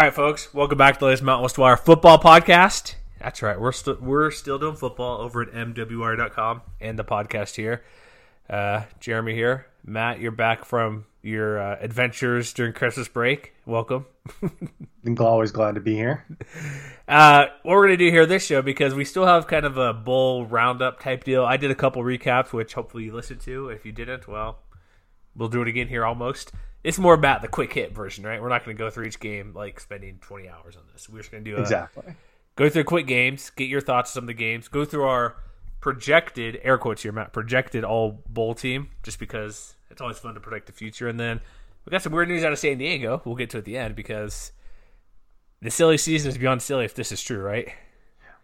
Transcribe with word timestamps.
All 0.00 0.06
right, 0.06 0.14
folks, 0.14 0.54
welcome 0.54 0.78
back 0.78 0.94
to 0.94 1.00
the 1.00 1.04
latest 1.04 1.22
Mountain 1.22 1.42
West 1.42 1.58
Wire 1.58 1.76
football 1.76 2.18
podcast. 2.18 2.94
That's 3.18 3.42
right, 3.42 3.60
we're 3.60 3.70
still 3.70 3.98
we're 4.00 4.30
still 4.30 4.58
doing 4.58 4.74
football 4.74 5.20
over 5.20 5.42
at 5.42 5.52
MWR.com 5.52 6.62
and 6.80 6.98
the 6.98 7.04
podcast 7.04 7.56
here. 7.56 7.84
Uh, 8.48 8.84
Jeremy 8.98 9.34
here, 9.34 9.66
Matt, 9.84 10.18
you're 10.18 10.32
back 10.32 10.64
from 10.64 11.04
your 11.20 11.60
uh, 11.60 11.76
adventures 11.82 12.54
during 12.54 12.72
Christmas 12.72 13.08
break. 13.08 13.52
Welcome. 13.66 14.06
I'm 15.04 15.18
always 15.18 15.52
glad 15.52 15.74
to 15.74 15.82
be 15.82 15.96
here. 15.96 16.24
Uh, 17.06 17.48
what 17.62 17.74
we're 17.74 17.88
gonna 17.88 17.98
do 17.98 18.10
here 18.10 18.24
this 18.24 18.46
show 18.46 18.62
because 18.62 18.94
we 18.94 19.04
still 19.04 19.26
have 19.26 19.48
kind 19.48 19.66
of 19.66 19.76
a 19.76 19.92
bowl 19.92 20.46
roundup 20.46 21.00
type 21.00 21.24
deal. 21.24 21.44
I 21.44 21.58
did 21.58 21.70
a 21.70 21.74
couple 21.74 22.02
recaps, 22.02 22.54
which 22.54 22.72
hopefully 22.72 23.04
you 23.04 23.12
listened 23.12 23.42
to. 23.42 23.68
If 23.68 23.84
you 23.84 23.92
didn't, 23.92 24.26
well, 24.26 24.60
we'll 25.36 25.50
do 25.50 25.60
it 25.60 25.68
again 25.68 25.88
here 25.88 26.06
almost. 26.06 26.52
It's 26.82 26.98
more 26.98 27.14
about 27.14 27.42
the 27.42 27.48
quick 27.48 27.72
hit 27.72 27.94
version, 27.94 28.24
right? 28.24 28.40
We're 28.40 28.48
not 28.48 28.64
going 28.64 28.76
to 28.76 28.82
go 28.82 28.88
through 28.88 29.04
each 29.04 29.20
game 29.20 29.52
like 29.54 29.80
spending 29.80 30.18
20 30.22 30.48
hours 30.48 30.76
on 30.76 30.82
this. 30.92 31.08
We're 31.08 31.18
just 31.18 31.30
going 31.30 31.44
to 31.44 31.50
do 31.50 31.56
a, 31.56 31.60
exactly 31.60 32.14
go 32.60 32.68
through 32.68 32.84
quick 32.84 33.06
games, 33.06 33.50
get 33.50 33.68
your 33.68 33.80
thoughts 33.80 34.10
on 34.10 34.14
some 34.14 34.24
of 34.24 34.28
the 34.28 34.34
games, 34.34 34.68
go 34.68 34.84
through 34.84 35.04
our 35.04 35.36
projected 35.80 36.60
air 36.62 36.76
quotes 36.76 37.02
here, 37.02 37.10
Matt, 37.10 37.32
projected 37.32 37.84
all 37.84 38.22
bowl 38.28 38.54
team, 38.54 38.90
just 39.02 39.18
because 39.18 39.74
it's 39.90 40.02
always 40.02 40.18
fun 40.18 40.34
to 40.34 40.40
predict 40.40 40.66
the 40.66 40.72
future. 40.72 41.08
And 41.08 41.18
then 41.18 41.40
we 41.84 41.90
got 41.90 42.02
some 42.02 42.12
weird 42.12 42.28
news 42.28 42.44
out 42.44 42.52
of 42.52 42.58
San 42.58 42.76
Diego. 42.76 43.22
We'll 43.24 43.34
get 43.34 43.48
to 43.50 43.58
at 43.58 43.64
the 43.64 43.78
end 43.78 43.96
because 43.96 44.52
the 45.62 45.70
silly 45.70 45.96
season 45.96 46.30
is 46.30 46.36
beyond 46.36 46.60
silly 46.60 46.84
if 46.84 46.94
this 46.94 47.12
is 47.12 47.22
true, 47.22 47.40
right? 47.40 47.72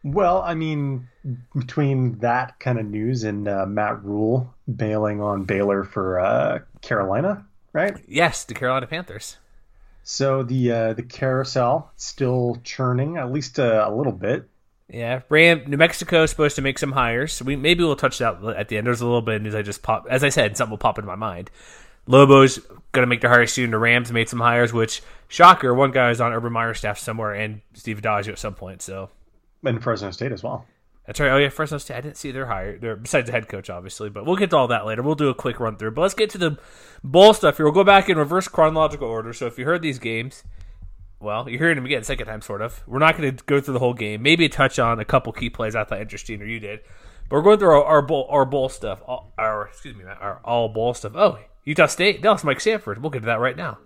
Well, 0.02 0.40
I 0.40 0.54
mean, 0.54 1.08
between 1.54 2.18
that 2.20 2.58
kind 2.58 2.78
of 2.78 2.86
news 2.86 3.24
and 3.24 3.46
uh, 3.46 3.66
Matt 3.66 4.02
Rhule 4.02 4.54
bailing 4.74 5.20
on 5.20 5.44
Baylor 5.44 5.84
for 5.84 6.20
uh, 6.20 6.60
Carolina, 6.80 7.44
right? 7.76 7.94
Yes, 8.08 8.44
the 8.44 8.54
Carolina 8.54 8.86
Panthers. 8.86 9.36
So 10.02 10.42
the 10.42 10.72
uh, 10.72 10.92
the 10.94 11.02
carousel 11.02 11.92
still 11.96 12.58
churning, 12.64 13.18
at 13.18 13.30
least 13.30 13.58
uh, 13.58 13.84
a 13.86 13.94
little 13.94 14.12
bit. 14.12 14.48
Yeah, 14.88 15.20
Ram 15.28 15.64
New 15.66 15.76
Mexico 15.76 16.22
is 16.22 16.30
supposed 16.30 16.56
to 16.56 16.62
make 16.62 16.78
some 16.78 16.92
hires. 16.92 17.42
We 17.42 17.54
maybe 17.56 17.84
we'll 17.84 17.96
touch 17.96 18.18
that 18.18 18.42
at 18.44 18.68
the 18.68 18.78
end. 18.78 18.86
There's 18.86 19.00
a 19.00 19.04
little 19.04 19.22
bit 19.22 19.44
as 19.46 19.54
I 19.54 19.62
just 19.62 19.82
pop 19.82 20.06
as 20.08 20.24
I 20.24 20.30
said, 20.30 20.56
something 20.56 20.70
will 20.70 20.78
pop 20.78 20.98
into 20.98 21.06
my 21.06 21.16
mind. 21.16 21.50
Lobo's 22.06 22.60
gonna 22.92 23.08
make 23.08 23.20
their 23.20 23.30
hires 23.30 23.52
soon. 23.52 23.72
The 23.72 23.78
Rams 23.78 24.12
made 24.12 24.28
some 24.28 24.40
hires, 24.40 24.72
which 24.72 25.02
shocker, 25.28 25.74
one 25.74 25.90
guy 25.90 26.10
is 26.10 26.20
on 26.20 26.32
Urban 26.32 26.52
Meyer's 26.52 26.78
staff 26.78 26.98
somewhere 26.98 27.34
and 27.34 27.60
Steve 27.74 28.00
Addazio 28.00 28.28
at 28.28 28.38
some 28.38 28.54
point. 28.54 28.80
So 28.80 29.10
and 29.64 29.82
Fresno 29.82 30.12
State 30.12 30.32
as 30.32 30.42
well. 30.42 30.64
That's 31.06 31.20
right. 31.20 31.30
Oh 31.30 31.36
yeah, 31.36 31.50
Fresno 31.50 31.78
State. 31.78 31.96
I 31.96 32.00
didn't 32.00 32.16
see 32.16 32.32
their 32.32 32.46
hire. 32.46 32.96
Besides 32.96 33.26
the 33.26 33.32
head 33.32 33.48
coach, 33.48 33.70
obviously, 33.70 34.10
but 34.10 34.26
we'll 34.26 34.36
get 34.36 34.50
to 34.50 34.56
all 34.56 34.68
that 34.68 34.86
later. 34.86 35.02
We'll 35.02 35.14
do 35.14 35.28
a 35.28 35.34
quick 35.34 35.60
run 35.60 35.76
through. 35.76 35.92
But 35.92 36.02
let's 36.02 36.14
get 36.14 36.30
to 36.30 36.38
the 36.38 36.58
bowl 37.04 37.32
stuff 37.32 37.56
here. 37.56 37.66
We'll 37.66 37.74
go 37.74 37.84
back 37.84 38.08
in 38.08 38.18
reverse 38.18 38.48
chronological 38.48 39.08
order. 39.08 39.32
So 39.32 39.46
if 39.46 39.56
you 39.58 39.64
heard 39.64 39.82
these 39.82 40.00
games, 40.00 40.42
well, 41.20 41.48
you're 41.48 41.60
hearing 41.60 41.76
them 41.76 41.86
again, 41.86 42.02
second 42.02 42.26
time, 42.26 42.42
sort 42.42 42.60
of. 42.60 42.82
We're 42.88 42.98
not 42.98 43.16
going 43.16 43.36
to 43.36 43.44
go 43.44 43.60
through 43.60 43.74
the 43.74 43.80
whole 43.80 43.94
game. 43.94 44.22
Maybe 44.22 44.48
touch 44.48 44.80
on 44.80 44.98
a 44.98 45.04
couple 45.04 45.32
key 45.32 45.48
plays 45.48 45.76
I 45.76 45.84
thought 45.84 46.00
interesting, 46.00 46.42
or 46.42 46.46
you 46.46 46.58
did. 46.58 46.80
But 47.28 47.36
we're 47.36 47.42
going 47.42 47.58
through 47.60 47.70
our, 47.70 47.84
our 47.84 48.02
bowl, 48.02 48.26
our 48.28 48.44
bowl 48.44 48.68
stuff. 48.68 49.00
All, 49.06 49.32
our 49.38 49.68
excuse 49.68 49.94
me, 49.96 50.04
our 50.04 50.40
all 50.44 50.68
bowl 50.68 50.92
stuff. 50.92 51.12
Oh, 51.14 51.38
Utah 51.64 51.86
State, 51.86 52.20
Dallas, 52.20 52.44
Mike 52.44 52.60
Sanford. 52.60 53.00
We'll 53.00 53.10
get 53.10 53.20
to 53.20 53.26
that 53.26 53.40
right 53.40 53.56
now. 53.56 53.78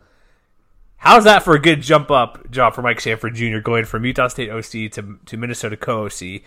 How's 0.97 1.25
that 1.25 1.43
for 1.43 1.55
a 1.55 1.59
good 1.59 1.81
jump 1.81 2.11
up 2.11 2.51
job 2.51 2.75
for 2.75 2.83
Mike 2.83 3.01
Sanford 3.01 3.35
Jr. 3.35 3.59
going 3.59 3.87
from 3.87 4.05
Utah 4.05 4.29
State 4.29 4.51
OC 4.51 4.93
to 4.93 5.19
to 5.25 5.37
Minnesota 5.37 5.77
co 5.77 6.05
OC 6.05 6.43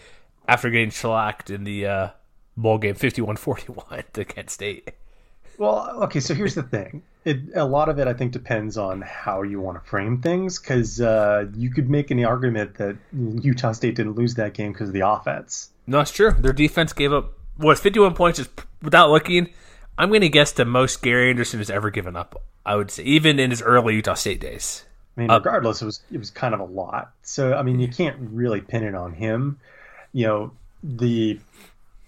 after 0.47 0.69
getting 0.69 0.89
shellacked 0.89 1.49
in 1.49 1.63
the 1.63 1.85
uh, 1.85 2.09
bowl 2.57 2.77
game 2.77 2.95
51-41 2.95 4.03
to 4.13 4.25
Kent 4.25 4.49
State? 4.49 4.91
Well, 5.57 6.03
okay, 6.03 6.19
so 6.19 6.33
here's 6.33 6.55
the 6.55 6.63
thing. 6.63 7.03
It, 7.25 7.39
a 7.55 7.65
lot 7.65 7.87
of 7.87 7.99
it, 7.99 8.07
I 8.07 8.13
think, 8.13 8.31
depends 8.31 8.77
on 8.77 9.01
how 9.01 9.43
you 9.43 9.61
want 9.61 9.81
to 9.81 9.89
frame 9.89 10.21
things. 10.21 10.59
Because 10.59 10.99
uh, 10.99 11.45
you 11.55 11.69
could 11.69 11.89
make 11.89 12.11
any 12.11 12.25
argument 12.25 12.75
that 12.75 12.97
Utah 13.13 13.71
State 13.71 13.95
didn't 13.95 14.15
lose 14.15 14.35
that 14.35 14.53
game 14.53 14.73
because 14.73 14.89
of 14.89 14.93
the 14.93 15.07
offense. 15.07 15.69
No, 15.85 15.99
it's 15.99 16.11
true. 16.11 16.31
Their 16.31 16.53
defense 16.53 16.93
gave 16.93 17.13
up 17.13 17.37
what 17.57 17.77
51 17.77 18.15
points. 18.15 18.39
Is 18.39 18.49
without 18.81 19.09
looking, 19.09 19.49
I'm 19.97 20.09
going 20.09 20.21
to 20.21 20.29
guess 20.29 20.51
the 20.51 20.65
most 20.65 21.01
Gary 21.01 21.29
Anderson 21.29 21.59
has 21.59 21.69
ever 21.69 21.89
given 21.89 22.15
up. 22.15 22.41
I 22.65 22.75
would 22.75 22.91
say, 22.91 23.03
even 23.03 23.39
in 23.39 23.51
his 23.51 23.61
early 23.61 23.95
Utah 23.95 24.13
State 24.15 24.39
days. 24.39 24.85
I 25.15 25.21
mean, 25.21 25.31
regardless, 25.31 25.81
it 25.81 25.85
was 25.85 26.01
it 26.11 26.17
was 26.17 26.31
kind 26.31 26.53
of 26.53 26.59
a 26.59 26.65
lot. 26.65 27.13
So, 27.21 27.53
I 27.53 27.61
mean, 27.61 27.79
you 27.79 27.87
can't 27.87 28.17
really 28.19 28.61
pin 28.61 28.83
it 28.83 28.95
on 28.95 29.13
him. 29.13 29.59
You 30.13 30.27
know, 30.27 30.51
the 30.83 31.39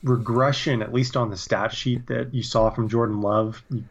regression, 0.03 0.81
at 0.81 0.93
least 0.93 1.17
on 1.17 1.29
the 1.29 1.38
stat 1.38 1.73
sheet 1.73 2.07
that 2.07 2.33
you 2.33 2.43
saw 2.43 2.69
from 2.69 2.88
Jordan 2.88 3.21
Love, 3.21 3.61
you 3.69 3.83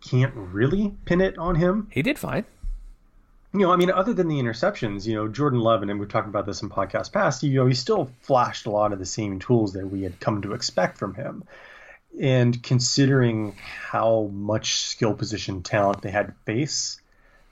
can't 0.00 0.34
really 0.34 0.94
pin 1.04 1.20
it 1.20 1.38
on 1.38 1.54
him. 1.54 1.88
He 1.90 2.02
did 2.02 2.18
fine. 2.18 2.44
You 3.52 3.60
know, 3.60 3.72
I 3.72 3.76
mean, 3.76 3.90
other 3.90 4.14
than 4.14 4.28
the 4.28 4.40
interceptions, 4.40 5.06
you 5.06 5.14
know, 5.14 5.26
Jordan 5.26 5.58
Love, 5.60 5.82
and 5.82 5.98
we've 5.98 6.08
talked 6.08 6.28
about 6.28 6.46
this 6.46 6.62
in 6.62 6.68
podcast 6.68 7.12
past, 7.12 7.42
you 7.42 7.54
know, 7.54 7.66
he 7.66 7.74
still 7.74 8.10
flashed 8.22 8.66
a 8.66 8.70
lot 8.70 8.92
of 8.92 9.00
the 9.00 9.06
same 9.06 9.40
tools 9.40 9.72
that 9.72 9.86
we 9.86 10.02
had 10.02 10.20
come 10.20 10.42
to 10.42 10.52
expect 10.52 10.98
from 10.98 11.14
him. 11.14 11.42
And 12.20 12.60
considering 12.62 13.56
how 13.90 14.30
much 14.32 14.82
skill 14.82 15.14
position 15.14 15.62
talent 15.62 16.02
they 16.02 16.10
had 16.10 16.26
to 16.26 16.34
face, 16.44 17.00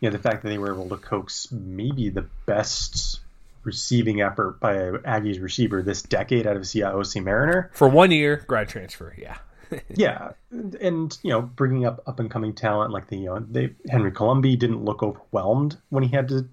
you 0.01 0.09
know, 0.09 0.17
the 0.17 0.23
fact 0.23 0.43
that 0.43 0.49
they 0.51 0.59
were 0.59 0.73
able 0.73 0.89
to 0.89 0.97
coax 0.97 1.51
maybe 1.51 2.11
the 2.11 2.27
best 2.47 3.21
receiving 3.65 4.21
effort 4.21 4.61
by 4.61 4.75
Aggies 4.75 5.41
receiver 5.41 5.83
this 5.83 6.03
decade 6.03 6.47
out 6.47 6.57
of 6.57 6.63
Siaosi 6.63 7.23
Mariner 7.23 7.71
for 7.75 7.89
one 7.89 8.11
year 8.11 8.45
grad 8.47 8.69
transfer. 8.69 9.15
Yeah, 9.19 9.39
yeah, 9.95 10.33
and 10.51 11.17
you 11.23 11.31
know, 11.31 11.43
bringing 11.43 11.87
up 11.87 12.03
up 12.07 12.21
and 12.21 12.31
coming 12.31 12.55
talent 12.55 12.93
like 12.93 13.09
the 13.09 13.17
you 13.17 13.27
know, 13.27 13.39
they 13.41 13.75
Henry 13.89 14.13
Colombi 14.13 14.57
didn't 14.57 14.85
look 14.85 15.03
overwhelmed 15.03 15.77
when 15.91 16.03
he 16.03 16.15
had 16.15 16.29
to 16.29 16.49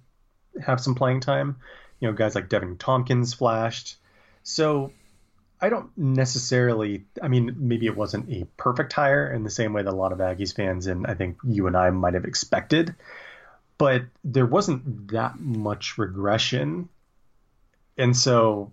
have 0.64 0.80
some 0.80 0.96
playing 0.96 1.22
time. 1.22 1.58
You 2.00 2.10
know, 2.10 2.14
guys 2.14 2.36
like 2.36 2.50
Deven 2.50 2.78
Thompkins 2.78 3.34
flashed. 3.34 3.98
So 4.44 4.92
I 5.62 5.70
don't 5.70 5.96
necessarily. 5.98 7.06
I 7.22 7.28
mean, 7.28 7.56
maybe 7.58 7.86
it 7.86 7.96
wasn't 7.96 8.32
a 8.32 8.46
perfect 8.58 8.94
hire 8.94 9.32
in 9.32 9.44
the 9.44 9.50
same 9.50 9.74
way 9.74 9.84
that 9.84 9.94
a 9.94 9.96
lot 9.96 10.12
of 10.12 10.20
Aggies 10.20 10.56
fans 10.56 10.88
and 10.88 11.08
I 11.08 11.14
think 11.14 11.38
you 11.44 11.68
and 11.68 11.78
I 11.78 11.90
might 11.92 12.14
have 12.14 12.26
expected, 12.26 12.96
but 13.78 14.04
there 14.24 14.46
wasn't 14.46 15.10
that 15.12 15.40
much 15.40 15.98
regression 15.98 16.90
and 17.98 18.16
so 18.16 18.72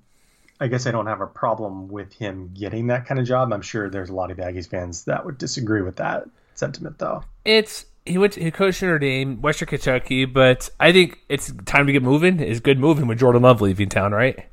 I 0.60 0.68
guess 0.68 0.86
I 0.86 0.92
don't 0.92 1.06
have 1.06 1.20
a 1.20 1.26
problem 1.26 1.88
with 1.88 2.12
him 2.12 2.52
getting 2.54 2.86
that 2.86 3.06
kind 3.06 3.18
of 3.18 3.26
job. 3.26 3.52
I'm 3.52 3.62
sure 3.62 3.90
there's 3.90 4.10
a 4.10 4.14
lot 4.14 4.30
of 4.30 4.36
Aggies 4.36 4.68
fans 4.68 5.04
that 5.04 5.24
would 5.24 5.36
disagree 5.36 5.82
with 5.82 5.96
that 5.96 6.24
sentiment, 6.54 6.98
though. 6.98 7.24
It's 7.44 7.86
he 8.06 8.16
went 8.16 8.36
he 8.36 8.50
coached 8.50 8.80
Notre 8.80 8.98
Dame, 8.98 9.40
Western 9.40 9.66
Kentucky, 9.66 10.24
but 10.24 10.70
I 10.78 10.92
think 10.92 11.18
it's 11.28 11.52
time 11.66 11.86
to 11.86 11.92
get 11.92 12.02
moving. 12.02 12.38
Is 12.40 12.60
good 12.60 12.78
moving 12.78 13.08
with 13.08 13.18
Jordan 13.18 13.42
Love 13.42 13.60
leaving 13.60 13.88
town, 13.88 14.12
right? 14.12 14.46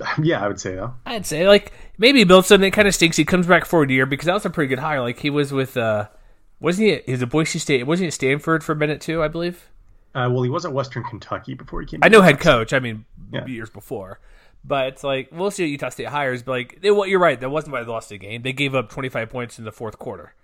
Yeah, 0.20 0.44
I 0.44 0.48
would 0.48 0.60
say 0.60 0.74
so. 0.74 0.92
I'd 1.06 1.24
say 1.24 1.46
like 1.46 1.72
maybe 1.98 2.28
something 2.28 2.60
that 2.62 2.72
kind 2.72 2.88
of 2.88 2.94
stinks. 2.94 3.16
He 3.16 3.24
comes 3.24 3.46
back 3.46 3.64
for 3.64 3.84
a 3.84 3.88
year 3.88 4.06
because 4.06 4.26
that 4.26 4.34
was 4.34 4.44
a 4.44 4.50
pretty 4.50 4.68
good 4.68 4.80
hire. 4.80 5.00
Like 5.00 5.20
he 5.20 5.30
was 5.30 5.52
with 5.52 5.76
uh 5.76 6.08
wasn't 6.58 6.88
he? 6.88 7.00
He 7.06 7.12
was 7.12 7.22
at 7.22 7.30
Boise 7.30 7.60
State. 7.60 7.86
Wasn't 7.86 8.02
he 8.02 8.08
at 8.08 8.12
Stanford 8.12 8.64
for 8.64 8.72
a 8.72 8.76
minute 8.76 9.00
too? 9.00 9.22
I 9.22 9.28
believe. 9.28 9.68
Uh, 10.14 10.28
well, 10.30 10.42
he 10.42 10.50
was 10.50 10.64
at 10.64 10.72
Western 10.72 11.02
Kentucky 11.02 11.54
before 11.54 11.80
he 11.80 11.86
came. 11.86 12.00
I 12.02 12.08
know 12.08 12.22
head 12.22 12.38
coach. 12.38 12.72
I 12.72 12.78
mean, 12.78 13.04
yeah. 13.32 13.46
years 13.46 13.70
before. 13.70 14.20
But 14.64 14.88
it's 14.88 15.04
like 15.04 15.28
we'll 15.32 15.50
see 15.50 15.64
what 15.64 15.70
Utah 15.70 15.88
State 15.90 16.08
hires. 16.08 16.42
But 16.42 16.52
like, 16.52 16.80
they, 16.80 16.90
well, 16.90 17.06
you're 17.06 17.18
right. 17.18 17.38
That 17.38 17.50
wasn't 17.50 17.72
why 17.72 17.82
they 17.82 17.90
lost 17.90 18.08
the 18.08 18.18
game. 18.18 18.42
They 18.42 18.52
gave 18.52 18.74
up 18.74 18.90
25 18.90 19.28
points 19.28 19.58
in 19.58 19.64
the 19.64 19.72
fourth 19.72 19.98
quarter. 19.98 20.34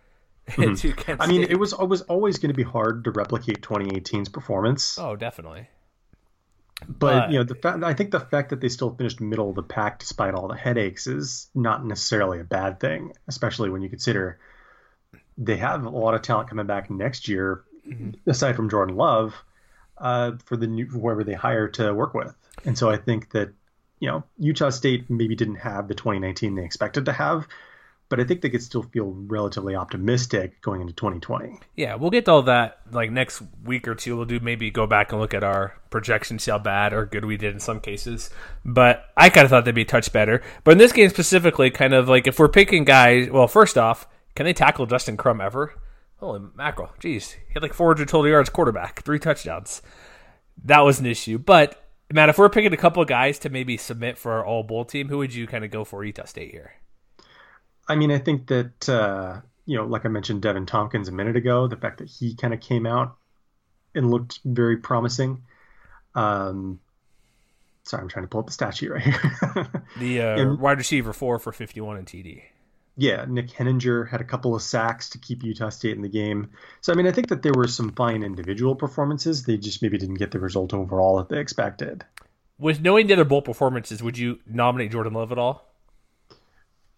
Mm-hmm. 0.51 1.23
I 1.23 1.29
mean, 1.29 1.45
it 1.45 1.61
was 1.61 1.73
it 1.73 1.89
was 1.89 2.03
always 2.03 2.39
going 2.39 2.49
to 2.49 2.57
be 2.57 2.65
hard 2.65 3.05
to 3.05 3.13
replicate 3.13 3.61
2018's 3.61 4.31
performance. 4.31 4.99
Oh, 4.99 5.15
definitely. 5.15 5.69
But, 6.89 6.99
but 6.99 7.31
you 7.31 7.39
know, 7.39 7.45
the 7.45 7.55
fact 7.55 7.85
I 7.85 7.95
think 7.95 8.11
the 8.11 8.19
fact 8.19 8.51
that 8.51 8.61
they 8.61 8.69
still 8.69 8.91
finished 8.91 9.21
middle 9.21 9.51
of 9.51 9.55
the 9.55 9.63
pack 9.63 10.01
despite 10.01 10.35
all 10.35 10.49
the 10.49 10.57
headaches 10.57 11.07
is 11.07 11.49
not 11.55 11.85
necessarily 11.87 12.41
a 12.41 12.45
bad 12.45 12.81
thing, 12.81 13.13
especially 13.29 13.71
when 13.71 13.83
you 13.83 13.89
consider 13.89 14.41
they 15.39 15.57
have 15.57 15.85
a 15.85 15.89
lot 15.89 16.15
of 16.15 16.23
talent 16.23 16.49
coming 16.49 16.67
back 16.67 16.91
next 16.91 17.29
year, 17.29 17.63
mm-hmm. 17.87 18.11
aside 18.29 18.57
from 18.57 18.71
Jordan 18.71 18.97
Love, 18.97 19.35
uh, 20.01 20.33
for 20.45 20.57
the 20.57 20.67
new 20.67 20.87
whoever 20.87 21.23
they 21.23 21.35
hire 21.35 21.69
to 21.69 21.93
work 21.95 22.15
with. 22.15 22.35
And 22.65 22.77
so 22.77 22.91
I 22.91 22.97
think 22.97 23.31
that 23.31 23.53
you 24.01 24.09
know, 24.09 24.25
Utah 24.39 24.71
State 24.71 25.09
maybe 25.11 25.37
didn't 25.37 25.57
have 25.57 25.87
the 25.87 25.95
2019 25.95 26.55
they 26.55 26.65
expected 26.65 27.05
to 27.05 27.13
have, 27.13 27.47
but 28.09 28.19
I 28.19 28.25
think 28.25 28.41
they 28.41 28.49
could 28.49 28.63
still 28.63 28.83
feel 28.83 29.13
relatively 29.13 29.77
optimistic 29.77 30.61
going 30.63 30.81
into 30.81 30.95
2020. 30.95 31.61
Yeah, 31.77 31.95
we'll 31.95 32.11
get 32.11 32.25
to 32.25 32.33
all 32.33 32.43
that 32.43 32.81
like 32.91 33.11
next 33.11 33.43
week 33.65 33.87
or 33.87 33.95
two. 33.95 34.17
We'll 34.17 34.25
do 34.25 34.41
maybe 34.41 34.71
go 34.71 34.87
back 34.87 35.13
and 35.13 35.21
look 35.21 35.35
at 35.35 35.45
our 35.45 35.79
projections, 35.91 36.43
see 36.45 36.51
how 36.51 36.59
bad 36.59 36.95
or 36.95 37.05
good 37.05 37.27
we 37.27 37.37
did 37.37 37.53
in 37.53 37.61
some 37.61 37.79
cases. 37.79 38.31
But 38.65 39.05
I 39.17 39.29
kind 39.29 39.45
of 39.45 39.51
thought 39.51 39.67
they'd 39.67 39.75
be 39.75 39.83
a 39.83 39.85
touch 39.85 40.13
better. 40.13 40.43
But 40.65 40.73
in 40.73 40.79
this 40.79 40.93
game 40.93 41.11
specifically, 41.11 41.71
kind 41.71 41.93
of 41.93 42.09
like 42.09 42.27
if 42.27 42.39
we're 42.39 42.49
picking 42.49 42.85
guys, 42.85 43.31
well, 43.31 43.47
first 43.47 43.77
off, 43.77 44.09
can 44.35 44.45
they 44.45 44.55
tackle 44.55 44.87
Dustin 44.87 45.19
Crum 45.19 45.41
ever? 45.41 45.75
Holy 46.21 46.41
mackerel. 46.55 46.91
Jeez. 47.01 47.33
He 47.33 47.55
had 47.55 47.63
like 47.63 47.73
400 47.73 48.07
total 48.07 48.31
yards 48.31 48.51
quarterback, 48.51 49.03
three 49.03 49.19
touchdowns. 49.19 49.81
That 50.65 50.81
was 50.81 51.01
an 51.01 51.07
issue. 51.07 51.39
But, 51.39 51.83
Matt, 52.13 52.29
if 52.29 52.37
we're 52.37 52.51
picking 52.51 52.75
a 52.75 52.77
couple 52.77 53.03
of 53.03 53.09
guys 53.09 53.39
to 53.41 53.49
maybe 53.49 53.79
submit 53.79 54.19
for 54.19 54.33
our 54.33 54.45
all 54.45 54.63
bowl 54.63 54.85
team, 54.85 55.09
who 55.09 55.19
would 55.19 55.35
you 55.35 55.47
kind 55.47 55.65
of 55.65 55.71
go 55.71 55.85
for 55.85 56.05
Utah 56.05 56.27
State 56.27 56.51
here? 56.51 56.73
I 57.89 57.97
mean, 57.97 58.11
I 58.11 58.19
think 58.19 58.49
that, 58.49 58.89
uh, 58.89 59.41
you 59.65 59.77
know, 59.77 59.85
like 59.85 60.05
I 60.05 60.09
mentioned 60.09 60.43
Deven 60.43 60.67
Thompkins 60.67 61.09
a 61.09 61.13
minute 61.13 61.37
ago, 61.37 61.67
the 61.67 61.77
fact 61.77 61.99
that 61.99 62.11
he 62.11 62.35
kind 62.35 62.53
of 62.53 62.61
came 62.61 62.87
out 62.87 63.17
and 63.95 64.11
looked 64.11 64.41
very 64.45 64.77
promising. 64.77 65.43
Um, 66.15 66.81
sorry, 67.85 68.03
I'm 68.03 68.09
trying 68.09 68.25
to 68.25 68.29
pull 68.29 68.41
up 68.41 68.47
the 68.47 68.53
stat 68.53 68.77
sheet 68.77 68.91
right 68.91 69.03
here. 69.03 69.83
the 69.99 70.21
uh, 70.21 70.37
and, 70.41 70.61
wide 70.61 70.79
receiver, 70.79 71.15
four 71.15 71.39
for 71.39 71.53
51 71.53 71.97
in 71.97 72.05
TD. 72.05 72.43
Yeah, 73.01 73.25
Nick 73.27 73.49
Heninger 73.49 74.09
had 74.09 74.21
a 74.21 74.25
couple 74.25 74.55
of 74.55 74.63
sacks 74.63 75.09
to 75.11 75.19
keep 75.19 75.43
Utah 75.43 75.71
State 75.71 75.97
in 75.97 76.03
the 76.03 76.09
game. 76.09 76.51
So, 76.83 76.93
I 76.93 76.97
mean, 76.97 77.07
I 77.07 77.13
think 77.13 77.29
that 77.29 77.43
there 77.43 77.55
were 77.55 77.67
some 77.67 77.93
fine 77.93 78.23
individual 78.23 78.75
performances. 78.75 79.45
They 79.45 79.57
just 79.57 79.81
maybe 79.81 79.97
didn't 79.97 80.17
get 80.17 80.31
the 80.31 80.39
result 80.39 80.75
overall 80.75 81.17
that 81.17 81.29
they 81.29 81.41
expected. 81.41 82.05
With 82.59 82.83
knowing 82.83 83.07
the 83.07 83.15
other 83.15 83.25
bowl 83.25 83.41
performances, 83.41 84.03
would 84.03 84.19
you 84.19 84.39
nominate 84.47 84.93
Jordan 84.93 85.15
Love 85.15 85.33
at 85.33 85.39
all? 85.39 85.71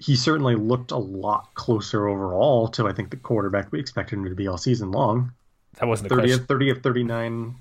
he 0.03 0.17
certainly 0.17 0.57
looked 0.57 0.91
a 0.91 0.97
lot 0.97 1.55
closer 1.55 2.09
overall 2.09 2.67
to 2.67 2.89
I 2.89 2.93
think 2.93 3.11
the 3.11 3.17
quarterback 3.17 3.71
we 3.71 3.79
expected 3.79 4.19
him 4.19 4.25
to 4.25 4.35
be 4.35 4.49
all 4.49 4.59
season 4.59 4.91
long. 4.91 5.33
That 5.79 5.87
wasn't 5.87 6.09
30 6.09 6.33
of 6.33 6.47
30 6.47 6.71
of 6.71 6.83
39, 6.83 7.55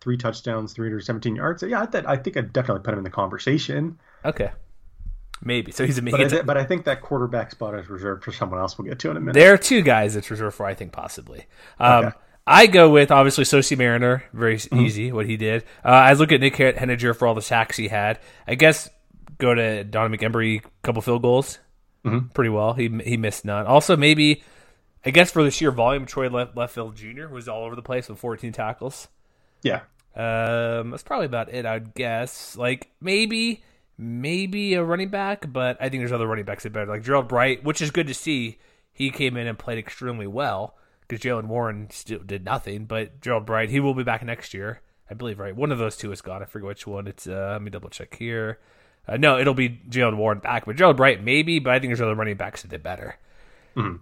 three 0.00 0.16
touchdowns, 0.16 0.72
317 0.72 1.36
yards. 1.36 1.60
So 1.60 1.66
yeah, 1.66 1.82
I, 1.82 1.86
th- 1.86 2.04
I 2.06 2.16
think 2.16 2.36
I'd 2.38 2.52
definitely 2.52 2.82
put 2.82 2.94
him 2.94 2.98
in 2.98 3.04
the 3.04 3.10
conversation. 3.10 3.98
Okay. 4.24 4.50
Maybe. 5.44 5.72
So 5.72 5.84
he's 5.84 5.98
a 5.98 6.02
but, 6.02 6.20
I, 6.20 6.28
th- 6.28 6.46
but 6.46 6.56
I 6.56 6.64
think 6.64 6.84
that 6.84 7.00
quarterback 7.00 7.50
spot 7.50 7.74
is 7.74 7.90
reserved 7.90 8.22
for 8.22 8.32
someone 8.32 8.60
else 8.60 8.78
we'll 8.78 8.86
get 8.86 9.00
to 9.00 9.10
in 9.10 9.16
a 9.16 9.20
minute. 9.20 9.34
There 9.34 9.52
are 9.52 9.58
two 9.58 9.82
guys 9.82 10.14
it's 10.14 10.30
reserved 10.30 10.56
for, 10.56 10.66
I 10.66 10.74
think, 10.74 10.92
possibly. 10.92 11.46
Um, 11.80 12.06
okay. 12.06 12.16
I 12.46 12.66
go 12.66 12.90
with 12.90 13.10
obviously 13.10 13.44
Siaosi 13.44 13.76
Mariner, 13.76 14.24
very 14.32 14.56
mm-hmm. 14.56 14.80
easy 14.80 15.12
what 15.12 15.26
he 15.26 15.36
did. 15.36 15.64
Uh, 15.84 15.88
I 15.88 16.12
look 16.12 16.32
at 16.32 16.40
Nick 16.40 16.54
Heninger 16.54 17.16
for 17.16 17.26
all 17.26 17.34
the 17.34 17.42
sacks 17.42 17.76
he 17.76 17.88
had. 17.88 18.20
I 18.46 18.54
guess 18.54 18.88
go 19.38 19.54
to 19.54 19.84
Dominik 19.84 20.20
Eberle, 20.20 20.62
couple 20.82 21.02
field 21.02 21.22
goals 21.22 21.58
mm-hmm. 22.04 22.28
pretty 22.28 22.50
well. 22.50 22.72
He 22.74 22.88
he 23.04 23.16
missed 23.16 23.44
none. 23.44 23.66
Also, 23.66 23.96
maybe 23.96 24.42
I 25.04 25.10
guess 25.10 25.30
for 25.30 25.42
the 25.42 25.50
sheer 25.50 25.70
volume, 25.70 26.06
Troy 26.06 26.28
Left, 26.28 26.54
Lefeged 26.54 26.94
Jr. 26.94 27.28
was 27.28 27.48
all 27.48 27.64
over 27.64 27.76
the 27.76 27.82
place 27.82 28.08
with 28.08 28.18
14 28.18 28.52
tackles. 28.52 29.08
Yeah, 29.62 29.80
um, 30.16 30.90
that's 30.90 31.02
probably 31.02 31.26
about 31.26 31.52
it. 31.52 31.66
I'd 31.66 31.94
guess. 31.94 32.56
Like 32.56 32.90
maybe 33.00 33.62
maybe 33.98 34.74
a 34.74 34.84
running 34.84 35.08
back, 35.08 35.52
but 35.52 35.76
I 35.80 35.88
think 35.88 36.00
there's 36.00 36.12
other 36.12 36.26
running 36.26 36.44
backs 36.44 36.62
that 36.62 36.70
did 36.70 36.74
better. 36.74 36.90
Like 36.90 37.04
Gerold 37.04 37.28
Bright, 37.28 37.64
which 37.64 37.80
is 37.80 37.90
good 37.90 38.06
to 38.06 38.14
see. 38.14 38.58
He 38.92 39.10
came 39.10 39.36
in 39.36 39.46
and 39.46 39.58
played 39.58 39.78
extremely 39.78 40.26
well 40.26 40.76
because 41.00 41.22
Jaylen 41.22 41.46
Warren 41.46 41.88
still 41.90 42.20
did 42.20 42.44
nothing. 42.44 42.84
But 42.84 43.20
Gerold 43.20 43.46
Bright, 43.46 43.70
he 43.70 43.80
will 43.80 43.94
be 43.94 44.02
back 44.02 44.22
next 44.24 44.54
year, 44.54 44.80
I 45.10 45.14
believe. 45.14 45.38
Right, 45.38 45.56
one 45.56 45.72
of 45.72 45.78
those 45.78 45.96
two 45.96 46.12
is 46.12 46.20
gone. 46.20 46.42
I 46.42 46.46
forget 46.46 46.66
which 46.66 46.86
one. 46.86 47.06
It's 47.06 47.26
uh, 47.26 47.50
let 47.52 47.62
me 47.62 47.70
double 47.70 47.88
check 47.88 48.16
here. 48.16 48.58
Uh, 49.06 49.16
no, 49.16 49.38
it'll 49.38 49.54
be 49.54 49.80
Jaylen 49.88 50.16
Warren 50.16 50.38
back, 50.38 50.66
but 50.66 50.76
Gerold 50.76 50.96
Bright 50.96 51.22
maybe, 51.22 51.58
but 51.58 51.72
I 51.72 51.78
think 51.78 51.90
there's 51.90 52.00
other 52.00 52.14
running 52.14 52.36
backs 52.36 52.62
that 52.62 52.70
did 52.70 52.82
better. 52.82 53.16
Mm-hmm. 53.76 53.96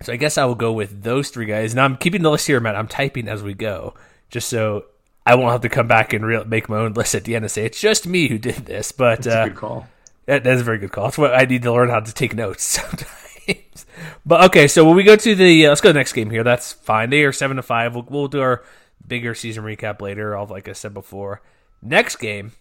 So 0.00 0.12
I 0.12 0.16
guess 0.16 0.38
I 0.38 0.44
will 0.44 0.54
go 0.54 0.72
with 0.72 1.02
those 1.02 1.30
three 1.30 1.46
guys. 1.46 1.74
Now 1.74 1.84
I'm 1.84 1.96
keeping 1.96 2.22
the 2.22 2.30
list 2.30 2.46
here, 2.46 2.60
Matt. 2.60 2.76
I'm 2.76 2.88
typing 2.88 3.28
as 3.28 3.42
we 3.42 3.54
go, 3.54 3.94
just 4.30 4.48
so 4.48 4.86
I 5.28 5.34
won't 5.34 5.52
have 5.52 5.60
to 5.60 5.68
come 5.68 5.86
back 5.86 6.14
and 6.14 6.24
re- 6.24 6.44
make 6.44 6.70
my 6.70 6.78
own 6.78 6.94
list 6.94 7.14
at 7.14 7.24
the 7.24 7.36
end 7.36 7.44
and 7.44 7.52
say 7.52 7.66
it's 7.66 7.78
just 7.78 8.06
me 8.06 8.28
who 8.28 8.38
did 8.38 8.64
this. 8.64 8.92
But 8.92 9.22
That's 9.22 9.36
uh, 9.36 9.42
a 9.42 9.48
good 9.50 9.58
call. 9.58 9.88
That, 10.24 10.42
that 10.44 10.54
is 10.54 10.62
a 10.62 10.64
very 10.64 10.78
good 10.78 10.90
call. 10.90 11.04
That's 11.04 11.18
what 11.18 11.34
I 11.34 11.44
need 11.44 11.62
to 11.64 11.72
learn 11.72 11.90
how 11.90 12.00
to 12.00 12.14
take 12.14 12.34
notes 12.34 12.62
sometimes. 12.64 13.86
but 14.24 14.44
okay, 14.46 14.68
so 14.68 14.86
when 14.86 14.96
we 14.96 15.02
go 15.02 15.16
to 15.16 15.34
the 15.34 15.66
uh, 15.66 15.68
let's 15.68 15.82
go 15.82 15.90
to 15.90 15.92
the 15.92 15.98
next 15.98 16.14
game 16.14 16.30
here. 16.30 16.42
That's 16.42 16.72
fine. 16.72 17.10
They 17.10 17.24
are 17.24 17.32
seven 17.32 17.58
to 17.58 17.62
five. 17.62 17.94
We'll, 17.94 18.06
we'll 18.08 18.28
do 18.28 18.40
our 18.40 18.64
bigger 19.06 19.34
season 19.34 19.64
recap 19.64 20.00
later. 20.00 20.34
All 20.34 20.46
like 20.46 20.66
I 20.66 20.72
said 20.72 20.94
before. 20.94 21.42
Next 21.82 22.16
game, 22.16 22.52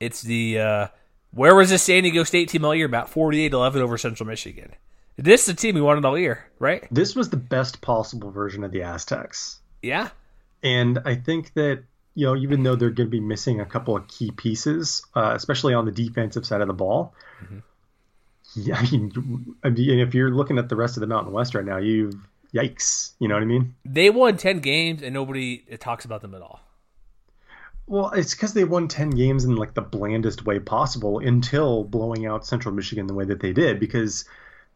it's 0.00 0.20
the 0.20 0.58
uh, 0.58 0.86
where 1.30 1.54
was 1.54 1.70
this 1.70 1.84
San 1.84 2.02
Diego 2.02 2.24
State 2.24 2.48
team 2.48 2.64
all 2.64 2.74
year? 2.74 2.86
About 2.86 3.08
48 3.08 3.52
11 3.52 3.82
over 3.82 3.96
Central 3.96 4.26
Michigan. 4.26 4.74
This 5.16 5.42
is 5.42 5.54
the 5.54 5.54
team 5.54 5.74
we 5.76 5.80
wanted 5.80 6.04
all 6.04 6.18
year, 6.18 6.46
right? 6.58 6.88
This 6.90 7.14
was 7.14 7.30
the 7.30 7.36
best 7.36 7.80
possible 7.80 8.30
version 8.30 8.64
of 8.64 8.72
the 8.72 8.82
Aztecs. 8.82 9.60
Yeah. 9.82 10.08
And 10.62 10.98
I 11.04 11.14
think 11.14 11.52
that, 11.54 11.84
you 12.14 12.26
know, 12.26 12.36
even 12.36 12.62
though 12.62 12.76
they're 12.76 12.90
going 12.90 13.08
to 13.08 13.10
be 13.10 13.20
missing 13.20 13.60
a 13.60 13.66
couple 13.66 13.96
of 13.96 14.08
key 14.08 14.30
pieces, 14.30 15.02
uh, 15.14 15.32
especially 15.34 15.74
on 15.74 15.84
the 15.84 15.92
defensive 15.92 16.44
side 16.44 16.60
of 16.60 16.66
the 16.66 16.74
ball, 16.74 17.14
mm-hmm. 17.42 17.58
yeah, 18.56 18.76
I 18.78 18.90
mean, 18.90 19.56
I 19.62 19.70
mean, 19.70 20.00
if 20.00 20.14
you're 20.14 20.30
looking 20.30 20.58
at 20.58 20.68
the 20.68 20.76
rest 20.76 20.96
of 20.96 21.00
the 21.00 21.06
Mountain 21.06 21.32
West 21.32 21.54
right 21.54 21.64
now, 21.64 21.78
you've 21.78 22.14
yikes, 22.52 23.12
you 23.18 23.28
know 23.28 23.34
what 23.34 23.42
I 23.42 23.46
mean? 23.46 23.74
They 23.84 24.10
won 24.10 24.36
10 24.36 24.58
games 24.58 25.02
and 25.02 25.14
nobody 25.14 25.58
talks 25.78 26.04
about 26.04 26.20
them 26.20 26.34
at 26.34 26.42
all. 26.42 26.60
Well, 27.86 28.10
it's 28.10 28.34
because 28.34 28.54
they 28.54 28.64
won 28.64 28.86
10 28.86 29.10
games 29.10 29.44
in 29.44 29.56
like 29.56 29.74
the 29.74 29.82
blandest 29.82 30.44
way 30.44 30.60
possible 30.60 31.18
until 31.18 31.84
blowing 31.84 32.26
out 32.26 32.46
Central 32.46 32.74
Michigan 32.74 33.06
the 33.06 33.14
way 33.14 33.24
that 33.24 33.40
they 33.40 33.52
did 33.52 33.80
because 33.80 34.24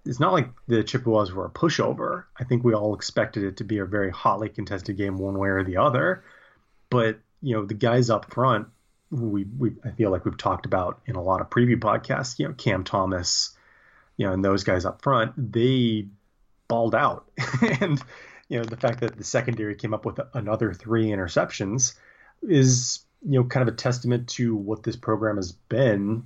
it's 0.05 0.21
not 0.21 0.33
like 0.33 0.49
the 0.67 0.83
Chippewas 0.83 1.33
were 1.33 1.47
a 1.47 1.51
pushover. 1.51 2.25
I 2.39 2.45
think 2.45 2.65
we 2.65 2.75
all 2.75 2.95
expected 2.95 3.45
it 3.45 3.57
to 3.59 3.65
be 3.65 3.79
a 3.79 3.85
very 3.85 4.11
hotly 4.11 4.49
contested 4.49 4.97
game 4.97 5.17
one 5.17 5.39
way 5.39 5.49
or 5.49 5.63
the 5.63 5.77
other. 5.77 6.25
But, 6.91 7.19
you 7.43 7.55
know, 7.55 7.65
the 7.65 7.75
guys 7.75 8.11
up 8.11 8.33
front 8.33 8.69
we, 9.11 9.45
we 9.45 9.73
I 9.85 9.91
feel 9.91 10.11
like 10.11 10.25
we've 10.25 10.37
talked 10.37 10.67
about 10.67 11.01
in 11.07 11.15
a 11.15 11.23
lot 11.23 11.41
of 11.41 11.51
preview 11.51 11.77
podcasts, 11.77 12.39
you 12.39 12.49
know, 12.49 12.55
Cam 12.55 12.83
Thomas, 12.83 13.57
you 14.17 14.27
know, 14.27 14.33
and 14.33 14.45
those 14.45 14.65
guys 14.65 14.85
up 14.85 15.03
front, 15.03 15.53
they 15.53 16.09
balled 16.67 16.97
out. 16.97 17.31
and, 17.81 18.03
you 18.49 18.59
know, 18.59 18.65
the 18.65 18.77
fact 18.77 19.01
that 19.01 19.17
the 19.17 19.23
secondary 19.23 19.77
came 19.77 19.95
up 19.95 20.05
with 20.05 20.19
another 20.33 20.73
three 20.73 21.07
interceptions 21.07 21.95
is 22.43 23.05
you 23.25 23.41
know 23.41 23.45
kind 23.45 23.67
of 23.67 23.73
a 23.73 23.77
testament 23.77 24.29
to 24.29 24.55
what 24.55 24.83
this 24.83 24.97
program 24.97 25.37
has 25.37 25.53
been 25.53 26.25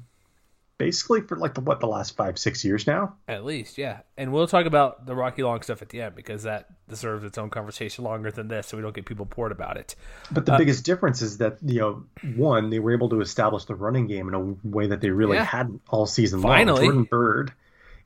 basically 0.79 1.21
for 1.21 1.37
like 1.37 1.55
the 1.55 1.61
what 1.61 1.81
the 1.81 1.87
last 1.87 2.17
five 2.17 2.39
six 2.39 2.65
years 2.65 2.87
now 2.87 3.13
at 3.27 3.45
least 3.45 3.77
yeah 3.79 3.99
and 4.17 4.33
we'll 4.33 4.47
talk 4.47 4.65
about 4.65 5.07
the 5.07 5.15
rocky 5.15 5.43
long 5.43 5.61
stuff 5.61 5.83
at 5.83 5.89
the 5.89 6.01
end 6.01 6.15
because 6.15 6.45
that 6.45 6.67
deserves 6.89 7.25
its 7.25 7.37
own 7.37 7.51
conversation 7.51 8.05
longer 8.05 8.31
than 8.31 8.47
this 8.47 8.69
so 8.69 8.77
we 8.77 8.83
don't 8.83 8.95
get 8.95 9.05
people 9.05 9.25
bored 9.25 9.51
about 9.51 9.77
it 9.77 9.97
but 10.31 10.47
the 10.47 10.53
uh, 10.53 10.59
biggest 10.59 10.85
difference 10.85 11.21
is 11.21 11.39
that 11.39 11.59
you 11.65 11.81
know 11.81 12.05
one 12.37 12.71
they 12.71 12.79
were 12.79 12.93
able 12.93 13.09
to 13.09 13.21
establish 13.21 13.65
the 13.65 13.75
running 13.75 14.07
game 14.07 14.29
in 14.29 14.35
a 14.35 14.69
way 14.69 14.87
that 14.87 15.01
they 15.01 15.11
really 15.11 15.37
yeah. 15.37 15.45
hadn't 15.45 15.83
all 15.89 16.07
season 16.07 16.41
Finally. 16.41 16.79
long 16.79 16.87
jordan 16.87 17.05
Byrd 17.05 17.53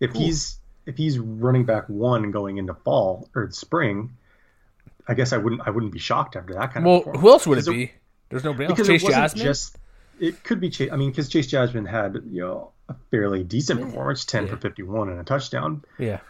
if 0.00 0.12
he's 0.12 0.58
if 0.86 0.96
he's 0.96 1.18
running 1.18 1.64
back 1.64 1.88
one 1.88 2.30
going 2.30 2.56
into 2.56 2.74
fall 2.74 3.28
or 3.34 3.50
spring 3.50 4.10
I 5.06 5.14
guess 5.14 5.32
I 5.32 5.36
wouldn't 5.36 5.62
I 5.66 5.70
wouldn't 5.70 5.92
be 5.92 5.98
shocked 5.98 6.36
after 6.36 6.54
that 6.54 6.72
kind 6.72 6.86
well, 6.86 6.98
of. 6.98 7.06
Well, 7.06 7.18
who 7.18 7.28
else 7.30 7.46
would 7.46 7.58
it 7.58 7.66
be? 7.66 7.92
There's 8.28 8.44
nobody 8.44 8.64
else. 8.64 8.74
Because 8.74 8.86
Chase 8.86 9.02
it 9.02 9.10
Jasmin. 9.10 9.44
Just 9.44 9.76
it 10.22 10.44
could 10.44 10.60
be 10.60 10.70
Chase. 10.70 10.90
I 10.92 10.96
mean, 10.96 11.10
because 11.10 11.28
Chase 11.28 11.48
Jasmin 11.48 11.84
had 11.84 12.22
you 12.30 12.40
know 12.42 12.70
a 12.88 12.94
fairly 13.10 13.42
decent 13.42 13.80
yeah. 13.80 13.86
performance, 13.86 14.24
ten 14.24 14.44
yeah. 14.44 14.50
for 14.50 14.56
fifty 14.56 14.82
one 14.82 15.08
and 15.08 15.20
a 15.20 15.24
touchdown. 15.24 15.84
Yeah. 15.98 16.20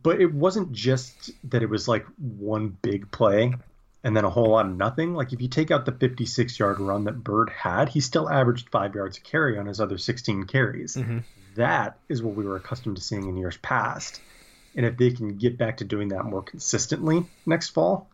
But 0.00 0.20
it 0.20 0.32
wasn't 0.32 0.72
just 0.72 1.30
that 1.50 1.62
it 1.62 1.68
was 1.68 1.86
like 1.86 2.06
one 2.16 2.76
big 2.80 3.10
play 3.10 3.54
and 4.04 4.16
then 4.16 4.24
a 4.24 4.30
whole 4.30 4.50
lot 4.50 4.66
of 4.66 4.76
nothing. 4.76 5.14
Like 5.14 5.32
if 5.32 5.40
you 5.40 5.48
take 5.48 5.70
out 5.70 5.86
the 5.86 5.92
56 5.92 6.58
yard 6.58 6.80
run 6.80 7.04
that 7.04 7.22
Byrd 7.22 7.48
had, 7.48 7.88
he 7.88 8.00
still 8.00 8.28
averaged 8.28 8.70
five 8.70 8.94
yards 8.94 9.18
a 9.18 9.20
carry 9.20 9.56
on 9.56 9.66
his 9.66 9.80
other 9.80 9.96
16 9.96 10.44
carries. 10.44 10.96
Mm-hmm. 10.96 11.18
That 11.54 11.98
is 12.08 12.22
what 12.22 12.34
we 12.34 12.44
were 12.44 12.56
accustomed 12.56 12.96
to 12.96 13.02
seeing 13.02 13.28
in 13.28 13.36
years 13.36 13.56
past. 13.56 14.20
And 14.74 14.84
if 14.84 14.96
they 14.96 15.12
can 15.12 15.36
get 15.38 15.56
back 15.56 15.76
to 15.76 15.84
doing 15.84 16.08
that 16.08 16.24
more 16.24 16.42
consistently 16.42 17.24
next 17.46 17.68
fall, 17.68 18.08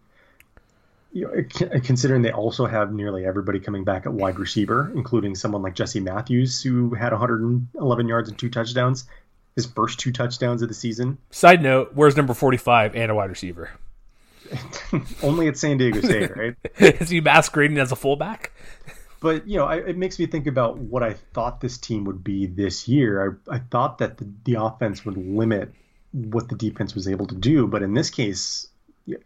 you 1.12 1.26
know, 1.26 1.80
considering 1.80 2.22
they 2.22 2.32
also 2.32 2.66
have 2.66 2.92
nearly 2.92 3.26
everybody 3.26 3.58
coming 3.58 3.84
back 3.84 4.06
at 4.06 4.12
wide 4.12 4.38
receiver, 4.38 4.90
including 4.94 5.34
someone 5.34 5.62
like 5.62 5.74
Jesse 5.74 6.00
Matthews, 6.00 6.62
who 6.62 6.94
had 6.94 7.12
111 7.12 8.08
yards 8.08 8.28
and 8.28 8.38
two 8.38 8.48
touchdowns, 8.48 9.06
his 9.56 9.66
first 9.66 9.98
two 9.98 10.12
touchdowns 10.12 10.62
of 10.62 10.68
the 10.68 10.74
season. 10.74 11.18
Side 11.30 11.62
note: 11.62 11.92
Where's 11.94 12.16
number 12.16 12.34
45 12.34 12.94
and 12.94 13.10
a 13.10 13.14
wide 13.14 13.30
receiver? 13.30 13.70
Only 15.22 15.48
at 15.48 15.56
San 15.56 15.78
Diego 15.78 16.00
State, 16.00 16.36
right? 16.36 16.54
Is 16.78 17.10
he 17.10 17.20
masquerading 17.20 17.78
as 17.78 17.92
a 17.92 17.96
fullback? 17.96 18.52
But 19.20 19.46
you 19.46 19.58
know, 19.58 19.66
I, 19.66 19.76
it 19.76 19.98
makes 19.98 20.18
me 20.18 20.26
think 20.26 20.46
about 20.46 20.78
what 20.78 21.02
I 21.02 21.14
thought 21.34 21.60
this 21.60 21.76
team 21.76 22.04
would 22.04 22.24
be 22.24 22.46
this 22.46 22.88
year. 22.88 23.38
I, 23.48 23.56
I 23.56 23.58
thought 23.58 23.98
that 23.98 24.18
the, 24.18 24.28
the 24.44 24.54
offense 24.54 25.04
would 25.04 25.16
limit 25.16 25.72
what 26.12 26.48
the 26.48 26.56
defense 26.56 26.94
was 26.94 27.06
able 27.06 27.26
to 27.26 27.34
do, 27.34 27.66
but 27.66 27.82
in 27.82 27.94
this 27.94 28.10
case, 28.10 28.66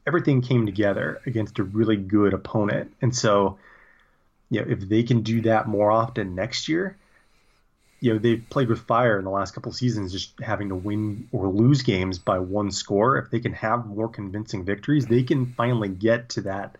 everything 0.07 0.43
came 0.43 0.66
together 0.66 1.21
against 1.26 1.59
a 1.59 1.64
really 1.64 1.97
good 1.97 2.35
opponent. 2.35 2.95
And 3.02 3.14
so, 3.14 3.59
you 4.50 4.61
know, 4.61 4.71
if 4.71 4.81
they 4.81 5.02
can 5.02 5.23
do 5.23 5.43
that 5.43 5.69
more 5.69 5.90
often 5.90 6.35
next 6.35 6.69
year, 6.69 6.97
you 8.04 8.12
know 8.12 8.19
they've 8.19 8.45
played 8.50 8.69
with 8.69 8.81
fire 8.81 9.19
in 9.19 9.25
the 9.25 9.31
last 9.31 9.54
couple 9.54 9.73
seasons, 9.73 10.12
just 10.12 10.38
having 10.40 10.69
to 10.69 10.75
win 10.75 11.26
or 11.33 11.49
lose 11.49 11.81
games 11.81 12.19
by 12.19 12.38
one 12.38 12.71
score. 12.71 13.16
If 13.16 13.31
they 13.31 13.40
can 13.40 13.54
have 13.54 13.87
more 13.87 14.09
convincing 14.09 14.62
victories, 14.62 15.07
they 15.07 15.23
can 15.23 15.47
finally 15.54 15.88
get 15.88 16.28
to 16.31 16.43
that. 16.43 16.76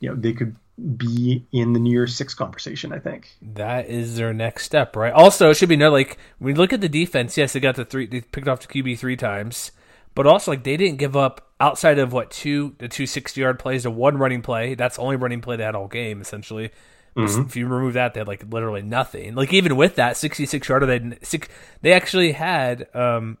You 0.00 0.08
know, 0.08 0.16
they 0.16 0.32
could 0.32 0.56
be 0.96 1.44
in 1.52 1.74
the 1.74 1.80
New 1.80 1.90
Year's 1.90 2.16
Six 2.16 2.32
conversation. 2.32 2.94
I 2.94 2.98
think 2.98 3.30
that 3.42 3.86
is 3.90 4.16
their 4.16 4.32
next 4.32 4.64
step, 4.64 4.96
right? 4.96 5.12
Also, 5.12 5.50
it 5.50 5.54
should 5.54 5.68
be 5.68 5.76
noted 5.76 5.92
like 5.92 6.18
when 6.38 6.54
we 6.54 6.58
look 6.58 6.72
at 6.72 6.80
the 6.80 6.88
defense. 6.88 7.36
Yes, 7.36 7.52
they 7.52 7.60
got 7.60 7.76
the 7.76 7.84
three. 7.84 8.06
They 8.06 8.22
picked 8.22 8.48
off 8.48 8.66
the 8.66 8.82
QB 8.82 8.98
three 8.98 9.16
times, 9.16 9.70
but 10.14 10.26
also 10.26 10.50
like 10.50 10.64
they 10.64 10.76
didn't 10.76 10.98
give 10.98 11.16
up 11.16 11.52
outside 11.60 11.98
of 11.98 12.12
what 12.12 12.30
two 12.30 12.74
the 12.78 12.88
two 12.88 13.06
60 13.06 13.40
yard 13.40 13.58
plays, 13.58 13.82
the 13.82 13.90
one 13.90 14.16
running 14.16 14.42
play. 14.42 14.74
That's 14.74 14.96
the 14.96 15.02
only 15.02 15.16
running 15.16 15.40
play 15.40 15.56
they 15.56 15.64
had 15.64 15.74
all 15.74 15.88
game 15.88 16.20
essentially. 16.20 16.70
Mm-hmm. 17.16 17.42
If 17.42 17.56
you 17.56 17.66
remove 17.68 17.94
that, 17.94 18.14
they 18.14 18.20
had 18.20 18.28
like 18.28 18.44
literally 18.50 18.82
nothing. 18.82 19.34
Like 19.34 19.52
even 19.52 19.76
with 19.76 19.96
that 19.96 20.16
66 20.16 20.68
yarder, 20.68 20.86
they 20.86 21.18
six, 21.22 21.48
they 21.82 21.92
actually 21.92 22.32
had 22.32 22.88
um 22.94 23.38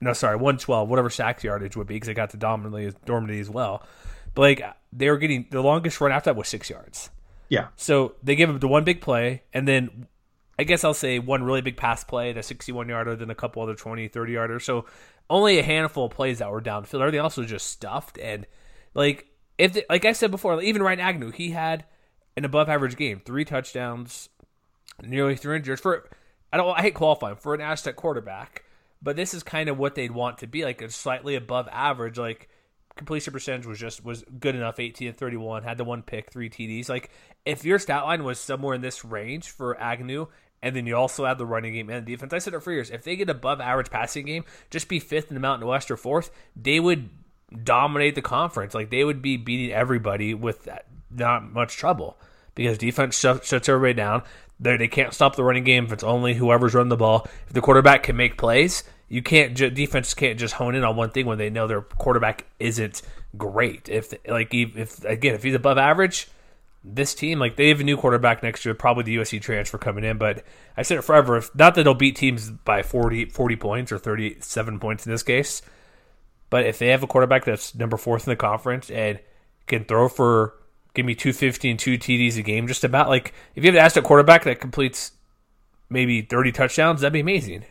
no 0.00 0.12
sorry 0.12 0.36
112 0.36 0.88
whatever 0.88 1.10
sack 1.10 1.42
yardage 1.42 1.76
would 1.76 1.86
be 1.86 1.94
because 1.94 2.08
they 2.08 2.14
got 2.14 2.30
to 2.30 2.36
dominantly 2.36 2.92
Dormady 3.06 3.40
as 3.40 3.50
well. 3.50 3.82
But 4.34 4.42
like 4.42 4.62
they 4.92 5.10
were 5.10 5.18
getting 5.18 5.46
the 5.50 5.62
longest 5.62 6.00
run 6.00 6.12
after 6.12 6.30
that 6.30 6.36
was 6.36 6.48
six 6.48 6.70
yards. 6.70 7.10
Yeah. 7.48 7.68
So 7.76 8.14
they 8.22 8.36
gave 8.36 8.50
up 8.50 8.60
the 8.60 8.68
one 8.68 8.84
big 8.84 9.00
play 9.00 9.42
and 9.52 9.66
then 9.66 10.06
I 10.58 10.64
guess 10.64 10.84
I'll 10.84 10.94
say 10.94 11.18
one 11.18 11.42
really 11.42 11.62
big 11.62 11.76
pass 11.76 12.04
play, 12.04 12.32
the 12.32 12.42
61 12.42 12.88
yarder, 12.88 13.16
then 13.16 13.30
a 13.30 13.34
couple 13.34 13.62
other 13.62 13.74
20, 13.74 14.08
30 14.08 14.32
yarders. 14.32 14.62
So 14.62 14.84
only 15.30 15.58
a 15.58 15.62
handful 15.62 16.06
of 16.06 16.12
plays 16.12 16.38
that 16.38 16.50
were 16.50 16.60
downfield. 16.60 17.00
Everything 17.00 17.20
else 17.20 17.36
was 17.36 17.48
just 17.48 17.68
stuffed. 17.68 18.18
And 18.18 18.46
like 18.94 19.26
if 19.58 19.72
they, 19.72 19.84
like 19.88 20.04
I 20.04 20.12
said 20.12 20.30
before, 20.30 20.60
even 20.62 20.82
Ryan 20.82 21.00
Agnew, 21.00 21.30
he 21.30 21.50
had 21.50 21.84
an 22.36 22.44
above 22.44 22.68
average 22.68 22.96
game, 22.96 23.20
three 23.24 23.44
touchdowns, 23.44 24.28
nearly 25.02 25.36
300 25.36 25.66
yards 25.66 25.82
for. 25.82 26.08
I 26.52 26.56
don't. 26.56 26.78
I 26.78 26.82
hate 26.82 26.94
qualifying 26.94 27.36
for 27.36 27.54
an 27.54 27.60
Aztec 27.60 27.96
quarterback, 27.96 28.64
but 29.02 29.16
this 29.16 29.34
is 29.34 29.42
kind 29.42 29.68
of 29.68 29.78
what 29.78 29.94
they'd 29.94 30.12
want 30.12 30.38
to 30.38 30.46
be 30.46 30.64
like 30.64 30.82
a 30.82 30.90
slightly 30.90 31.34
above 31.34 31.68
average. 31.72 32.16
Like 32.18 32.48
completion 32.96 33.32
percentage 33.32 33.66
was 33.66 33.78
just 33.78 34.04
was 34.04 34.24
good 34.38 34.54
enough, 34.54 34.78
18 34.78 35.08
and 35.08 35.16
31, 35.16 35.64
had 35.64 35.78
the 35.78 35.84
one 35.84 36.02
pick, 36.02 36.30
three 36.30 36.48
TDs. 36.48 36.88
Like 36.88 37.10
if 37.44 37.64
your 37.64 37.78
stat 37.78 38.04
line 38.04 38.24
was 38.24 38.38
somewhere 38.38 38.74
in 38.74 38.82
this 38.82 39.04
range 39.04 39.50
for 39.50 39.80
Agnew, 39.80 40.28
and 40.64 40.74
then 40.74 40.86
you 40.86 40.96
also 40.96 41.26
have 41.26 41.36
the 41.36 41.44
running 41.44 41.74
game 41.74 41.90
and 41.90 42.06
the 42.06 42.12
defense. 42.12 42.32
I 42.32 42.38
said 42.38 42.54
it 42.54 42.62
for 42.62 42.72
years. 42.72 42.90
If 42.90 43.04
they 43.04 43.16
get 43.16 43.28
above 43.28 43.60
average 43.60 43.90
passing 43.90 44.24
game, 44.24 44.44
just 44.70 44.88
be 44.88 44.98
fifth 44.98 45.28
in 45.28 45.34
the 45.34 45.40
Mountain 45.40 45.68
West 45.68 45.90
or 45.90 45.98
fourth, 45.98 46.30
they 46.56 46.80
would 46.80 47.10
dominate 47.62 48.14
the 48.14 48.22
conference. 48.22 48.72
Like 48.72 48.88
they 48.88 49.04
would 49.04 49.20
be 49.20 49.36
beating 49.36 49.72
everybody 49.74 50.32
with 50.32 50.66
not 51.10 51.52
much 51.52 51.76
trouble 51.76 52.18
because 52.54 52.78
defense 52.78 53.18
shuts, 53.18 53.52
everybody 53.52 53.92
down. 53.92 54.22
They 54.58 54.78
they 54.78 54.88
can't 54.88 55.12
stop 55.12 55.36
the 55.36 55.44
running 55.44 55.64
game 55.64 55.84
if 55.84 55.92
it's 55.92 56.02
only 56.02 56.32
whoever's 56.32 56.72
running 56.72 56.88
the 56.88 56.96
ball. 56.96 57.28
If 57.46 57.52
the 57.52 57.60
quarterback 57.60 58.04
can 58.04 58.16
make 58.16 58.38
plays, 58.38 58.84
you 59.10 59.22
can't. 59.22 59.54
Defense 59.54 60.14
can't 60.14 60.38
just 60.38 60.54
hone 60.54 60.74
in 60.74 60.82
on 60.82 60.96
one 60.96 61.10
thing 61.10 61.26
when 61.26 61.36
they 61.36 61.50
know 61.50 61.66
their 61.66 61.82
quarterback 61.82 62.46
isn't 62.58 63.02
great. 63.36 63.90
If 63.90 64.14
like 64.26 64.54
if 64.54 65.04
again 65.04 65.34
if 65.34 65.42
he's 65.42 65.54
above 65.54 65.76
average, 65.76 66.28
this 66.84 67.14
team 67.14 67.38
like 67.38 67.56
they 67.56 67.70
have 67.70 67.80
a 67.80 67.84
new 67.84 67.96
quarterback 67.96 68.42
next 68.42 68.64
year, 68.64 68.74
probably 68.74 69.04
the 69.04 69.16
USC 69.16 69.40
transfer 69.40 69.78
coming 69.78 70.04
in. 70.04 70.18
But 70.18 70.44
I 70.76 70.82
said 70.82 70.98
it 70.98 71.02
forever. 71.02 71.38
If 71.38 71.54
not 71.54 71.74
that 71.74 71.84
they'll 71.84 71.94
beat 71.94 72.16
teams 72.16 72.50
by 72.50 72.82
40, 72.82 73.26
40 73.26 73.56
points 73.56 73.92
or 73.92 73.98
thirty 73.98 74.36
seven 74.40 74.78
points 74.78 75.06
in 75.06 75.12
this 75.12 75.22
case, 75.22 75.62
but 76.50 76.66
if 76.66 76.78
they 76.78 76.88
have 76.88 77.02
a 77.02 77.06
quarterback 77.06 77.44
that's 77.44 77.74
number 77.74 77.96
fourth 77.96 78.26
in 78.26 78.32
the 78.32 78.36
conference 78.36 78.90
and 78.90 79.18
can 79.66 79.84
throw 79.84 80.08
for 80.08 80.54
give 80.92 81.06
me 81.06 81.14
250 81.14 81.70
and 81.70 81.78
two 81.78 81.98
TDs 81.98 82.38
a 82.38 82.42
game, 82.42 82.68
just 82.68 82.84
about 82.84 83.08
like 83.08 83.32
if 83.54 83.64
you 83.64 83.72
have 83.72 83.82
asked 83.82 83.96
a 83.96 84.02
quarterback 84.02 84.44
that 84.44 84.60
completes 84.60 85.12
maybe 85.88 86.20
30 86.22 86.52
touchdowns, 86.52 87.00
that'd 87.00 87.12
be 87.12 87.20
amazing. 87.20 87.64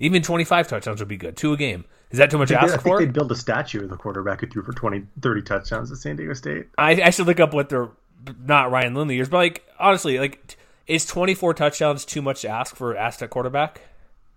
Even 0.00 0.22
25 0.22 0.68
touchdowns 0.68 1.00
would 1.00 1.08
be 1.08 1.16
good. 1.16 1.36
Two 1.36 1.52
a 1.52 1.56
game. 1.56 1.84
Is 2.10 2.18
that 2.18 2.30
too 2.30 2.38
much 2.38 2.48
to 2.48 2.60
ask 2.60 2.74
I 2.74 2.78
for? 2.78 2.98
they'd 2.98 3.12
build 3.12 3.30
a 3.30 3.36
statue 3.36 3.82
of 3.82 3.90
the 3.90 3.96
quarterback 3.96 4.40
who 4.40 4.46
threw 4.46 4.62
for 4.62 4.72
20, 4.72 5.04
30 5.20 5.42
touchdowns 5.42 5.92
at 5.92 5.98
San 5.98 6.16
Diego 6.16 6.32
State. 6.32 6.68
I, 6.78 7.02
I 7.02 7.10
should 7.10 7.26
look 7.26 7.40
up 7.40 7.52
what 7.52 7.68
their 7.68 7.90
not 8.38 8.70
Ryan 8.70 8.94
Lindley 8.94 9.16
years, 9.16 9.28
but 9.28 9.38
like 9.38 9.64
honestly, 9.78 10.18
like 10.18 10.56
is 10.86 11.04
24 11.06 11.54
touchdowns 11.54 12.04
too 12.04 12.22
much 12.22 12.42
to 12.42 12.48
ask 12.48 12.74
for 12.74 12.96
Aztec 12.96 13.30
quarterback? 13.30 13.82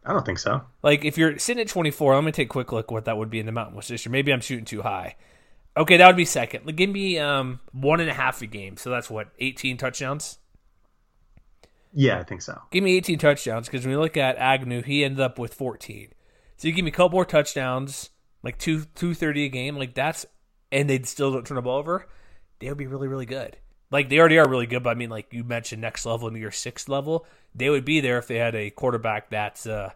I 0.05 0.13
don't 0.13 0.25
think 0.25 0.39
so. 0.39 0.61
Like 0.83 1.05
if 1.05 1.17
you're 1.17 1.37
sitting 1.37 1.61
at 1.61 1.67
24, 1.67 2.15
let 2.15 2.23
me 2.23 2.31
take 2.31 2.47
a 2.47 2.51
quick 2.51 2.71
look 2.71 2.91
what 2.91 3.05
that 3.05 3.17
would 3.17 3.29
be 3.29 3.39
in 3.39 3.45
the 3.45 3.51
Mountain 3.51 3.75
West 3.75 3.89
this 3.89 4.05
year. 4.05 4.11
Maybe 4.11 4.33
I'm 4.33 4.41
shooting 4.41 4.65
too 4.65 4.81
high. 4.81 5.15
Okay, 5.77 5.97
that 5.97 6.07
would 6.07 6.17
be 6.17 6.25
second. 6.25 6.65
Like, 6.65 6.75
give 6.75 6.89
me 6.89 7.17
um, 7.17 7.61
one 7.71 8.01
and 8.01 8.09
a 8.09 8.13
half 8.13 8.41
a 8.41 8.45
game. 8.45 8.75
So 8.75 8.89
that's 8.89 9.09
what 9.09 9.29
18 9.39 9.77
touchdowns. 9.77 10.37
Yeah, 11.93 12.19
I 12.19 12.23
think 12.23 12.41
so. 12.41 12.59
Give 12.71 12.83
me 12.83 12.97
18 12.97 13.19
touchdowns 13.19 13.67
because 13.67 13.85
when 13.85 13.95
we 13.95 14.01
look 14.01 14.17
at 14.17 14.35
Agnew, 14.37 14.81
he 14.81 15.05
ended 15.05 15.21
up 15.21 15.39
with 15.39 15.53
14. 15.53 16.09
So 16.61 16.67
you 16.67 16.75
give 16.75 16.85
me 16.85 16.91
a 16.91 16.93
couple 16.93 17.15
more 17.15 17.25
touchdowns, 17.25 18.11
like 18.43 18.59
two 18.59 18.85
two 18.93 19.15
thirty 19.15 19.45
a 19.45 19.49
game, 19.49 19.77
like 19.77 19.95
that's, 19.95 20.27
and 20.71 20.87
they 20.87 21.01
still 21.01 21.31
don't 21.31 21.43
turn 21.43 21.55
the 21.55 21.63
ball 21.63 21.79
over. 21.79 22.07
They 22.59 22.69
would 22.69 22.77
be 22.77 22.85
really 22.85 23.07
really 23.07 23.25
good. 23.25 23.57
Like 23.91 24.09
they 24.09 24.19
already 24.19 24.39
are 24.39 24.47
really 24.47 24.67
good, 24.67 24.83
but 24.83 24.91
I 24.91 24.93
mean, 24.93 25.09
like 25.09 25.33
you 25.33 25.43
mentioned, 25.43 25.81
next 25.81 26.05
level 26.05 26.27
into 26.27 26.39
your 26.39 26.51
sixth 26.51 26.87
level, 26.87 27.25
they 27.53 27.69
would 27.69 27.85
be 27.85 27.99
there 27.99 28.17
if 28.17 28.27
they 28.27 28.37
had 28.37 28.55
a 28.55 28.69
quarterback 28.69 29.29
that's 29.29 29.67
uh, 29.67 29.91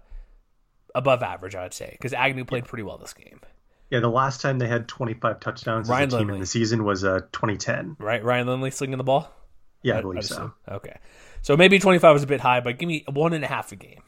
above 0.94 1.24
average. 1.24 1.56
I 1.56 1.64
would 1.64 1.74
say 1.74 1.90
because 1.92 2.14
Agnew 2.14 2.46
played 2.46 2.66
pretty 2.66 2.84
well 2.84 2.98
this 2.98 3.14
game. 3.14 3.40
Yeah, 3.90 4.00
the 4.00 4.10
last 4.10 4.42
time 4.42 4.60
they 4.60 4.68
had 4.68 4.88
25 4.88 5.40
touchdowns 5.40 5.88
Ryan 5.88 6.08
as 6.08 6.14
a 6.14 6.18
team 6.18 6.28
Lindley. 6.28 6.36
in 6.36 6.42
the 6.42 6.48
season 6.48 6.84
was 6.84 7.04
uh, 7.04 7.20
2010. 7.32 7.98
Right, 8.00 8.24
Ryan 8.24 8.48
Lindley 8.48 8.72
slinging 8.72 8.98
the 8.98 9.04
ball. 9.04 9.32
Yeah, 9.84 9.96
I, 9.96 9.98
I 10.00 10.02
believe 10.02 10.18
I 10.18 10.22
so. 10.22 10.54
Okay, 10.70 10.98
so 11.42 11.56
maybe 11.56 11.80
25 11.80 12.14
was 12.14 12.24
a 12.24 12.28
bit 12.28 12.42
high, 12.42 12.60
but 12.60 12.78
give 12.78 12.88
me 12.88 13.06
one 13.08 13.34
and 13.34 13.44
a 13.44 13.48
half 13.48 13.72
a 13.72 13.76
game. 13.76 14.02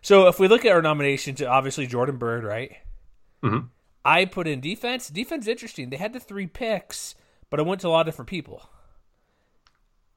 So 0.00 0.28
if 0.28 0.38
we 0.38 0.48
look 0.48 0.64
at 0.64 0.72
our 0.72 0.80
nominations, 0.80 1.42
obviously 1.42 1.86
Jordan 1.86 2.16
Byrd, 2.16 2.44
right? 2.44 2.76
Mm-hmm. 3.42 3.66
I 4.04 4.24
put 4.24 4.46
in 4.46 4.60
defense. 4.60 5.08
Defense 5.08 5.46
interesting. 5.46 5.90
They 5.90 5.96
had 5.96 6.12
the 6.12 6.20
three 6.20 6.46
picks, 6.46 7.14
but 7.50 7.60
I 7.60 7.64
went 7.64 7.80
to 7.82 7.88
a 7.88 7.90
lot 7.90 8.02
of 8.02 8.06
different 8.06 8.28
people. 8.28 8.68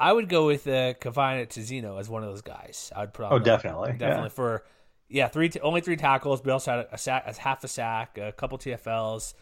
I 0.01 0.11
would 0.11 0.29
go 0.29 0.47
with 0.47 0.65
uh, 0.65 0.95
Kyahva 0.95 1.47
Tezino 1.47 1.99
as 1.99 2.09
one 2.09 2.23
of 2.23 2.29
those 2.29 2.41
guys. 2.41 2.91
I 2.95 3.01
would 3.01 3.13
put 3.13 3.25
on. 3.25 3.33
Oh, 3.33 3.39
definitely, 3.39 3.91
definitely 3.91 4.23
yeah. 4.23 4.29
for 4.29 4.63
yeah, 5.09 5.27
three 5.27 5.49
t- 5.49 5.59
only 5.59 5.81
three 5.81 5.95
tackles. 5.95 6.43
We 6.43 6.51
also 6.51 6.71
had 6.71 6.87
a, 6.91 6.97
sack, 6.97 7.25
a 7.27 7.39
half 7.39 7.63
a 7.63 7.67
sack, 7.67 8.17
a 8.17 8.31
couple 8.31 8.57
TFLs, 8.57 9.35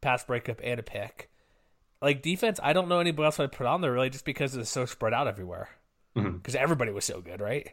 pass 0.00 0.22
breakup, 0.22 0.60
and 0.62 0.78
a 0.78 0.84
pick. 0.84 1.30
Like 2.00 2.22
defense, 2.22 2.60
I 2.62 2.74
don't 2.74 2.88
know 2.88 3.00
anybody 3.00 3.24
else 3.24 3.40
I'd 3.40 3.50
put 3.50 3.66
on 3.66 3.80
there 3.80 3.92
really, 3.92 4.08
just 4.08 4.24
because 4.24 4.54
it's 4.54 4.70
so 4.70 4.86
spread 4.86 5.12
out 5.12 5.26
everywhere. 5.26 5.68
Because 6.14 6.30
mm-hmm. 6.54 6.56
everybody 6.62 6.92
was 6.92 7.04
so 7.04 7.20
good, 7.20 7.40
right? 7.40 7.68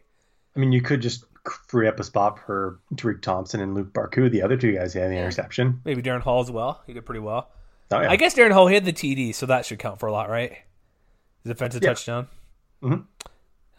I 0.56 0.60
mean, 0.60 0.72
you 0.72 0.82
could 0.82 1.02
just 1.02 1.26
free 1.68 1.88
up 1.88 2.00
a 2.00 2.04
spot 2.04 2.40
for 2.44 2.80
Tariq 2.96 3.22
Thompson 3.22 3.62
and 3.62 3.78
Luq 3.78 3.92
Barcoo, 3.92 4.32
the 4.32 4.42
other 4.42 4.58
two 4.58 4.74
guys 4.74 4.94
who 4.94 5.00
had 5.00 5.12
the 5.12 5.16
interception. 5.16 5.82
Maybe 5.86 6.02
Darren 6.02 6.22
Hall 6.22 6.42
as 6.42 6.50
well. 6.50 6.82
He 6.88 6.94
did 6.94 7.06
pretty 7.06 7.22
well. 7.22 7.52
Oh, 7.92 8.02
yeah. 8.02 8.10
I 8.10 8.16
guess 8.16 8.34
Darren 8.34 8.52
Hall 8.52 8.68
had 8.68 8.84
the 8.84 8.94
TD, 8.94 9.36
so 9.36 9.46
that 9.46 9.66
should 9.66 9.78
count 9.78 10.00
for 10.00 10.08
a 10.08 10.12
lot, 10.12 10.30
right? 10.30 10.58
Defensive 11.46 11.82
yeah. 11.82 11.90
touchdown. 11.90 12.28
Mm-hmm. 12.84 13.02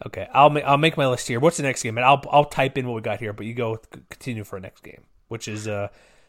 Okay, 0.05 0.27
I'll 0.33 0.49
make 0.49 0.63
I'll 0.65 0.77
make 0.77 0.97
my 0.97 1.07
list 1.07 1.27
here. 1.27 1.39
What's 1.39 1.57
the 1.57 1.63
next 1.63 1.83
game? 1.83 1.97
And 1.97 2.05
I'll 2.05 2.23
I'll 2.29 2.45
type 2.45 2.77
in 2.77 2.87
what 2.87 2.95
we 2.95 3.01
got 3.01 3.19
here, 3.19 3.31
but 3.31 3.45
you 3.45 3.53
go 3.53 3.79
continue 4.09 4.43
for 4.43 4.59
next 4.59 4.83
game, 4.83 5.03
which 5.29 5.47
is 5.47 5.67
uh 5.67 5.87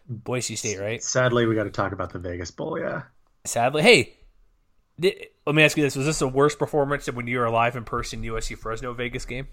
Boise 0.09 0.57
State, 0.57 0.79
right? 0.79 1.03
Sadly, 1.03 1.47
we 1.47 1.55
got 1.55 1.65
to 1.65 1.71
talk 1.71 1.93
about 1.93 2.13
the 2.13 2.19
Vegas 2.19 2.51
Bowl. 2.51 2.79
Yeah. 2.79 3.03
Sadly, 3.45 3.83
hey, 3.83 4.17
did, 5.01 5.27
let 5.47 5.57
me 5.57 5.63
ask 5.63 5.77
you 5.77 5.83
this: 5.83 5.97
Was 5.97 6.07
this 6.07 6.21
a 6.21 6.29
worse 6.29 6.55
performance 6.55 7.07
than 7.07 7.17
when 7.17 7.27
you 7.27 7.39
were 7.39 7.47
alive 7.47 7.75
in 7.77 7.85
person 7.85 8.23
USC 8.23 8.57
Fresno 8.57 8.93
Vegas 8.93 9.25
game? 9.25 9.49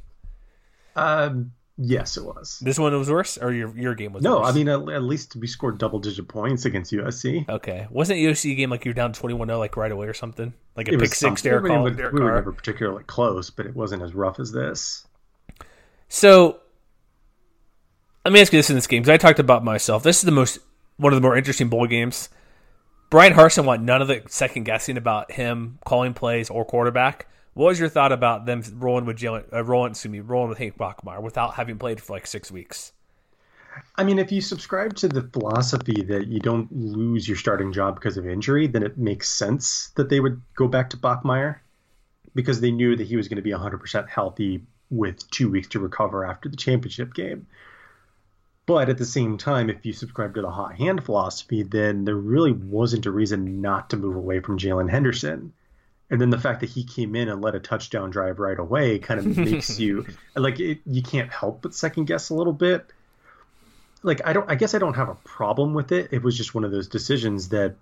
Um, 0.95 1.53
Yes, 1.83 2.15
it 2.15 2.23
was. 2.23 2.59
This 2.59 2.77
one 2.77 2.95
was 2.95 3.09
worse, 3.09 3.39
or 3.39 3.51
your 3.51 3.75
your 3.75 3.95
game 3.95 4.13
was? 4.13 4.21
No, 4.21 4.41
worse? 4.41 4.49
I 4.49 4.51
mean 4.51 4.69
at, 4.69 4.87
at, 4.89 5.01
least 5.01 5.35
we 5.35 5.47
scored 5.47 5.79
double 5.79 5.97
digit 5.97 6.27
points 6.27 6.65
against 6.65 6.91
USC. 6.91 7.49
Okay, 7.49 7.87
wasn't 7.89 8.19
USC 8.19 8.55
game 8.55 8.69
like 8.69 8.85
you're 8.85 8.93
down 8.93 9.13
21-0 9.13 9.57
like 9.57 9.75
right 9.75 9.91
away 9.91 10.05
or 10.05 10.13
something? 10.13 10.53
Like 10.75 10.89
a 10.89 10.93
it 10.93 10.99
pick 10.99 11.15
six 11.15 11.41
Derek 11.41 11.65
Hall. 11.65 11.83
We, 11.83 11.91
we 11.91 12.03
were 12.03 12.35
never 12.35 12.51
particularly 12.51 13.03
close, 13.05 13.49
but 13.49 13.65
it 13.65 13.75
wasn't 13.75 14.03
as 14.03 14.13
rough 14.13 14.39
as 14.39 14.51
this. 14.51 15.07
So, 16.07 16.59
let 18.25 18.31
me 18.31 18.41
ask 18.41 18.53
you 18.53 18.59
this 18.59 18.69
in 18.69 18.75
this 18.75 18.85
game 18.85 19.01
because 19.01 19.13
I 19.13 19.17
talked 19.17 19.39
about 19.39 19.63
myself. 19.63 20.03
This 20.03 20.17
is 20.17 20.23
the 20.23 20.31
most 20.31 20.59
one 20.97 21.13
of 21.13 21.17
the 21.17 21.27
more 21.27 21.35
interesting 21.35 21.67
bowl 21.67 21.87
games. 21.87 22.29
Bryan 23.09 23.33
Harsin 23.33 23.65
want 23.65 23.81
none 23.81 24.03
of 24.03 24.07
the 24.07 24.21
second 24.27 24.65
guessing 24.65 24.97
about 24.97 25.31
him 25.31 25.79
calling 25.83 26.13
plays 26.13 26.51
or 26.51 26.63
quarterback. 26.63 27.27
What 27.53 27.67
was 27.67 27.79
your 27.79 27.89
thought 27.89 28.13
about 28.13 28.45
them 28.45 28.63
rolling 28.75 29.05
with 29.05 29.17
Jaylon, 29.17 29.51
uh, 29.51 29.63
rolling, 29.63 29.91
excuse 29.91 30.11
me, 30.11 30.21
rolling 30.21 30.49
with 30.49 30.57
Hank 30.57 30.77
Bachmeier 30.77 31.21
without 31.21 31.55
having 31.55 31.77
played 31.77 32.01
for 32.01 32.13
like 32.13 32.25
six 32.25 32.49
weeks? 32.49 32.93
I 33.95 34.03
mean, 34.03 34.19
if 34.19 34.31
you 34.31 34.41
subscribe 34.41 34.95
to 34.97 35.07
the 35.07 35.23
philosophy 35.23 36.01
that 36.03 36.27
you 36.27 36.39
don't 36.39 36.71
lose 36.71 37.27
your 37.27 37.37
starting 37.37 37.73
job 37.73 37.95
because 37.95 38.17
of 38.17 38.27
injury, 38.27 38.67
then 38.67 38.83
it 38.83 38.97
makes 38.97 39.29
sense 39.29 39.91
that 39.95 40.09
they 40.09 40.19
would 40.19 40.41
go 40.55 40.67
back 40.67 40.89
to 40.91 40.97
Bachmeier 40.97 41.57
because 42.35 42.61
they 42.61 42.71
knew 42.71 42.95
that 42.95 43.07
he 43.07 43.17
was 43.17 43.27
going 43.27 43.37
to 43.37 43.41
be 43.41 43.51
100% 43.51 44.09
healthy 44.09 44.61
with 44.89 45.29
two 45.31 45.49
weeks 45.49 45.67
to 45.69 45.79
recover 45.79 46.25
after 46.25 46.47
the 46.47 46.57
championship 46.57 47.13
game. 47.13 47.47
But 48.65 48.89
at 48.89 48.97
the 48.97 49.05
same 49.05 49.37
time, 49.37 49.69
if 49.69 49.85
you 49.85 49.91
subscribe 49.91 50.35
to 50.35 50.41
the 50.41 50.51
hot 50.51 50.75
hand 50.75 51.03
philosophy, 51.03 51.63
then 51.63 52.05
there 52.05 52.15
really 52.15 52.51
wasn't 52.51 53.05
a 53.05 53.11
reason 53.11 53.61
not 53.61 53.89
to 53.89 53.97
move 53.97 54.15
away 54.15 54.39
from 54.39 54.57
Jaylon 54.57 54.89
Henderson 54.89 55.51
And 56.11 56.19
then 56.19 56.29
the 56.29 56.37
fact 56.37 56.59
that 56.59 56.69
he 56.69 56.83
came 56.83 57.15
in 57.15 57.29
and 57.29 57.41
led 57.41 57.55
a 57.55 57.59
touchdown 57.61 58.09
drive 58.09 58.37
right 58.37 58.59
away 58.59 58.99
kind 58.99 59.17
of 59.17 59.37
makes 59.37 59.79
you 59.79 60.05
like 60.35 60.59
it, 60.59 60.79
you 60.85 61.01
can't 61.01 61.31
help 61.31 61.61
but 61.61 61.73
second 61.73 62.05
guess 62.05 62.29
a 62.29 62.35
little 62.35 62.53
bit. 62.53 62.85
Like 64.03 64.19
I 64.25 64.33
don't, 64.33 64.49
I 64.51 64.55
guess 64.55 64.75
I 64.75 64.77
don't 64.77 64.95
have 64.95 65.07
a 65.07 65.15
problem 65.15 65.73
with 65.73 65.93
it. 65.93 66.09
It 66.11 66.21
was 66.21 66.37
just 66.37 66.53
one 66.53 66.65
of 66.65 66.71
those 66.71 66.89
decisions 66.89 67.49
that, 67.49 67.75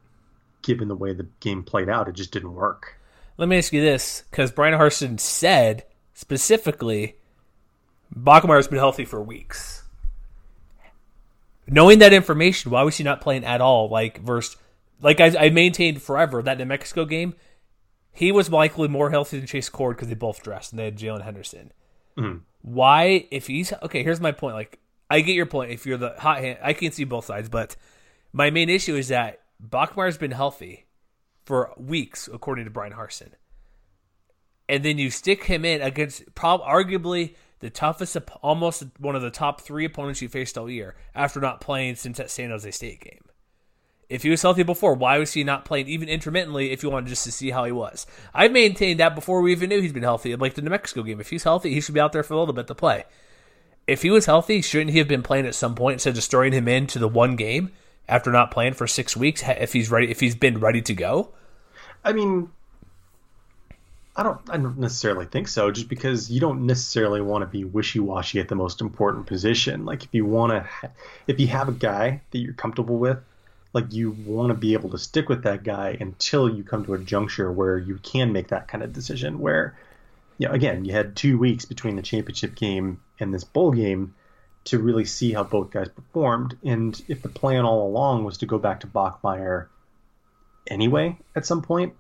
given 0.62 0.90
the 0.90 0.96
way 0.96 1.14
the 1.14 1.26
game 1.40 1.64
played 1.64 1.90
out, 1.90 2.08
it 2.08 2.14
just 2.14 2.32
didn't 2.32 2.54
work. 2.54 2.98
Let 3.38 3.50
me 3.50 3.58
ask 3.58 3.74
you 3.74 3.82
this, 3.82 4.24
because 4.30 4.52
Bryan 4.52 4.78
Harsin 4.78 5.20
said 5.20 5.86
specifically, 6.14 7.16
Bachmeier's 8.16 8.68
been 8.68 8.78
healthy 8.78 9.06
for 9.06 9.22
weeks. 9.24 9.84
Knowing 11.66 12.00
that 12.00 12.14
information, 12.14 12.70
why 12.70 12.84
was 12.84 12.98
he 12.98 13.04
not 13.04 13.22
playing 13.22 13.46
at 13.46 13.62
all? 13.62 13.90
Like 13.90 14.20
versus, 14.20 14.58
like 15.02 15.20
I, 15.20 15.46
I 15.46 15.50
maintained 15.50 16.02
forever 16.02 16.44
that 16.44 16.58
New 16.58 16.66
Mexico 16.66 17.06
game, 17.06 17.34
he 18.12 18.32
was 18.32 18.50
likely 18.52 18.88
more 18.88 19.10
healthy 19.12 19.38
than 19.38 19.48
Chase 19.48 19.70
Cord 19.70 19.96
because 19.96 20.08
they 20.10 20.16
both 20.16 20.44
dressed 20.44 20.72
and 20.72 20.80
they 20.80 20.86
had 20.86 20.98
Jaylon 20.98 21.24
Henderson. 21.24 21.72
Mhm. 22.18 22.42
Why, 22.62 23.28
if 23.32 23.48
he's 23.48 23.72
okay? 23.84 24.04
Here's 24.04 24.20
my 24.20 24.32
point. 24.32 24.56
Like 24.56 24.80
I 25.10 25.22
get 25.22 25.36
your 25.36 25.46
point. 25.46 25.72
If 25.72 25.86
you're 25.86 25.98
the 25.98 26.16
hot 26.18 26.40
hand, 26.40 26.60
I 26.62 26.74
can 26.74 26.92
see 26.92 27.04
both 27.04 27.26
sides, 27.26 27.50
but 27.50 27.76
my 28.34 28.50
main 28.50 28.70
issue 28.70 28.96
is 28.96 29.08
that 29.08 29.42
Bachmeier's 29.60 30.18
been 30.18 30.32
healthy 30.32 30.86
for 31.46 31.74
weeks, 31.78 32.30
according 32.32 32.66
to 32.66 32.72
Bryan 32.72 32.94
Harsin. 32.94 33.32
And 34.68 34.84
then 34.86 34.98
you 35.00 35.10
stick 35.10 35.46
him 35.46 35.66
in 35.66 35.82
against 35.82 36.36
prob- 36.36 36.62
arguably 36.62 37.36
the 37.60 37.70
toughest, 37.72 38.16
almost 38.44 38.84
one 39.00 39.16
of 39.16 39.22
the 39.22 39.32
top 39.32 39.62
three 39.62 39.84
opponents 39.84 40.22
you 40.22 40.30
faced 40.30 40.58
all 40.58 40.70
year 40.70 40.96
after 41.16 41.40
not 41.40 41.60
playing 41.60 41.96
since 41.96 42.18
that 42.18 42.30
San 42.30 42.52
Jose 42.52 42.70
State 42.72 43.02
game. 43.02 43.24
If 44.10 44.24
he 44.24 44.32
was 44.32 44.42
healthy 44.42 44.64
before, 44.64 44.96
why 44.96 45.20
was 45.20 45.34
he 45.34 45.44
not 45.44 45.66
playing 45.66 45.88
even 45.88 46.10
intermittently 46.10 46.72
if 46.72 46.82
you 46.82 46.90
wanted 46.90 47.10
just 47.10 47.24
to 47.26 47.32
see 47.32 47.52
how 47.52 47.66
he 47.66 47.72
was? 47.72 48.08
I've 48.34 48.52
maintained 48.52 49.00
that 49.00 49.14
before 49.14 49.42
we 49.42 49.52
even 49.52 49.70
knew 49.70 49.82
he's 49.82 49.94
been 49.94 50.02
healthy. 50.02 50.36
Like 50.36 50.56
the 50.56 50.64
New 50.64 50.72
Mexico 50.72 51.04
game, 51.04 51.20
if 51.20 51.30
he's 51.30 51.44
healthy, 51.44 51.76
he 51.76 51.80
should 51.80 51.94
be 51.94 52.00
out 52.00 52.12
there 52.12 52.24
for 52.24 52.34
a 52.34 52.40
little 52.40 52.56
bit 52.56 52.66
to 52.68 52.76
play. 52.76 53.04
If 53.86 54.02
he 54.02 54.10
was 54.10 54.26
healthy, 54.26 54.64
shouldn't 54.64 54.92
he 54.92 54.98
have 54.98 55.08
been 55.08 55.22
playing 55.22 55.46
at 55.46 55.54
some 55.54 55.76
point 55.76 55.94
instead 55.94 56.10
of 56.10 56.16
just 56.16 56.32
throwing 56.32 56.54
him 56.54 56.68
into 56.68 56.98
the 56.98 57.08
one 57.08 57.36
game 57.36 57.72
after 58.08 58.32
not 58.32 58.50
playing 58.50 58.74
for 58.74 58.88
six 58.88 59.16
weeks? 59.16 59.44
If 59.46 59.74
he's 59.74 59.92
ready, 59.92 60.10
if 60.10 60.20
he's 60.20 60.36
been 60.36 60.60
ready 60.60 60.82
to 60.82 60.94
go, 60.96 61.32
I 62.04 62.14
mean, 62.14 62.50
I 64.16 64.24
don't, 64.24 64.42
I 64.50 64.58
don't 64.58 64.80
necessarily 64.80 65.28
think 65.28 65.48
so. 65.48 65.70
Just 65.70 65.88
because 65.88 66.32
you 66.32 66.40
don't 66.40 66.66
necessarily 66.66 67.22
want 67.22 67.44
to 67.44 67.46
be 67.46 67.64
wishy-washy 67.64 68.40
at 68.40 68.48
the 68.48 68.56
most 68.56 68.82
important 68.82 69.28
position. 69.28 69.86
Like 69.86 70.04
if 70.04 70.10
you 70.14 70.26
want 70.26 70.52
to, 70.52 70.92
if 71.28 71.40
you 71.40 71.48
have 71.48 71.70
a 71.70 71.74
guy 71.74 72.22
that 72.32 72.38
you're 72.40 72.54
comfortable 72.54 72.98
with, 72.98 73.20
like 73.74 73.94
you 73.94 74.12
want 74.12 74.50
to 74.50 74.56
be 74.56 74.74
able 74.74 74.90
to 74.90 74.98
stick 74.98 75.30
with 75.30 75.44
that 75.44 75.64
guy 75.64 75.98
until 76.00 76.50
you 76.50 76.64
come 76.64 76.86
to 76.86 76.94
a 76.94 77.00
juncture 77.00 77.52
where 77.52 77.78
you 77.78 78.00
can 78.02 78.34
make 78.34 78.48
that 78.48 78.68
kind 78.68 78.84
of 78.84 78.94
decision. 78.94 79.40
Where, 79.40 79.78
you 80.38 80.48
know, 80.48 80.54
again, 80.54 80.86
you 80.86 80.94
had 80.94 81.16
two 81.16 81.38
weeks 81.38 81.66
between 81.66 81.96
the 81.96 82.02
championship 82.02 82.56
game 82.56 83.02
and 83.20 83.34
this 83.34 83.44
bowl 83.44 83.72
game 83.72 84.16
to 84.66 84.80
really 84.80 85.06
see 85.06 85.34
how 85.34 85.44
both 85.44 85.72
guys 85.72 85.90
performed. 85.90 86.58
And 86.64 87.00
if 87.08 87.22
the 87.22 87.30
plan 87.30 87.66
all 87.66 87.88
along 87.88 88.24
was 88.24 88.40
to 88.40 88.46
go 88.46 88.58
back 88.58 88.82
to 88.82 88.88
Bachmeier 88.88 89.68
anyway 90.68 91.18
at 91.36 91.46
some 91.46 91.62
point. 91.62 91.94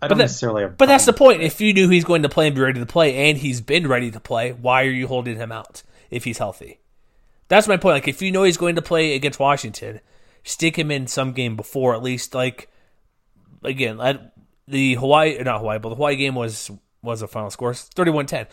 I 0.00 0.08
don't 0.08 0.18
that- 0.18 0.24
necessarily 0.24 0.62
have. 0.62 0.76
But 0.76 0.86
that's 0.86 1.06
the 1.06 1.12
point. 1.12 1.42
If 1.42 1.60
you 1.60 1.72
knew 1.72 1.88
he's 1.88 2.04
going 2.04 2.22
to 2.22 2.28
play 2.28 2.46
and 2.46 2.54
be 2.54 2.62
ready 2.62 2.80
to 2.80 2.86
play, 2.86 3.30
and 3.30 3.38
he's 3.38 3.60
been 3.60 3.86
ready 3.86 4.10
to 4.10 4.20
play, 4.20 4.52
why 4.52 4.82
are 4.84 4.90
you 4.90 5.06
holding 5.06 5.36
him 5.36 5.52
out 5.52 5.82
if 6.10 6.24
he's 6.24 6.38
healthy? 6.38 6.80
That's 7.48 7.68
my 7.68 7.76
point. 7.76 7.94
Like, 7.94 8.08
if 8.08 8.20
you 8.20 8.32
know 8.32 8.42
he's 8.42 8.56
going 8.56 8.74
to 8.74 8.82
play 8.82 9.14
against 9.14 9.38
Washington, 9.38 10.00
stick 10.44 10.78
him 10.78 10.90
in 10.90 11.06
some 11.06 11.32
game 11.32 11.56
before, 11.56 11.94
at 11.94 12.02
least. 12.02 12.34
Like, 12.34 12.68
again, 13.62 14.00
at 14.00 14.34
the 14.68 14.94
Hawaii, 14.94 15.42
not 15.42 15.58
Hawaii, 15.58 15.78
but 15.78 15.88
the 15.88 15.96
Hawaii 15.96 16.16
game 16.16 16.34
was 16.34 16.70
was 17.02 17.20
a 17.20 17.28
final 17.28 17.50
score 17.50 17.72
31-10. 17.72 18.46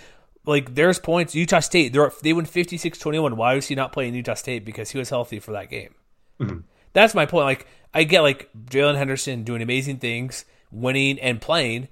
Like, 0.46 0.76
there's 0.76 1.00
points. 1.00 1.36
Utah 1.36 1.60
State, 1.60 1.94
they're, 1.94 2.12
they 2.22 2.34
win 2.34 2.46
56-21. 2.46 3.38
Why 3.38 3.56
was 3.56 3.68
he 3.68 3.76
not 3.76 3.94
playing 3.94 4.16
Utah 4.16 4.34
State? 4.34 4.66
Because 4.66 4.90
he 4.90 4.98
was 4.98 5.10
healthy 5.10 5.40
for 5.40 5.52
that 5.52 5.70
game. 5.70 5.94
Mm-hmm. 6.40 6.60
That's 6.94 7.14
my 7.14 7.26
point. 7.26 7.46
Like, 7.46 7.68
I 7.94 8.04
get 8.04 8.22
like 8.22 8.50
Jaylon 8.66 8.98
Henderson 8.98 9.44
doing 9.44 9.62
amazing 9.62 9.98
things, 9.98 10.46
winning 10.72 11.20
and 11.20 11.40
playing. 11.40 11.88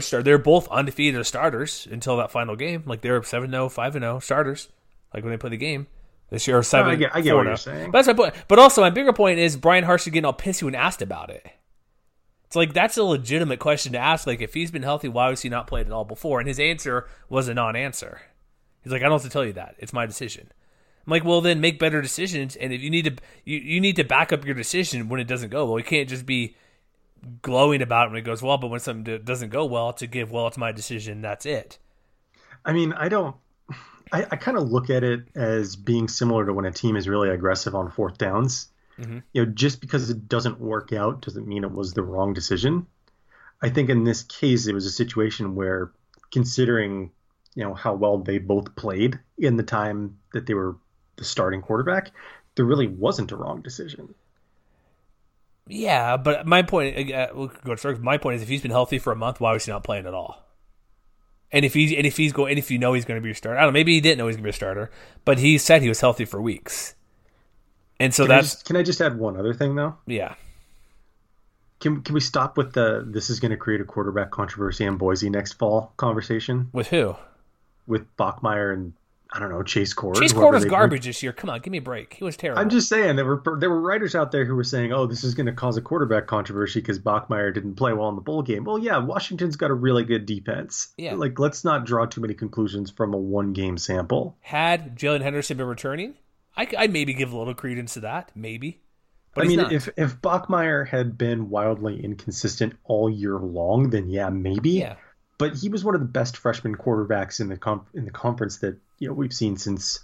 Start. 0.00 0.24
They're 0.24 0.38
both 0.38 0.68
undefeated 0.68 1.20
as 1.20 1.28
starters 1.28 1.86
until 1.90 2.16
that 2.18 2.30
final 2.30 2.56
game. 2.56 2.84
Like 2.86 3.00
they 3.00 3.10
were 3.10 3.22
7 3.22 3.50
0, 3.50 3.68
5 3.68 3.92
0 3.92 4.18
starters. 4.20 4.68
Like 5.12 5.24
when 5.24 5.32
they 5.32 5.38
play 5.38 5.50
the 5.50 5.56
game. 5.56 5.86
This 6.30 6.46
year, 6.46 6.58
or 6.58 6.62
7 6.62 6.90
I 6.90 6.94
get- 6.94 7.14
I 7.14 7.20
get 7.20 7.34
what 7.34 7.46
you're 7.46 7.56
saying. 7.56 7.90
But 7.90 7.98
that's 7.98 8.06
my 8.06 8.14
point. 8.14 8.34
But 8.46 8.58
also, 8.58 8.80
my 8.80 8.90
bigger 8.90 9.12
point 9.12 9.40
is 9.40 9.56
Bryan 9.56 9.84
Harsin 9.84 10.12
getting 10.12 10.24
all 10.24 10.32
pissy 10.32 10.62
when 10.62 10.74
asked 10.76 11.02
about 11.02 11.30
it. 11.30 11.44
It's 12.44 12.56
like 12.56 12.72
that's 12.72 12.96
a 12.96 13.04
legitimate 13.04 13.58
question 13.60 13.92
to 13.92 13.98
ask. 13.98 14.26
Like 14.26 14.40
if 14.40 14.54
he's 14.54 14.70
been 14.70 14.82
healthy, 14.82 15.08
why 15.08 15.30
was 15.30 15.42
he 15.42 15.48
not 15.48 15.66
played 15.66 15.86
at 15.86 15.92
all 15.92 16.04
before? 16.04 16.40
And 16.40 16.48
his 16.48 16.58
answer 16.58 17.08
was 17.28 17.48
a 17.48 17.54
non-answer. 17.54 18.20
He's 18.82 18.92
like, 18.92 19.02
I 19.02 19.04
don't 19.04 19.12
have 19.12 19.22
to 19.22 19.28
tell 19.28 19.44
you 19.44 19.52
that. 19.52 19.74
It's 19.78 19.92
my 19.92 20.06
decision. 20.06 20.50
I'm 21.06 21.10
like, 21.10 21.24
well, 21.24 21.40
then 21.40 21.60
make 21.60 21.78
better 21.78 22.02
decisions. 22.02 22.56
And 22.56 22.72
if 22.72 22.80
you 22.80 22.90
need 22.90 23.04
to, 23.04 23.12
you, 23.44 23.58
you 23.58 23.80
need 23.80 23.96
to 23.96 24.04
back 24.04 24.32
up 24.32 24.44
your 24.44 24.54
decision 24.54 25.08
when 25.08 25.20
it 25.20 25.28
doesn't 25.28 25.50
go 25.50 25.64
well. 25.66 25.78
You 25.78 25.84
can't 25.84 26.08
just 26.08 26.26
be 26.26 26.56
glowing 27.42 27.82
about 27.82 28.06
it 28.06 28.10
when 28.10 28.18
it 28.18 28.24
goes 28.24 28.42
well, 28.42 28.58
but 28.58 28.68
when 28.68 28.80
something 28.80 29.22
doesn't 29.24 29.50
go 29.50 29.64
well, 29.64 29.92
to 29.94 30.06
give, 30.06 30.30
well, 30.30 30.46
it's 30.46 30.58
my 30.58 30.72
decision. 30.72 31.20
That's 31.20 31.46
it. 31.46 31.78
I 32.64 32.72
mean, 32.72 32.92
I 32.92 33.08
don't. 33.08 33.36
I, 34.12 34.26
I 34.30 34.36
kind 34.36 34.56
of 34.56 34.70
look 34.70 34.90
at 34.90 35.04
it 35.04 35.28
as 35.34 35.76
being 35.76 36.08
similar 36.08 36.46
to 36.46 36.52
when 36.52 36.64
a 36.64 36.72
team 36.72 36.96
is 36.96 37.08
really 37.08 37.30
aggressive 37.30 37.74
on 37.74 37.90
fourth 37.90 38.18
downs. 38.18 38.68
Mm-hmm. 38.98 39.18
You 39.32 39.46
know, 39.46 39.52
just 39.52 39.80
because 39.80 40.10
it 40.10 40.28
doesn't 40.28 40.60
work 40.60 40.92
out 40.92 41.22
doesn't 41.22 41.46
mean 41.46 41.64
it 41.64 41.72
was 41.72 41.94
the 41.94 42.02
wrong 42.02 42.34
decision. 42.34 42.86
I 43.62 43.70
think 43.70 43.88
in 43.88 44.04
this 44.04 44.22
case, 44.22 44.66
it 44.66 44.74
was 44.74 44.86
a 44.86 44.90
situation 44.90 45.54
where, 45.54 45.90
considering 46.32 47.10
you 47.54 47.64
know 47.64 47.74
how 47.74 47.94
well 47.94 48.18
they 48.18 48.38
both 48.38 48.74
played 48.76 49.18
in 49.38 49.56
the 49.56 49.62
time 49.62 50.18
that 50.32 50.46
they 50.46 50.54
were 50.54 50.76
the 51.16 51.24
starting 51.24 51.62
quarterback, 51.62 52.12
there 52.54 52.64
really 52.64 52.86
wasn't 52.86 53.32
a 53.32 53.36
wrong 53.36 53.62
decision. 53.62 54.14
Yeah, 55.66 56.16
but 56.16 56.46
my 56.46 56.62
point, 56.62 57.12
uh, 57.12 57.28
we'll 57.32 57.52
go 57.64 57.74
to 57.74 57.80
circles. 57.80 58.02
My 58.02 58.18
point 58.18 58.36
is, 58.36 58.42
if 58.42 58.48
he's 58.48 58.62
been 58.62 58.70
healthy 58.70 58.98
for 58.98 59.12
a 59.12 59.16
month, 59.16 59.40
why 59.40 59.52
was 59.52 59.64
he 59.64 59.72
not 59.72 59.84
playing 59.84 60.06
at 60.06 60.14
all? 60.14 60.44
And 61.52 61.64
if 61.64 61.74
he's 61.74 61.92
and 61.92 62.06
if 62.06 62.16
he's 62.16 62.32
going, 62.32 62.50
and 62.50 62.58
if 62.58 62.70
you 62.70 62.78
know 62.78 62.92
he's 62.92 63.04
going 63.04 63.20
to 63.20 63.24
be 63.24 63.30
a 63.30 63.34
starter, 63.34 63.58
I 63.58 63.62
don't 63.62 63.72
know. 63.72 63.78
Maybe 63.78 63.94
he 63.94 64.00
didn't 64.00 64.18
know 64.18 64.26
he's 64.28 64.36
going 64.36 64.44
to 64.44 64.46
be 64.46 64.50
a 64.50 64.52
starter, 64.52 64.90
but 65.24 65.38
he 65.38 65.58
said 65.58 65.82
he 65.82 65.88
was 65.88 66.00
healthy 66.00 66.24
for 66.24 66.40
weeks. 66.40 66.94
And 67.98 68.14
so 68.14 68.24
Can 68.24 68.32
I, 68.32 68.36
that's 68.36 68.50
just, 68.54 68.64
can 68.66 68.76
I 68.76 68.82
just 68.82 69.00
add 69.00 69.18
one 69.18 69.36
other 69.36 69.52
thing 69.52 69.74
though? 69.74 69.96
yeah. 70.06 70.34
Can 71.80 72.02
can 72.02 72.14
we 72.14 72.20
stop 72.20 72.56
with 72.58 72.74
the 72.74 73.02
this 73.06 73.30
is 73.30 73.40
going 73.40 73.50
to 73.52 73.56
create 73.56 73.80
a 73.80 73.84
quarterback 73.84 74.30
controversy 74.30 74.84
in 74.84 74.96
Boise 74.96 75.30
next 75.30 75.54
fall 75.54 75.92
conversation 75.96 76.68
With 76.72 76.88
who? 76.88 77.16
with 77.86 78.06
Bachmeier 78.18 78.72
and 78.72 78.92
I 79.32 79.38
don't 79.38 79.50
know 79.50 79.62
Chase 79.62 79.92
Cord. 79.92 80.16
Chase 80.16 80.32
Cord 80.32 80.54
was 80.54 80.64
garbage 80.64 81.04
this 81.04 81.22
year. 81.22 81.32
Come 81.32 81.50
on, 81.50 81.60
give 81.60 81.70
me 81.70 81.78
a 81.78 81.82
break. 81.82 82.14
He 82.14 82.24
was 82.24 82.36
terrible. 82.36 82.60
I'm 82.60 82.68
just 82.68 82.88
saying 82.88 83.16
there 83.16 83.24
were 83.24 83.42
there 83.58 83.70
were 83.70 83.80
writers 83.80 84.14
out 84.14 84.32
there 84.32 84.44
who 84.44 84.56
were 84.56 84.64
saying, 84.64 84.92
"Oh, 84.92 85.06
this 85.06 85.22
is 85.22 85.34
going 85.34 85.46
to 85.46 85.52
cause 85.52 85.76
a 85.76 85.82
quarterback 85.82 86.26
controversy 86.26 86.80
because 86.80 86.98
Bachmeier 86.98 87.54
didn't 87.54 87.76
play 87.76 87.92
well 87.92 88.08
in 88.08 88.16
the 88.16 88.22
bowl 88.22 88.42
game." 88.42 88.64
Well, 88.64 88.78
yeah, 88.78 88.98
Washington's 88.98 89.56
got 89.56 89.70
a 89.70 89.74
really 89.74 90.04
good 90.04 90.26
defense. 90.26 90.88
Yeah. 90.96 91.14
like 91.14 91.38
let's 91.38 91.64
not 91.64 91.86
draw 91.86 92.06
too 92.06 92.20
many 92.20 92.34
conclusions 92.34 92.90
from 92.90 93.14
a 93.14 93.18
one 93.18 93.52
game 93.52 93.78
sample. 93.78 94.36
Had 94.40 94.98
Jaylon 94.98 95.22
Henderson 95.22 95.56
been 95.56 95.66
returning, 95.66 96.14
I 96.56 96.66
would 96.80 96.92
maybe 96.92 97.14
give 97.14 97.32
a 97.32 97.38
little 97.38 97.54
credence 97.54 97.94
to 97.94 98.00
that. 98.00 98.32
Maybe. 98.34 98.80
But 99.34 99.44
I 99.44 99.48
mean, 99.48 99.58
not. 99.58 99.72
if 99.72 99.88
if 99.96 100.20
Bachmeier 100.20 100.88
had 100.88 101.16
been 101.16 101.50
wildly 101.50 102.02
inconsistent 102.02 102.74
all 102.84 103.08
year 103.08 103.38
long, 103.38 103.90
then 103.90 104.08
yeah, 104.08 104.28
maybe. 104.28 104.70
yeah. 104.70 104.96
But 105.40 105.56
he 105.56 105.68
was 105.68 105.84
one 105.84 105.94
of 105.94 106.00
the 106.00 106.06
best 106.06 106.36
freshman 106.36 106.76
quarterbacks 106.76 107.40
in 107.40 107.48
the 107.48 107.56
com- 107.56 107.86
in 107.94 108.04
the 108.04 108.10
conference 108.10 108.58
that 108.58 108.76
you 108.98 109.08
know 109.08 109.14
we've 109.14 109.32
seen 109.32 109.56
since 109.56 110.00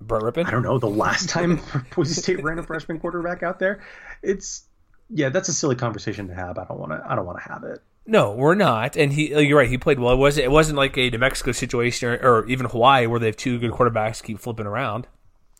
Brett 0.00 0.22
Rypien. 0.22 0.46
I 0.46 0.50
don't 0.50 0.62
know 0.62 0.78
the 0.78 0.86
last 0.86 1.28
time 1.28 1.60
Boise 1.94 2.14
State 2.14 2.42
ran 2.42 2.58
a 2.58 2.62
freshman 2.62 3.00
quarterback 3.00 3.42
out 3.42 3.58
there. 3.58 3.82
It's 4.22 4.64
yeah, 5.10 5.28
that's 5.28 5.48
a 5.48 5.52
silly 5.52 5.76
conversation 5.76 6.28
to 6.28 6.34
have. 6.34 6.56
I 6.56 6.64
don't 6.64 6.78
want 6.78 6.92
to. 6.92 7.02
I 7.06 7.14
don't 7.14 7.26
want 7.26 7.38
to 7.42 7.52
have 7.52 7.64
it. 7.64 7.82
No, 8.06 8.32
we're 8.32 8.54
not. 8.54 8.96
And 8.96 9.12
he, 9.12 9.34
uh, 9.34 9.38
you're 9.40 9.58
right. 9.58 9.68
He 9.68 9.78
played 9.78 9.98
well. 9.98 10.12
It 10.12 10.18
wasn't. 10.18 10.44
It 10.44 10.50
wasn't 10.50 10.76
like 10.76 10.96
a 10.96 11.10
New 11.10 11.18
Mexico 11.18 11.52
situation 11.52 12.08
or, 12.08 12.16
or 12.16 12.46
even 12.46 12.66
Hawaii 12.66 13.06
where 13.06 13.18
they 13.18 13.26
have 13.26 13.36
two 13.36 13.58
good 13.58 13.72
quarterbacks 13.72 14.22
keep 14.22 14.38
flipping 14.38 14.66
around. 14.66 15.06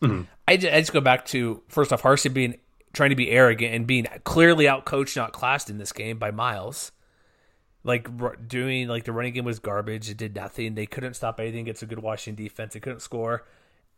Mm-hmm. 0.02 0.22
I, 0.46 0.56
just, 0.56 0.74
I 0.74 0.80
just 0.80 0.92
go 0.92 1.00
back 1.00 1.24
to 1.26 1.62
first 1.68 1.92
off, 1.92 2.02
Harsin 2.02 2.34
being 2.34 2.58
trying 2.92 3.10
to 3.10 3.16
be 3.16 3.30
arrogant 3.30 3.74
and 3.74 3.86
being 3.86 4.06
clearly 4.24 4.66
outcoached, 4.66 5.16
not 5.16 5.32
classed 5.32 5.68
in 5.68 5.78
this 5.78 5.92
game 5.92 6.18
by 6.18 6.30
Miles. 6.30 6.92
Like 7.84 8.08
r- 8.20 8.36
doing 8.36 8.88
like 8.88 9.04
the 9.04 9.12
running 9.12 9.34
game 9.34 9.44
was 9.44 9.58
garbage. 9.58 10.10
It 10.10 10.16
did 10.16 10.34
nothing. 10.34 10.74
They 10.74 10.86
couldn't 10.86 11.14
stop 11.14 11.38
anything 11.38 11.66
It's 11.66 11.82
a 11.82 11.86
good 11.86 12.00
Washington 12.00 12.42
defense. 12.42 12.74
It 12.74 12.80
couldn't 12.80 13.00
score, 13.00 13.46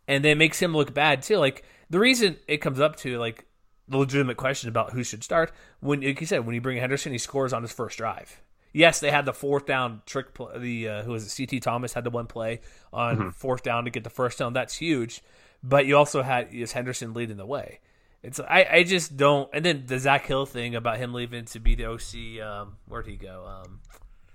and 0.08 0.24
then 0.24 0.32
it 0.32 0.38
makes 0.38 0.60
him 0.60 0.76
look 0.76 0.92
bad 0.92 1.22
too. 1.22 1.38
Like 1.38 1.64
the 1.88 2.00
reason 2.00 2.36
it 2.48 2.58
comes 2.58 2.80
up 2.80 2.96
to 2.96 3.18
like 3.18 3.46
the 3.88 3.98
legitimate 3.98 4.36
question 4.36 4.68
about 4.68 4.92
who 4.92 5.04
should 5.04 5.22
start 5.22 5.52
when, 5.80 6.00
like 6.00 6.20
you 6.20 6.26
said, 6.26 6.44
when 6.44 6.54
you 6.54 6.60
bring 6.60 6.78
Henderson, 6.78 7.12
he 7.12 7.18
scores 7.18 7.52
on 7.52 7.62
his 7.62 7.72
first 7.72 7.96
drive. 7.98 8.40
Yes, 8.72 9.00
they 9.00 9.10
had 9.10 9.24
the 9.24 9.32
fourth 9.32 9.64
down 9.64 10.02
trick. 10.04 10.34
Play, 10.34 10.58
the 10.58 10.88
uh, 10.88 11.02
who 11.02 11.12
was 11.12 11.38
it? 11.38 11.48
CT 11.48 11.62
Thomas 11.62 11.94
had 11.94 12.04
the 12.04 12.10
one 12.10 12.26
play 12.26 12.60
on 12.92 13.30
fourth 13.32 13.62
down 13.62 13.84
to 13.84 13.90
get 13.90 14.04
the 14.04 14.10
first 14.10 14.38
down. 14.38 14.52
That's 14.52 14.76
huge. 14.76 15.22
But 15.62 15.86
you 15.86 15.96
also 15.96 16.22
had 16.22 16.52
is 16.52 16.72
Henderson 16.72 17.14
leading 17.14 17.36
the 17.38 17.46
way. 17.46 17.80
It's 18.26 18.40
I, 18.40 18.66
I 18.68 18.82
just 18.82 19.16
don't. 19.16 19.48
And 19.52 19.64
then 19.64 19.84
the 19.86 20.00
Zak 20.00 20.26
Hill 20.26 20.46
thing 20.46 20.74
about 20.74 20.98
him 20.98 21.14
leaving 21.14 21.44
to 21.46 21.60
be 21.60 21.76
the 21.76 21.86
OC. 21.86 22.44
Um, 22.44 22.76
where'd 22.88 23.06
he 23.06 23.14
go? 23.14 23.46
Um, 23.46 23.80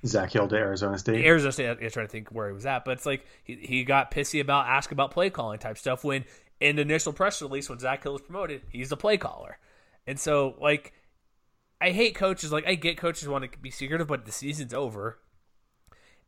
Zak 0.06 0.32
Hill 0.32 0.48
to 0.48 0.56
Arizona 0.56 0.98
State. 0.98 1.26
Arizona 1.26 1.52
State. 1.52 1.68
I 1.68 1.84
was 1.84 1.92
trying 1.92 2.08
to 2.08 2.12
think 2.12 2.30
where 2.30 2.48
he 2.48 2.54
was 2.54 2.66
at, 2.66 2.86
but 2.86 2.92
it's 2.92 3.06
like 3.06 3.26
he, 3.44 3.56
he 3.56 3.84
got 3.84 4.10
pissy 4.10 4.40
about 4.40 4.66
ask 4.68 4.94
about 4.94 5.12
play 5.12 5.30
calling 5.30 5.60
type 5.60 5.78
stuff 5.78 6.06
when 6.06 6.24
in 6.62 6.78
the 6.78 6.84
initial 6.84 7.12
press 7.12 7.42
release 7.42 7.70
when 7.70 7.80
Zak 7.80 8.04
Hill 8.04 8.14
was 8.14 8.22
promoted, 8.22 8.62
he's 8.70 8.88
the 8.88 8.96
play 8.96 9.18
caller, 9.18 9.58
and 10.08 10.18
so 10.18 10.56
like 10.62 10.94
I 11.82 11.92
hate 11.92 12.16
coaches. 12.16 12.50
Like 12.50 12.66
I 12.66 12.76
get 12.76 12.96
coaches 12.96 13.28
want 13.28 13.52
to 13.52 13.60
be 13.60 13.72
secretive, 13.72 14.08
but 14.08 14.24
the 14.26 14.32
season's 14.32 14.74
over, 14.74 15.20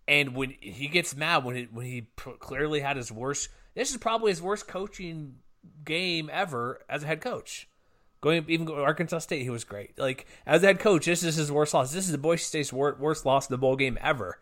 and 0.05 0.35
when 0.35 0.53
he 0.59 0.89
gets 0.89 1.15
mad 1.15 1.45
when 1.45 1.55
he, 1.55 1.63
when 1.71 1.85
he 1.85 2.07
clearly 2.39 2.81
had 2.81 2.97
his 2.97 3.09
worst, 3.09 3.47
this 3.73 3.89
is 3.89 3.95
probably 3.95 4.31
his 4.31 4.41
worst 4.41 4.67
coaching 4.67 5.35
game 5.85 6.29
ever 6.31 6.81
as 6.89 7.03
a 7.03 7.07
head 7.07 7.21
coach. 7.21 7.67
Going 8.21 8.45
even 8.47 8.65
go 8.65 8.81
Arkansas 8.81 9.19
State, 9.19 9.43
he 9.43 9.49
was 9.49 9.63
great. 9.63 9.97
Like 9.99 10.25
as 10.45 10.63
a 10.63 10.67
head 10.67 10.79
coach, 10.79 11.05
this 11.05 11.23
is 11.23 11.35
his 11.35 11.51
worst 11.51 11.73
loss. 11.73 11.91
This 11.91 12.05
is 12.05 12.11
the 12.11 12.17
Boise 12.17 12.43
State's 12.43 12.71
worst 12.71 13.25
loss 13.25 13.49
in 13.49 13.53
the 13.53 13.57
bowl 13.57 13.75
game 13.75 13.97
ever. 14.01 14.39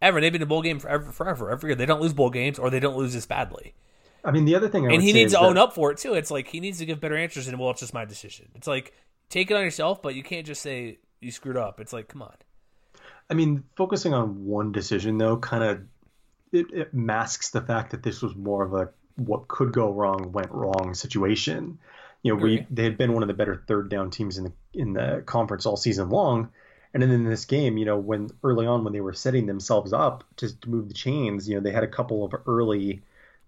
Ever 0.00 0.20
they've 0.20 0.32
been 0.32 0.40
in 0.40 0.48
the 0.48 0.50
bowl 0.50 0.62
game 0.62 0.78
forever, 0.78 1.12
forever, 1.12 1.50
every 1.50 1.70
year. 1.70 1.76
They 1.76 1.86
don't 1.86 2.00
lose 2.00 2.12
bowl 2.12 2.30
games, 2.30 2.58
or 2.58 2.70
they 2.70 2.80
don't 2.80 2.96
lose 2.96 3.12
this 3.12 3.26
badly. 3.26 3.74
I 4.24 4.30
mean, 4.30 4.44
the 4.44 4.54
other 4.54 4.68
thing, 4.68 4.86
I 4.86 4.94
and 4.94 5.02
he 5.02 5.12
needs 5.12 5.32
to 5.32 5.38
that... 5.38 5.44
own 5.44 5.58
up 5.58 5.74
for 5.74 5.90
it 5.90 5.98
too. 5.98 6.14
It's 6.14 6.30
like 6.30 6.48
he 6.48 6.60
needs 6.60 6.78
to 6.78 6.86
give 6.86 7.00
better 7.00 7.16
answers, 7.16 7.48
and 7.48 7.58
well, 7.58 7.70
it's 7.70 7.80
just 7.80 7.94
my 7.94 8.04
decision. 8.04 8.48
It's 8.54 8.66
like 8.66 8.92
take 9.28 9.50
it 9.50 9.56
on 9.56 9.62
yourself, 9.62 10.00
but 10.00 10.14
you 10.14 10.22
can't 10.22 10.46
just 10.46 10.62
say 10.62 10.98
you 11.20 11.30
screwed 11.30 11.56
up. 11.56 11.80
It's 11.80 11.92
like 11.92 12.08
come 12.08 12.22
on. 12.22 12.34
I 13.28 13.34
mean, 13.34 13.64
focusing 13.76 14.14
on 14.14 14.46
one 14.46 14.72
decision 14.72 15.18
though, 15.18 15.36
kind 15.36 15.64
of 15.64 15.80
it, 16.52 16.66
it 16.72 16.94
masks 16.94 17.50
the 17.50 17.60
fact 17.60 17.90
that 17.90 18.02
this 18.02 18.22
was 18.22 18.34
more 18.34 18.64
of 18.64 18.74
a 18.74 18.90
what 19.18 19.48
could 19.48 19.72
go 19.72 19.92
wrong 19.92 20.32
went 20.32 20.50
wrong 20.50 20.94
situation. 20.94 21.78
You 22.22 22.34
know, 22.34 22.42
we 22.42 22.66
they 22.70 22.84
had 22.84 22.98
been 22.98 23.12
one 23.12 23.22
of 23.22 23.28
the 23.28 23.34
better 23.34 23.62
third 23.66 23.90
down 23.90 24.10
teams 24.10 24.38
in 24.38 24.44
the 24.44 24.52
in 24.72 24.92
the 24.92 25.22
conference 25.26 25.66
all 25.66 25.76
season 25.76 26.08
long, 26.10 26.50
and 26.94 27.02
then 27.02 27.10
in 27.10 27.24
this 27.24 27.44
game, 27.44 27.76
you 27.76 27.84
know, 27.84 27.98
when 27.98 28.30
early 28.42 28.66
on 28.66 28.84
when 28.84 28.92
they 28.92 29.00
were 29.00 29.12
setting 29.12 29.46
themselves 29.46 29.92
up 29.92 30.24
to, 30.36 30.58
to 30.60 30.70
move 30.70 30.88
the 30.88 30.94
chains, 30.94 31.48
you 31.48 31.56
know, 31.56 31.60
they 31.60 31.72
had 31.72 31.84
a 31.84 31.88
couple 31.88 32.24
of 32.24 32.34
early, 32.46 33.02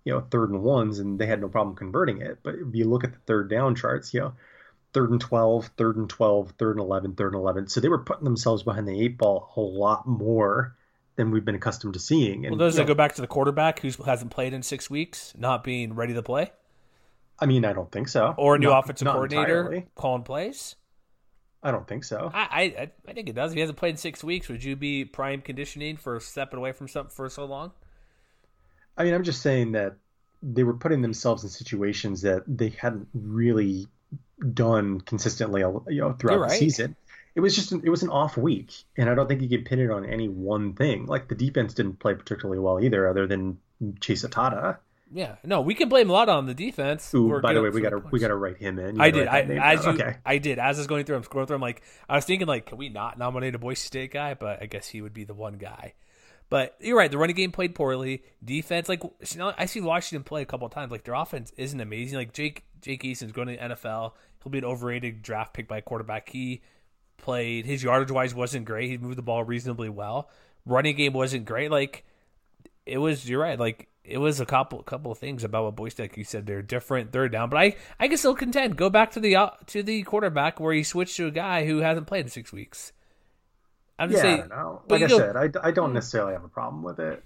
you 0.04 0.12
know, 0.12 0.20
third 0.20 0.50
and 0.50 0.62
ones, 0.62 0.98
and 0.98 1.18
they 1.18 1.26
had 1.26 1.40
no 1.40 1.48
problem 1.48 1.76
converting 1.76 2.20
it. 2.20 2.38
But 2.42 2.56
if 2.56 2.74
you 2.74 2.84
look 2.84 3.04
at 3.04 3.12
the 3.12 3.18
third 3.26 3.48
down 3.48 3.74
charts, 3.74 4.12
you 4.12 4.20
know, 4.20 4.32
third 4.92 5.10
and 5.10 5.20
12, 5.20 5.70
third 5.76 5.96
and 5.96 6.08
12, 6.08 6.54
third 6.58 6.76
and 6.76 6.84
11, 6.84 7.14
third 7.14 7.32
and 7.32 7.40
11. 7.40 7.68
So 7.68 7.80
they 7.80 7.88
were 7.88 7.98
putting 7.98 8.24
themselves 8.24 8.62
behind 8.62 8.88
the 8.88 9.00
eight 9.00 9.18
ball 9.18 9.52
a 9.56 9.60
lot 9.60 10.06
more 10.06 10.74
than 11.16 11.30
we've 11.30 11.44
been 11.44 11.54
accustomed 11.54 11.94
to 11.94 12.00
seeing. 12.00 12.46
And, 12.46 12.56
well, 12.56 12.68
does 12.68 12.78
it 12.78 12.86
go 12.86 12.94
back 12.94 13.14
to 13.16 13.20
the 13.20 13.26
quarterback 13.26 13.80
who 13.80 13.90
hasn't 14.04 14.30
played 14.30 14.52
in 14.52 14.62
six 14.62 14.88
weeks, 14.88 15.34
not 15.36 15.64
being 15.64 15.94
ready 15.94 16.14
to 16.14 16.22
play? 16.22 16.50
I 17.38 17.46
mean, 17.46 17.64
I 17.64 17.72
don't 17.72 17.90
think 17.90 18.08
so. 18.08 18.34
Or 18.36 18.56
a 18.56 18.58
new 18.58 18.68
not, 18.68 18.84
offensive 18.84 19.06
not 19.06 19.14
coordinator 19.14 19.60
entirely. 19.60 19.86
calling 19.94 20.22
plays? 20.22 20.76
I 21.62 21.70
don't 21.70 21.86
think 21.86 22.04
so. 22.04 22.30
I, 22.32 22.40
I 22.42 22.90
I 23.08 23.12
think 23.12 23.28
it 23.28 23.34
does. 23.34 23.50
If 23.50 23.54
he 23.54 23.60
hasn't 23.60 23.78
played 23.78 23.90
in 23.90 23.96
six 23.96 24.24
weeks, 24.24 24.48
would 24.48 24.64
you 24.64 24.76
be 24.76 25.04
prime 25.04 25.42
conditioning 25.42 25.96
for 25.96 26.18
stepping 26.20 26.58
away 26.58 26.72
from 26.72 26.88
something 26.88 27.14
for 27.14 27.28
so 27.28 27.44
long? 27.44 27.72
I 28.96 29.04
mean, 29.04 29.14
I'm 29.14 29.24
just 29.24 29.42
saying 29.42 29.72
that 29.72 29.96
they 30.42 30.62
were 30.62 30.74
putting 30.74 31.02
themselves 31.02 31.44
in 31.44 31.50
situations 31.50 32.22
that 32.22 32.44
they 32.46 32.70
hadn't 32.70 33.08
really 33.12 33.86
done 34.54 35.00
consistently, 35.02 35.60
you 35.60 36.00
know, 36.00 36.12
throughout 36.14 36.40
right. 36.40 36.50
the 36.50 36.56
season. 36.56 36.96
It 37.34 37.40
was 37.40 37.54
just 37.54 37.72
an, 37.72 37.82
it 37.84 37.90
was 37.90 38.02
an 38.02 38.10
off 38.10 38.36
week, 38.36 38.72
and 38.96 39.08
I 39.08 39.14
don't 39.14 39.28
think 39.28 39.42
you 39.42 39.48
can 39.48 39.64
pin 39.64 39.80
it 39.80 39.90
on 39.90 40.04
any 40.04 40.28
one 40.28 40.74
thing. 40.74 41.06
Like 41.06 41.28
the 41.28 41.34
defense 41.34 41.74
didn't 41.74 42.00
play 42.00 42.14
particularly 42.14 42.58
well 42.60 42.80
either, 42.80 43.08
other 43.08 43.26
than 43.26 43.58
Chase 44.00 44.24
Atada. 44.24 44.78
Yeah, 45.12 45.36
no, 45.44 45.60
we 45.60 45.74
can 45.74 45.88
blame 45.88 46.08
a 46.08 46.12
lot 46.12 46.28
on 46.28 46.46
the 46.46 46.54
defense. 46.54 47.12
Ooh, 47.14 47.40
by 47.40 47.52
the 47.52 47.60
way, 47.60 47.70
we 47.70 47.80
got 47.80 47.90
to 47.90 47.98
we 47.98 48.20
got 48.20 48.28
to 48.28 48.36
write 48.36 48.58
him 48.58 48.78
in. 48.78 48.96
You 48.96 49.02
I 49.02 49.10
did. 49.10 49.26
I 49.26 49.40
as 49.40 49.84
you, 49.84 49.92
okay. 49.92 50.16
I 50.24 50.38
did. 50.38 50.58
As 50.58 50.78
I 50.78 50.80
was 50.80 50.86
going 50.86 51.04
through, 51.04 51.16
I'm 51.16 51.24
scrolling 51.24 51.48
through. 51.48 51.56
I'm 51.56 51.62
like, 51.62 51.82
I 52.08 52.14
was 52.14 52.24
thinking, 52.24 52.46
like, 52.46 52.66
can 52.66 52.78
we 52.78 52.88
not 52.88 53.18
nominate 53.18 53.54
a 53.54 53.58
Boise 53.58 53.80
State 53.80 54.12
guy? 54.12 54.34
But 54.34 54.62
I 54.62 54.66
guess 54.66 54.88
he 54.88 55.02
would 55.02 55.12
be 55.12 55.24
the 55.24 55.34
one 55.34 55.54
guy. 55.54 55.94
But 56.48 56.76
you're 56.80 56.96
right. 56.96 57.10
The 57.10 57.18
running 57.18 57.36
game 57.36 57.52
played 57.52 57.74
poorly. 57.74 58.22
Defense, 58.44 58.88
like, 58.88 59.02
I 59.56 59.66
see 59.66 59.80
Washington 59.80 60.24
play 60.24 60.42
a 60.42 60.46
couple 60.46 60.66
of 60.66 60.72
times. 60.72 60.90
Like 60.92 61.04
their 61.04 61.14
offense 61.14 61.52
isn't 61.56 61.80
amazing. 61.80 62.18
Like 62.18 62.32
Jake 62.32 62.64
Jake 62.80 63.04
Eason's 63.04 63.32
going 63.32 63.48
to 63.48 63.56
the 63.56 63.74
NFL. 63.74 64.12
He'll 64.42 64.50
be 64.50 64.58
an 64.58 64.64
overrated 64.64 65.22
draft 65.22 65.54
pick 65.54 65.68
by 65.68 65.78
a 65.78 65.82
quarterback. 65.82 66.28
He 66.28 66.62
played 67.22 67.66
his 67.66 67.82
yardage 67.82 68.10
wise 68.10 68.34
wasn't 68.34 68.64
great. 68.64 68.90
He 68.90 68.98
moved 68.98 69.18
the 69.18 69.22
ball 69.22 69.44
reasonably 69.44 69.88
well. 69.88 70.30
Running 70.66 70.96
game 70.96 71.12
wasn't 71.12 71.44
great. 71.44 71.70
Like 71.70 72.04
it 72.86 72.98
was. 72.98 73.28
You're 73.28 73.40
right. 73.40 73.58
Like 73.58 73.88
it 74.04 74.18
was 74.18 74.40
a 74.40 74.46
couple 74.46 74.82
couple 74.82 75.12
of 75.12 75.18
things 75.18 75.44
about 75.44 75.64
what 75.64 75.76
Boise 75.76 75.90
State. 75.90 76.16
You 76.16 76.24
said 76.24 76.46
they're 76.46 76.62
different 76.62 77.12
third 77.12 77.32
down, 77.32 77.50
but 77.50 77.58
I 77.58 77.76
I 77.98 78.08
can 78.08 78.18
still 78.18 78.34
contend. 78.34 78.76
Go 78.76 78.90
back 78.90 79.12
to 79.12 79.20
the 79.20 79.36
uh, 79.36 79.50
to 79.66 79.82
the 79.82 80.02
quarterback 80.02 80.60
where 80.60 80.74
he 80.74 80.82
switched 80.82 81.16
to 81.16 81.26
a 81.26 81.30
guy 81.30 81.66
who 81.66 81.78
hasn't 81.78 82.06
played 82.06 82.24
in 82.24 82.30
six 82.30 82.52
weeks. 82.52 82.92
I'm 83.98 84.10
just 84.10 84.24
yeah, 84.24 84.36
saying, 84.36 84.52
I 84.52 84.56
don't 84.56 84.58
know. 84.58 84.82
Like 84.88 85.02
I 85.02 85.08
said, 85.08 85.36
I, 85.36 85.68
I 85.68 85.70
don't 85.72 85.92
necessarily 85.92 86.32
have 86.32 86.42
a 86.42 86.48
problem 86.48 86.82
with 86.82 86.98
it. 87.00 87.22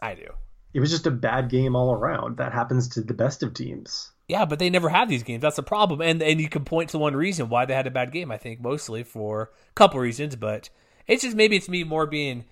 I 0.00 0.14
do. 0.14 0.28
It 0.74 0.80
was 0.80 0.90
just 0.90 1.06
a 1.06 1.10
bad 1.10 1.48
game 1.48 1.74
all 1.76 1.94
around. 1.94 2.36
That 2.36 2.52
happens 2.52 2.88
to 2.90 3.00
the 3.00 3.14
best 3.14 3.42
of 3.42 3.54
teams. 3.54 4.10
Yeah, 4.32 4.46
but 4.46 4.58
they 4.58 4.70
never 4.70 4.88
have 4.88 5.10
these 5.10 5.22
games. 5.22 5.42
That's 5.42 5.56
the 5.56 5.62
problem. 5.62 6.00
And 6.00 6.22
and 6.22 6.40
you 6.40 6.48
can 6.48 6.64
point 6.64 6.88
to 6.90 6.98
one 6.98 7.14
reason 7.14 7.50
why 7.50 7.66
they 7.66 7.74
had 7.74 7.86
a 7.86 7.90
bad 7.90 8.12
game. 8.12 8.32
I 8.32 8.38
think 8.38 8.62
mostly 8.62 9.02
for 9.02 9.42
a 9.42 9.74
couple 9.74 10.00
reasons, 10.00 10.36
but 10.36 10.70
it's 11.06 11.22
just 11.22 11.36
maybe 11.36 11.54
it's 11.56 11.68
me 11.68 11.84
more 11.84 12.06
being 12.06 12.46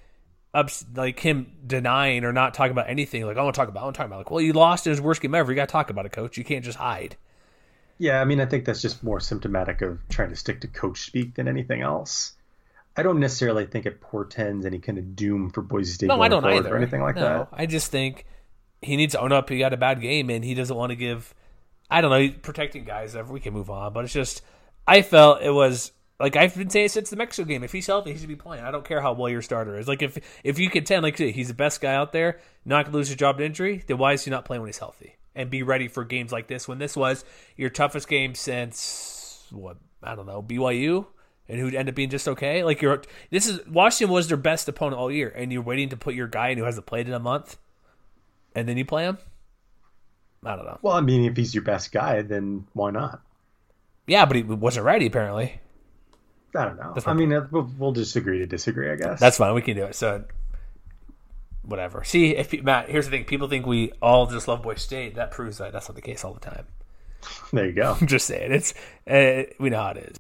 ups, 0.53 0.85
like 0.95 1.19
him 1.19 1.53
denying 1.67 2.25
or 2.25 2.35
not 2.35 2.53
talking 2.53 2.73
about 2.73 2.91
anything. 2.91 3.25
Like 3.25 3.39
I 3.39 3.43
want 3.43 3.55
to 3.55 3.59
talk 3.59 3.71
about. 3.71 3.81
I 3.81 3.85
want 3.85 3.95
to 3.95 3.99
talk 3.99 4.07
about. 4.09 4.19
Like, 4.19 4.31
well, 4.31 4.43
you 4.43 4.53
lost 4.53 4.87
in 4.87 4.91
his 4.91 5.01
worst 5.01 5.23
game 5.23 5.35
ever. 5.35 5.51
You 5.51 5.57
got 5.57 5.71
to 5.71 5.73
talk 5.73 5.89
about 5.89 6.05
it, 6.05 6.13
coach. 6.13 6.37
You 6.37 6.45
can't 6.45 6.63
just 6.63 6.77
hide. 6.77 7.17
Yeah, 7.97 8.21
I 8.21 8.27
mean, 8.27 8.43
I 8.43 8.47
think 8.47 8.67
that's 8.67 8.83
just 8.83 9.03
more 9.03 9.19
symptomatic 9.19 9.81
of 9.81 10.07
trying 10.11 10.29
to 10.29 10.37
stick 10.37 10.61
to 10.61 10.69
coach 10.69 11.07
speak 11.07 11.35
than 11.35 11.49
anything 11.49 11.81
else. 11.81 12.35
I 12.95 13.03
don't 13.03 13.21
necessarily 13.21 13.65
think 13.65 13.87
it 13.87 14.03
portends 14.03 14.67
any 14.67 14.81
kind 14.81 14.99
of 14.99 15.17
doom 15.17 15.49
for 15.49 15.63
Boise 15.63 15.93
State. 15.93 16.09
No, 16.09 16.21
I 16.21 16.29
don't 16.29 16.45
either. 16.45 16.75
Or 16.75 16.77
anything 16.77 17.01
like 17.01 17.17
no, 17.17 17.23
that. 17.23 17.49
I 17.55 17.65
just 17.65 17.91
think 17.91 18.27
he 18.83 18.97
needs 18.97 19.15
to 19.15 19.21
own 19.21 19.33
up. 19.33 19.49
He 19.49 19.59
got 19.59 19.73
a 19.73 19.79
bad 19.79 20.03
game, 20.03 20.29
and 20.29 20.45
he 20.45 20.53
doesn't 20.53 20.77
want 20.77 20.91
to 20.91 20.97
give. 20.97 21.35
I 21.91 22.01
don't 22.01 22.11
know, 22.11 22.35
protecting 22.43 22.85
guys. 22.85 23.17
We 23.17 23.41
can 23.41 23.53
move 23.53 23.71
on, 23.71 23.93
but 23.93 24.05
it's 24.05 24.13
just 24.13 24.43
I 24.87 25.03
felt 25.03 25.43
it 25.43 25.51
was 25.51 25.93
like 26.21 26.37
I've 26.37 26.55
been 26.55 26.71
saying 26.71 26.89
since 26.91 27.11
the 27.11 27.17
Mexico 27.17 27.47
game. 27.47 27.65
If 27.65 27.73
he's 27.73 27.87
healthy, 27.87 28.13
he 28.13 28.19
should 28.19 28.29
be 28.29 28.37
playing. 28.37 28.63
I 28.63 28.71
don't 28.71 28.85
care 28.85 29.01
how 29.01 29.15
well 29.15 29.29
your 29.29 29.43
starter 29.43 29.79
is. 29.79 29.89
Like 29.89 30.03
if 30.03 30.19
if 30.45 30.59
you 30.59 30.71
contend 30.71 31.03
like 31.03 31.17
he's 31.17 31.49
the 31.49 31.55
best 31.55 31.81
guy 31.81 31.95
out 31.95 32.13
there, 32.13 32.39
not 32.65 32.85
gonna 32.85 32.97
lose 32.97 33.09
his 33.09 33.17
job 33.17 33.39
to 33.39 33.45
injury, 33.45 33.83
then 33.87 33.99
why 33.99 34.13
is 34.13 34.25
he 34.25 34.31
not 34.31 34.45
playing 34.45 34.61
when 34.61 34.69
he's 34.69 34.79
healthy? 34.79 35.17
And 35.35 35.49
be 35.49 35.63
ready 35.63 35.89
for 35.89 36.05
games 36.05 36.33
like 36.33 36.47
this 36.47 36.69
when 36.69 36.79
this 36.79 36.97
was 36.97 37.25
your 37.57 37.71
toughest 37.71 38.09
game 38.09 38.35
since 38.35 39.47
what 39.51 39.79
I 40.03 40.15
don't 40.15 40.27
know 40.27 40.43
BYU, 40.43 41.07
and 41.49 41.59
who'd 41.59 41.75
end 41.75 41.89
up 41.89 41.95
being 41.95 42.11
just 42.11 42.29
okay. 42.29 42.63
Like 42.65 42.83
you're 42.83 43.03
this 43.31 43.47
is 43.47 43.67
Washington 43.67 44.13
was 44.13 44.29
their 44.29 44.37
best 44.37 44.69
opponent 44.69 45.01
all 45.01 45.11
year, 45.11 45.33
and 45.35 45.53
you're 45.53 45.63
waiting 45.63 45.89
to 45.89 45.97
put 45.97 46.15
your 46.15 46.29
guy 46.29 46.49
in 46.49 46.59
who 46.59 46.65
hasn't 46.65 46.87
played 46.87 47.09
in 47.09 47.15
a 47.15 47.21
month, 47.21 47.57
and 48.55 48.69
then 48.69 48.77
you 48.77 48.85
play 48.85 49.05
him. 49.05 49.19
I 50.45 50.57
don't 50.57 50.65
know. 50.65 50.79
Well, 50.83 50.95
I 50.95 51.01
mean, 51.01 51.25
if 51.25 51.37
he's 51.37 51.55
your 51.55 51.65
best 51.65 51.93
guy, 51.93 52.23
then 52.23 52.67
why 52.73 52.91
not? 52.91 53.21
Yeah, 54.07 54.25
but 54.25 54.37
he 54.37 54.43
wasn't 54.43 54.87
ready 54.87 55.07
apparently. 55.07 55.61
I 56.55 56.65
don't 56.65 56.77
know. 56.77 56.95
I 57.07 57.15
mean, 57.15 57.31
we'll, 57.51 57.71
we'll 57.79 57.93
just 57.93 58.17
agree 58.17 58.39
to 58.39 58.47
disagree, 58.47 58.91
I 58.91 58.97
guess. 58.97 59.21
That's 59.21 59.37
fine. 59.37 59.55
We 59.55 59.63
can 59.63 59.77
do 59.77 59.85
it. 59.85 59.95
So, 59.95 60.25
whatever. 61.63 62.03
See, 62.03 62.35
if 62.35 62.53
Matt, 62.63 62.89
here's 62.89 63.05
the 63.05 63.11
thing: 63.13 63.25
people 63.25 63.49
think 63.49 63.67
we 63.67 63.93
all 64.03 64.27
just 64.27 64.49
love 64.49 64.63
Boise 64.63 64.81
State. 64.81 65.15
That 65.15 65.31
proves 65.31 65.59
that 65.59 65.73
that's 65.73 65.89
not 65.89 65.95
the 65.95 66.03
case 66.03 66.25
all 66.25 66.35
the 66.35 66.41
time. 66.41 66.67
There 67.53 67.67
you 67.67 67.73
go. 67.73 67.97
I'm 68.01 68.07
just 68.07 68.27
saying, 68.27 68.53
it's 68.53 68.75
uh, 69.07 69.43
we 69.61 69.71
know 69.71 69.79
how 69.79 69.91
it 69.91 69.99
is. 69.99 70.17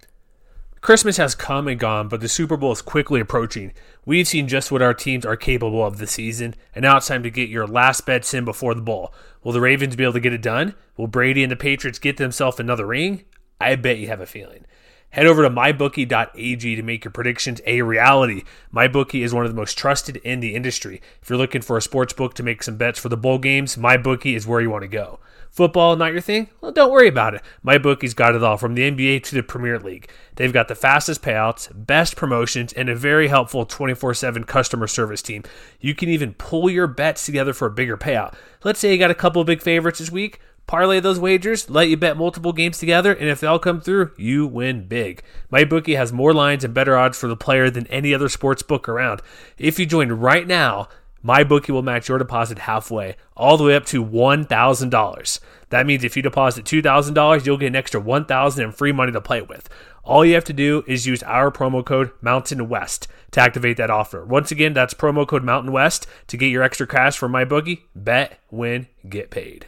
Christmas 0.80 1.18
has 1.18 1.34
come 1.34 1.68
and 1.68 1.78
gone, 1.78 2.08
but 2.08 2.22
the 2.22 2.28
Super 2.28 2.56
Bowl 2.56 2.72
is 2.72 2.80
quickly 2.80 3.20
approaching. 3.20 3.74
We've 4.06 4.26
seen 4.26 4.48
just 4.48 4.72
what 4.72 4.80
our 4.80 4.94
teams 4.94 5.26
are 5.26 5.36
capable 5.36 5.84
of 5.84 5.98
this 5.98 6.12
season, 6.12 6.54
and 6.74 6.82
now 6.82 6.96
it's 6.96 7.06
time 7.06 7.22
to 7.22 7.30
get 7.30 7.50
your 7.50 7.66
last 7.66 8.06
bets 8.06 8.32
in 8.32 8.46
before 8.46 8.74
the 8.74 8.80
bowl. 8.80 9.12
Will 9.44 9.52
the 9.52 9.60
Ravens 9.60 9.94
be 9.94 10.04
able 10.04 10.14
to 10.14 10.20
get 10.20 10.32
it 10.32 10.40
done? 10.40 10.74
Will 10.96 11.06
Brady 11.06 11.42
and 11.42 11.52
the 11.52 11.56
Patriots 11.56 11.98
get 11.98 12.16
themselves 12.16 12.58
another 12.58 12.86
ring? 12.86 13.24
I 13.60 13.76
bet 13.76 13.98
you 13.98 14.06
have 14.08 14.22
a 14.22 14.26
feeling. 14.26 14.64
Head 15.10 15.26
over 15.26 15.42
to 15.42 15.50
mybookie.ag 15.50 16.76
to 16.76 16.82
make 16.82 17.04
your 17.04 17.10
predictions 17.10 17.60
a 17.66 17.82
reality. 17.82 18.44
MyBookie 18.72 19.22
is 19.22 19.34
one 19.34 19.44
of 19.44 19.50
the 19.50 19.56
most 19.56 19.76
trusted 19.76 20.16
in 20.18 20.40
the 20.40 20.54
industry. 20.54 21.02
If 21.20 21.28
you're 21.28 21.38
looking 21.38 21.62
for 21.62 21.76
a 21.76 21.82
sports 21.82 22.12
book 22.14 22.34
to 22.34 22.42
make 22.42 22.62
some 22.62 22.76
bets 22.76 22.98
for 22.98 23.08
the 23.08 23.16
bowl 23.16 23.38
games, 23.38 23.76
MyBookie 23.76 24.36
is 24.36 24.46
where 24.46 24.60
you 24.60 24.70
want 24.70 24.82
to 24.82 24.88
go. 24.88 25.18
Football 25.50 25.96
not 25.96 26.12
your 26.12 26.20
thing? 26.20 26.48
Well, 26.60 26.72
don't 26.72 26.92
worry 26.92 27.08
about 27.08 27.34
it. 27.34 27.42
MyBookie's 27.64 28.14
got 28.14 28.34
it 28.34 28.42
all 28.42 28.56
from 28.56 28.74
the 28.74 28.88
NBA 28.90 29.24
to 29.24 29.34
the 29.34 29.42
Premier 29.42 29.78
League. 29.78 30.08
They've 30.36 30.52
got 30.52 30.68
the 30.68 30.74
fastest 30.74 31.22
payouts, 31.22 31.68
best 31.74 32.16
promotions, 32.16 32.72
and 32.72 32.88
a 32.88 32.94
very 32.94 33.28
helpful 33.28 33.66
24 33.66 34.14
7 34.14 34.44
customer 34.44 34.86
service 34.86 35.22
team. 35.22 35.42
You 35.80 35.94
can 35.94 36.08
even 36.08 36.34
pull 36.34 36.70
your 36.70 36.86
bets 36.86 37.26
together 37.26 37.52
for 37.52 37.66
a 37.66 37.70
bigger 37.70 37.96
payout. 37.96 38.34
Let's 38.62 38.78
say 38.78 38.92
you 38.92 38.98
got 38.98 39.10
a 39.10 39.14
couple 39.14 39.40
of 39.40 39.46
big 39.46 39.60
favorites 39.60 39.98
this 39.98 40.10
week 40.10 40.40
parlay 40.70 41.00
those 41.00 41.18
wagers, 41.18 41.68
let 41.68 41.88
you 41.88 41.96
bet 41.96 42.16
multiple 42.16 42.52
games 42.52 42.78
together, 42.78 43.12
and 43.12 43.28
if 43.28 43.40
they 43.40 43.46
all 43.46 43.58
come 43.58 43.80
through, 43.80 44.12
you 44.16 44.46
win 44.46 44.86
big. 44.86 45.20
MyBookie 45.52 45.96
has 45.96 46.12
more 46.12 46.32
lines 46.32 46.62
and 46.62 46.72
better 46.72 46.96
odds 46.96 47.18
for 47.18 47.26
the 47.26 47.36
player 47.36 47.70
than 47.70 47.88
any 47.88 48.14
other 48.14 48.28
sports 48.28 48.62
book 48.62 48.88
around. 48.88 49.20
If 49.58 49.80
you 49.80 49.84
join 49.84 50.12
right 50.12 50.46
now, 50.46 50.88
MyBookie 51.24 51.70
will 51.70 51.82
match 51.82 52.08
your 52.08 52.18
deposit 52.18 52.60
halfway, 52.60 53.16
all 53.36 53.56
the 53.56 53.64
way 53.64 53.74
up 53.74 53.84
to 53.86 54.04
$1,000. 54.04 55.40
That 55.68 55.86
means 55.86 56.02
if 56.02 56.16
you 56.16 56.22
deposit 56.22 56.64
$2,000, 56.64 57.46
you'll 57.46 57.58
get 57.58 57.66
an 57.66 57.76
extra 57.76 58.00
1,000 58.00 58.64
in 58.64 58.72
free 58.72 58.92
money 58.92 59.12
to 59.12 59.20
play 59.20 59.42
with. 59.42 59.68
All 60.02 60.24
you 60.24 60.34
have 60.34 60.44
to 60.44 60.52
do 60.52 60.82
is 60.86 61.06
use 61.06 61.22
our 61.24 61.50
promo 61.50 61.84
code 61.84 62.10
Mountain 62.22 62.68
West 62.68 63.06
to 63.32 63.40
activate 63.40 63.76
that 63.76 63.90
offer. 63.90 64.24
Once 64.24 64.50
again, 64.50 64.72
that's 64.72 64.94
promo 64.94 65.26
code 65.26 65.44
Mountain 65.44 65.72
West 65.72 66.06
to 66.28 66.36
get 66.36 66.46
your 66.46 66.62
extra 66.62 66.86
cash 66.86 67.18
from 67.18 67.32
MyBookie. 67.32 67.82
Bet, 67.94 68.40
win, 68.50 68.86
get 69.08 69.30
paid. 69.30 69.66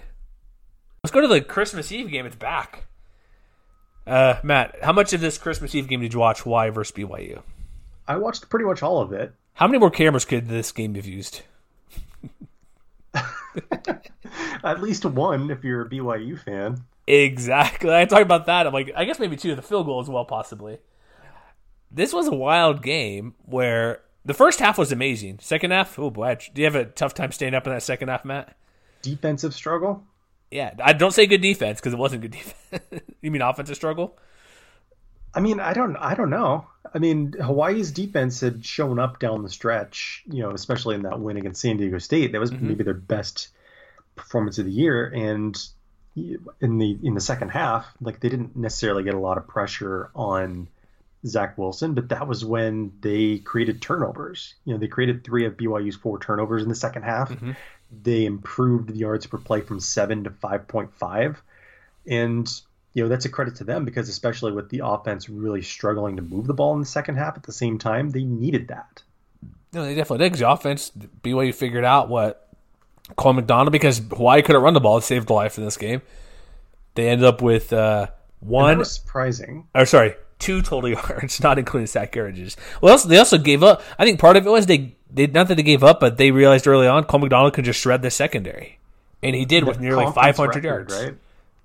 Let's 1.05 1.13
go 1.13 1.21
to 1.21 1.29
the 1.29 1.41
Christmas 1.41 1.93
Eve 1.93 2.11
game. 2.11 2.27
It's 2.27 2.37
back. 2.37 2.87
Uh, 4.07 4.37
Matt, 4.43 4.77
how 4.83 4.93
much 4.93 5.13
of 5.13 5.21
this 5.21 5.39
Christmas 5.39 5.75
Eve 5.75 5.87
game 5.87 6.01
did 6.01 6.13
you 6.13 6.21
watch? 6.21 6.41
Hawaii 6.41 6.71
versus 6.71 6.97
BYU? 6.97 7.43
I 8.09 8.17
watched 8.17 8.49
pretty 8.49 8.65
much 8.65 8.83
all 8.83 9.01
of 9.01 9.13
it. 9.13 9.33
How 9.55 9.67
many 9.67 9.79
more 9.79 9.91
cameras 9.91 10.25
could 10.25 10.49
this 10.49 10.73
game 10.73 10.95
have 10.95 11.07
used? 11.07 11.43
At 14.65 14.83
least 14.83 15.05
one 15.05 15.51
if 15.51 15.63
you're 15.63 15.83
a 15.83 15.89
BYU 15.89 16.39
fan. 16.39 16.85
Exactly. 17.07 17.95
I 17.95 18.05
talk 18.05 18.23
about 18.23 18.47
that. 18.47 18.67
I'm 18.67 18.73
like, 18.73 18.93
I 18.97 19.05
guess 19.05 19.19
maybe 19.19 19.37
two. 19.37 19.55
The 19.55 19.63
field 19.63 19.87
goal 19.87 20.01
as 20.01 20.09
well, 20.09 20.25
possibly. 20.25 20.79
This 21.91 22.13
was 22.13 22.29
a 22.29 22.35
wild 22.35 22.83
game 22.83 23.35
where 23.45 24.01
the 24.25 24.35
first 24.35 24.61
half 24.61 24.79
was 24.79 24.93
amazing. 24.93 25.39
Second 25.41 25.73
half, 25.73 25.99
oh 25.99 26.11
boy, 26.11 26.37
do 26.55 26.63
you 26.63 26.67
have 26.67 26.77
a 26.77 26.87
tough 26.87 27.13
time 27.13 27.33
staying 27.33 27.55
up 27.55 27.67
in 27.67 27.73
that 27.73 27.83
second 27.83 28.09
half, 28.09 28.25
Matt? 28.25 28.57
Defensive 29.03 29.53
struggle. 29.53 30.03
Yeah, 30.51 30.75
I 30.83 30.93
don't 30.93 31.13
say 31.13 31.27
good 31.27 31.43
defense 31.43 31.81
because 31.81 31.93
it 31.93 31.99
wasn't 31.99 32.23
good 32.23 32.31
defense. 32.71 33.03
you 33.21 33.31
mean 33.31 33.43
offensive 33.43 33.77
struggle? 33.77 34.17
I 35.35 35.41
mean, 35.41 35.61
I 35.61 35.73
don't, 35.73 35.97
I 35.97 36.15
don't 36.15 36.31
know. 36.31 36.67
I 36.95 36.99
mean, 36.99 37.33
Hawaii's 37.33 37.91
defense 37.91 38.41
had 38.41 38.65
shown 38.65 38.99
up 38.99 39.19
down 39.19 39.43
the 39.43 39.49
stretch, 39.49 40.23
you 40.27 40.43
know, 40.43 40.51
especially 40.51 40.95
in 40.95 41.03
that 41.03 41.21
win 41.21 41.37
against 41.37 41.61
San 41.61 41.79
Diego 41.79 41.99
State. 41.99 42.33
That 42.33 42.41
was 42.41 42.51
mm-hmm. 42.51 42.69
maybe 42.69 42.85
their 42.85 42.95
best 42.95 43.49
performance 44.15 44.59
of 44.59 44.67
the 44.67 44.73
year, 44.73 45.07
and 45.07 45.57
in 46.15 46.79
the 46.79 46.99
in 47.03 47.15
the 47.15 47.21
second 47.21 47.49
half, 47.49 47.87
like 48.01 48.21
they 48.21 48.29
didn't 48.29 48.57
necessarily 48.57 49.03
get 49.03 49.15
a 49.15 49.19
lot 49.19 49.39
of 49.39 49.49
pressure 49.49 50.11
on 50.15 50.69
Zach 51.27 51.57
Wilson, 51.57 51.95
but 51.95 52.11
that 52.11 52.27
was 52.27 52.45
when 52.45 52.93
they 53.01 53.39
created 53.39 53.81
turnovers. 53.81 54.55
You 54.65 54.75
know, 54.75 54.79
they 54.79 54.89
created 54.89 55.25
three 55.25 55.47
of 55.47 55.57
BYU's 55.57 55.97
four 55.97 56.19
turnovers 56.19 56.63
in 56.63 56.69
the 56.69 56.75
second 56.75 57.05
half. 57.05 57.31
Mm-hmm. 57.31 57.53
They 58.03 58.25
improved 58.25 58.89
the 58.89 58.97
yards 58.97 59.27
per 59.27 59.39
play 59.39 59.61
from 59.61 59.81
seven 59.81 60.25
to 60.25 60.31
five 60.31 60.69
point 60.69 60.93
five, 60.95 61.41
and 62.07 62.49
you 62.95 63.03
know 63.03 63.09
that's 63.09 63.25
a 63.25 63.29
credit 63.29 63.57
to 63.57 63.65
them 63.65 63.85
because 63.85 64.09
especially 64.09 64.53
with 64.53 64.69
the 64.69 64.83
offense 64.85 65.29
really 65.29 65.63
struggling 65.63 66.17
to 66.17 66.23
move 66.23 66.47
the 66.47 66.55
ball 66.55 66.75
in 66.75 66.81
the 66.81 66.87
second 66.87 67.17
half 67.17 67.37
at 67.37 67.43
the 67.43 67.53
same 67.53 67.79
time, 67.79 68.11
they 68.11 68.25
needed 68.25 68.69
that. 68.69 69.03
No, 69.73 69.85
they 69.85 69.95
definitely 69.95 70.29
did. 70.29 70.39
The 70.39 70.51
offense, 70.51 70.93
BYU 71.23 71.55
figured 71.55 71.85
out 71.85 72.09
what 72.09 72.55
Cole 73.17 73.33
McDonald 73.33 73.73
because 73.73 73.99
Hawaii 73.99 74.43
couldn't 74.43 74.63
run 74.63 74.75
the 74.75 74.81
ball. 74.81 74.99
It 74.99 75.03
saved 75.03 75.29
the 75.29 75.33
life 75.33 75.57
in 75.57 75.65
this 75.65 75.77
game. 75.77 76.03
They 76.95 77.09
ended 77.09 77.27
up 77.27 77.41
with 77.41 77.73
uh, 77.73 78.09
one. 78.41 78.85
surprising. 78.85 79.67
Or 79.75 79.87
sorry, 79.87 80.15
two 80.39 80.61
total 80.61 80.91
yards, 80.91 81.43
not 81.43 81.59
including 81.59 81.87
sack 81.87 82.13
yardages. 82.13 82.57
Well, 82.83 82.99
they 82.99 83.19
also 83.19 83.39
gave 83.39 83.63
up. 83.63 83.83
I 83.99 84.05
think 84.05 84.21
part 84.21 84.37
of 84.37 84.47
it 84.47 84.51
was 84.51 84.67
they, 84.67 84.97
they 85.11 85.27
not 85.27 85.49
that 85.49 85.55
they 85.55 85.63
gave 85.63 85.83
up, 85.83 86.01
but 86.01 86.19
they 86.19 86.31
realized 86.31 86.67
early 86.67 86.87
on 86.87 87.05
Cole 87.05 87.21
McDonald 87.21 87.55
could 87.55 87.65
just 87.65 87.81
shred 87.81 88.03
the 88.03 88.11
secondary, 88.11 88.79
and 89.23 89.35
he 89.35 89.47
did 89.47 89.65
with 89.65 89.81
nearly 89.81 90.05
500 90.05 90.39
record, 90.39 90.65
yards. 90.65 90.95
Right? 90.95 91.15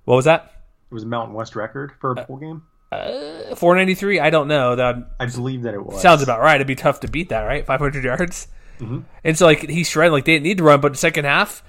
What 0.05 0.15
was 0.15 0.25
that? 0.25 0.53
It 0.89 0.93
was 0.93 1.03
a 1.03 1.07
Mountain 1.07 1.35
West 1.35 1.55
record 1.55 1.93
for 1.99 2.11
a 2.11 2.15
bowl 2.15 2.37
game. 2.37 2.63
Uh, 2.91 3.55
493. 3.55 4.19
I 4.19 4.29
don't 4.29 4.47
know. 4.47 4.75
That 4.75 4.95
I 5.19 5.25
believe 5.25 5.63
that 5.63 5.73
it 5.73 5.85
was. 5.85 6.01
Sounds 6.01 6.23
about 6.23 6.39
right. 6.39 6.55
It'd 6.55 6.67
be 6.67 6.75
tough 6.75 7.01
to 7.01 7.07
beat 7.09 7.29
that, 7.29 7.41
right? 7.41 7.65
500 7.65 8.03
yards. 8.03 8.47
Mm-hmm. 8.79 8.99
And 9.23 9.37
so 9.37 9.45
like 9.45 9.69
he 9.69 9.83
shredded 9.83 10.13
like 10.13 10.25
they 10.25 10.33
didn't 10.33 10.43
need 10.43 10.57
to 10.59 10.63
run, 10.63 10.81
but 10.81 10.93
the 10.93 10.97
second 10.97 11.25
half 11.25 11.63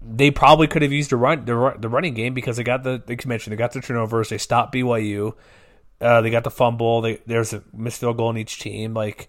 they 0.00 0.30
probably 0.30 0.66
could 0.66 0.82
have 0.82 0.92
used 0.92 1.10
the 1.10 1.16
run 1.16 1.44
the, 1.44 1.74
the 1.78 1.88
running 1.88 2.14
game 2.14 2.32
because 2.32 2.56
they 2.56 2.62
got 2.62 2.82
the 2.82 3.02
like 3.06 3.24
you 3.24 3.28
mentioned 3.28 3.52
they 3.52 3.56
got 3.56 3.72
the 3.72 3.80
turnovers, 3.80 4.28
they 4.28 4.38
stopped 4.38 4.74
BYU, 4.74 5.34
uh, 6.00 6.20
they 6.20 6.30
got 6.30 6.44
the 6.44 6.50
fumble, 6.50 7.00
they, 7.00 7.20
there's 7.26 7.52
a 7.52 7.62
missed 7.72 8.00
field 8.00 8.16
goal 8.16 8.30
in 8.30 8.36
each 8.36 8.58
team. 8.58 8.94
Like 8.94 9.28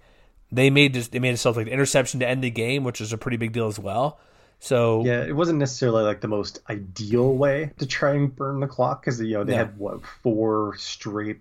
they 0.51 0.69
made 0.69 0.93
this, 0.93 1.07
they 1.09 1.19
made 1.19 1.33
itself 1.33 1.57
like 1.57 1.65
the 1.65 1.71
interception 1.71 2.19
to 2.19 2.27
end 2.27 2.43
the 2.43 2.49
game, 2.49 2.83
which 2.83 3.01
is 3.01 3.13
a 3.13 3.17
pretty 3.17 3.37
big 3.37 3.51
deal 3.51 3.67
as 3.67 3.79
well. 3.79 4.19
So 4.59 5.05
yeah, 5.05 5.23
it 5.23 5.35
wasn't 5.35 5.59
necessarily 5.59 6.03
like 6.03 6.21
the 6.21 6.27
most 6.27 6.59
ideal 6.69 7.33
way 7.33 7.71
to 7.79 7.85
try 7.85 8.13
and 8.13 8.35
burn 8.35 8.59
the 8.59 8.67
clock 8.67 9.01
because 9.01 9.19
you 9.21 9.33
know 9.33 9.43
they 9.45 9.55
had 9.55 9.77
what 9.77 10.05
four 10.21 10.75
straight, 10.77 11.39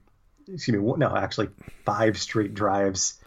excuse 0.53 0.81
me, 0.81 0.93
no, 0.97 1.17
actually 1.17 1.49
five 1.85 2.17
straight 2.17 2.55
drives 2.55 3.21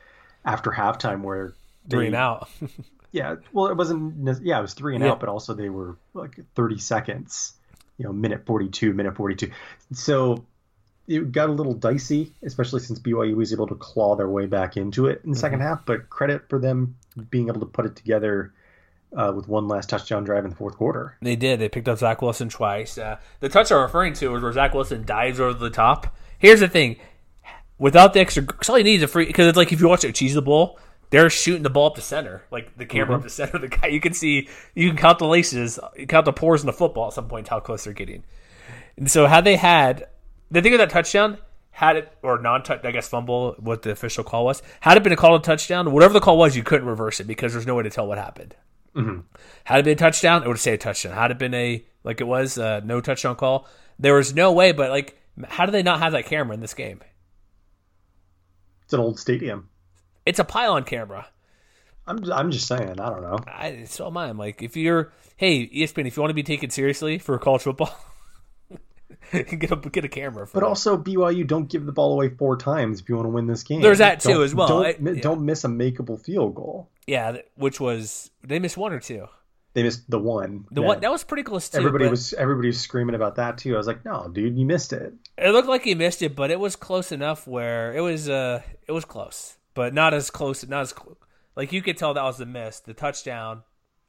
after 0.45 0.71
halftime 0.71 1.21
where 1.21 1.53
three 1.89 2.07
and 2.07 2.15
out. 2.15 2.49
yeah, 3.11 3.35
well, 3.51 3.67
it 3.67 3.75
wasn't. 3.75 4.39
Yeah, 4.43 4.59
it 4.59 4.61
was 4.61 4.73
three 4.73 4.95
and 4.95 5.03
yeah. 5.03 5.11
out, 5.11 5.19
but 5.19 5.27
also 5.27 5.53
they 5.53 5.69
were 5.69 5.97
like 6.13 6.39
thirty 6.55 6.79
seconds. 6.79 7.53
You 7.97 8.05
know, 8.05 8.13
minute 8.13 8.45
forty-two, 8.45 8.93
minute 8.93 9.15
forty-two. 9.17 9.51
So 9.93 10.45
it 11.07 11.31
got 11.33 11.49
a 11.49 11.51
little 11.51 11.73
dicey, 11.73 12.31
especially 12.43 12.79
since 12.79 12.99
BYU 12.99 13.35
was 13.35 13.51
able 13.51 13.67
to 13.67 13.75
claw 13.75 14.15
their 14.15 14.29
way 14.29 14.45
back 14.45 14.77
into 14.77 15.07
it 15.07 15.21
in 15.23 15.31
the 15.31 15.35
mm-hmm. 15.35 15.41
second 15.41 15.59
half. 15.59 15.85
But 15.85 16.09
credit 16.09 16.47
for 16.49 16.59
them 16.59 16.95
being 17.29 17.49
able 17.49 17.59
to 17.59 17.65
put 17.65 17.85
it 17.85 17.95
together. 17.95 18.53
Uh, 19.13 19.33
with 19.35 19.45
one 19.45 19.67
last 19.67 19.89
touchdown 19.89 20.23
drive 20.23 20.45
in 20.45 20.51
the 20.51 20.55
fourth 20.55 20.77
quarter. 20.77 21.17
They 21.21 21.35
did. 21.35 21.59
They 21.59 21.67
picked 21.67 21.89
up 21.89 21.97
Zach 21.97 22.21
Wilson 22.21 22.47
twice. 22.47 22.97
Uh, 22.97 23.17
the 23.41 23.49
touch 23.49 23.69
I'm 23.69 23.81
referring 23.81 24.13
to 24.13 24.29
was 24.29 24.41
where 24.41 24.53
Zach 24.53 24.73
Wilson 24.73 25.03
dives 25.05 25.37
over 25.37 25.53
the 25.53 25.69
top. 25.69 26.15
Here's 26.39 26.61
the 26.61 26.69
thing: 26.69 26.95
without 27.77 28.13
the 28.13 28.21
extra, 28.21 28.45
all 28.69 28.77
you 28.77 28.85
need 28.85 28.95
is 28.95 29.03
a 29.03 29.07
free. 29.09 29.25
Because 29.25 29.47
it's 29.47 29.57
like 29.57 29.73
if 29.73 29.81
you 29.81 29.89
watch 29.89 30.05
a 30.05 30.13
Cheese 30.13 30.39
Bowl, 30.39 30.79
they're 31.09 31.29
shooting 31.29 31.63
the 31.63 31.69
ball 31.69 31.87
up 31.87 31.95
the 31.95 32.01
center, 32.01 32.43
like 32.51 32.77
the 32.77 32.85
camera 32.85 33.07
mm-hmm. 33.07 33.15
up 33.15 33.23
the 33.23 33.29
center. 33.29 33.57
The 33.57 33.67
guy, 33.67 33.87
you 33.87 33.99
can 33.99 34.13
see, 34.13 34.47
you 34.75 34.87
can 34.87 34.97
count 34.97 35.19
the 35.19 35.27
laces, 35.27 35.77
you 35.97 36.07
count 36.07 36.25
the 36.25 36.31
pores 36.31 36.61
in 36.61 36.67
the 36.67 36.73
football 36.73 37.07
at 37.07 37.13
some 37.13 37.27
point, 37.27 37.49
how 37.49 37.59
close 37.59 37.83
they're 37.83 37.93
getting. 37.93 38.23
And 38.95 39.11
so, 39.11 39.25
had 39.25 39.43
they 39.43 39.57
had 39.57 40.07
the 40.49 40.61
thing 40.61 40.73
of 40.73 40.79
that 40.79 40.89
touchdown, 40.89 41.37
had 41.71 41.97
it 41.97 42.17
or 42.21 42.39
non-touch, 42.39 42.85
I 42.85 42.91
guess 42.91 43.09
fumble, 43.09 43.55
what 43.59 43.81
the 43.81 43.91
official 43.91 44.23
call 44.23 44.45
was, 44.45 44.61
had 44.79 44.95
it 44.95 45.03
been 45.03 45.11
a 45.11 45.17
call 45.17 45.37
to 45.37 45.45
touchdown, 45.45 45.91
whatever 45.91 46.13
the 46.13 46.19
call 46.21 46.37
was, 46.37 46.55
you 46.55 46.63
couldn't 46.63 46.87
reverse 46.87 47.19
it 47.19 47.27
because 47.27 47.53
there's 47.53 47.67
no 47.67 47.75
way 47.75 47.83
to 47.83 47.89
tell 47.89 48.07
what 48.07 48.17
happened. 48.17 48.55
Mm-hmm. 48.95 49.21
Had 49.63 49.79
it 49.79 49.83
been 49.83 49.93
a 49.93 49.95
touchdown, 49.95 50.43
it 50.43 50.47
would 50.47 50.59
say 50.59 50.73
a 50.73 50.77
touchdown. 50.77 51.13
Had 51.13 51.31
it 51.31 51.37
been 51.37 51.53
a 51.53 51.85
like 52.03 52.21
it 52.21 52.25
was 52.25 52.57
uh, 52.57 52.81
no 52.83 53.01
touchdown 53.01 53.35
call, 53.35 53.67
there 53.99 54.15
was 54.15 54.33
no 54.33 54.51
way. 54.51 54.71
But 54.71 54.89
like, 54.89 55.19
how 55.47 55.65
do 55.65 55.71
they 55.71 55.83
not 55.83 55.99
have 55.99 56.11
that 56.13 56.25
camera 56.25 56.53
in 56.53 56.59
this 56.59 56.73
game? 56.73 57.01
It's 58.83 58.93
an 58.93 58.99
old 58.99 59.19
stadium. 59.19 59.69
It's 60.25 60.39
a 60.39 60.43
pylon 60.43 60.83
camera. 60.83 61.27
I'm 62.05 62.31
I'm 62.31 62.51
just 62.51 62.67
saying. 62.67 62.99
I 62.99 63.09
don't 63.09 63.21
know. 63.21 63.39
I 63.47 63.85
so 63.85 64.07
am 64.07 64.17
I. 64.17 64.27
I'm 64.27 64.37
like, 64.37 64.61
if 64.61 64.75
you're, 64.75 65.13
hey 65.37 65.67
ESPN, 65.67 66.07
if 66.07 66.17
you 66.17 66.21
want 66.21 66.31
to 66.31 66.35
be 66.35 66.43
taken 66.43 66.69
seriously 66.69 67.17
for 67.19 67.37
college 67.39 67.61
football, 67.61 67.95
get 69.31 69.71
a 69.71 69.75
get 69.77 70.03
a 70.03 70.09
camera. 70.09 70.47
but 70.51 70.59
that. 70.59 70.65
also 70.65 70.97
BYU 70.97 71.47
don't 71.47 71.69
give 71.69 71.85
the 71.85 71.91
ball 71.93 72.13
away 72.13 72.29
four 72.29 72.57
times 72.57 72.99
if 72.99 73.07
you 73.07 73.15
want 73.15 73.27
to 73.27 73.29
win 73.29 73.47
this 73.47 73.63
game. 73.63 73.81
There's 73.81 73.99
that 73.99 74.19
too 74.19 74.43
as 74.43 74.53
well. 74.53 74.67
Don't, 74.67 74.85
I, 74.85 74.95
yeah. 74.99 75.21
don't 75.21 75.45
miss 75.45 75.63
a 75.63 75.67
makeable 75.67 76.21
field 76.21 76.55
goal. 76.55 76.89
Yeah, 77.07 77.37
which 77.55 77.79
was 77.79 78.31
they 78.43 78.59
missed 78.59 78.77
one 78.77 78.93
or 78.93 78.99
two. 78.99 79.27
They 79.73 79.83
missed 79.83 80.09
the 80.09 80.19
one. 80.19 80.65
The 80.71 80.81
one 80.81 80.99
that 80.99 81.11
was 81.11 81.23
pretty 81.23 81.43
close 81.43 81.69
too. 81.69 81.77
Everybody 81.77 82.07
was 82.07 82.33
everybody 82.33 82.67
was 82.67 82.79
screaming 82.79 83.15
about 83.15 83.35
that 83.35 83.57
too. 83.57 83.73
I 83.73 83.77
was 83.77 83.87
like, 83.87 84.03
no, 84.03 84.29
dude, 84.31 84.57
you 84.57 84.65
missed 84.65 84.93
it. 84.93 85.13
It 85.37 85.51
looked 85.51 85.69
like 85.69 85.83
he 85.83 85.95
missed 85.95 86.21
it, 86.21 86.35
but 86.35 86.51
it 86.51 86.59
was 86.59 86.75
close 86.75 87.11
enough 87.11 87.47
where 87.47 87.93
it 87.93 88.01
was 88.01 88.27
uh 88.27 88.61
it 88.87 88.91
was 88.91 89.05
close 89.05 89.57
but 89.73 89.93
not 89.93 90.13
as 90.13 90.29
close. 90.29 90.65
Not 90.67 90.81
as 90.81 90.93
like 91.55 91.71
you 91.71 91.81
could 91.81 91.97
tell 91.97 92.13
that 92.13 92.23
was 92.23 92.37
the 92.37 92.45
miss. 92.45 92.79
The 92.79 92.93
touchdown, 92.93 93.63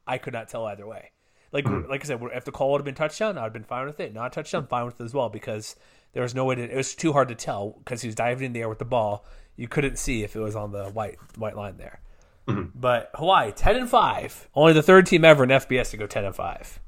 I 0.05 0.17
could 0.17 0.33
not 0.33 0.49
tell 0.49 0.65
either 0.65 0.87
way. 0.87 1.11
Like 1.51 1.65
mm. 1.65 1.87
like 1.87 2.03
I 2.03 2.07
said, 2.07 2.19
if 2.33 2.45
the 2.45 2.51
call 2.51 2.71
would 2.71 2.79
have 2.79 2.85
been 2.85 2.95
touchdown, 2.95 3.37
I'd 3.37 3.43
have 3.43 3.53
been 3.53 3.63
fine 3.63 3.85
with 3.85 3.99
it. 3.99 4.13
Not 4.13 4.33
touchdown, 4.33 4.67
fine 4.67 4.85
with 4.85 4.99
it 4.99 5.03
as 5.03 5.13
well 5.13 5.29
because 5.29 5.75
there 6.13 6.23
was 6.23 6.35
no 6.35 6.45
way 6.45 6.55
to. 6.55 6.63
It 6.63 6.75
was 6.75 6.95
too 6.95 7.13
hard 7.13 7.29
to 7.29 7.35
tell 7.35 7.75
because 7.79 8.01
he 8.01 8.07
was 8.07 8.15
diving 8.15 8.47
in 8.47 8.53
the 8.53 8.61
air 8.61 8.69
with 8.69 8.79
the 8.79 8.85
ball. 8.85 9.25
You 9.55 9.67
couldn't 9.67 9.99
see 9.99 10.23
if 10.23 10.35
it 10.35 10.39
was 10.39 10.55
on 10.55 10.71
the 10.71 10.85
white 10.89 11.17
white 11.37 11.55
line 11.55 11.77
there. 11.77 12.01
Mm-hmm. 12.47 12.77
But 12.79 13.11
Hawaii 13.15 13.51
ten 13.51 13.75
and 13.75 13.89
five, 13.89 14.49
only 14.55 14.73
the 14.73 14.83
third 14.83 15.05
team 15.05 15.23
ever 15.23 15.43
in 15.43 15.49
FBS 15.49 15.91
to 15.91 15.97
go 15.97 16.07
ten 16.07 16.25
and 16.25 16.35
five, 16.35 16.79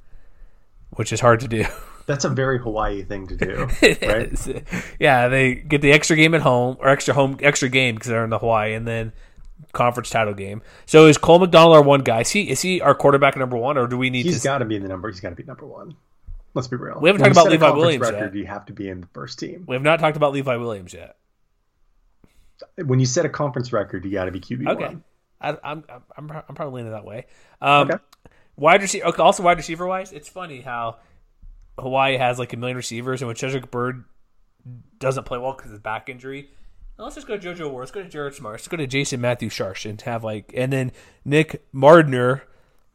which 0.91 1.13
is 1.13 1.22
hard 1.22 1.39
to 1.41 1.48
do. 1.48 1.65
That's 2.08 2.24
a 2.24 2.30
very 2.30 2.60
Hawaii 2.60 3.04
thing 3.04 3.26
to 3.28 3.36
do, 3.36 3.68
right? 4.04 4.63
yeah, 5.00 5.28
they 5.28 5.56
get 5.56 5.82
the 5.82 5.91
extra 5.91 6.15
game 6.15 6.36
at 6.36 6.41
home 6.41 6.78
or 6.80 6.89
extra 6.89 7.15
home 7.15 7.38
extra 7.41 7.68
game 7.68 7.96
because 7.96 8.10
they're 8.10 8.24
in 8.24 8.30
the 8.30 8.38
Hawaii, 8.38 8.74
and 8.74 8.88
then 8.88 9.12
conference 9.72 10.10
title 10.10 10.34
game. 10.34 10.62
So 10.86 11.08
is 11.08 11.18
Cole 11.18 11.39
McDonald 11.39 11.76
our 11.76 11.82
one 11.82 12.02
guy? 12.02 12.22
Is 12.22 12.32
he 12.32 12.50
is 12.50 12.62
he 12.62 12.82
our 12.82 12.94
quarterback 12.94 13.38
number 13.38 13.58
one, 13.58 13.78
or 13.78 13.88
do 13.88 13.98
we 13.98 14.10
need? 14.10 14.26
He's 14.26 14.44
got 14.44 14.60
to 14.60 14.65
be 14.65 14.78
the 14.78 14.88
number. 14.88 15.10
He's 15.10 15.20
got 15.20 15.30
to 15.30 15.36
be 15.36 15.44
number 15.44 15.65
one. 15.65 15.96
Let's 16.54 16.68
be 16.68 16.78
real. 16.78 17.00
We 17.00 17.10
haven't 17.10 17.22
when 17.22 17.34
talked 17.34 17.48
about 17.48 17.52
Levi 17.52 17.70
Williams 17.72 18.02
record, 18.02 18.34
yet. 18.34 18.36
You 18.36 18.46
have 18.48 18.65
to 18.68 18.74
be 18.74 18.88
in 18.88 19.02
the 19.02 19.08
first 19.08 19.39
team. 19.39 19.65
We 19.68 19.76
have 19.76 19.84
not 19.84 20.00
talked 20.00 20.15
about 20.15 20.32
Levi 20.32 20.56
Williams 20.56 20.94
yet. 20.94 21.18
When 22.78 23.00
you 23.00 23.06
set 23.06 23.26
a 23.26 23.30
conference 23.30 23.74
record, 23.74 24.06
you 24.06 24.12
got 24.12 24.26
to 24.26 24.32
be 24.32 24.39
QB 24.39 24.68
okay. 24.70 24.86
one. 24.86 25.04
I, 25.41 25.50
am 25.50 25.58
I'm, 25.63 25.84
I'm 26.17 26.32
I'm 26.50 26.56
probably 26.56 26.82
leaning 26.82 26.93
that 26.93 27.06
way. 27.06 27.28
Um, 27.62 27.89
okay. 27.89 28.04
Wide 28.58 28.82
receiver. 28.82 29.06
Okay, 29.08 29.21
also 29.21 29.43
wide 29.43 29.58
receiver 29.58 29.86
wise, 29.86 30.12
it's 30.13 30.30
funny 30.30 30.62
how 30.62 30.98
Hawaii 31.78 32.17
has 32.17 32.39
like 32.39 32.54
a 32.54 32.58
million 32.58 32.78
receivers, 32.78 33.21
and 33.21 33.28
when 33.28 33.36
Cedric 33.36 33.69
Byrd 33.69 34.06
doesn't 35.00 35.26
play 35.26 35.38
well 35.38 35.54
because 35.54 35.67
of 35.67 35.71
his 35.71 35.82
back 35.82 36.10
injury, 36.10 36.50
let's 36.98 37.15
just 37.15 37.28
go 37.28 37.38
to 37.38 37.54
JoJo 37.54 37.69
Ward. 37.69 37.82
Let's 37.82 37.91
go 37.91 38.02
to 38.02 38.10
Jared 38.10 38.34
Smart. 38.36 38.54
Let's 38.54 38.67
go 38.67 38.78
to 38.78 38.88
Jason 38.88 39.21
Matthew 39.21 39.50
Sharsh 39.50 39.89
and 39.89 40.00
have 40.02 40.24
like, 40.24 40.52
and 40.56 40.71
then 40.71 40.91
Nick 41.24 41.65
Mardner 41.74 42.41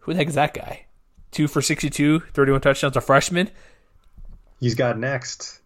Who 0.00 0.12
the 0.12 0.18
heck 0.18 0.28
is 0.28 0.34
that 0.34 0.54
guy? 0.54 0.86
Two 1.30 1.46
for 1.46 1.62
62, 1.62 2.20
31 2.32 2.60
touchdowns, 2.60 2.96
a 2.96 3.00
freshman. 3.00 3.50
He's 4.58 4.74
got 4.74 4.98
next. 4.98 5.60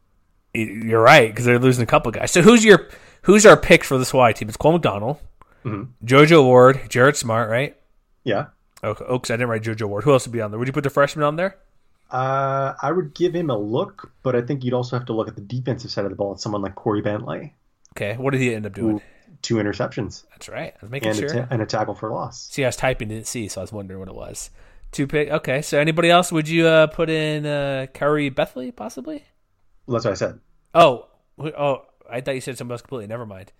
You're 0.52 1.00
right 1.00 1.30
because 1.30 1.44
they're 1.44 1.58
losing 1.58 1.82
a 1.82 1.86
couple 1.86 2.12
guys. 2.12 2.30
So 2.30 2.42
who's 2.42 2.64
your 2.64 2.88
who's 3.22 3.46
our 3.46 3.56
pick 3.56 3.82
for 3.82 3.98
this 3.98 4.10
Hawaii 4.10 4.32
team? 4.34 4.48
It's 4.48 4.56
Cole 4.56 4.72
McDonald, 4.72 5.18
JoJo 5.64 6.44
Ward, 6.44 6.80
Jared 6.88 7.16
Smart, 7.16 7.48
right? 7.48 7.76
Yeah. 8.22 8.46
Okay, 8.82 9.04
Oaks. 9.06 9.30
I 9.30 9.34
didn't 9.34 9.48
write 9.48 9.62
JoJo 9.62 9.88
Ward. 9.88 10.04
Who 10.04 10.12
else 10.12 10.26
would 10.26 10.32
be 10.32 10.40
on 10.40 10.50
there? 10.50 10.58
Would 10.58 10.68
you 10.68 10.72
put 10.72 10.84
the 10.84 10.90
freshman 10.90 11.24
on 11.24 11.36
there? 11.36 11.56
Uh, 12.10 12.74
I 12.80 12.92
would 12.92 13.14
give 13.14 13.34
him 13.34 13.50
a 13.50 13.56
look, 13.56 14.12
but 14.22 14.36
I 14.36 14.42
think 14.42 14.62
you'd 14.62 14.74
also 14.74 14.96
have 14.96 15.06
to 15.06 15.12
look 15.12 15.26
at 15.26 15.36
the 15.36 15.40
defensive 15.40 15.90
side 15.90 16.04
of 16.04 16.10
the 16.10 16.16
ball 16.16 16.32
at 16.32 16.40
someone 16.40 16.62
like 16.62 16.74
Khoury 16.74 17.02
Bethley. 17.02 17.52
Okay, 17.96 18.16
what 18.16 18.32
did 18.32 18.40
he 18.40 18.54
end 18.54 18.66
up 18.66 18.74
doing? 18.74 19.00
Two 19.42 19.56
interceptions 19.56 20.24
That's 20.30 20.48
right. 20.48 20.72
I 20.74 20.78
was 20.80 20.90
making 20.90 21.10
and, 21.10 21.18
sure. 21.18 21.40
a, 21.40 21.48
and 21.50 21.60
a 21.60 21.66
tackle 21.66 21.94
for 21.94 22.10
loss. 22.10 22.48
see, 22.50 22.64
I 22.64 22.68
was 22.68 22.76
typing, 22.76 23.08
didn't 23.08 23.26
see, 23.26 23.48
so 23.48 23.60
I 23.60 23.64
was 23.64 23.72
wondering 23.72 24.00
what 24.00 24.08
it 24.08 24.14
was. 24.14 24.50
Two 24.90 25.06
pick. 25.06 25.28
Okay, 25.28 25.60
so 25.60 25.78
anybody 25.78 26.08
else? 26.10 26.30
Would 26.30 26.48
you 26.48 26.66
uh, 26.66 26.86
put 26.86 27.10
in 27.10 27.44
uh, 27.44 27.86
Khoury 27.94 28.32
Bethley 28.32 28.74
possibly? 28.74 29.24
Well, 29.86 29.94
that's 29.94 30.04
what 30.04 30.12
I 30.12 30.14
said. 30.14 30.40
Oh, 30.72 31.08
oh, 31.38 31.82
I 32.10 32.20
thought 32.20 32.34
you 32.36 32.40
said 32.40 32.56
somebody 32.56 32.74
else 32.74 32.82
completely. 32.82 33.06
Never 33.06 33.26
mind. 33.26 33.52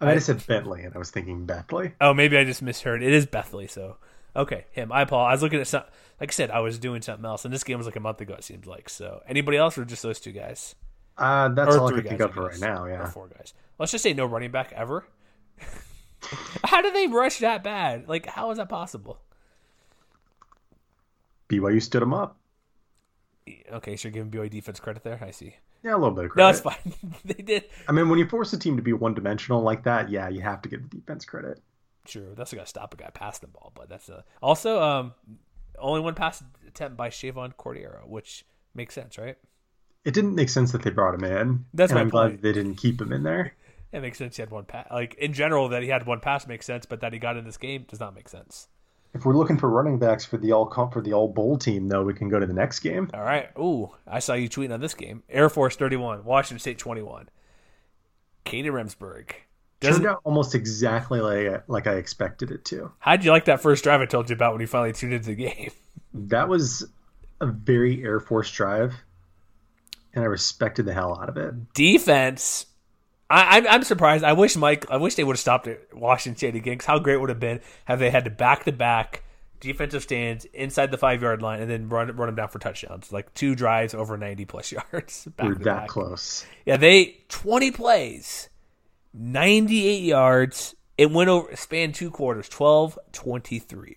I 0.00 0.04
might 0.06 0.12
have 0.14 0.22
said 0.22 0.46
Bentley, 0.46 0.82
and 0.84 0.94
I 0.94 0.98
was 0.98 1.10
thinking 1.10 1.44
Bentley. 1.44 1.92
Oh, 2.00 2.14
maybe 2.14 2.36
I 2.36 2.44
just 2.44 2.62
misheard. 2.62 3.02
It 3.02 3.12
is 3.12 3.26
Bethley, 3.26 3.68
so 3.68 3.96
okay, 4.36 4.66
him. 4.70 4.92
I 4.92 5.04
Paul. 5.04 5.26
I 5.26 5.32
was 5.32 5.42
looking 5.42 5.60
at 5.60 5.66
some. 5.66 5.82
Like 6.20 6.30
I 6.30 6.32
said, 6.32 6.50
I 6.50 6.60
was 6.60 6.78
doing 6.78 7.02
something 7.02 7.24
else, 7.24 7.44
and 7.44 7.52
this 7.52 7.64
game 7.64 7.78
was 7.78 7.86
like 7.86 7.96
a 7.96 8.00
month 8.00 8.20
ago. 8.20 8.34
It 8.34 8.44
seems 8.44 8.66
like. 8.66 8.88
So, 8.88 9.20
anybody 9.26 9.56
else, 9.56 9.76
or 9.76 9.84
just 9.84 10.02
those 10.02 10.20
two 10.20 10.32
guys? 10.32 10.74
Uh, 11.16 11.48
that's 11.48 11.74
Or 11.74 11.80
all 11.80 11.88
I 11.88 11.92
can 12.00 12.04
think 12.04 12.20
of 12.20 12.32
for 12.32 12.46
right 12.46 12.60
now. 12.60 12.84
Or 12.84 12.90
Yeah. 12.90 13.10
four 13.10 13.28
guys. 13.28 13.52
Let's 13.78 13.90
just 13.92 14.02
say 14.04 14.12
no 14.14 14.24
running 14.24 14.52
back 14.52 14.72
ever. 14.72 15.04
how 16.64 16.80
do 16.80 16.92
they 16.92 17.06
rush 17.08 17.38
that 17.38 17.64
bad? 17.64 18.08
Like, 18.08 18.26
how 18.26 18.50
is 18.52 18.58
that 18.58 18.68
possible? 18.68 19.20
BYU 21.48 21.82
stood 21.82 22.02
him 22.02 22.14
up. 22.14 22.37
Okay, 23.72 23.96
so 23.96 24.08
you're 24.08 24.12
giving 24.12 24.30
BYU 24.30 24.50
defense 24.50 24.80
credit 24.80 25.04
there. 25.04 25.18
I 25.22 25.30
see. 25.30 25.56
Yeah, 25.82 25.92
a 25.94 25.98
little 25.98 26.10
bit 26.10 26.26
of 26.26 26.30
credit. 26.32 26.46
No, 26.46 26.50
it's 26.50 26.60
fine. 26.60 27.14
they 27.24 27.42
did. 27.42 27.64
I 27.88 27.92
mean, 27.92 28.08
when 28.08 28.18
you 28.18 28.28
force 28.28 28.52
a 28.52 28.58
team 28.58 28.76
to 28.76 28.82
be 28.82 28.92
one 28.92 29.14
dimensional 29.14 29.62
like 29.62 29.84
that, 29.84 30.08
yeah, 30.10 30.28
you 30.28 30.40
have 30.40 30.62
to 30.62 30.68
give 30.68 30.88
the 30.90 30.96
defense 30.96 31.24
credit. 31.24 31.60
True. 32.04 32.34
That's 32.36 32.52
got 32.52 32.62
to 32.62 32.66
stop 32.66 32.94
a 32.94 32.96
guy 32.96 33.10
passing 33.12 33.48
the 33.48 33.58
ball, 33.58 33.72
but 33.74 33.88
that's 33.88 34.08
a, 34.08 34.24
also 34.42 34.82
um 34.82 35.14
only 35.78 36.00
one 36.00 36.14
pass 36.14 36.42
attempt 36.66 36.96
by 36.96 37.10
Chevan 37.10 37.54
Cordeiro, 37.54 38.06
which 38.08 38.44
makes 38.74 38.94
sense, 38.94 39.18
right? 39.18 39.36
It 40.04 40.14
didn't 40.14 40.34
make 40.34 40.48
sense 40.48 40.72
that 40.72 40.82
they 40.82 40.90
brought 40.90 41.14
him 41.14 41.24
in. 41.24 41.66
That's 41.74 41.92
and 41.92 41.96
my 41.96 42.02
I'm 42.02 42.08
glad 42.08 42.42
they 42.42 42.52
didn't 42.52 42.76
keep 42.76 43.00
him 43.00 43.12
in 43.12 43.22
there. 43.22 43.54
It 43.90 44.02
makes 44.02 44.18
sense. 44.18 44.36
He 44.36 44.42
had 44.42 44.50
one 44.50 44.66
pass. 44.66 44.86
Like 44.90 45.14
in 45.14 45.32
general, 45.32 45.70
that 45.70 45.82
he 45.82 45.88
had 45.88 46.04
one 46.04 46.20
pass 46.20 46.46
makes 46.46 46.66
sense, 46.66 46.84
but 46.84 47.00
that 47.00 47.14
he 47.14 47.18
got 47.18 47.38
in 47.38 47.46
this 47.46 47.56
game 47.56 47.86
does 47.88 47.98
not 47.98 48.14
make 48.14 48.28
sense. 48.28 48.68
If 49.14 49.24
we're 49.24 49.34
looking 49.36 49.56
for 49.58 49.68
running 49.70 49.98
backs 49.98 50.24
for 50.24 50.36
the 50.36 50.52
all 50.52 50.68
for 50.92 51.00
the 51.00 51.12
all 51.12 51.28
bowl 51.28 51.56
team, 51.56 51.88
though, 51.88 52.04
we 52.04 52.14
can 52.14 52.28
go 52.28 52.38
to 52.38 52.46
the 52.46 52.52
next 52.52 52.80
game. 52.80 53.10
All 53.14 53.22
right. 53.22 53.48
Ooh, 53.58 53.90
I 54.06 54.18
saw 54.18 54.34
you 54.34 54.48
tweeting 54.48 54.72
on 54.74 54.80
this 54.80 54.94
game. 54.94 55.22
Air 55.28 55.48
Force 55.48 55.76
31, 55.76 56.24
Washington 56.24 56.58
State 56.60 56.78
21. 56.78 57.28
Kadin 58.44 58.66
Remsberg. 58.72 59.30
Doesn't, 59.80 60.02
Turned 60.02 60.12
out 60.12 60.20
almost 60.24 60.54
exactly 60.54 61.20
like 61.20 61.62
like 61.68 61.86
I 61.86 61.94
expected 61.94 62.50
it 62.50 62.64
to. 62.66 62.90
how'd 62.98 63.24
you 63.24 63.30
like 63.30 63.44
that 63.44 63.60
first 63.60 63.84
drive 63.84 64.00
I 64.00 64.06
told 64.06 64.28
you 64.28 64.34
about 64.34 64.52
when 64.52 64.60
you 64.60 64.66
finally 64.66 64.92
tuned 64.92 65.12
into 65.14 65.28
the 65.28 65.34
game? 65.34 65.70
That 66.14 66.48
was 66.48 66.84
a 67.40 67.46
very 67.46 68.02
Air 68.02 68.18
Force 68.18 68.50
drive, 68.50 68.94
and 70.14 70.24
I 70.24 70.26
respected 70.26 70.86
the 70.86 70.94
hell 70.94 71.18
out 71.20 71.28
of 71.28 71.36
it. 71.36 71.74
defense. 71.74 72.66
I, 73.30 73.58
I'm, 73.58 73.66
I'm 73.66 73.82
surprised. 73.84 74.24
I 74.24 74.32
wish 74.32 74.56
Mike. 74.56 74.90
I 74.90 74.96
wish 74.96 75.14
they 75.16 75.24
would 75.24 75.34
have 75.34 75.40
stopped 75.40 75.66
at 75.68 75.94
Washington 75.94 76.36
State 76.38 76.54
again. 76.56 76.78
'cause 76.78 76.86
how 76.86 76.98
great 76.98 77.18
would 77.20 77.28
have 77.28 77.40
been 77.40 77.60
have 77.84 77.98
they 77.98 78.10
had 78.10 78.24
to 78.24 78.30
back 78.30 78.64
to 78.64 78.72
back 78.72 79.22
defensive 79.60 80.02
stands 80.04 80.44
inside 80.54 80.90
the 80.92 80.96
five 80.96 81.20
yard 81.20 81.42
line 81.42 81.60
and 81.60 81.70
then 81.70 81.88
run 81.88 82.14
run 82.16 82.28
them 82.28 82.36
down 82.36 82.48
for 82.48 82.58
touchdowns, 82.58 83.12
like 83.12 83.34
two 83.34 83.54
drives 83.54 83.92
over 83.92 84.16
90 84.16 84.44
plus 84.46 84.72
yards. 84.92 85.26
Back 85.36 85.46
We're 85.48 85.54
that 85.56 85.64
back. 85.64 85.88
close. 85.88 86.46
Yeah, 86.64 86.76
they 86.78 87.18
20 87.28 87.70
plays, 87.72 88.48
98 89.12 90.02
yards. 90.02 90.74
It 90.96 91.10
went 91.12 91.28
over 91.30 91.54
spanned 91.54 91.94
two 91.94 92.10
quarters, 92.10 92.48
12 92.48 92.98
23. 93.12 93.96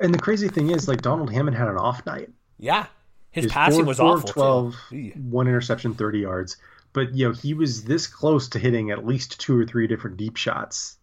And 0.00 0.12
the 0.12 0.18
crazy 0.18 0.48
thing 0.48 0.70
is, 0.70 0.86
like 0.88 1.02
Donald 1.02 1.32
Hammond 1.32 1.56
had 1.56 1.68
an 1.68 1.76
off 1.76 2.04
night. 2.06 2.28
Yeah, 2.58 2.86
his 3.30 3.44
His 3.44 3.52
passing 3.52 3.80
four- 3.80 3.84
was 3.86 3.98
four 3.98 4.16
awful. 4.16 4.28
12, 4.28 4.76
too. 4.90 5.12
One 5.30 5.46
interception, 5.48 5.94
30 5.94 6.18
yards. 6.20 6.56
But, 6.94 7.14
you 7.14 7.28
know, 7.28 7.34
he 7.34 7.52
was 7.52 7.84
this 7.84 8.06
close 8.06 8.48
to 8.50 8.58
hitting 8.58 8.90
at 8.90 9.04
least 9.04 9.38
two 9.38 9.58
or 9.60 9.66
three 9.66 9.86
different 9.86 10.16
deep 10.16 10.36
shots. 10.36 10.96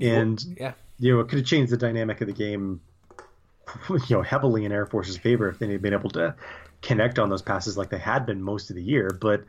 And, 0.00 0.42
Yeah, 0.58 0.72
you 0.98 1.14
know, 1.14 1.20
it 1.20 1.28
could 1.28 1.38
have 1.38 1.46
changed 1.46 1.72
the 1.72 1.76
dynamic 1.76 2.20
of 2.20 2.26
the 2.26 2.32
game, 2.32 2.80
you 3.90 4.00
know, 4.10 4.22
heavily 4.22 4.64
in 4.64 4.72
Air 4.72 4.86
Force's 4.86 5.18
favor 5.18 5.48
if 5.48 5.58
they 5.58 5.70
had 5.70 5.82
been 5.82 5.92
able 5.92 6.10
to 6.10 6.34
connect 6.80 7.18
on 7.18 7.28
those 7.28 7.42
passes 7.42 7.76
like 7.76 7.90
they 7.90 7.98
had 7.98 8.26
been 8.26 8.42
most 8.42 8.70
of 8.70 8.76
the 8.76 8.82
year. 8.82 9.10
But 9.20 9.44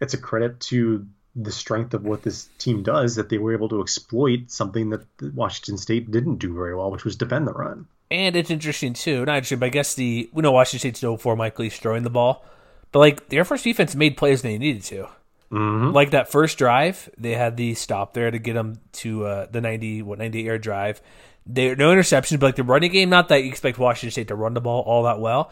it's 0.00 0.14
a 0.14 0.18
credit 0.18 0.60
to 0.60 1.06
the 1.36 1.52
strength 1.52 1.94
of 1.94 2.04
what 2.04 2.22
this 2.22 2.48
team 2.58 2.82
does 2.82 3.14
that 3.16 3.28
they 3.28 3.38
were 3.38 3.52
able 3.52 3.68
to 3.68 3.80
exploit 3.80 4.50
something 4.50 4.90
that 4.90 5.04
Washington 5.34 5.76
State 5.76 6.10
didn't 6.10 6.36
do 6.36 6.54
very 6.54 6.74
well, 6.74 6.90
which 6.90 7.04
was 7.04 7.16
defend 7.16 7.46
the 7.46 7.52
run. 7.52 7.86
And 8.10 8.34
it's 8.34 8.50
interesting 8.50 8.94
too. 8.94 9.24
Not 9.24 9.36
interesting, 9.36 9.58
but 9.58 9.66
I 9.66 9.70
guess 9.70 9.94
the 9.94 10.28
we 10.32 10.42
know 10.42 10.52
Washington 10.52 10.78
State's 10.80 11.02
known 11.02 11.18
for 11.18 11.36
Mike 11.36 11.58
Leach 11.58 11.78
throwing 11.78 12.02
the 12.02 12.10
ball, 12.10 12.44
but 12.92 12.98
like 12.98 13.28
the 13.28 13.36
Air 13.36 13.44
Force 13.44 13.62
defense 13.62 13.94
made 13.94 14.16
plays 14.16 14.42
they 14.42 14.58
needed 14.58 14.82
to. 14.84 15.08
Mm-hmm. 15.50 15.92
Like 15.92 16.10
that 16.10 16.30
first 16.30 16.58
drive, 16.58 17.08
they 17.16 17.32
had 17.32 17.56
the 17.56 17.74
stop 17.74 18.12
there 18.12 18.30
to 18.30 18.38
get 18.38 18.52
them 18.52 18.80
to 18.92 19.24
uh, 19.24 19.46
the 19.50 19.60
ninety 19.60 20.02
what 20.02 20.18
ninety 20.18 20.42
yard 20.42 20.60
drive. 20.60 21.00
They 21.46 21.74
no 21.74 21.90
interceptions, 21.90 22.38
but 22.38 22.46
like 22.48 22.56
the 22.56 22.64
running 22.64 22.92
game, 22.92 23.08
not 23.08 23.28
that 23.28 23.42
you 23.42 23.48
expect 23.48 23.78
Washington 23.78 24.10
State 24.10 24.28
to 24.28 24.34
run 24.34 24.52
the 24.52 24.60
ball 24.60 24.82
all 24.82 25.04
that 25.04 25.20
well, 25.20 25.50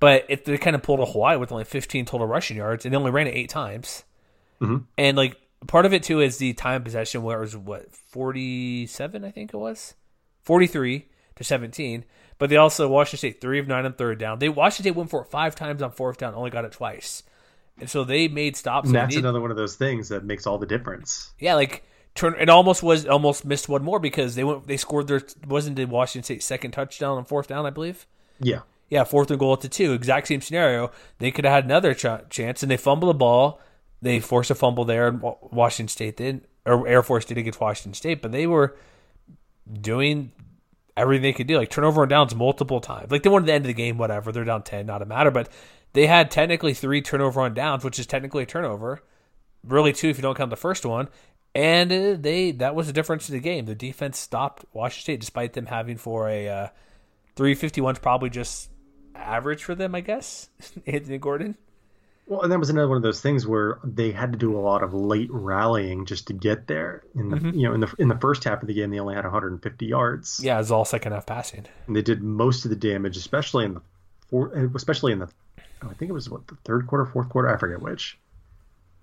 but 0.00 0.26
if 0.28 0.44
they 0.44 0.58
kind 0.58 0.76
of 0.76 0.82
pulled 0.82 1.00
a 1.00 1.06
Hawaii 1.06 1.38
with 1.38 1.50
only 1.50 1.64
fifteen 1.64 2.04
total 2.04 2.26
rushing 2.26 2.58
yards 2.58 2.84
and 2.84 2.92
they 2.92 2.98
only 2.98 3.10
ran 3.10 3.26
it 3.26 3.34
eight 3.34 3.48
times, 3.48 4.04
and 4.98 5.16
like 5.16 5.36
part 5.66 5.86
of 5.86 5.94
it 5.94 6.02
too 6.02 6.20
is 6.20 6.36
the 6.36 6.52
time 6.52 6.84
possession 6.84 7.22
where 7.22 7.38
it 7.38 7.40
was 7.40 7.56
what 7.56 7.90
forty 7.94 8.86
seven, 8.86 9.24
I 9.24 9.30
think 9.30 9.54
it 9.54 9.56
was 9.56 9.94
forty 10.42 10.66
three 10.66 11.06
to 11.36 11.44
seventeen. 11.44 12.04
But 12.38 12.50
they 12.50 12.56
also 12.56 12.88
Washington 12.88 13.18
State 13.18 13.40
three 13.40 13.58
of 13.58 13.66
nine 13.66 13.84
on 13.84 13.92
third 13.94 14.18
down. 14.18 14.38
They 14.38 14.48
Washington 14.48 14.92
State 14.92 14.96
went 14.96 15.10
for 15.10 15.22
it 15.22 15.30
five 15.30 15.54
times 15.54 15.82
on 15.82 15.90
fourth 15.90 16.18
down, 16.18 16.34
only 16.34 16.50
got 16.50 16.64
it 16.64 16.72
twice, 16.72 17.22
and 17.80 17.90
so 17.90 18.04
they 18.04 18.28
made 18.28 18.56
stops. 18.56 18.86
And 18.88 18.94
that's 18.94 19.16
another 19.16 19.40
one 19.40 19.50
of 19.50 19.56
those 19.56 19.74
things 19.76 20.08
that 20.10 20.24
makes 20.24 20.46
all 20.46 20.58
the 20.58 20.66
difference. 20.66 21.32
yeah, 21.38 21.54
like 21.54 21.82
turn 22.14 22.34
it 22.38 22.48
almost 22.48 22.82
was 22.82 23.06
almost 23.06 23.44
missed 23.44 23.68
one 23.68 23.82
more 23.82 23.98
because 23.98 24.34
they 24.34 24.44
went 24.44 24.66
they 24.66 24.76
scored 24.76 25.08
their 25.08 25.22
wasn't 25.46 25.76
the 25.76 25.84
Washington 25.84 26.22
State 26.24 26.42
second 26.42 26.70
touchdown 26.70 27.18
on 27.18 27.24
fourth 27.24 27.48
down, 27.48 27.66
I 27.66 27.70
believe. 27.70 28.06
Yeah. 28.40 28.60
Yeah, 28.88 29.04
fourth 29.04 29.30
and 29.30 29.38
goal 29.38 29.52
at 29.52 29.60
the 29.60 29.68
two. 29.68 29.92
Exact 29.92 30.28
same 30.28 30.40
scenario. 30.40 30.90
They 31.18 31.30
could 31.30 31.44
have 31.44 31.52
had 31.52 31.64
another 31.64 31.92
ch- 31.92 32.06
chance, 32.30 32.62
and 32.62 32.70
they 32.70 32.78
fumble 32.78 33.08
the 33.08 33.14
ball. 33.14 33.60
They 34.00 34.18
force 34.20 34.48
a 34.48 34.54
fumble 34.54 34.86
there, 34.86 35.08
and 35.08 35.20
Washington 35.20 35.88
State 35.88 36.16
did, 36.16 36.46
or 36.64 36.88
Air 36.88 37.02
Force 37.02 37.26
did 37.26 37.36
against 37.36 37.60
Washington 37.60 37.92
State, 37.92 38.22
but 38.22 38.32
they 38.32 38.46
were 38.46 38.76
doing 39.70 40.32
everything 40.98 41.22
they 41.22 41.32
could 41.32 41.46
do, 41.46 41.56
like 41.56 41.70
turnover 41.70 42.02
and 42.02 42.10
downs 42.10 42.34
multiple 42.34 42.80
times. 42.80 43.10
Like 43.10 43.22
they 43.22 43.30
wanted 43.30 43.46
the 43.46 43.52
end 43.52 43.64
of 43.64 43.68
the 43.68 43.74
game, 43.74 43.98
whatever. 43.98 44.32
They're 44.32 44.44
down 44.44 44.62
ten, 44.62 44.86
not 44.86 45.02
a 45.02 45.06
matter. 45.06 45.30
But 45.30 45.48
they 45.92 46.06
had 46.06 46.30
technically 46.30 46.74
three 46.74 47.00
turnover 47.00 47.40
on 47.40 47.54
downs, 47.54 47.84
which 47.84 47.98
is 47.98 48.06
technically 48.06 48.42
a 48.42 48.46
turnover. 48.46 49.02
Really, 49.64 49.92
two 49.92 50.08
if 50.08 50.18
you 50.18 50.22
don't 50.22 50.36
count 50.36 50.50
the 50.50 50.56
first 50.56 50.84
one. 50.84 51.08
And 51.54 51.92
uh, 51.92 52.16
they 52.18 52.52
that 52.52 52.74
was 52.74 52.86
the 52.86 52.92
difference 52.92 53.28
in 53.28 53.34
the 53.34 53.40
game. 53.40 53.64
The 53.64 53.74
defense 53.74 54.18
stopped 54.18 54.64
Washington 54.72 55.02
State 55.02 55.20
despite 55.20 55.52
them 55.54 55.66
having 55.66 55.96
for 55.96 56.28
a 56.28 56.48
uh, 56.48 56.68
351's 57.36 58.00
probably 58.00 58.30
just 58.30 58.70
average 59.14 59.64
for 59.64 59.74
them, 59.74 59.94
I 59.94 60.00
guess. 60.00 60.50
Anthony 60.86 61.18
Gordon. 61.18 61.56
Well, 62.28 62.42
and 62.42 62.52
that 62.52 62.58
was 62.58 62.68
another 62.68 62.88
one 62.88 62.98
of 62.98 63.02
those 63.02 63.20
things 63.22 63.46
where 63.46 63.78
they 63.82 64.12
had 64.12 64.32
to 64.32 64.38
do 64.38 64.54
a 64.56 64.60
lot 64.60 64.82
of 64.82 64.92
late 64.92 65.30
rallying 65.32 66.04
just 66.04 66.26
to 66.26 66.34
get 66.34 66.66
there. 66.66 67.02
In 67.14 67.30
the 67.30 67.36
Mm-hmm. 67.38 67.58
you 67.58 67.66
know 67.68 67.74
in 67.74 67.80
the 67.80 67.94
in 67.98 68.08
the 68.08 68.18
first 68.18 68.44
half 68.44 68.60
of 68.60 68.68
the 68.68 68.74
game, 68.74 68.90
they 68.90 68.98
only 69.00 69.14
had 69.14 69.24
150 69.24 69.86
yards. 69.86 70.40
Yeah, 70.42 70.60
it's 70.60 70.70
all 70.70 70.84
second 70.84 71.12
half 71.12 71.24
passing. 71.26 71.64
and 71.86 71.96
they 71.96 72.02
did 72.02 72.22
most 72.22 72.64
of 72.64 72.70
the 72.70 72.76
damage, 72.76 73.16
especially 73.16 73.64
in 73.64 73.74
the 73.74 73.80
four, 74.28 74.52
especially 74.74 75.12
in 75.12 75.20
the 75.20 75.28
oh, 75.82 75.88
I 75.90 75.94
think 75.94 76.10
it 76.10 76.12
was 76.12 76.28
what 76.28 76.46
the 76.48 76.56
third 76.64 76.86
quarter, 76.86 77.06
fourth 77.06 77.28
quarter, 77.30 77.48
I 77.48 77.56
forget 77.58 77.80
which. 77.80 78.18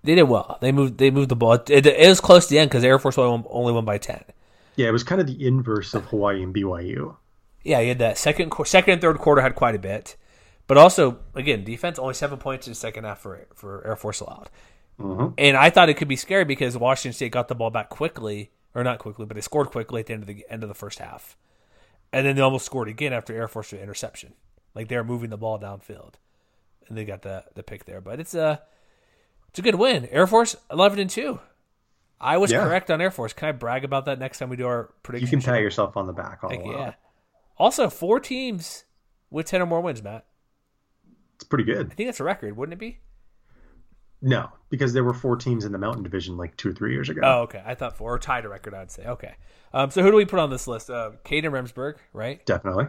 They 0.03 0.13
did 0.13 0.23
well. 0.23 0.59
They 0.61 0.71
moved. 0.71 0.99
They 0.99 1.09
moved 1.09 1.29
the 1.29 1.35
ball. 1.35 1.53
It, 1.53 1.87
it 1.87 2.07
was 2.07 2.21
close 2.21 2.45
to 2.45 2.51
the 2.51 2.59
end 2.59 2.69
because 2.69 2.83
Air 2.83 2.99
Force 2.99 3.17
only 3.17 3.31
won, 3.31 3.43
only 3.49 3.73
won 3.73 3.85
by 3.85 3.97
ten. 3.97 4.23
Yeah, 4.75 4.87
it 4.89 4.91
was 4.91 5.03
kind 5.03 5.19
of 5.19 5.25
the 5.25 5.47
inverse 5.47 5.95
of 5.95 6.03
Hawaii 6.05 6.43
and 6.43 6.53
BYU. 6.53 7.15
Yeah, 7.63 7.79
you 7.79 7.87
had 7.87 7.99
that 7.99 8.19
second, 8.19 8.53
second 8.65 8.91
and 8.93 9.01
third 9.01 9.17
quarter 9.17 9.41
had 9.41 9.55
quite 9.55 9.73
a 9.73 9.79
bit, 9.79 10.15
but 10.67 10.77
also 10.77 11.19
again 11.33 11.63
defense 11.63 11.99
only 11.99 12.13
seven 12.13 12.37
points 12.39 12.67
in 12.67 12.71
the 12.71 12.75
second 12.75 13.03
half 13.03 13.19
for 13.19 13.45
for 13.55 13.85
Air 13.85 13.95
Force 13.95 14.19
allowed. 14.19 14.49
Mm-hmm. 14.99 15.33
And 15.37 15.57
I 15.57 15.69
thought 15.69 15.89
it 15.89 15.95
could 15.95 16.07
be 16.07 16.15
scary 16.15 16.45
because 16.45 16.77
Washington 16.77 17.13
State 17.13 17.31
got 17.33 17.49
the 17.49 17.55
ball 17.55 17.69
back 17.69 17.89
quickly, 17.89 18.51
or 18.73 18.81
not 18.83 18.99
quickly, 18.99 19.25
but 19.25 19.35
they 19.35 19.41
scored 19.41 19.67
quickly 19.71 19.99
at 19.99 20.05
the 20.07 20.13
end 20.13 20.23
of 20.23 20.27
the 20.27 20.45
end 20.49 20.63
of 20.63 20.69
the 20.69 20.75
first 20.75 20.99
half, 20.99 21.35
and 22.13 22.25
then 22.25 22.35
they 22.37 22.41
almost 22.41 22.65
scored 22.65 22.87
again 22.87 23.11
after 23.13 23.35
Air 23.35 23.47
Force 23.49 23.73
interception. 23.73 24.33
Like 24.73 24.87
they 24.87 24.95
were 24.95 25.03
moving 25.03 25.29
the 25.29 25.37
ball 25.37 25.59
downfield, 25.59 26.13
and 26.87 26.97
they 26.97 27.03
got 27.05 27.21
the 27.23 27.43
the 27.55 27.63
pick 27.63 27.85
there. 27.85 27.99
But 28.01 28.19
it's 28.21 28.33
a 28.33 28.61
it's 29.49 29.59
a 29.59 29.61
good 29.61 29.75
win. 29.75 30.05
Air 30.11 30.27
Force 30.27 30.55
eleven 30.71 30.99
and 30.99 31.09
two. 31.09 31.39
I 32.19 32.37
was 32.37 32.49
Yeah. 32.49 32.63
correct 32.63 32.89
on 32.89 33.01
Air 33.01 33.11
Force. 33.11 33.33
Can 33.33 33.49
I 33.49 33.51
brag 33.51 33.83
about 33.83 34.05
that 34.05 34.17
next 34.19 34.39
time 34.39 34.47
we 34.49 34.55
do 34.55 34.65
our 34.65 34.89
predictions? 35.03 35.31
You 35.31 35.37
can 35.39 35.45
pat 35.45 35.61
yourself 35.61 35.97
on 35.97 36.07
the 36.07 36.13
back. 36.13 36.41
All 36.43 36.49
along. 36.53 36.71
yeah. 36.71 36.93
Also, 37.57 37.89
four 37.89 38.21
teams 38.21 38.85
with 39.29 39.45
ten 39.47 39.61
or 39.61 39.65
more 39.65 39.81
wins, 39.81 40.01
Matt. 40.01 40.25
It's 41.35 41.43
pretty 41.43 41.63
good. 41.63 41.91
I 41.91 41.93
think 41.93 42.07
that's 42.07 42.19
a 42.19 42.23
record, 42.23 42.55
wouldn't 42.57 42.73
it 42.73 42.79
be? 42.79 42.99
No, 44.21 44.49
because 44.69 44.93
there 44.93 45.03
were 45.03 45.13
four 45.13 45.35
teams 45.35 45.65
in 45.65 45.71
the 45.71 45.77
Mountain 45.77 46.03
Division 46.03 46.37
like 46.37 46.55
two 46.57 46.69
or 46.69 46.73
three 46.73 46.93
years 46.93 47.09
ago. 47.09 47.21
Oh, 47.23 47.41
okay. 47.41 47.61
I 47.65 47.75
thought 47.75 47.95
four 47.97 48.13
or 48.13 48.19
tied 48.19 48.45
a 48.45 48.49
record. 48.49 48.73
I'd 48.73 48.91
say 48.91 49.05
okay. 49.05 49.35
Um, 49.73 49.91
so 49.91 50.01
who 50.01 50.09
do 50.09 50.17
we 50.17 50.25
put 50.25 50.39
on 50.39 50.49
this 50.49 50.67
list? 50.67 50.89
Uh, 50.89 51.11
Kadin 51.23 51.51
Remsberg, 51.51 51.97
right? 52.13 52.43
Definitely. 52.45 52.85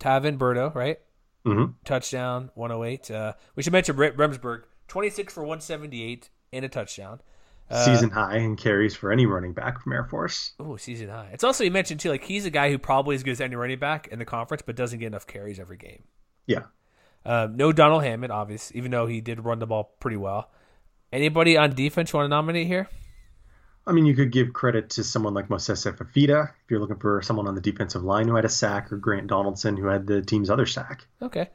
Taven 0.00 0.36
Birdow, 0.36 0.74
right? 0.74 0.98
Mm-hmm. 1.46 1.72
Touchdown, 1.84 2.50
108. 2.54 3.10
Uh, 3.10 3.32
we 3.54 3.62
should 3.62 3.72
mention 3.72 3.96
Remsberg, 3.96 4.64
26 4.88 5.32
for 5.32 5.42
178 5.42 6.28
and 6.52 6.64
a 6.64 6.68
touchdown. 6.68 7.20
Uh, 7.70 7.84
season 7.84 8.10
high 8.10 8.38
in 8.38 8.56
carries 8.56 8.94
for 8.94 9.10
any 9.10 9.24
running 9.26 9.52
back 9.52 9.80
from 9.80 9.92
Air 9.92 10.04
Force. 10.04 10.52
Oh, 10.60 10.76
season 10.76 11.08
high. 11.08 11.30
It's 11.32 11.44
also 11.44 11.64
you 11.64 11.70
mentioned 11.70 12.00
too, 12.00 12.10
like 12.10 12.24
he's 12.24 12.44
a 12.44 12.50
guy 12.50 12.70
who 12.70 12.78
probably 12.78 13.14
is 13.14 13.20
as 13.20 13.24
good 13.24 13.30
as 13.32 13.40
any 13.40 13.56
running 13.56 13.78
back 13.78 14.08
in 14.08 14.18
the 14.18 14.24
conference, 14.24 14.62
but 14.66 14.76
doesn't 14.76 14.98
get 14.98 15.06
enough 15.06 15.26
carries 15.26 15.58
every 15.58 15.78
game. 15.78 16.04
Yeah. 16.46 16.64
Um, 17.26 17.56
no 17.56 17.72
Donald 17.72 18.04
Hammond, 18.04 18.32
obvious, 18.32 18.70
even 18.74 18.90
though 18.90 19.06
he 19.06 19.20
did 19.20 19.44
run 19.44 19.58
the 19.58 19.66
ball 19.66 19.94
pretty 20.00 20.16
well. 20.16 20.50
Anybody 21.12 21.56
on 21.56 21.74
defense 21.74 22.12
you 22.12 22.18
want 22.18 22.26
to 22.26 22.28
nominate 22.28 22.66
here? 22.66 22.88
I 23.86 23.92
mean, 23.92 24.06
you 24.06 24.14
could 24.14 24.32
give 24.32 24.52
credit 24.52 24.90
to 24.90 25.04
someone 25.04 25.34
like 25.34 25.50
Moses 25.50 25.84
Fifita 25.84 26.48
if 26.48 26.70
you're 26.70 26.80
looking 26.80 26.98
for 26.98 27.20
someone 27.22 27.46
on 27.46 27.54
the 27.54 27.60
defensive 27.60 28.02
line 28.02 28.28
who 28.28 28.34
had 28.34 28.44
a 28.44 28.50
sack, 28.50 28.90
or 28.92 28.96
Grant 28.96 29.26
Donaldson 29.26 29.76
who 29.76 29.86
had 29.86 30.06
the 30.06 30.22
team's 30.22 30.50
other 30.50 30.66
sack. 30.66 31.06
Okay, 31.20 31.50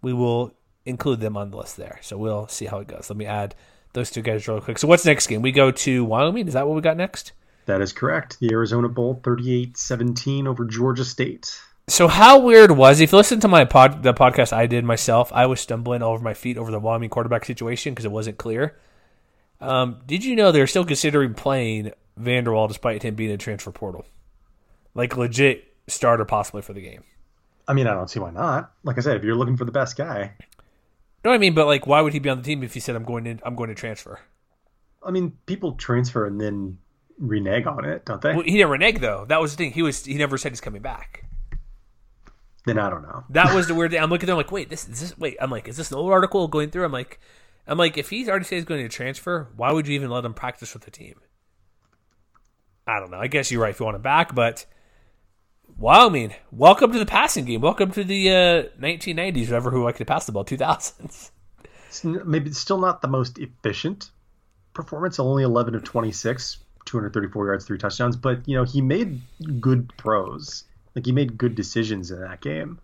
we 0.00 0.12
will 0.12 0.54
include 0.86 1.20
them 1.20 1.36
on 1.36 1.50
the 1.50 1.56
list 1.56 1.76
there. 1.76 1.98
So 2.02 2.16
we'll 2.16 2.46
see 2.48 2.66
how 2.66 2.78
it 2.78 2.88
goes. 2.88 3.10
Let 3.10 3.16
me 3.16 3.26
add 3.26 3.54
those 3.92 4.10
two 4.10 4.22
guys 4.22 4.46
real 4.46 4.60
quick. 4.60 4.78
So 4.78 4.88
what's 4.88 5.04
next 5.04 5.26
game? 5.26 5.42
We 5.42 5.52
go 5.52 5.70
to 5.70 6.04
Wyoming. 6.04 6.46
Is 6.46 6.54
that 6.54 6.66
what 6.66 6.74
we 6.74 6.80
got 6.80 6.96
next? 6.96 7.32
That 7.66 7.80
is 7.80 7.92
correct. 7.92 8.38
The 8.40 8.50
Arizona 8.52 8.88
Bowl, 8.88 9.20
38-17 9.22 10.46
over 10.46 10.64
Georgia 10.64 11.04
State. 11.04 11.60
So 11.88 12.08
how 12.08 12.38
weird 12.38 12.70
was 12.70 13.00
if 13.00 13.12
you 13.12 13.18
listen 13.18 13.40
to 13.40 13.48
my 13.48 13.64
pod 13.64 14.02
the 14.02 14.14
podcast 14.14 14.52
I 14.52 14.66
did 14.66 14.84
myself, 14.84 15.32
I 15.32 15.46
was 15.46 15.60
stumbling 15.60 16.02
all 16.02 16.12
over 16.12 16.22
my 16.22 16.34
feet 16.34 16.56
over 16.56 16.70
the 16.70 16.78
Wyoming 16.78 17.10
quarterback 17.10 17.44
situation 17.44 17.92
because 17.92 18.04
it 18.04 18.12
wasn't 18.12 18.38
clear. 18.38 18.78
Um, 19.60 20.00
did 20.06 20.24
you 20.24 20.36
know 20.36 20.52
they're 20.52 20.66
still 20.66 20.84
considering 20.84 21.34
playing 21.34 21.92
Vander 22.16 22.52
Waal 22.52 22.68
despite 22.68 23.02
him 23.02 23.14
being 23.14 23.30
in 23.30 23.38
transfer 23.38 23.72
portal? 23.72 24.04
Like 24.94 25.16
legit 25.16 25.74
starter 25.88 26.24
possibly 26.24 26.62
for 26.62 26.72
the 26.72 26.80
game. 26.80 27.04
I 27.66 27.74
mean, 27.74 27.86
I 27.86 27.94
don't 27.94 28.10
see 28.10 28.20
why 28.20 28.30
not. 28.30 28.72
Like 28.82 28.98
I 28.98 29.00
said, 29.00 29.16
if 29.16 29.24
you're 29.24 29.36
looking 29.36 29.56
for 29.56 29.64
the 29.64 29.72
best 29.72 29.96
guy. 29.96 30.32
No, 31.24 31.30
I 31.30 31.38
mean, 31.38 31.54
but 31.54 31.66
like, 31.66 31.86
why 31.86 32.00
would 32.00 32.12
he 32.12 32.18
be 32.18 32.28
on 32.28 32.38
the 32.38 32.44
team 32.44 32.62
if 32.62 32.74
he 32.74 32.80
said 32.80 32.96
I'm 32.96 33.04
going 33.04 33.26
in? 33.26 33.40
I'm 33.44 33.54
going 33.54 33.68
to 33.68 33.74
transfer. 33.74 34.20
I 35.04 35.10
mean, 35.10 35.36
people 35.46 35.72
transfer 35.72 36.26
and 36.26 36.40
then 36.40 36.78
renege 37.18 37.66
on 37.66 37.84
it, 37.84 38.04
don't 38.04 38.20
they? 38.20 38.34
Well, 38.34 38.44
he 38.44 38.52
didn't 38.52 38.70
renege 38.70 39.00
though. 39.00 39.24
That 39.28 39.40
was 39.40 39.52
the 39.52 39.56
thing. 39.56 39.72
He 39.72 39.82
was 39.82 40.04
he 40.04 40.14
never 40.14 40.38
said 40.38 40.52
he's 40.52 40.60
coming 40.60 40.82
back. 40.82 41.24
Then 42.64 42.78
I 42.78 42.90
don't 42.90 43.02
know. 43.02 43.24
That 43.30 43.54
was 43.54 43.66
the 43.66 43.74
weird 43.74 43.90
thing. 43.90 44.00
I'm 44.00 44.10
looking 44.10 44.28
at 44.28 44.32
them 44.32 44.36
like, 44.36 44.52
wait, 44.52 44.70
this 44.70 44.88
is 44.88 45.00
this. 45.00 45.18
Wait, 45.18 45.36
I'm 45.40 45.50
like, 45.50 45.68
is 45.68 45.76
this 45.76 45.90
an 45.90 45.98
old 45.98 46.12
article 46.12 46.48
going 46.48 46.70
through? 46.70 46.84
I'm 46.84 46.92
like, 46.92 47.18
I'm 47.66 47.78
like, 47.78 47.98
if 47.98 48.10
he's 48.10 48.28
already 48.28 48.44
said 48.44 48.56
he's 48.56 48.64
going 48.64 48.82
to 48.82 48.88
transfer, 48.88 49.48
why 49.56 49.72
would 49.72 49.86
you 49.86 49.94
even 49.94 50.10
let 50.10 50.24
him 50.24 50.34
practice 50.34 50.74
with 50.74 50.84
the 50.84 50.90
team? 50.90 51.20
I 52.86 52.98
don't 52.98 53.10
know. 53.10 53.18
I 53.18 53.28
guess 53.28 53.50
you're 53.50 53.62
right 53.62 53.70
if 53.70 53.78
you 53.78 53.84
want 53.84 53.96
him 53.96 54.02
back, 54.02 54.34
but 54.34 54.66
Wyoming, 55.78 56.34
welcome 56.50 56.92
to 56.92 56.98
the 56.98 57.06
passing 57.06 57.44
game. 57.44 57.60
Welcome 57.60 57.92
to 57.92 58.04
the 58.04 58.30
uh, 58.30 58.62
1990s, 58.80 59.46
whatever 59.46 59.70
who 59.70 59.84
liked 59.84 59.98
to 59.98 60.04
pass 60.04 60.26
the 60.26 60.32
ball, 60.32 60.44
2000s. 60.44 61.30
It's 61.88 62.04
maybe 62.04 62.50
it's 62.50 62.58
still 62.58 62.78
not 62.78 63.02
the 63.02 63.08
most 63.08 63.38
efficient 63.38 64.10
performance. 64.74 65.18
Only 65.18 65.42
11 65.44 65.74
of 65.74 65.84
26, 65.84 66.58
234 66.86 67.46
yards, 67.46 67.64
three 67.64 67.78
touchdowns. 67.78 68.16
But 68.16 68.48
you 68.48 68.56
know 68.56 68.64
he 68.64 68.80
made 68.80 69.20
good 69.60 69.92
throws. 69.98 70.64
Like 70.94 71.06
he 71.06 71.12
made 71.12 71.38
good 71.38 71.54
decisions 71.54 72.10
in 72.10 72.20
that 72.20 72.40
game. 72.40 72.80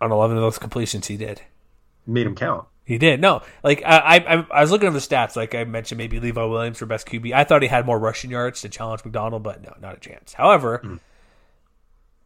On 0.00 0.12
11 0.12 0.36
of 0.36 0.42
those 0.42 0.58
completions, 0.58 1.06
he 1.06 1.16
did. 1.16 1.42
Made 2.06 2.26
him 2.26 2.34
count. 2.34 2.66
He 2.84 2.98
did. 2.98 3.20
No, 3.20 3.40
like 3.62 3.82
I, 3.84 4.18
I, 4.18 4.46
I 4.50 4.60
was 4.60 4.70
looking 4.70 4.88
at 4.88 4.92
the 4.92 4.98
stats. 4.98 5.36
Like 5.36 5.54
I 5.54 5.64
mentioned, 5.64 5.96
maybe 5.96 6.20
Levi 6.20 6.44
Williams 6.44 6.78
for 6.78 6.84
best 6.84 7.06
QB. 7.06 7.32
I 7.32 7.44
thought 7.44 7.62
he 7.62 7.68
had 7.68 7.86
more 7.86 7.98
rushing 7.98 8.30
yards 8.30 8.60
to 8.60 8.68
challenge 8.68 9.04
McDonald, 9.04 9.42
but 9.42 9.62
no, 9.62 9.74
not 9.80 9.96
a 9.96 10.00
chance. 10.00 10.34
However, 10.34 10.82
mm. 10.84 11.00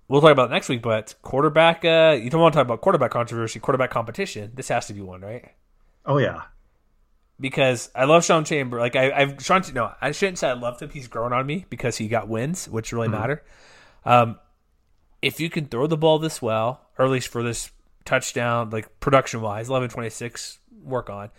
we'll 0.09 0.21
talk 0.21 0.33
about 0.33 0.51
next 0.51 0.69
week. 0.69 0.83
But 0.83 1.15
quarterback, 1.23 1.85
uh, 1.85 2.19
you 2.21 2.29
don't 2.29 2.41
want 2.41 2.55
to 2.55 2.57
talk 2.59 2.67
about 2.67 2.81
quarterback 2.81 3.13
controversy, 3.13 3.61
quarterback 3.61 3.91
competition. 3.91 4.51
This 4.57 4.67
has 4.69 4.87
to 4.89 4.95
be 4.95 5.01
one, 5.01 5.21
right? 5.21 5.49
Oh 6.05 6.19
yeah. 6.19 6.43
Because 7.39 7.93
I 7.95 8.07
love 8.07 8.25
Sean 8.25 8.45
Chamber. 8.45 8.81
Like 8.81 8.97
I, 8.97 9.13
I've 9.13 9.41
Sean. 9.41 9.63
No, 9.73 9.93
I 10.01 10.11
shouldn't 10.11 10.39
say 10.39 10.49
I 10.49 10.55
loved 10.55 10.83
him. 10.83 10.91
He's 10.91 11.07
grown 11.07 11.33
on 11.33 11.47
me 11.47 11.67
because 11.71 11.99
he 11.99 12.09
got 12.09 12.27
wins, 12.27 12.69
which 12.69 12.93
really 12.93 13.07
mm-hmm. 13.07 13.21
matter. 13.21 13.45
Um, 14.05 14.41
if 15.23 15.41
you 15.41 15.51
can 15.51 15.67
throw 15.67 15.87
the 15.87 15.97
ball 15.97 16.19
this 16.19 16.41
well, 16.41 16.87
or 16.99 17.05
at 17.05 17.11
least 17.11 17.29
for 17.29 17.43
this 17.43 17.71
touchdown, 18.05 18.71
like 18.71 19.01
production 19.01 19.41
wise, 19.41 19.69
11 19.69 19.91
26, 19.91 20.59
work 20.83 21.11
on. 21.11 21.31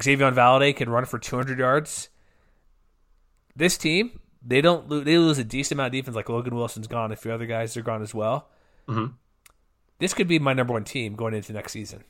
Xavier 0.00 0.30
Valladay 0.32 0.74
can 0.74 0.88
run 0.88 1.04
for 1.04 1.18
200 1.18 1.58
yards. 1.58 2.08
This 3.56 3.78
team, 3.78 4.18
they 4.44 4.60
don't 4.60 4.88
lose, 4.88 5.04
they 5.04 5.18
lose 5.18 5.38
a 5.38 5.44
decent 5.44 5.76
amount 5.76 5.88
of 5.88 5.92
defense. 5.92 6.16
Like 6.16 6.28
Logan 6.28 6.54
Wilson's 6.54 6.88
gone, 6.88 7.12
a 7.12 7.16
few 7.16 7.32
other 7.32 7.46
guys 7.46 7.76
are 7.76 7.82
gone 7.82 8.02
as 8.02 8.14
well. 8.14 8.48
Mm-hmm. 8.88 9.12
This 9.98 10.12
could 10.12 10.28
be 10.28 10.38
my 10.38 10.52
number 10.52 10.72
one 10.72 10.84
team 10.84 11.14
going 11.14 11.34
into 11.34 11.52
next 11.52 11.72
season. 11.72 12.04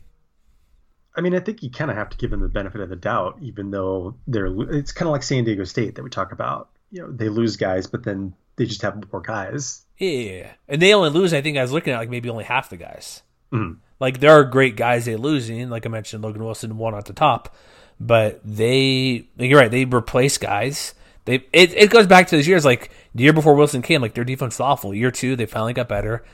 I 1.17 1.21
mean, 1.21 1.35
I 1.35 1.41
think 1.41 1.63
you 1.63 1.71
kind 1.71 1.91
of 1.91 1.97
have 1.97 2.11
to 2.11 2.17
give 2.17 2.31
them 2.31 2.41
the 2.41 2.49
benefit 2.49 2.81
of 2.81 2.89
the 2.89 2.97
doubt, 2.97 3.39
even 3.41 3.71
though 3.71 4.17
they're. 4.27 4.47
It's 4.73 4.91
kind 4.91 5.07
of 5.07 5.13
like 5.13 5.23
San 5.23 5.45
Diego 5.45 5.65
State 5.65 5.95
that 5.95 6.03
we 6.03 6.11
talk 6.11 6.33
about. 6.33 6.71
You 6.91 7.03
know, 7.03 7.13
they 7.13 7.29
lose 7.29 7.57
guys, 7.57 7.87
but 7.87 8.03
then 8.03 8.35
they 8.57 8.67
just 8.67 8.83
have 8.83 9.01
more 9.13 9.21
guys. 9.21 9.84
Yeah, 9.99 10.53
and 10.69 10.83
they 10.83 10.93
only 10.93 11.11
lose. 11.11 11.33
I 11.33 11.41
think 11.41 11.57
I 11.57 11.63
was 11.63 11.73
looking 11.73 11.93
at 11.93 11.99
like 11.99 12.11
maybe 12.11 12.29
only 12.29 12.45
half 12.45 12.71
the 12.71 12.77
guys. 12.77 13.23
Mm-hmm. 13.53 13.79
Like 14.01 14.21
there 14.21 14.33
are 14.33 14.45
great 14.45 14.77
guys 14.77 15.05
they 15.05 15.17
losing, 15.17 15.71
like 15.71 15.87
I 15.87 15.89
mentioned, 15.89 16.25
Logan 16.25 16.45
Wilson 16.45 16.77
one 16.77 16.95
at 16.95 17.05
the 17.05 17.13
top, 17.13 17.55
but 18.01 18.41
they 18.45 19.29
you're 19.37 19.61
right, 19.61 19.71
they 19.71 19.85
replace 19.85 20.37
guys. 20.37 20.95
They 21.27 21.47
it, 21.53 21.73
it 21.75 21.91
goes 21.91 22.07
back 22.07 22.27
to 22.29 22.37
those 22.37 22.49
years 22.49 22.65
like 22.65 22.91
the 23.15 23.23
year 23.23 23.33
before 23.33 23.55
Wilson 23.55 23.83
came, 23.83 24.03
like 24.03 24.15
their 24.15 24.25
defense 24.25 24.55
was 24.55 24.61
awful. 24.61 24.93
Year 24.93 25.11
two, 25.11 25.37
they 25.37 25.47
finally 25.47 25.73
got 25.73 25.89
better, 25.89 26.25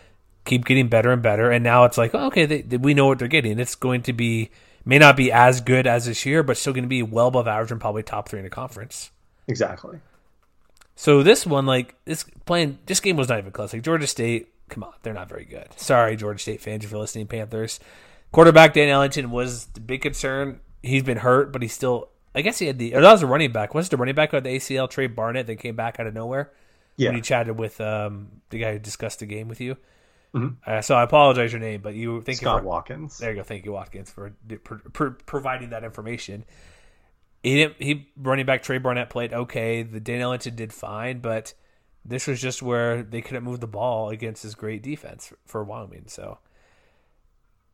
keep 0.44 0.64
getting 0.64 0.88
better 0.88 1.12
and 1.12 1.22
better, 1.22 1.50
and 1.50 1.62
now 1.62 1.84
it's 1.84 1.98
like 1.98 2.14
oh, 2.14 2.26
okay, 2.28 2.46
they, 2.46 2.62
they, 2.62 2.76
we 2.78 2.94
know 2.94 3.06
what 3.06 3.18
they're 3.18 3.28
getting. 3.28 3.58
It's 3.58 3.74
going 3.74 4.02
to 4.04 4.14
be 4.14 4.50
may 4.86 4.98
not 4.98 5.16
be 5.16 5.30
as 5.30 5.60
good 5.60 5.86
as 5.86 6.06
this 6.06 6.24
year, 6.24 6.42
but 6.42 6.56
still 6.56 6.72
going 6.72 6.84
to 6.84 6.88
be 6.88 7.02
well 7.02 7.28
above 7.28 7.46
average 7.46 7.70
and 7.70 7.80
probably 7.80 8.02
top 8.02 8.28
three 8.28 8.38
in 8.38 8.44
the 8.44 8.50
conference. 8.50 9.10
Exactly. 9.46 9.98
So 11.00 11.22
this 11.22 11.46
one, 11.46 11.64
like 11.64 11.94
this 12.04 12.26
playing, 12.44 12.78
this 12.84 13.00
game 13.00 13.16
was 13.16 13.30
not 13.30 13.38
even 13.38 13.52
close. 13.52 13.72
Like 13.72 13.80
Georgia 13.80 14.06
State 14.06 14.52
come 14.68 14.84
on, 14.84 14.92
they're 15.02 15.14
not 15.14 15.30
very 15.30 15.46
good. 15.46 15.66
Sorry, 15.76 16.14
Georgia 16.14 16.38
State 16.38 16.60
fans, 16.60 16.84
if 16.84 16.90
you're 16.90 17.00
listening, 17.00 17.26
Panthers. 17.26 17.80
Quarterback 18.32 18.74
Dan 18.74 18.90
Ellington 18.90 19.30
was 19.30 19.64
the 19.68 19.80
big 19.80 20.02
concern. 20.02 20.60
He's 20.82 21.02
been 21.02 21.16
hurt, 21.16 21.54
but 21.54 21.62
he's 21.62 21.72
still. 21.72 22.10
I 22.34 22.42
guess 22.42 22.58
he 22.58 22.66
had 22.66 22.78
the. 22.78 22.94
Or 22.94 23.00
that 23.00 23.12
was 23.12 23.22
a 23.22 23.26
running 23.26 23.50
back. 23.50 23.72
Was 23.72 23.88
the 23.88 23.96
running 23.96 24.14
back 24.14 24.34
of 24.34 24.44
the 24.44 24.50
ACL 24.50 24.90
Tra 24.90 25.08
Barnett 25.08 25.46
that 25.46 25.56
came 25.56 25.74
back 25.74 25.98
out 25.98 26.06
of 26.06 26.12
nowhere? 26.12 26.52
Yeah. 26.98 27.08
When 27.08 27.16
he 27.16 27.22
chatted 27.22 27.58
with 27.58 27.80
um, 27.80 28.28
the 28.50 28.58
guy 28.58 28.74
who 28.74 28.78
discussed 28.78 29.20
the 29.20 29.26
game 29.26 29.48
with 29.48 29.62
you. 29.62 29.78
Mm-hmm. 30.34 30.70
Uh, 30.70 30.82
so 30.82 30.96
I 30.96 31.02
apologize 31.02 31.50
your 31.50 31.62
name, 31.62 31.80
but 31.80 31.94
you 31.94 32.20
thank 32.20 32.36
Scott 32.36 32.56
you 32.56 32.60
for, 32.60 32.68
Watkins. 32.68 33.16
There 33.16 33.30
you 33.30 33.36
go. 33.36 33.42
Thank 33.42 33.64
you, 33.64 33.72
Watkins, 33.72 34.10
for, 34.10 34.34
for 34.92 35.12
providing 35.12 35.70
that 35.70 35.82
information. 35.82 36.44
He 37.42 37.56
didn't. 37.56 37.82
He 37.82 38.08
running 38.16 38.46
back 38.46 38.62
Tra 38.62 38.78
Barnett 38.78 39.10
played 39.10 39.32
okay. 39.32 39.82
The 39.82 40.00
Dan 40.00 40.20
Ellington 40.20 40.56
did 40.56 40.72
fine, 40.72 41.20
but 41.20 41.54
this 42.04 42.26
was 42.26 42.40
just 42.40 42.62
where 42.62 43.02
they 43.02 43.22
couldn't 43.22 43.44
move 43.44 43.60
the 43.60 43.66
ball 43.66 44.10
against 44.10 44.42
this 44.42 44.54
great 44.54 44.82
defense 44.82 45.32
for 45.46 45.64
Wyoming. 45.64 46.04
So, 46.06 46.38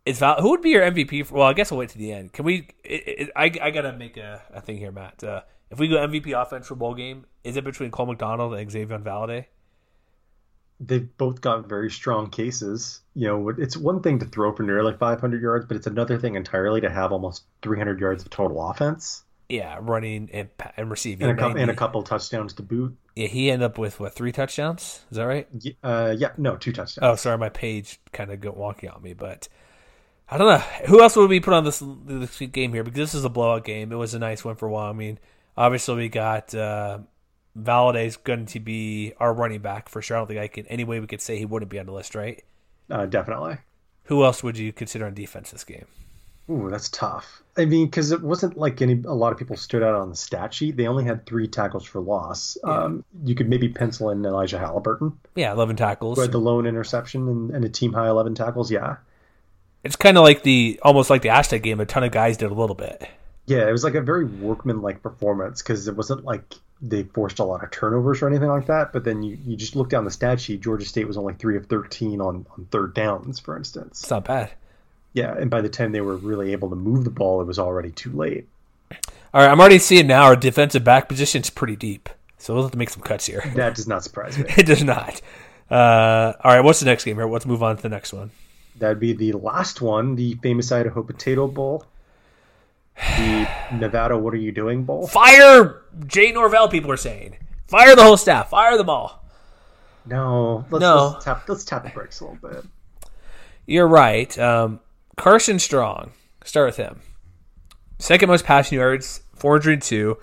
it's 0.05 0.21
Val- 0.21 0.41
who 0.41 0.51
would 0.51 0.63
be 0.63 0.71
your 0.71 0.83
MVP? 0.83 1.27
For, 1.27 1.35
well, 1.35 1.49
I 1.49 1.53
guess 1.53 1.71
we'll 1.71 1.81
wait 1.81 1.91
to 1.91 1.99
the 1.99 2.13
end. 2.13 2.33
Can 2.33 2.45
we? 2.45 2.69
It, 2.85 3.03
it, 3.07 3.31
I 3.35 3.51
I 3.61 3.71
gotta 3.73 3.93
make 3.93 4.17
a, 4.17 4.41
a 4.53 4.61
thing 4.61 4.79
here, 4.79 4.93
Matt. 4.93 5.25
Uh, 5.25 5.43
if 5.71 5.81
we 5.81 5.89
go 5.89 5.97
MVP 5.97 6.41
offense 6.41 6.69
for 6.69 6.77
bowl 6.77 6.95
game, 6.95 7.27
is 7.43 7.57
it 7.57 7.65
between 7.65 7.91
Cole 7.91 8.07
McDonald 8.07 8.55
and 8.55 8.71
Xavier 8.71 8.99
Valladay? 8.99 9.47
They've 10.79 11.17
both 11.17 11.41
got 11.41 11.69
very 11.69 11.91
strong 11.91 12.31
cases. 12.31 13.01
You 13.15 13.29
know, 13.29 13.49
it's 13.49 13.77
one 13.77 14.03
thing 14.03 14.19
to 14.19 14.27
throw 14.27 14.55
for 14.55 14.63
nearly 14.63 14.93
500 14.93 15.43
yards, 15.43 15.65
but 15.65 15.77
it's 15.77 15.87
another 15.87 16.19
thing 16.19 16.37
entirely 16.37 16.83
to 16.83 16.91
have 16.91 17.13
almost 17.13 17.45
300 17.63 17.99
yards 17.99 18.23
of 18.23 18.31
total 18.31 18.69
offense. 18.69 19.25
Yeah, 19.49 19.79
running 19.81 20.29
and, 20.33 20.49
and 20.77 20.91
receiving, 20.91 21.29
and 21.29 21.39
a, 21.39 21.41
couple, 21.41 21.61
and 21.61 21.71
a 21.71 21.75
couple 21.75 22.03
touchdowns 22.03 22.53
to 22.55 22.63
boot. 22.63 22.97
Yeah, 23.15 23.29
he 23.29 23.51
ended 23.51 23.67
up 23.67 23.79
with 23.79 24.01
what 24.01 24.13
three 24.13 24.33
touchdowns? 24.33 25.05
Is 25.11 25.17
that 25.17 25.25
right? 25.25 25.49
Uh, 25.85 26.15
yeah, 26.19 26.33
no, 26.37 26.57
two 26.57 26.73
touchdowns. 26.73 26.99
Oh, 27.03 27.15
sorry, 27.15 27.39
my 27.39 27.49
page 27.49 28.01
kind 28.13 28.33
of 28.33 28.41
got 28.41 28.57
wonky 28.57 28.93
on 28.93 29.03
me, 29.03 29.15
but 29.15 29.49
I 30.29 30.39
don't 30.39 30.49
know 30.49 30.87
who 30.87 31.01
else 31.01 31.15
would 31.15 31.31
we 31.31 31.39
put 31.39 31.55
on 31.55 31.65
this 31.65 31.83
this 32.07 32.39
game 32.39 32.73
here 32.73 32.83
because 32.83 32.99
this 32.99 33.15
is 33.15 33.25
a 33.25 33.29
blowout 33.29 33.65
game. 33.65 33.93
It 33.93 33.97
was 33.97 34.15
a 34.15 34.19
nice 34.19 34.45
win 34.45 34.57
for 34.57 34.69
Wyoming. 34.69 35.19
Obviously, 35.57 35.95
we 35.95 36.09
got 36.09 36.53
uh, 36.55 36.99
going 38.25 38.47
to 38.47 38.61
be 38.61 39.13
our 39.19 39.33
running 39.33 39.61
back 39.61 39.89
for 39.89 40.03
sure. 40.03 40.17
I 40.17 40.21
don't 40.21 40.27
think 40.27 40.41
I 40.41 40.49
can 40.49 40.67
any 40.67 40.85
way 40.85 40.99
we 40.99 41.07
could 41.07 41.21
say 41.21 41.39
he 41.39 41.47
wouldn't 41.47 41.71
be 41.71 41.79
on 41.79 41.87
the 41.87 41.93
list, 41.93 42.17
right? 42.17 42.43
Uh, 42.91 43.07
definitely. 43.07 43.59
Who 44.05 44.25
else 44.25 44.43
would 44.43 44.59
you 44.59 44.73
consider 44.73 45.07
on 45.07 45.15
defense 45.15 45.53
this 45.53 45.65
game? 45.65 45.87
Ooh, 46.49 46.71
that's 46.71 46.89
tough. 46.89 47.43
I 47.57 47.65
mean, 47.65 47.87
because 47.87 48.13
it 48.13 48.23
wasn't 48.23 48.57
like 48.57 48.83
any 48.83 49.03
a 49.05 49.15
lot 49.15 49.33
of 49.33 49.39
people 49.39 49.57
stood 49.57 49.83
out 49.83 49.95
on 49.95 50.11
the 50.11 50.17
stat 50.17 50.55
sheet. 50.55 50.77
They 50.77 50.87
only 50.87 51.05
had 51.05 51.27
three 51.27 51.49
tackles 51.49 51.85
for 51.85 52.01
loss. 52.01 52.57
Yeah. 52.63 52.85
Um, 52.85 53.05
you 53.25 53.35
could 53.35 53.49
maybe 53.49 53.69
pencil 53.69 54.11
in 54.11 54.23
Alijah 54.23 54.61
Halliburton. 54.61 55.19
Yeah, 55.35 55.53
eleven 55.53 55.75
tackles. 55.75 56.19
Who 56.19 56.23
had 56.23 56.33
the 56.33 56.39
lone 56.39 56.67
interception 56.67 57.27
and, 57.29 57.51
and 57.51 57.65
a 57.65 57.69
team 57.69 57.93
high 57.93 58.09
eleven 58.09 58.35
tackles. 58.35 58.71
Yeah, 58.71 58.97
it's 59.83 59.97
kind 59.97 60.19
of 60.19 60.23
like 60.23 60.43
the 60.43 60.79
almost 60.83 61.11
like 61.11 61.23
the 61.23 61.31
Aztec 61.31 61.63
game. 61.63 61.81
A 61.81 61.87
ton 61.87 62.05
of 62.05 62.13
guys 62.13 62.37
did 62.37 62.51
a 62.51 62.55
little 62.55 62.77
bit. 62.77 63.09
Yeah, 63.47 63.69
it 63.69 63.73
was 63.73 63.85
like 63.85 63.95
a 63.95 64.01
very 64.01 64.25
workman-like 64.25 65.03
performance 65.03 65.63
because 65.63 65.87
it 65.89 65.97
wasn't 65.97 66.25
like 66.25 66.55
they 66.83 67.05
forced 67.05 67.39
a 67.39 67.45
lot 67.45 67.65
of 67.65 67.71
turnovers 67.71 68.21
or 68.21 68.29
anything 68.29 68.49
like 68.49 68.67
that. 68.67 68.93
But 68.93 69.05
then 69.05 69.23
you, 69.23 69.39
you 69.45 69.57
just 69.57 69.77
look 69.77 69.89
down 69.89 70.05
the 70.05 70.11
stat 70.11 70.41
sheet. 70.41 70.61
Georgia 70.61 70.85
State 70.85 71.07
was 71.07 71.17
only 71.17 71.35
three 71.35 71.57
of 71.57 71.67
thirteen 71.67 72.21
on, 72.21 72.47
on 72.57 72.67
third 72.71 72.93
downs, 72.93 73.41
for 73.41 73.57
instance. 73.57 74.03
It's 74.03 74.11
not 74.11 74.25
bad. 74.25 74.51
Yeah, 75.17 75.35
and 75.35 75.49
by 75.49 75.63
the 75.63 75.71
time 75.71 75.93
they 75.93 76.03
were 76.03 76.17
really 76.19 76.53
able 76.53 76.69
to 76.69 76.77
move 76.77 77.05
the 77.05 77.11
ball, 77.11 77.41
it 77.41 77.47
was 77.47 77.59
already 77.59 77.91
too 77.91 78.13
late. 78.13 78.47
All 79.33 79.41
right, 79.41 79.51
I'm 79.51 79.59
already 79.59 79.79
seeing 79.79 80.07
now 80.07 80.25
our 80.25 80.37
defensive 80.37 80.85
back 80.85 81.09
position 81.09 81.41
is 81.41 81.49
pretty 81.49 81.75
deep, 81.75 82.11
so 82.37 82.53
we'll 82.53 82.65
have 82.65 82.73
to 82.73 82.79
make 82.79 82.91
some 82.91 83.03
cuts 83.03 83.25
here. 83.25 83.43
That 83.55 83.75
does 83.75 83.89
not 83.89 84.05
surprise 84.05 84.37
me. 84.37 84.45
it 84.59 84.67
does 84.67 84.85
not. 84.85 85.23
Uh, 85.71 86.35
all 86.45 86.53
right, 86.53 86.61
what's 86.61 86.81
the 86.81 86.85
next 86.85 87.05
game 87.05 87.17
here? 87.17 87.27
Let's 87.27 87.47
move 87.47 87.63
on 87.63 87.77
to 87.77 87.83
the 87.83 87.89
next 87.89 88.13
one. 88.13 88.31
That'd 88.79 89.01
be 89.01 89.15
the 89.15 89.33
last 89.33 89.81
one, 89.81 90.17
the 90.17 90.35
famous 90.43 90.71
Idaho 90.71 91.03
Potato 91.03 91.49
Bowl, 91.49 91.87
the 92.95 93.49
Nevada 93.73 94.19
What 94.19 94.35
Are 94.35 94.37
You 94.37 94.53
Doing 94.53 94.85
Bowl. 94.85 95.07
Fire 95.07 95.81
Jay 96.07 96.31
Norvell. 96.31 96.69
People 96.69 96.93
are 96.93 96.99
saying 96.99 97.39
fire 97.69 97.97
the 97.97 98.03
whole 98.03 98.19
staff. 98.19 98.51
Fire 98.51 98.77
them 98.77 98.91
all. 98.91 99.25
No, 100.05 100.67
let's, 100.71 100.83
no. 100.83 101.13
Let's 101.15 101.25
tap, 101.25 101.49
let's 101.49 101.65
tap 101.65 101.85
the 101.85 101.91
brakes 101.91 102.21
a 102.21 102.27
little 102.27 102.51
bit. 102.51 102.65
You're 103.65 103.89
right. 103.89 104.39
Um, 104.39 104.81
Carson 105.17 105.59
Strong. 105.59 106.13
Start 106.45 106.69
with 106.69 106.77
him. 106.77 107.01
Second 107.99 108.29
most 108.29 108.45
passing 108.45 108.79
yards, 108.79 109.23
402 109.35 110.17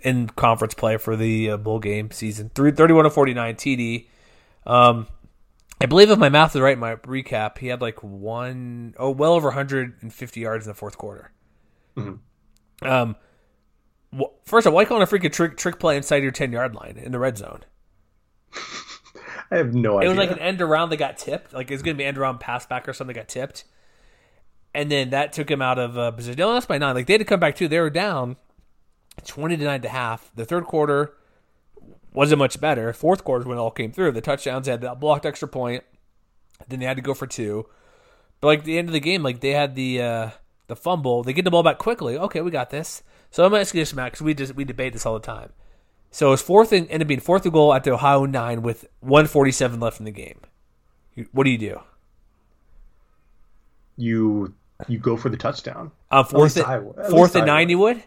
in 0.00 0.28
conference 0.28 0.74
play 0.74 0.96
for 0.96 1.16
the 1.16 1.50
uh, 1.50 1.56
bowl 1.56 1.78
game 1.78 2.10
season. 2.10 2.50
31 2.54 3.04
to 3.04 3.10
49 3.10 3.54
TD. 3.56 4.06
Um, 4.66 5.06
I 5.80 5.86
believe 5.86 6.10
if 6.10 6.18
my 6.18 6.28
math 6.28 6.54
is 6.54 6.60
right, 6.60 6.78
my 6.78 6.96
recap, 6.96 7.58
he 7.58 7.66
had 7.66 7.80
like 7.80 8.02
one, 8.02 8.94
oh, 8.98 9.10
well 9.10 9.32
over 9.32 9.48
150 9.48 10.40
yards 10.40 10.66
in 10.66 10.70
the 10.70 10.74
fourth 10.74 10.96
quarter. 10.96 11.32
Mm-hmm. 11.96 12.88
Um, 12.88 13.16
well, 14.12 14.34
first 14.44 14.66
of 14.66 14.72
all, 14.72 14.76
why 14.76 14.84
calling 14.84 15.02
a 15.02 15.06
freaking 15.06 15.32
trick 15.32 15.56
trick 15.56 15.78
play 15.78 15.96
inside 15.96 16.22
your 16.22 16.32
10 16.32 16.52
yard 16.52 16.74
line 16.74 16.96
in 16.96 17.12
the 17.12 17.18
red 17.18 17.36
zone? 17.36 17.60
I 19.50 19.56
have 19.56 19.74
no 19.74 19.98
idea. 19.98 20.06
It 20.06 20.08
was 20.10 20.18
like 20.18 20.30
an 20.30 20.38
end 20.38 20.62
around 20.62 20.90
that 20.90 20.98
got 20.98 21.18
tipped. 21.18 21.52
Like 21.52 21.70
it 21.70 21.74
was 21.74 21.82
going 21.82 21.96
to 21.96 21.98
be 21.98 22.04
end 22.04 22.16
around 22.16 22.38
pass 22.38 22.66
back 22.66 22.88
or 22.88 22.92
something 22.92 23.14
that 23.14 23.20
got 23.20 23.28
tipped 23.28 23.64
and 24.74 24.90
then 24.90 25.10
that 25.10 25.32
took 25.32 25.50
him 25.50 25.62
out 25.62 25.78
of 25.78 25.98
uh, 25.98 26.10
position. 26.12 26.36
That's 26.36 26.66
by 26.66 26.78
nine. 26.78 26.94
Like 26.94 27.06
they 27.06 27.14
had 27.14 27.20
to 27.20 27.24
come 27.24 27.40
back 27.40 27.56
too. 27.56 27.68
They 27.68 27.80
were 27.80 27.90
down 27.90 28.36
twenty 29.24 29.56
to 29.56 29.64
nine 29.64 29.82
to 29.82 29.88
half. 29.88 30.30
The 30.34 30.44
third 30.44 30.64
quarter 30.64 31.14
wasn't 32.12 32.38
much 32.38 32.60
better. 32.60 32.92
Fourth 32.92 33.24
quarter 33.24 33.48
when 33.48 33.58
it 33.58 33.60
all 33.60 33.70
came 33.70 33.92
through. 33.92 34.12
The 34.12 34.20
touchdowns 34.20 34.66
had 34.66 34.80
that 34.80 35.00
blocked 35.00 35.26
extra 35.26 35.48
point. 35.48 35.84
Then 36.68 36.80
they 36.80 36.86
had 36.86 36.96
to 36.96 37.02
go 37.02 37.14
for 37.14 37.26
two. 37.26 37.66
But 38.40 38.48
like 38.48 38.64
the 38.64 38.78
end 38.78 38.88
of 38.88 38.92
the 38.92 39.00
game, 39.00 39.22
like 39.22 39.40
they 39.40 39.52
had 39.52 39.74
the 39.74 40.02
uh, 40.02 40.30
the 40.66 40.76
fumble. 40.76 41.22
They 41.22 41.32
get 41.32 41.44
the 41.44 41.50
ball 41.50 41.62
back 41.62 41.78
quickly. 41.78 42.16
Okay, 42.16 42.40
we 42.40 42.50
got 42.50 42.70
this. 42.70 43.02
So 43.30 43.44
I'm 43.44 43.54
asking 43.54 43.80
this, 43.80 43.94
Max. 43.94 44.20
We 44.20 44.34
just 44.34 44.54
we 44.54 44.64
debate 44.64 44.92
this 44.92 45.06
all 45.06 45.14
the 45.14 45.20
time. 45.20 45.52
So 46.10 46.28
it 46.28 46.30
was 46.30 46.42
fourth 46.42 46.72
and 46.72 46.90
ended 46.90 47.06
being 47.06 47.20
fourth 47.20 47.44
and 47.44 47.52
goal 47.52 47.72
at 47.72 47.84
the 47.84 47.92
Ohio 47.92 48.26
nine 48.26 48.62
with 48.62 48.86
147 49.00 49.78
left 49.78 50.00
in 50.00 50.04
the 50.04 50.10
game. 50.10 50.40
What 51.32 51.44
do 51.44 51.50
you 51.50 51.58
do? 51.58 51.80
You 53.96 54.54
you 54.88 54.98
go 54.98 55.16
for 55.16 55.28
the 55.28 55.36
touchdown. 55.36 55.90
On 56.10 56.24
fourth, 56.24 56.56
and, 56.56 56.94
fourth 57.10 57.36
and 57.36 57.46
nine, 57.46 57.68
you 57.68 57.78
would. 57.78 58.02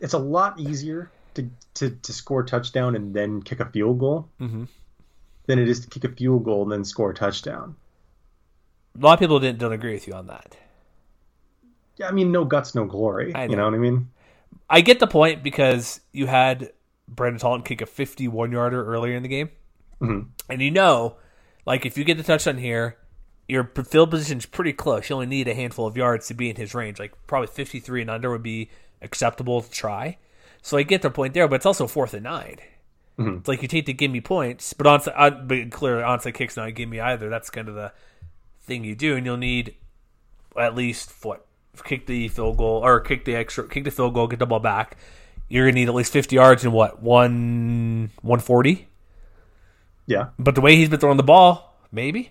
It's 0.00 0.14
a 0.14 0.18
lot 0.18 0.58
easier 0.58 1.10
to, 1.34 1.48
to, 1.74 1.90
to 1.90 2.12
score 2.12 2.40
a 2.40 2.46
touchdown 2.46 2.94
and 2.94 3.14
then 3.14 3.42
kick 3.42 3.60
a 3.60 3.66
field 3.66 3.98
goal 3.98 4.28
mm-hmm. 4.40 4.64
than 5.46 5.58
it 5.58 5.68
is 5.68 5.80
to 5.80 5.88
kick 5.88 6.04
a 6.04 6.14
field 6.14 6.44
goal 6.44 6.62
and 6.62 6.72
then 6.72 6.84
score 6.84 7.10
a 7.10 7.14
touchdown. 7.14 7.76
A 8.96 9.04
lot 9.04 9.14
of 9.14 9.18
people 9.18 9.40
didn't 9.40 9.58
don't 9.58 9.72
agree 9.72 9.94
with 9.94 10.06
you 10.06 10.14
on 10.14 10.28
that. 10.28 10.56
Yeah, 11.96 12.08
I 12.08 12.12
mean, 12.12 12.32
no 12.32 12.44
guts, 12.44 12.74
no 12.74 12.84
glory. 12.84 13.32
Know. 13.32 13.42
You 13.42 13.56
know 13.56 13.64
what 13.64 13.74
I 13.74 13.78
mean? 13.78 14.10
I 14.68 14.80
get 14.80 14.98
the 14.98 15.06
point 15.06 15.42
because 15.42 16.00
you 16.12 16.26
had 16.26 16.72
Brandon 17.08 17.40
Talton 17.40 17.62
kick 17.62 17.80
a 17.80 17.86
51 17.86 18.52
yarder 18.52 18.84
earlier 18.84 19.16
in 19.16 19.22
the 19.22 19.28
game, 19.28 19.50
mm-hmm. 20.00 20.28
and 20.48 20.62
you 20.62 20.70
know, 20.70 21.16
like 21.66 21.86
if 21.86 21.98
you 21.98 22.04
get 22.04 22.16
the 22.16 22.22
touchdown 22.22 22.58
here, 22.58 22.96
your 23.48 23.64
field 23.64 24.10
position's 24.10 24.46
pretty 24.46 24.72
close. 24.72 25.08
You 25.08 25.16
only 25.16 25.26
need 25.26 25.48
a 25.48 25.54
handful 25.54 25.86
of 25.86 25.96
yards 25.96 26.28
to 26.28 26.34
be 26.34 26.48
in 26.48 26.56
his 26.56 26.74
range. 26.74 26.98
Like 26.98 27.12
probably 27.26 27.48
53 27.48 28.02
and 28.02 28.10
under 28.10 28.30
would 28.30 28.42
be 28.42 28.70
acceptable 29.02 29.60
to 29.60 29.70
try. 29.70 30.18
So 30.62 30.78
I 30.78 30.82
get 30.82 31.02
the 31.02 31.10
point 31.10 31.34
there, 31.34 31.46
but 31.46 31.56
it's 31.56 31.66
also 31.66 31.86
fourth 31.86 32.14
and 32.14 32.24
9 32.24 32.56
mm-hmm. 33.18 33.36
It's 33.36 33.48
like 33.48 33.60
you 33.60 33.68
take 33.68 33.86
the 33.86 33.92
give 33.92 34.10
me 34.10 34.22
points, 34.22 34.72
but 34.72 34.86
on 34.86 35.00
uh, 35.14 35.30
but 35.30 35.70
clearly 35.70 36.02
onside 36.02 36.34
kicks 36.34 36.56
not 36.56 36.74
give 36.74 36.88
me 36.88 37.00
either. 37.00 37.28
That's 37.28 37.50
kind 37.50 37.68
of 37.68 37.74
the 37.74 37.92
thing 38.62 38.82
you 38.84 38.94
do, 38.94 39.16
and 39.16 39.26
you'll 39.26 39.36
need 39.36 39.74
at 40.56 40.74
least 40.74 41.12
what 41.22 41.46
kick 41.84 42.06
the 42.06 42.28
field 42.28 42.56
goal 42.56 42.80
or 42.82 43.00
kick 43.00 43.26
the 43.26 43.34
extra, 43.34 43.68
kick 43.68 43.84
the 43.84 43.90
field 43.90 44.14
goal, 44.14 44.26
get 44.26 44.38
the 44.38 44.46
ball 44.46 44.60
back. 44.60 44.96
You're 45.48 45.66
gonna 45.66 45.74
need 45.74 45.88
at 45.88 45.94
least 45.94 46.12
50 46.12 46.34
yards 46.34 46.64
in 46.64 46.72
what 46.72 47.02
one 47.02 48.10
140. 48.22 48.88
Yeah, 50.06 50.28
but 50.38 50.54
the 50.54 50.62
way 50.62 50.76
he's 50.76 50.88
been 50.88 51.00
throwing 51.00 51.18
the 51.18 51.22
ball, 51.22 51.76
maybe. 51.92 52.30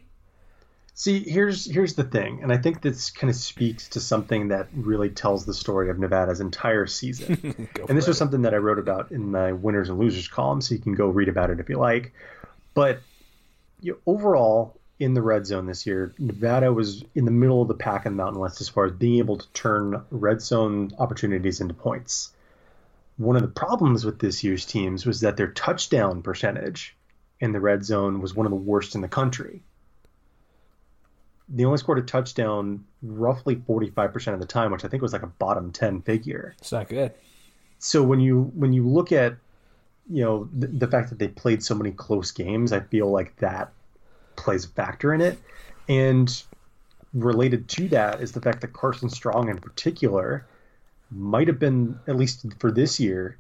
See, 0.96 1.24
here's 1.28 1.66
here's 1.66 1.96
the 1.96 2.04
thing, 2.04 2.44
and 2.44 2.52
I 2.52 2.58
think 2.58 2.82
this 2.82 3.10
kind 3.10 3.30
of 3.32 3.36
speaks 3.36 3.90
to 3.90 4.00
something 4.00 4.50
that 4.50 4.68
really 4.76 5.10
tells 5.10 5.44
the 5.44 5.54
story 5.54 5.90
of 5.90 5.98
Nevada's 5.98 6.40
entire 6.40 6.86
season. 6.86 7.34
and 7.90 7.98
this 7.98 8.06
it. 8.06 8.10
was 8.10 8.18
something 8.20 8.44
that 8.44 8.54
I 8.54 8.58
wrote 8.58 8.78
about 8.78 9.12
in 9.12 9.32
my 9.32 9.54
winners 9.54 9.90
and 9.90 9.98
losers 9.98 10.28
column, 10.28 10.62
so 10.62 10.76
you 10.76 10.82
can 10.82 10.94
go 10.94 11.08
read 11.08 11.30
about 11.30 11.50
it 11.50 11.60
if 11.60 11.68
you 11.68 11.78
like. 11.78 12.14
But 12.76 13.02
you 13.82 13.94
know, 13.94 13.98
overall, 14.06 14.80
in 15.00 15.16
the 15.16 15.22
red 15.24 15.48
zone 15.48 15.66
this 15.66 15.88
year, 15.88 16.14
Nevada 16.20 16.72
was 16.72 17.04
in 17.16 17.26
the 17.26 17.32
middle 17.32 17.64
of 17.64 17.68
the 17.68 17.74
pack 17.74 18.06
in 18.06 18.12
the 18.12 18.24
Mountain 18.24 18.40
West 18.40 18.62
as 18.62 18.70
far 18.70 18.86
as 18.86 18.92
being 18.92 19.18
able 19.18 19.38
to 19.38 19.52
turn 19.54 20.06
red 20.12 20.44
zone 20.44 20.92
opportunities 21.00 21.60
into 21.60 21.74
points. 21.74 22.32
One 23.18 23.36
of 23.36 23.42
the 23.42 23.48
problems 23.48 24.06
with 24.06 24.20
this 24.20 24.44
year's 24.44 24.66
teams 24.66 25.08
was 25.08 25.22
that 25.22 25.38
their 25.38 25.52
touchdown 25.52 26.22
percentage 26.22 26.96
in 27.40 27.52
the 27.52 27.60
red 27.60 27.84
zone 27.84 28.22
was 28.22 28.36
one 28.36 28.46
of 28.46 28.52
the 28.52 28.56
worst 28.56 28.94
in 28.94 29.02
the 29.02 29.08
country 29.08 29.64
they 31.50 31.66
only 31.66 31.78
scored 31.78 32.00
a 32.00 32.04
touchdown 32.04 32.84
roughly 33.02 33.56
45% 33.56 34.34
of 34.34 34.40
the 34.40 34.46
time, 34.46 34.72
which 34.72 34.86
I 34.86 34.88
think 34.88 35.02
was 35.02 35.14
like 35.14 35.24
a 35.24 35.28
bottom 35.28 35.72
10 35.72 36.02
figure. 36.02 36.56
It's 36.60 36.72
not 36.72 36.90
good. 36.90 37.14
So 37.80 38.02
when 38.02 38.20
you 38.22 38.52
when 38.56 38.72
you 38.72 38.88
look 38.88 39.12
at 39.12 39.36
you 40.10 40.24
know 40.24 40.50
the, 40.58 40.68
the 40.68 40.88
fact 40.88 41.10
that 41.10 41.20
they 41.20 41.28
played 41.28 41.64
so 41.64 41.76
many 41.76 41.92
close 41.92 42.32
games, 42.32 42.72
I 42.72 42.80
feel 42.80 43.12
like 43.12 43.36
that 43.38 43.74
plays 44.36 44.66
a 44.66 44.70
factor 44.70 45.14
in 45.14 45.22
it. 45.22 45.38
And 45.90 46.44
related 47.14 47.68
to 47.70 47.90
that 47.90 48.22
is 48.22 48.32
the 48.32 48.42
fact 48.42 48.62
that 48.62 48.72
Carson 48.74 49.10
Strong 49.10 49.50
in 49.50 49.58
particular 49.58 50.48
might 51.12 51.48
have 51.48 51.60
been 51.60 52.00
at 52.08 52.16
least 52.16 52.46
for 52.60 52.72
this 52.72 53.00
year 53.00 53.38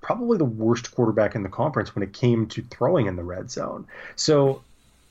probably 0.00 0.38
the 0.38 0.44
worst 0.44 0.94
quarterback 0.94 1.34
in 1.34 1.42
the 1.42 1.48
conference 1.48 1.94
when 1.94 2.02
it 2.02 2.12
came 2.12 2.46
to 2.46 2.62
throwing 2.62 3.06
in 3.06 3.16
the 3.16 3.22
red 3.22 3.50
zone. 3.50 3.86
So 4.16 4.62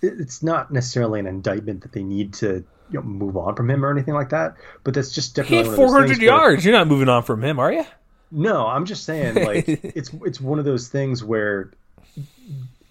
it's 0.01 0.41
not 0.41 0.71
necessarily 0.71 1.19
an 1.19 1.27
indictment 1.27 1.81
that 1.81 1.91
they 1.91 2.03
need 2.03 2.33
to 2.35 2.63
you 2.89 2.99
know, 2.99 3.01
move 3.01 3.37
on 3.37 3.55
from 3.55 3.69
him 3.69 3.85
or 3.85 3.91
anything 3.91 4.13
like 4.13 4.29
that. 4.29 4.55
But 4.83 4.93
that's 4.93 5.11
just 5.11 5.35
definitely 5.35 5.63
he 5.63 5.69
had 5.69 5.75
400 5.75 6.21
yards. 6.21 6.41
Where, 6.41 6.59
You're 6.59 6.79
not 6.79 6.87
moving 6.87 7.09
on 7.09 7.23
from 7.23 7.43
him, 7.43 7.59
are 7.59 7.71
you? 7.71 7.85
No, 8.31 8.65
I'm 8.67 8.85
just 8.85 9.03
saying 9.05 9.35
like 9.45 9.67
it's 9.67 10.11
it's 10.25 10.39
one 10.39 10.59
of 10.59 10.65
those 10.65 10.87
things 10.87 11.23
where 11.23 11.71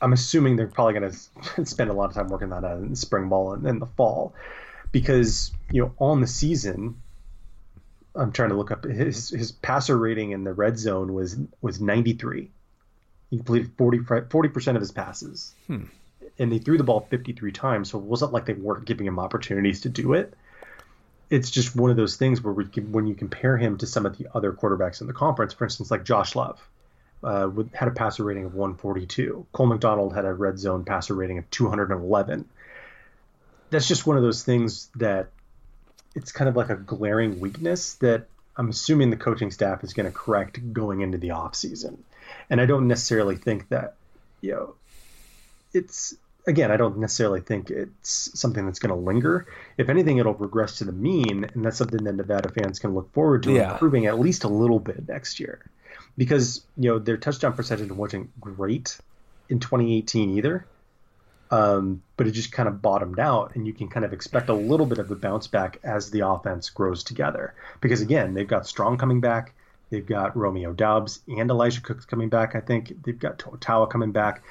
I'm 0.00 0.12
assuming 0.12 0.56
they're 0.56 0.66
probably 0.66 0.94
going 0.94 1.12
to 1.56 1.66
spend 1.66 1.90
a 1.90 1.92
lot 1.92 2.10
of 2.10 2.14
time 2.14 2.28
working 2.28 2.50
that 2.50 2.64
out 2.64 2.78
in 2.78 2.94
spring 2.96 3.28
ball 3.28 3.52
and 3.52 3.66
in 3.66 3.78
the 3.78 3.86
fall 3.86 4.34
because 4.92 5.52
you 5.70 5.82
know 5.82 5.94
on 5.98 6.20
the 6.20 6.26
season 6.26 7.00
I'm 8.14 8.32
trying 8.32 8.48
to 8.48 8.56
look 8.56 8.70
up 8.70 8.84
his 8.84 9.30
his 9.30 9.52
passer 9.52 9.96
rating 9.96 10.32
in 10.32 10.44
the 10.44 10.52
red 10.52 10.78
zone 10.78 11.14
was 11.14 11.36
was 11.60 11.80
93. 11.80 12.50
He 13.30 13.36
completed 13.36 13.72
40 13.76 14.48
percent 14.48 14.76
of 14.76 14.80
his 14.80 14.90
passes. 14.90 15.54
Hmm 15.66 15.84
and 16.38 16.52
they 16.52 16.58
threw 16.58 16.78
the 16.78 16.84
ball 16.84 17.06
53 17.10 17.52
times, 17.52 17.90
so 17.90 17.98
it 17.98 18.04
wasn't 18.04 18.32
like 18.32 18.46
they 18.46 18.54
weren't 18.54 18.84
giving 18.84 19.06
him 19.06 19.18
opportunities 19.18 19.82
to 19.82 19.88
do 19.88 20.12
it. 20.12 20.34
It's 21.30 21.50
just 21.50 21.76
one 21.76 21.90
of 21.90 21.96
those 21.96 22.16
things 22.16 22.42
where 22.42 22.54
we 22.54 22.64
when 22.64 23.06
you 23.06 23.14
compare 23.14 23.56
him 23.58 23.76
to 23.78 23.86
some 23.86 24.06
of 24.06 24.16
the 24.16 24.28
other 24.34 24.52
quarterbacks 24.52 25.00
in 25.00 25.06
the 25.06 25.12
conference, 25.12 25.52
for 25.52 25.64
instance, 25.64 25.90
like 25.90 26.04
Josh 26.04 26.34
Love, 26.34 26.58
uh, 27.22 27.50
had 27.74 27.88
a 27.88 27.92
passer 27.92 28.24
rating 28.24 28.44
of 28.44 28.54
142. 28.54 29.46
Cole 29.52 29.66
McDonald 29.66 30.14
had 30.14 30.24
a 30.24 30.32
red 30.32 30.58
zone 30.58 30.84
passer 30.84 31.14
rating 31.14 31.38
of 31.38 31.50
211. 31.50 32.48
That's 33.70 33.88
just 33.88 34.06
one 34.06 34.16
of 34.16 34.22
those 34.22 34.42
things 34.42 34.88
that 34.96 35.28
it's 36.14 36.32
kind 36.32 36.48
of 36.48 36.56
like 36.56 36.70
a 36.70 36.76
glaring 36.76 37.40
weakness 37.40 37.94
that 37.94 38.28
I'm 38.56 38.70
assuming 38.70 39.10
the 39.10 39.16
coaching 39.16 39.50
staff 39.50 39.84
is 39.84 39.92
going 39.92 40.06
to 40.06 40.12
correct 40.12 40.72
going 40.72 41.00
into 41.00 41.18
the 41.18 41.28
offseason. 41.28 41.98
And 42.48 42.60
I 42.60 42.66
don't 42.66 42.88
necessarily 42.88 43.36
think 43.36 43.68
that, 43.68 43.94
you 44.40 44.52
know, 44.52 44.74
it's 45.72 46.14
again, 46.48 46.72
I 46.72 46.76
don't 46.76 46.98
necessarily 46.98 47.40
think 47.40 47.70
it's 47.70 48.30
something 48.38 48.64
that's 48.64 48.78
going 48.78 48.94
to 48.94 49.00
linger. 49.00 49.46
If 49.76 49.88
anything, 49.88 50.16
it'll 50.18 50.34
regress 50.34 50.78
to 50.78 50.84
the 50.84 50.92
mean, 50.92 51.44
and 51.54 51.64
that's 51.64 51.76
something 51.76 52.02
that 52.04 52.14
Nevada 52.16 52.48
fans 52.48 52.78
can 52.78 52.94
look 52.94 53.12
forward 53.12 53.44
to 53.44 53.52
Yeah. 53.52 53.72
improving 53.74 54.06
at 54.06 54.18
least 54.18 54.44
a 54.44 54.48
little 54.48 54.80
bit 54.80 55.06
next 55.06 55.38
year. 55.38 55.60
Because 56.16 56.66
you 56.76 56.90
know 56.90 56.98
their 56.98 57.16
touchdown 57.16 57.52
percentage 57.52 57.92
wasn't 57.92 58.40
great 58.40 58.98
in 59.48 59.60
2018 59.60 60.30
either, 60.38 60.66
um, 61.50 62.02
but 62.16 62.26
it 62.26 62.32
just 62.32 62.50
kind 62.50 62.68
of 62.68 62.82
bottomed 62.82 63.18
out, 63.20 63.54
and 63.54 63.66
you 63.66 63.72
can 63.72 63.88
kind 63.88 64.04
of 64.04 64.12
expect 64.12 64.48
a 64.48 64.54
little 64.54 64.86
bit 64.86 64.98
of 64.98 65.10
a 65.10 65.16
bounce 65.16 65.46
back 65.46 65.78
as 65.84 66.10
the 66.10 66.26
offense 66.26 66.70
grows 66.70 67.04
together. 67.04 67.54
Because 67.80 68.00
again, 68.00 68.34
they've 68.34 68.48
got 68.48 68.66
Strong 68.66 68.98
coming 68.98 69.20
back, 69.20 69.54
they've 69.90 70.04
got 70.06 70.36
Romeo 70.36 70.72
Doubs 70.72 71.20
and 71.28 71.50
Elijah 71.50 71.80
Cooks 71.80 72.04
coming 72.04 72.28
back. 72.28 72.54
I 72.54 72.60
think 72.60 72.92
they've 73.04 73.18
got 73.18 73.38
Toa 73.60 73.86
coming 73.86 74.12
back 74.12 74.42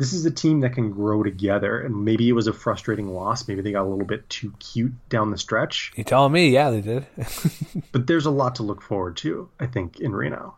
this 0.00 0.12
is 0.12 0.26
a 0.26 0.30
team 0.32 0.60
that 0.60 0.72
can 0.74 0.90
grow 0.90 1.22
together 1.22 1.80
and 1.80 2.04
maybe 2.04 2.28
it 2.28 2.32
was 2.32 2.48
a 2.48 2.52
frustrating 2.52 3.08
loss 3.14 3.46
maybe 3.46 3.60
they 3.62 3.70
got 3.70 3.82
a 3.82 3.88
little 3.88 4.04
bit 4.06 4.28
too 4.28 4.52
cute 4.58 4.92
down 5.08 5.30
the 5.30 5.38
stretch 5.38 5.92
You 5.94 6.02
telling 6.02 6.32
me? 6.32 6.48
Yeah, 6.50 6.70
they 6.70 6.80
did. 6.80 7.06
but 7.92 8.06
there's 8.08 8.26
a 8.26 8.30
lot 8.30 8.56
to 8.56 8.64
look 8.64 8.82
forward 8.82 9.16
to 9.18 9.48
i 9.60 9.66
think 9.66 10.00
in 10.00 10.12
reno 10.14 10.56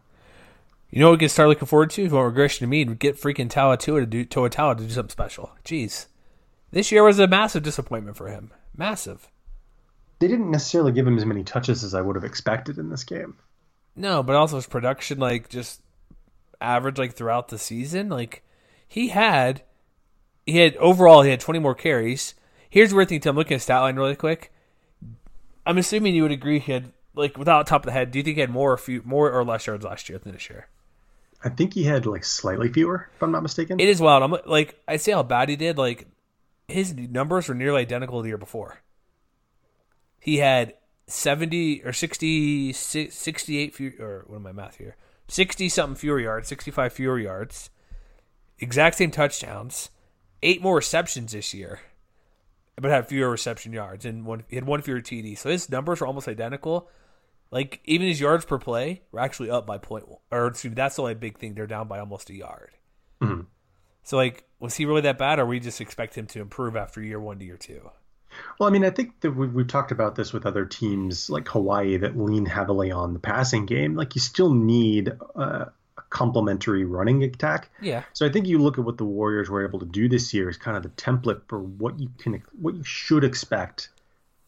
you 0.91 1.01
know 1.01 1.07
what 1.09 1.13
we 1.13 1.19
can 1.21 1.29
start 1.31 1.49
looking 1.49 1.67
forward 1.67 1.89
to? 1.93 2.03
If 2.05 2.11
you 2.11 2.17
want 2.17 2.27
regression 2.27 2.67
to 2.67 2.69
mean, 2.69 2.97
get 2.97 3.19
freaking 3.19 3.49
Tawa 3.49 3.79
Tua 3.79 4.01
to 4.01 4.07
do 4.07 4.27
Toa 4.27 4.51
Taua 4.51 4.77
to 4.77 4.83
do 4.85 4.91
something 4.91 5.09
special. 5.09 5.51
Jeez. 5.65 6.05
This 6.71 6.93
year 6.93 7.03
was 7.03 7.19
a 7.19 7.27
massive 7.27 7.63
disappointment 7.63 8.15
for 8.19 8.29
him. 8.29 8.51
Massive. 8.77 9.27
they 10.19 10.29
didn't 10.29 10.51
necessarily 10.51 10.93
give 10.93 11.07
him 11.07 11.17
as 11.17 11.25
many 11.25 11.45
touches 11.45 11.83
as 11.83 11.95
i 11.95 12.01
would 12.03 12.15
have 12.15 12.25
expected 12.25 12.77
in 12.77 12.91
this 12.91 13.05
game 13.05 13.37
No, 13.97 14.23
but 14.23 14.37
also 14.37 14.57
his 14.57 14.67
production, 14.67 15.19
like 15.19 15.49
just 15.49 15.81
average, 16.61 16.99
like 16.99 17.15
throughout 17.15 17.49
the 17.49 17.57
season. 17.59 18.11
Like 18.11 18.43
he 18.93 19.09
had, 19.09 19.63
he 20.45 20.59
had 20.59 20.77
overall 20.77 21.23
he 21.23 21.31
had 21.31 21.41
twenty 21.41 21.59
more 21.59 21.75
carries. 21.75 22.35
Here's 22.69 22.93
where 22.93 23.03
I 23.03 23.07
think 23.07 23.25
I'm 23.25 23.37
looking 23.37 23.55
at 23.55 23.63
stat 23.63 23.81
line 23.81 23.97
really 23.97 24.15
quick. 24.15 24.53
I'm 25.65 25.79
assuming 25.79 26.15
you 26.15 26.23
would 26.25 26.31
agree 26.31 26.59
he 26.59 26.73
had 26.73 26.93
like 27.15 27.39
without 27.39 27.67
top 27.67 27.83
of 27.83 27.87
the 27.87 27.93
head. 27.93 28.11
Do 28.11 28.19
you 28.19 28.23
think 28.23 28.35
he 28.35 28.43
had 28.43 28.51
more 28.51 28.71
or 28.71 28.77
few 28.77 29.01
more 29.07 29.33
or 29.33 29.45
less 29.47 29.67
yards 29.67 29.83
last 29.83 30.11
year 30.11 30.19
than 30.19 30.33
this 30.33 30.51
year? 30.51 30.69
i 31.45 31.49
think 31.49 31.73
he 31.75 31.85
had 31.85 32.07
like 32.07 32.23
slightly 32.23 32.69
fewer 32.69 33.09
if 33.17 33.21
i'm 33.21 33.33
not 33.33 33.43
mistaken 33.43 33.81
It 33.81 33.89
is 33.89 34.01
wild. 34.01 34.23
I'm 34.23 34.37
like 34.47 34.79
I 34.87 34.99
say 34.99 35.13
how 35.13 35.23
bad 35.23 35.49
he 35.49 35.57
did. 35.57 35.79
Like 35.79 36.07
his 36.69 36.95
numbers 36.95 37.49
were 37.49 37.55
nearly 37.55 37.81
identical 37.81 38.19
to 38.19 38.23
the 38.23 38.29
year 38.29 38.39
before. 38.39 38.79
He 40.21 40.37
had 40.37 40.75
70 41.07 41.83
or 41.85 41.93
60, 41.93 42.73
68 42.73 43.75
few, 43.75 43.93
or 43.99 44.25
what 44.27 44.37
am 44.37 44.47
I 44.47 44.53
math 44.53 44.77
here? 44.77 44.97
60 45.29 45.69
something 45.71 45.97
fewer 45.97 46.21
yards, 46.21 46.49
65 46.49 46.93
fewer 46.93 47.19
yards. 47.19 47.71
Exact 48.63 48.97
same 48.97 49.11
touchdowns. 49.11 49.91
Eight 50.43 50.63
more 50.63 50.77
receptions 50.77 51.33
this 51.33 51.53
year. 51.53 51.81
But 52.81 52.91
had 52.91 53.07
fewer 53.09 53.29
reception 53.29 53.73
yards 53.73 54.07
and 54.07 54.25
one 54.25 54.45
he 54.49 54.57
had 54.57 54.67
one 54.67 54.81
fewer 54.81 55.01
TD. 55.01 55.37
So 55.37 55.51
his 55.51 55.69
numbers 55.69 56.01
were 56.01 56.07
almost 56.07 56.29
identical. 56.29 56.89
Like 57.51 57.81
even 57.85 58.09
his 58.09 58.21
yards 58.21 58.47
per 58.47 58.59
play 58.59 59.03
were 59.13 59.21
actually 59.21 59.51
up 59.51 59.67
by 59.67 59.77
point 59.77 60.05
or 60.31 60.47
excuse 60.47 60.71
me, 60.71 60.75
that's 60.75 60.97
the 60.97 61.03
only 61.03 61.15
big 61.15 61.39
thing. 61.39 61.55
They're 61.55 61.67
down 61.67 61.87
by 61.89 61.99
almost 61.99 62.31
a 62.31 62.35
yard. 62.35 62.71
So 64.03 64.17
like, 64.17 64.45
was 64.59 64.75
he 64.75 64.85
really 64.85 65.03
that 65.03 65.19
bad, 65.19 65.39
or 65.39 65.47
we 65.47 65.61
just 65.61 65.81
expect 65.81 66.17
him 66.17 66.27
to 66.29 66.41
improve 66.41 66.77
after 66.77 67.03
year 67.03 67.21
one 67.21 67.39
to 67.39 67.45
year 67.45 67.57
two? 67.57 67.91
Well, 68.59 68.69
I 68.69 68.73
mean, 68.73 68.85
I 68.85 68.91
think 68.91 69.21
that 69.21 69.33
we've, 69.33 69.53
we've 69.53 69.69
talked 69.69 69.93
about 69.93 70.15
this 70.15 70.33
with 70.33 70.47
other 70.47 70.65
teams 70.65 71.29
like 71.29 71.47
Hawaii 71.49 71.99
that 71.99 72.19
lean 72.19 72.47
heavily 72.47 72.91
on 72.91 73.13
the 73.13 73.19
passing 73.19 73.67
game. 73.67 73.95
Like, 73.95 74.15
you 74.15 74.21
still 74.21 74.53
need 74.53 75.13
uh, 75.37 75.67
complementary 76.13 76.85
running 76.85 77.25
attack. 77.25 77.71
Yeah, 77.81 78.05
So 78.13 78.27
I 78.27 78.29
think 78.29 78.47
you 78.47 78.59
look 78.59 78.79
at 78.79 78.85
what 78.85 78.99
the 78.99 79.05
Warriors 79.05 79.49
were 79.49 79.67
able 79.67 79.79
to 79.81 79.87
do 79.87 80.09
this 80.09 80.33
year 80.35 80.49
is 80.49 80.59
kind 80.59 80.77
of 80.77 80.83
the 80.83 80.91
template 80.91 81.41
for 81.49 81.59
what 81.59 81.99
you 81.99 82.11
can, 82.19 82.43
what 82.61 82.75
you 82.75 82.85
should 82.85 83.25
expect 83.25 83.89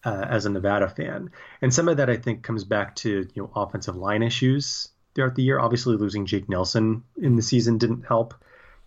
uh, 0.04 0.26
as 0.28 0.44
a 0.44 0.50
Nevada 0.50 0.88
fan. 0.88 1.30
And 1.62 1.72
some 1.72 1.88
of 1.88 1.96
that 1.96 2.10
I 2.10 2.16
think 2.16 2.42
comes 2.42 2.64
back 2.64 2.94
to 2.96 3.26
you 3.34 3.42
know 3.42 3.50
offensive 3.56 3.96
line 3.96 4.22
issues 4.22 4.88
throughout 5.14 5.34
the 5.34 5.42
year. 5.42 5.58
Obviously, 5.58 5.96
losing 5.96 6.26
Jake 6.26 6.48
Nelson 6.48 7.02
in 7.16 7.36
the 7.36 7.42
season 7.42 7.78
didn't 7.78 8.04
help. 8.06 8.34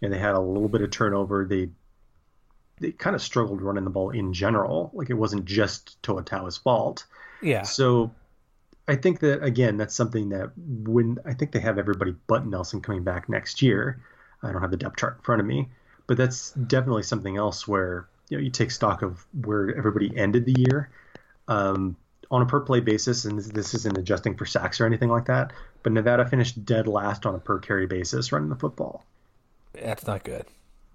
And 0.01 0.13
they 0.13 0.19
had 0.19 0.35
a 0.35 0.39
little 0.39 0.69
bit 0.69 0.81
of 0.81 0.91
turnover. 0.91 1.45
They 1.45 1.69
they 2.79 2.91
kind 2.91 3.15
of 3.15 3.23
struggled 3.23 3.63
running 3.63 3.83
the 3.85 3.89
ball 3.89 4.11
in 4.11 4.33
general. 4.33 4.91
Like 4.93 5.09
it 5.09 5.15
wasn't 5.15 5.45
just 5.45 6.01
Toa 6.03 6.21
Taua's 6.21 6.57
fault. 6.57 7.05
yeah, 7.41 7.63
So 7.63 8.11
I 8.87 8.95
think 8.95 9.19
that 9.19 9.43
again, 9.43 9.77
that's 9.77 9.95
something 9.95 10.29
that 10.29 10.51
when 10.57 11.17
I 11.25 11.33
think 11.33 11.51
they 11.51 11.59
have 11.59 11.77
everybody 11.77 12.15
but 12.27 12.45
Nelson 12.45 12.81
coming 12.81 13.03
back 13.03 13.27
next 13.27 13.61
year. 13.61 14.01
I 14.43 14.51
don't 14.51 14.61
have 14.61 14.71
the 14.71 14.77
depth 14.77 14.97
chart 14.97 15.17
in 15.17 15.23
front 15.23 15.41
of 15.41 15.47
me, 15.47 15.69
but 16.05 16.15
that's 16.15 16.51
definitely 16.51 17.03
something 17.03 17.37
else 17.37 17.67
where 17.67 18.07
you 18.29 18.37
know 18.37 18.43
you 18.43 18.51
take 18.51 18.71
stock 18.71 19.01
of 19.01 19.25
where 19.43 19.75
everybody 19.75 20.15
ended 20.15 20.45
the 20.45 20.55
year 20.57 20.89
um, 21.47 21.97
on 22.29 22.41
a 22.41 22.45
per 22.45 22.59
play 22.59 22.79
basis, 22.79 23.25
and 23.25 23.37
this, 23.37 23.47
this 23.47 23.73
isn't 23.73 23.97
adjusting 23.97 24.37
for 24.37 24.45
sacks 24.45 24.79
or 24.79 24.85
anything 24.85 25.09
like 25.09 25.25
that. 25.25 25.53
But 25.83 25.93
Nevada 25.93 26.25
finished 26.25 26.63
dead 26.65 26.87
last 26.87 27.25
on 27.25 27.35
a 27.35 27.39
per 27.39 27.59
carry 27.59 27.87
basis 27.87 28.31
running 28.31 28.49
the 28.49 28.55
football, 28.55 29.03
that's 29.73 30.05
not 30.05 30.23
good. 30.23 30.45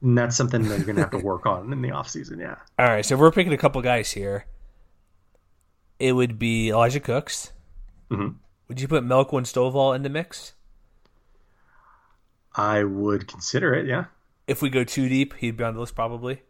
and 0.00 0.16
that's 0.16 0.36
something 0.36 0.62
that 0.62 0.76
you're 0.76 0.86
going 0.86 0.96
to 0.96 1.02
have 1.02 1.10
to 1.10 1.18
work 1.18 1.46
on 1.46 1.72
in 1.72 1.82
the 1.82 1.88
offseason. 1.90 2.38
Yeah. 2.38 2.56
All 2.78 2.86
right, 2.86 3.04
so 3.04 3.14
if 3.14 3.20
we're 3.20 3.32
picking 3.32 3.52
a 3.52 3.58
couple 3.58 3.82
guys 3.82 4.12
here. 4.12 4.46
It 5.98 6.12
would 6.14 6.38
be 6.38 6.70
Elijah 6.70 6.98
Cooks. 7.00 7.52
Mhm. 8.12 8.34
Would 8.68 8.80
you 8.80 8.88
put 8.88 9.04
Melquan 9.04 9.42
Stovall 9.44 9.94
in 9.96 10.02
the 10.02 10.08
mix? 10.08 10.54
I 12.54 12.84
would 12.84 13.26
consider 13.28 13.74
it. 13.74 13.86
Yeah. 13.86 14.04
If 14.46 14.60
we 14.62 14.70
go 14.70 14.84
too 14.84 15.08
deep, 15.08 15.34
he'd 15.34 15.56
be 15.56 15.64
on 15.64 15.74
the 15.74 15.80
list 15.80 15.94
probably. 15.94 16.42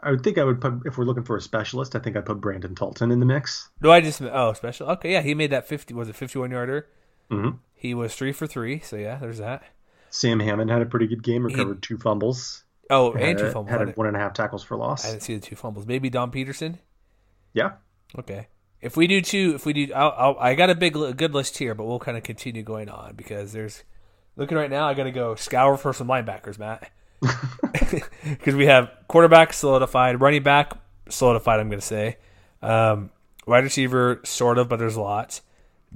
I 0.00 0.10
would 0.10 0.22
think 0.22 0.38
I 0.38 0.44
would 0.44 0.60
put 0.60 0.82
if 0.84 0.96
we're 0.98 1.04
looking 1.04 1.24
for 1.24 1.36
a 1.36 1.40
specialist. 1.40 1.96
I 1.96 1.98
think 1.98 2.16
I'd 2.16 2.26
put 2.26 2.40
Brandon 2.40 2.74
Talton 2.74 3.10
in 3.10 3.20
the 3.20 3.26
mix. 3.26 3.68
No, 3.80 3.90
I 3.90 4.00
just 4.00 4.20
oh 4.22 4.52
special. 4.52 4.88
Okay, 4.90 5.12
yeah, 5.12 5.22
he 5.22 5.34
made 5.34 5.50
that 5.50 5.66
fifty. 5.66 5.94
Was 5.94 6.08
it 6.08 6.16
fifty-one 6.16 6.50
yarder? 6.50 6.86
Mhm. 7.30 7.58
He 7.74 7.94
was 7.94 8.14
three 8.14 8.32
for 8.32 8.46
three. 8.46 8.80
So 8.80 8.96
yeah, 8.96 9.16
there's 9.16 9.38
that. 9.38 9.64
Sam 10.10 10.40
Hammond 10.40 10.70
had 10.70 10.82
a 10.82 10.86
pretty 10.86 11.06
good 11.06 11.22
game, 11.22 11.44
recovered 11.44 11.82
two 11.82 11.98
fumbles. 11.98 12.62
Oh, 12.88 13.12
Had, 13.12 13.22
and 13.22 13.38
two 13.38 13.50
fumbles. 13.50 13.70
Had 13.78 13.96
one 13.96 14.06
and 14.06 14.16
a 14.16 14.20
half 14.20 14.32
tackles 14.34 14.62
for 14.62 14.76
loss. 14.76 15.04
I 15.04 15.10
didn't 15.10 15.22
see 15.22 15.34
the 15.34 15.40
two 15.40 15.56
fumbles. 15.56 15.86
Maybe 15.86 16.08
Don 16.08 16.30
Peterson. 16.30 16.78
Yeah. 17.52 17.72
Okay. 18.18 18.48
If 18.80 18.96
we 18.96 19.06
do 19.06 19.20
two, 19.20 19.52
if 19.54 19.64
we 19.66 19.72
do, 19.72 19.92
I'll, 19.94 20.14
I'll, 20.16 20.36
I 20.38 20.54
got 20.54 20.70
a 20.70 20.74
big, 20.74 20.96
a 20.96 21.12
good 21.12 21.34
list 21.34 21.58
here, 21.58 21.74
but 21.74 21.84
we'll 21.84 21.98
kind 21.98 22.16
of 22.16 22.22
continue 22.22 22.62
going 22.62 22.88
on 22.88 23.14
because 23.16 23.52
there's 23.52 23.82
looking 24.36 24.56
right 24.56 24.70
now. 24.70 24.86
I 24.86 24.94
got 24.94 25.04
to 25.04 25.10
go 25.10 25.34
scour 25.34 25.76
for 25.76 25.92
some 25.92 26.08
linebackers, 26.08 26.58
Matt, 26.58 26.90
because 28.24 28.54
we 28.54 28.66
have 28.66 28.90
quarterback 29.08 29.52
solidified, 29.52 30.20
running 30.20 30.42
back 30.42 30.74
solidified. 31.08 31.60
I'm 31.60 31.68
going 31.68 31.80
to 31.80 31.86
say, 31.86 32.18
um, 32.62 33.10
wide 33.46 33.64
receiver 33.64 34.20
sort 34.24 34.58
of, 34.58 34.68
but 34.68 34.78
there's 34.78 34.96
a 34.96 35.02
lot. 35.02 35.40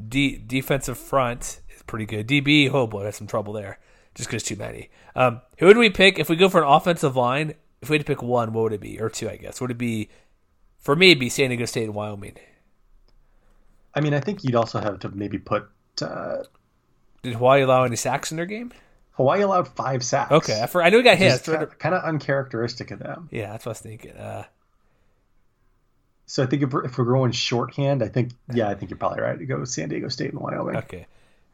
D, 0.09 0.37
defensive 0.39 0.99
front 0.99 1.61
is 1.75 1.83
pretty 1.87 2.07
good. 2.07 2.27
DB, 2.27 2.71
oh 2.73 2.87
boy, 2.87 3.05
that's 3.05 3.19
some 3.19 3.27
trouble 3.27 3.53
there, 3.53 3.79
just 4.15 4.29
because 4.29 4.43
too 4.43 4.57
many. 4.57 4.91
Um, 5.15 5.43
who 5.59 5.67
would 5.67 5.77
we 5.77 5.91
pick 5.91 6.19
if 6.19 6.29
we 6.29 6.37
go 6.37 6.49
for 6.49 6.63
an 6.63 6.69
offensive 6.69 7.17
line? 7.17 7.55
If 7.83 7.91
we 7.91 7.97
had 7.97 8.07
to 8.07 8.11
pick 8.11 8.23
one, 8.23 8.53
what 8.53 8.63
would 8.63 8.73
it 8.73 8.81
be, 8.81 9.01
or 9.01 9.09
two? 9.09 9.29
I 9.29 9.37
guess 9.37 9.61
would 9.61 9.71
it 9.71 9.79
be? 9.79 10.09
For 10.79 10.97
me, 10.97 11.11
it'd 11.11 11.21
be 11.21 11.29
San 11.29 11.51
Diego 11.51 11.67
State 11.67 11.85
and 11.85 11.95
Wyoming. 11.95 12.37
I 13.95 14.01
mean, 14.01 14.15
I 14.15 14.21
think 14.21 14.45
you'd 14.45 14.55
also 14.55 14.81
have 14.81 15.01
to 15.01 15.09
maybe 15.09 15.39
put 15.39 15.69
uh, 16.03 16.39
Did 17.23 17.35
Hawaii 17.35 17.63
allow 17.63 17.85
any 17.85 17.97
sacks 17.97 18.31
in 18.31 18.37
their 18.37 18.47
game? 18.47 18.73
Hawaii 19.13 19.43
allowed 19.43 19.69
five 19.69 20.03
sacks. 20.05 20.33
Okay, 20.33 20.61
I, 20.63 20.67
for, 20.67 20.83
I 20.83 20.89
knew 20.91 20.99
he 20.99 21.03
got 21.03 21.19
hit. 21.19 21.33
Which 21.47 21.49
is 21.61 21.75
kind 21.79 21.95
of 21.95 22.05
uncharacteristic 22.05 22.91
of 22.91 23.01
them. 23.01 23.29
Yeah, 23.31 23.51
that's 23.53 23.67
what 23.67 23.71
I 23.71 23.73
was 23.73 23.81
thinking. 23.81 24.13
Uh, 24.13 24.45
So 26.27 26.43
I 26.45 26.47
think 26.47 26.63
if 26.63 26.73
we're, 26.73 26.85
if 26.87 26.97
we're 26.97 27.05
going 27.05 27.33
shorthand, 27.33 28.03
I 28.03 28.09
think 28.09 28.31
yeah, 28.53 28.69
I 28.69 28.75
think 28.75 28.91
you're 28.91 28.99
probably 28.99 29.21
right 29.23 29.39
to 29.39 29.45
go 29.47 29.65
San 29.65 29.89
Diego 29.89 30.09
State 30.09 30.31
and 30.31 30.41
Wyoming. 30.41 30.77
okay, 30.77 31.07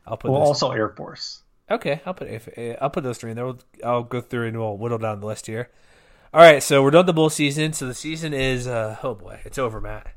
I'll 0.06 0.16
put 0.18 0.30
Well, 0.30 0.40
those. 0.40 0.48
also 0.62 0.70
Air 0.72 0.90
Force. 0.90 1.42
Okay, 1.70 2.00
I'll 2.06 2.14
put 2.14 2.28
if, 2.28 2.46
uh, 2.56 2.76
I'll 2.80 2.90
put 2.90 3.02
those 3.02 3.18
three 3.18 3.30
in 3.30 3.36
there. 3.36 3.46
We'll, 3.46 3.58
I'll 3.84 4.02
go 4.04 4.20
through 4.20 4.48
and 4.48 4.58
we'll 4.58 4.76
whittle 4.76 4.98
down 4.98 5.20
the 5.20 5.26
list 5.26 5.46
here. 5.46 5.70
All 6.34 6.40
right, 6.42 6.62
so 6.62 6.82
we're 6.82 6.90
done 6.90 7.00
with 7.00 7.06
the 7.06 7.12
bowl 7.14 7.30
season. 7.30 7.72
So 7.72 7.86
the 7.86 7.94
season 7.94 8.34
is 8.34 8.66
uh, 8.68 8.98
oh 9.02 9.14
boy, 9.14 9.40
it's 9.44 9.58
over, 9.58 9.80
Matt, 9.80 10.08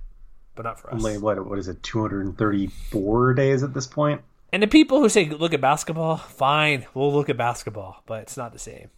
but 0.60 0.66
not 0.66 0.78
for 0.78 0.94
us. 0.94 0.96
Only 1.02 1.18
what 1.18 1.48
what 1.48 1.58
is 1.58 1.70
it? 1.70 1.82
234 1.84 3.34
days 3.34 3.64
at 3.64 3.74
this 3.74 3.88
point. 3.88 4.22
And 4.52 4.62
the 4.62 4.68
people 4.68 5.00
who 5.00 5.08
say 5.08 5.30
look 5.30 5.54
at 5.54 5.62
basketball, 5.62 6.18
fine, 6.18 6.86
we'll 6.94 7.14
look 7.14 7.30
at 7.30 7.38
basketball, 7.38 8.04
but 8.06 8.24
it's 8.24 8.36
not 8.36 8.52
the 8.52 8.60
same. 8.60 8.90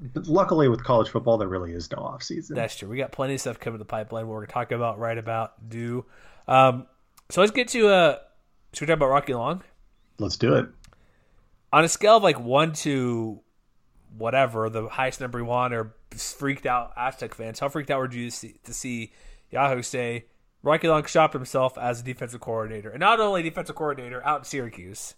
But 0.00 0.26
luckily, 0.26 0.66
with 0.66 0.82
college 0.82 1.08
football, 1.10 1.38
there 1.38 1.46
really 1.46 1.70
is 1.72 1.88
no 1.92 1.98
off 1.98 2.24
season. 2.24 2.56
That's 2.56 2.74
true. 2.74 2.88
We 2.88 2.96
got 2.96 3.12
plenty 3.12 3.34
of 3.34 3.40
stuff 3.40 3.60
coming 3.60 3.78
to 3.78 3.78
the 3.78 3.88
pipeline. 3.88 4.26
We're 4.26 4.38
going 4.38 4.48
to 4.48 4.52
talk 4.52 4.72
about 4.72 4.98
right 4.98 5.16
about 5.16 5.68
due. 5.68 6.04
Um, 6.48 6.88
so 7.30 7.42
let's 7.42 7.52
get 7.52 7.68
to 7.68 7.86
uh, 7.86 8.18
should 8.72 8.80
we 8.80 8.86
talk 8.88 8.96
about 8.96 9.10
Rocky 9.10 9.34
Long? 9.34 9.62
Let's 10.18 10.36
do 10.36 10.54
it. 10.56 10.66
on 11.72 11.84
a 11.84 11.88
scale 11.88 12.16
of 12.16 12.24
like 12.24 12.40
one 12.40 12.72
to 12.72 13.40
whatever, 14.18 14.68
the 14.68 14.88
highest 14.88 15.20
number 15.20 15.38
you 15.38 15.44
want, 15.44 15.74
or 15.74 15.94
freaked 16.10 16.66
out 16.66 16.92
Aztec 16.96 17.36
fans, 17.36 17.60
how 17.60 17.68
freaked 17.68 17.92
out 17.92 18.00
were 18.00 18.10
you 18.10 18.30
to 18.30 18.36
see, 18.36 18.56
to 18.64 18.74
see 18.74 19.12
Yahoo 19.52 19.82
say 19.82 20.24
Rocky 20.62 20.88
Long 20.88 21.04
shopped 21.04 21.34
himself 21.34 21.76
as 21.76 22.00
a 22.00 22.04
defensive 22.04 22.40
coordinator, 22.40 22.90
and 22.90 23.00
not 23.00 23.20
only 23.20 23.42
defensive 23.42 23.74
coordinator 23.74 24.24
out 24.24 24.40
in 24.40 24.44
Syracuse. 24.44 25.14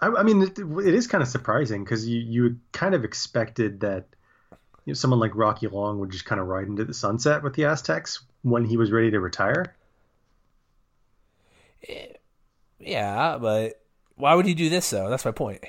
I, 0.00 0.08
I 0.08 0.22
mean, 0.22 0.42
it, 0.42 0.58
it 0.58 0.94
is 0.94 1.06
kind 1.06 1.22
of 1.22 1.28
surprising 1.28 1.84
because 1.84 2.06
you 2.06 2.20
you 2.20 2.58
kind 2.72 2.94
of 2.94 3.04
expected 3.04 3.80
that, 3.80 4.06
you 4.84 4.92
know, 4.92 4.94
someone 4.94 5.20
like 5.20 5.34
Rocky 5.34 5.68
Long 5.68 5.98
would 6.00 6.10
just 6.10 6.26
kind 6.26 6.40
of 6.40 6.46
ride 6.48 6.66
into 6.66 6.84
the 6.84 6.94
sunset 6.94 7.42
with 7.42 7.54
the 7.54 7.64
Aztecs 7.64 8.22
when 8.42 8.64
he 8.64 8.76
was 8.76 8.90
ready 8.90 9.10
to 9.10 9.20
retire. 9.20 9.74
Eh, 11.88 12.06
yeah, 12.78 13.38
but 13.38 13.80
why 14.16 14.34
would 14.34 14.46
he 14.46 14.54
do 14.54 14.68
this 14.68 14.90
though? 14.90 15.08
That's 15.08 15.24
my 15.24 15.32
point. 15.32 15.64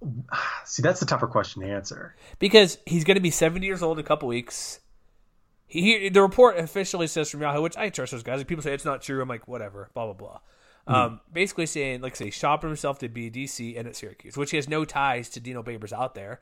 See, 0.64 0.82
that's 0.82 1.00
the 1.00 1.06
tougher 1.06 1.26
question 1.26 1.62
to 1.62 1.68
answer. 1.68 2.14
Because 2.38 2.78
he's 2.86 3.04
going 3.04 3.16
to 3.16 3.20
be 3.20 3.30
70 3.30 3.66
years 3.66 3.82
old 3.82 3.98
in 3.98 4.04
a 4.04 4.06
couple 4.06 4.28
weeks. 4.28 4.80
He, 5.66 6.08
the 6.08 6.22
report 6.22 6.58
officially 6.58 7.06
says 7.08 7.30
from 7.30 7.42
Yahoo, 7.42 7.60
which 7.60 7.76
I 7.76 7.88
trust 7.90 8.12
those 8.12 8.22
guys. 8.22 8.38
Like 8.38 8.46
people 8.46 8.62
say 8.62 8.72
it's 8.72 8.84
not 8.84 9.02
true. 9.02 9.20
I'm 9.20 9.28
like, 9.28 9.48
whatever, 9.48 9.90
blah 9.94 10.04
blah 10.04 10.14
blah. 10.14 10.38
Mm-hmm. 10.88 10.94
Um, 10.94 11.20
basically 11.32 11.66
saying, 11.66 12.00
like, 12.00 12.14
say, 12.14 12.30
shopping 12.30 12.70
himself 12.70 13.00
to 13.00 13.08
be 13.08 13.30
DC 13.30 13.76
and 13.76 13.88
at 13.88 13.96
Syracuse, 13.96 14.36
which 14.36 14.52
he 14.52 14.56
has 14.56 14.68
no 14.68 14.84
ties 14.84 15.28
to 15.30 15.40
Dino 15.40 15.62
Babers 15.62 15.92
out 15.92 16.14
there. 16.14 16.40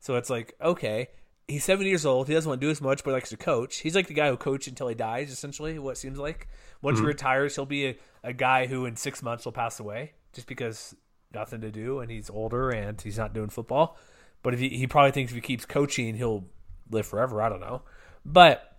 So 0.00 0.16
it's 0.16 0.30
like, 0.30 0.54
okay, 0.62 1.08
he's 1.46 1.64
70 1.64 1.90
years 1.90 2.06
old. 2.06 2.28
He 2.28 2.34
doesn't 2.34 2.48
want 2.48 2.60
to 2.62 2.66
do 2.66 2.70
as 2.70 2.80
much, 2.80 3.04
but 3.04 3.10
he 3.10 3.14
likes 3.14 3.28
to 3.28 3.36
coach. 3.36 3.78
He's 3.78 3.94
like 3.94 4.06
the 4.06 4.14
guy 4.14 4.30
who 4.30 4.38
coached 4.38 4.68
until 4.68 4.88
he 4.88 4.94
dies, 4.94 5.30
essentially. 5.30 5.78
What 5.78 5.98
seems 5.98 6.18
like 6.18 6.48
once 6.80 6.96
mm-hmm. 6.96 7.04
he 7.04 7.08
retires, 7.08 7.56
he'll 7.56 7.66
be 7.66 7.86
a, 7.86 7.96
a 8.22 8.32
guy 8.32 8.66
who 8.66 8.86
in 8.86 8.96
six 8.96 9.22
months 9.22 9.44
will 9.44 9.52
pass 9.52 9.78
away, 9.78 10.12
just 10.32 10.46
because 10.46 10.96
nothing 11.34 11.60
to 11.60 11.70
do 11.70 11.98
and 11.98 12.10
he's 12.10 12.30
older 12.30 12.70
and 12.70 13.00
he's 13.00 13.18
not 13.18 13.34
doing 13.34 13.50
football. 13.50 13.98
But 14.42 14.54
if 14.54 14.60
he, 14.60 14.70
he 14.70 14.86
probably 14.86 15.10
thinks 15.10 15.32
if 15.32 15.36
he 15.36 15.40
keeps 15.40 15.64
coaching, 15.64 16.14
he'll 16.14 16.44
live 16.90 17.06
forever. 17.06 17.42
I 17.42 17.48
don't 17.48 17.60
know, 17.60 17.82
but 18.24 18.76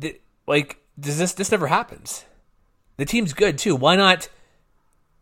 th- 0.00 0.20
like 0.46 0.78
does 0.98 1.18
this 1.18 1.32
this 1.34 1.50
never 1.50 1.66
happens? 1.66 2.24
The 2.96 3.04
team's 3.04 3.32
good 3.32 3.58
too. 3.58 3.76
Why 3.76 3.96
not 3.96 4.28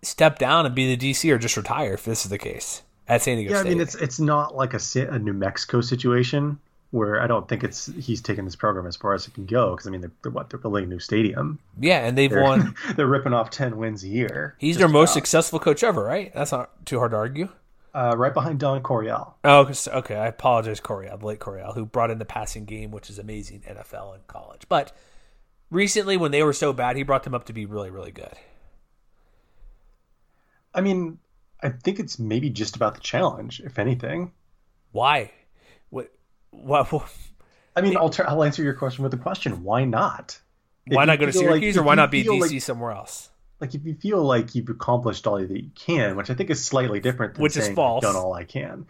step 0.03 0.39
down 0.39 0.67
and 0.67 0.75
be 0.75 0.95
the 0.95 1.11
DC 1.11 1.31
or 1.33 1.39
just 1.39 1.57
retire 1.57 1.95
if 1.95 2.05
this 2.05 2.25
is 2.25 2.31
the 2.31 2.39
case 2.39 2.83
at 3.07 3.23
San 3.23 3.37
Diego? 3.37 3.53
Yeah, 3.53 3.61
State? 3.61 3.69
I 3.69 3.73
mean 3.73 3.81
it's 3.81 3.95
it's 3.95 4.21
not 4.21 4.57
like 4.57 4.75
a, 4.75 4.81
a 5.11 5.19
New 5.19 5.33
Mexico 5.33 5.81
situation 5.81 6.59
where 6.91 7.21
I 7.21 7.27
don't 7.27 7.47
think 7.49 7.65
it's 7.65 7.87
he's 7.87 8.23
taken 8.23 8.45
this 8.45 8.57
program 8.57 8.87
as 8.87 8.97
far 8.97 9.15
as 9.15 9.27
it 9.27 9.35
can 9.35 9.47
go 9.47 9.73
because 9.73 9.87
I 9.87 9.91
mean 9.91 10.01
they're, 10.01 10.13
they're, 10.23 10.33
what 10.33 10.51
they're 10.51 10.59
building 10.59 10.85
a 10.85 10.87
new 10.87 10.99
stadium. 10.99 11.59
Yeah, 11.79 12.07
and 12.07 12.17
they've 12.17 12.31
they're, 12.31 12.43
won. 12.43 12.75
they're 12.97 13.07
ripping 13.07 13.35
off 13.35 13.51
ten 13.51 13.77
wins 13.77 14.03
a 14.05 14.09
year. 14.09 14.57
He's 14.59 14.79
their 14.79 14.89
most 14.89 15.13
successful 15.13 15.59
coach 15.59 15.83
ever, 15.83 16.03
right? 16.03 16.33
That's 16.35 16.53
not 16.53 16.87
too 16.87 16.99
hard 16.99 17.11
to 17.13 17.17
argue. 17.19 17.49
Uh, 17.99 18.17
right 18.17 18.33
behind 18.33 18.61
Don 18.61 18.81
Coryell. 18.81 19.35
Oh, 19.43 19.69
okay. 19.89 20.15
I 20.15 20.29
apologize, 20.29 20.79
Coryell, 20.79 21.19
late 21.19 21.41
Coryell, 21.41 21.73
who 21.73 21.85
brought 21.85 22.13
in 22.13 22.21
the 22.21 22.25
passing 22.25 22.65
game, 22.65 22.93
which 22.93 23.11
is 23.11 23.19
amazing 23.19 23.63
NFL 23.63 24.15
and 24.15 24.25
college. 24.29 24.63
But 24.69 24.97
recently, 25.69 26.17
when 26.17 26.31
they 26.31 26.45
were 26.45 26.53
so 26.53 26.73
bad, 26.73 26.97
he 26.97 27.03
brought 27.03 27.25
them 27.25 27.35
up 27.35 27.47
to 27.47 27.53
be 27.53 27.67
really, 27.67 27.91
really 27.91 28.13
good. 28.13 28.35
I 30.73 30.81
mean, 30.81 31.19
I 31.61 31.71
think 31.71 31.99
it's 31.99 32.21
maybe 32.21 32.51
just 32.51 32.77
about 32.77 32.95
the 32.95 33.01
challenge, 33.01 33.61
if 33.65 33.81
anything. 33.81 34.31
Why? 34.93 35.33
What? 35.91 36.13
What? 36.51 36.93
what 36.93 37.11
I 37.75 37.81
mean, 37.81 37.97
I'll, 37.97 38.15
I'll 38.29 38.45
answer 38.45 38.63
your 38.63 38.75
question 38.75 39.03
with 39.03 39.13
a 39.15 39.19
question. 39.19 39.65
Why 39.65 39.85
not? 39.85 40.39
Why 40.87 41.05
not 41.05 41.19
go 41.19 41.27
to 41.27 41.33
Syracuse, 41.33 41.75
like, 41.75 41.83
or 41.83 41.85
why 41.85 41.97
not 41.97 42.13
be 42.13 42.23
DC 42.23 42.41
like, 42.41 42.63
somewhere 42.63 42.93
else? 42.93 43.31
Like, 43.61 43.75
if 43.75 43.85
you 43.85 43.95
feel 43.95 44.23
like 44.23 44.55
you've 44.55 44.69
accomplished 44.69 45.27
all 45.27 45.39
that 45.39 45.51
you 45.51 45.71
can, 45.75 46.17
which 46.17 46.31
I 46.31 46.35
think 46.35 46.51
is 46.51 46.65
slightly 46.65 47.01
different 47.01 47.35
than 47.35 47.43
which 47.43 47.55
saying 47.55 47.71
is 47.71 47.75
false. 47.75 48.05
I've 48.05 48.13
done 48.13 48.23
all 48.23 48.33
I 48.33 48.45
can. 48.45 48.87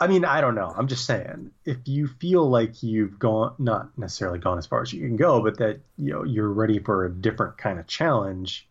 I 0.00 0.06
mean, 0.06 0.24
I 0.24 0.40
don't 0.40 0.54
know. 0.54 0.72
I'm 0.74 0.88
just 0.88 1.04
saying, 1.04 1.50
if 1.66 1.76
you 1.84 2.06
feel 2.06 2.48
like 2.48 2.82
you've 2.82 3.18
gone, 3.18 3.54
not 3.58 3.98
necessarily 3.98 4.38
gone 4.38 4.56
as 4.56 4.66
far 4.66 4.80
as 4.80 4.90
you 4.94 5.06
can 5.06 5.16
go, 5.16 5.42
but 5.42 5.58
that 5.58 5.80
you 5.98 6.12
know 6.14 6.24
you're 6.24 6.48
ready 6.48 6.78
for 6.78 7.04
a 7.04 7.12
different 7.12 7.58
kind 7.58 7.78
of 7.78 7.86
challenge, 7.86 8.66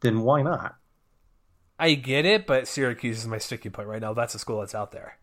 then 0.00 0.22
why 0.22 0.42
not? 0.42 0.74
I 1.78 1.94
get 1.94 2.24
it, 2.24 2.48
but 2.48 2.66
Syracuse 2.66 3.18
is 3.18 3.28
my 3.28 3.38
sticky 3.38 3.70
point 3.70 3.86
right 3.86 4.02
now. 4.02 4.12
That's 4.12 4.34
a 4.34 4.40
school 4.40 4.58
that's 4.58 4.74
out 4.74 4.90
there. 4.90 5.18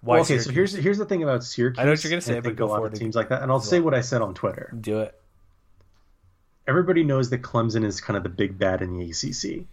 Why 0.00 0.14
well, 0.14 0.20
okay, 0.20 0.38
Syracuse? 0.38 0.44
so 0.44 0.52
here's 0.52 0.72
here's 0.74 0.98
the 0.98 1.06
thing 1.06 1.24
about 1.24 1.42
Syracuse. 1.42 1.80
I 1.80 1.84
know 1.84 1.90
what 1.90 2.04
you're 2.04 2.10
going 2.10 2.20
to 2.20 2.26
say, 2.26 2.38
but 2.38 2.54
go 2.54 2.68
for 2.68 2.86
it. 2.86 2.94
Teams 2.94 3.16
like 3.16 3.30
that, 3.30 3.42
and 3.42 3.50
I'll 3.50 3.58
say 3.58 3.80
what 3.80 3.94
I 3.94 4.02
said 4.02 4.22
on 4.22 4.34
Twitter. 4.34 4.72
Do 4.80 5.00
it. 5.00 5.20
Everybody 6.66 7.04
knows 7.04 7.30
that 7.30 7.42
Clemson 7.42 7.84
is 7.84 8.00
kind 8.00 8.16
of 8.16 8.22
the 8.22 8.28
big 8.28 8.58
bad 8.58 8.82
in 8.82 8.98
the 8.98 9.04
ACC. 9.04 9.66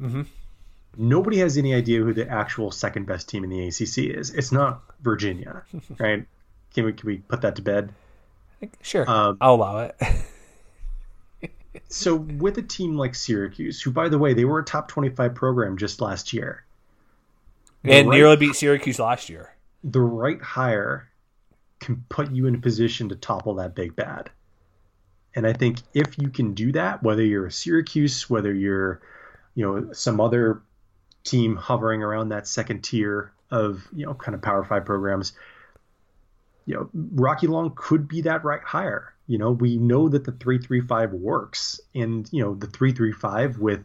Mm-hmm. 0.00 0.22
Nobody 0.96 1.38
has 1.38 1.56
any 1.56 1.74
idea 1.74 2.00
who 2.00 2.12
the 2.12 2.28
actual 2.28 2.70
second 2.70 3.06
best 3.06 3.28
team 3.28 3.44
in 3.44 3.50
the 3.50 3.66
ACC 3.66 4.16
is. 4.16 4.30
It's 4.30 4.52
not 4.52 4.82
Virginia, 5.00 5.62
right? 5.98 6.26
Can 6.74 6.84
we 6.84 6.92
can 6.92 7.06
we 7.06 7.18
put 7.18 7.42
that 7.42 7.56
to 7.56 7.62
bed? 7.62 7.92
Sure, 8.82 9.08
um, 9.10 9.38
I'll 9.40 9.54
allow 9.54 9.78
it. 9.78 9.96
so 11.88 12.14
with 12.14 12.58
a 12.58 12.62
team 12.62 12.96
like 12.96 13.14
Syracuse, 13.14 13.80
who 13.80 13.90
by 13.90 14.08
the 14.08 14.18
way 14.18 14.34
they 14.34 14.44
were 14.44 14.60
a 14.60 14.64
top 14.64 14.88
twenty-five 14.88 15.34
program 15.34 15.76
just 15.76 16.00
last 16.00 16.32
year, 16.32 16.64
and 17.84 18.08
right, 18.08 18.16
nearly 18.16 18.36
beat 18.36 18.54
Syracuse 18.54 18.98
last 18.98 19.28
year. 19.28 19.54
The 19.84 20.00
right 20.00 20.40
hire 20.40 21.08
can 21.80 22.04
put 22.08 22.30
you 22.30 22.46
in 22.46 22.54
a 22.54 22.58
position 22.58 23.08
to 23.08 23.16
topple 23.16 23.54
that 23.54 23.74
big 23.74 23.96
bad. 23.96 24.30
And 25.34 25.46
I 25.46 25.52
think 25.52 25.78
if 25.94 26.18
you 26.18 26.28
can 26.28 26.54
do 26.54 26.72
that, 26.72 27.02
whether 27.02 27.24
you're 27.24 27.46
a 27.46 27.52
Syracuse, 27.52 28.28
whether 28.28 28.52
you're, 28.52 29.00
you 29.54 29.64
know, 29.64 29.92
some 29.92 30.20
other 30.20 30.62
team 31.24 31.56
hovering 31.56 32.02
around 32.02 32.30
that 32.30 32.46
second 32.46 32.82
tier 32.82 33.32
of, 33.50 33.86
you 33.94 34.04
know, 34.04 34.14
kind 34.14 34.34
of 34.34 34.42
Power 34.42 34.64
Five 34.64 34.84
programs, 34.84 35.32
you 36.66 36.74
know, 36.74 36.90
Rocky 36.92 37.46
Long 37.46 37.72
could 37.74 38.08
be 38.08 38.22
that 38.22 38.44
right 38.44 38.62
hire. 38.62 39.14
You 39.26 39.38
know, 39.38 39.52
we 39.52 39.76
know 39.76 40.08
that 40.08 40.24
the 40.24 40.32
three 40.32 40.58
three 40.58 40.80
five 40.80 41.12
works, 41.12 41.80
and 41.94 42.28
you 42.32 42.42
know 42.42 42.54
the 42.54 42.66
three 42.66 42.92
three 42.92 43.12
five 43.12 43.58
with, 43.58 43.84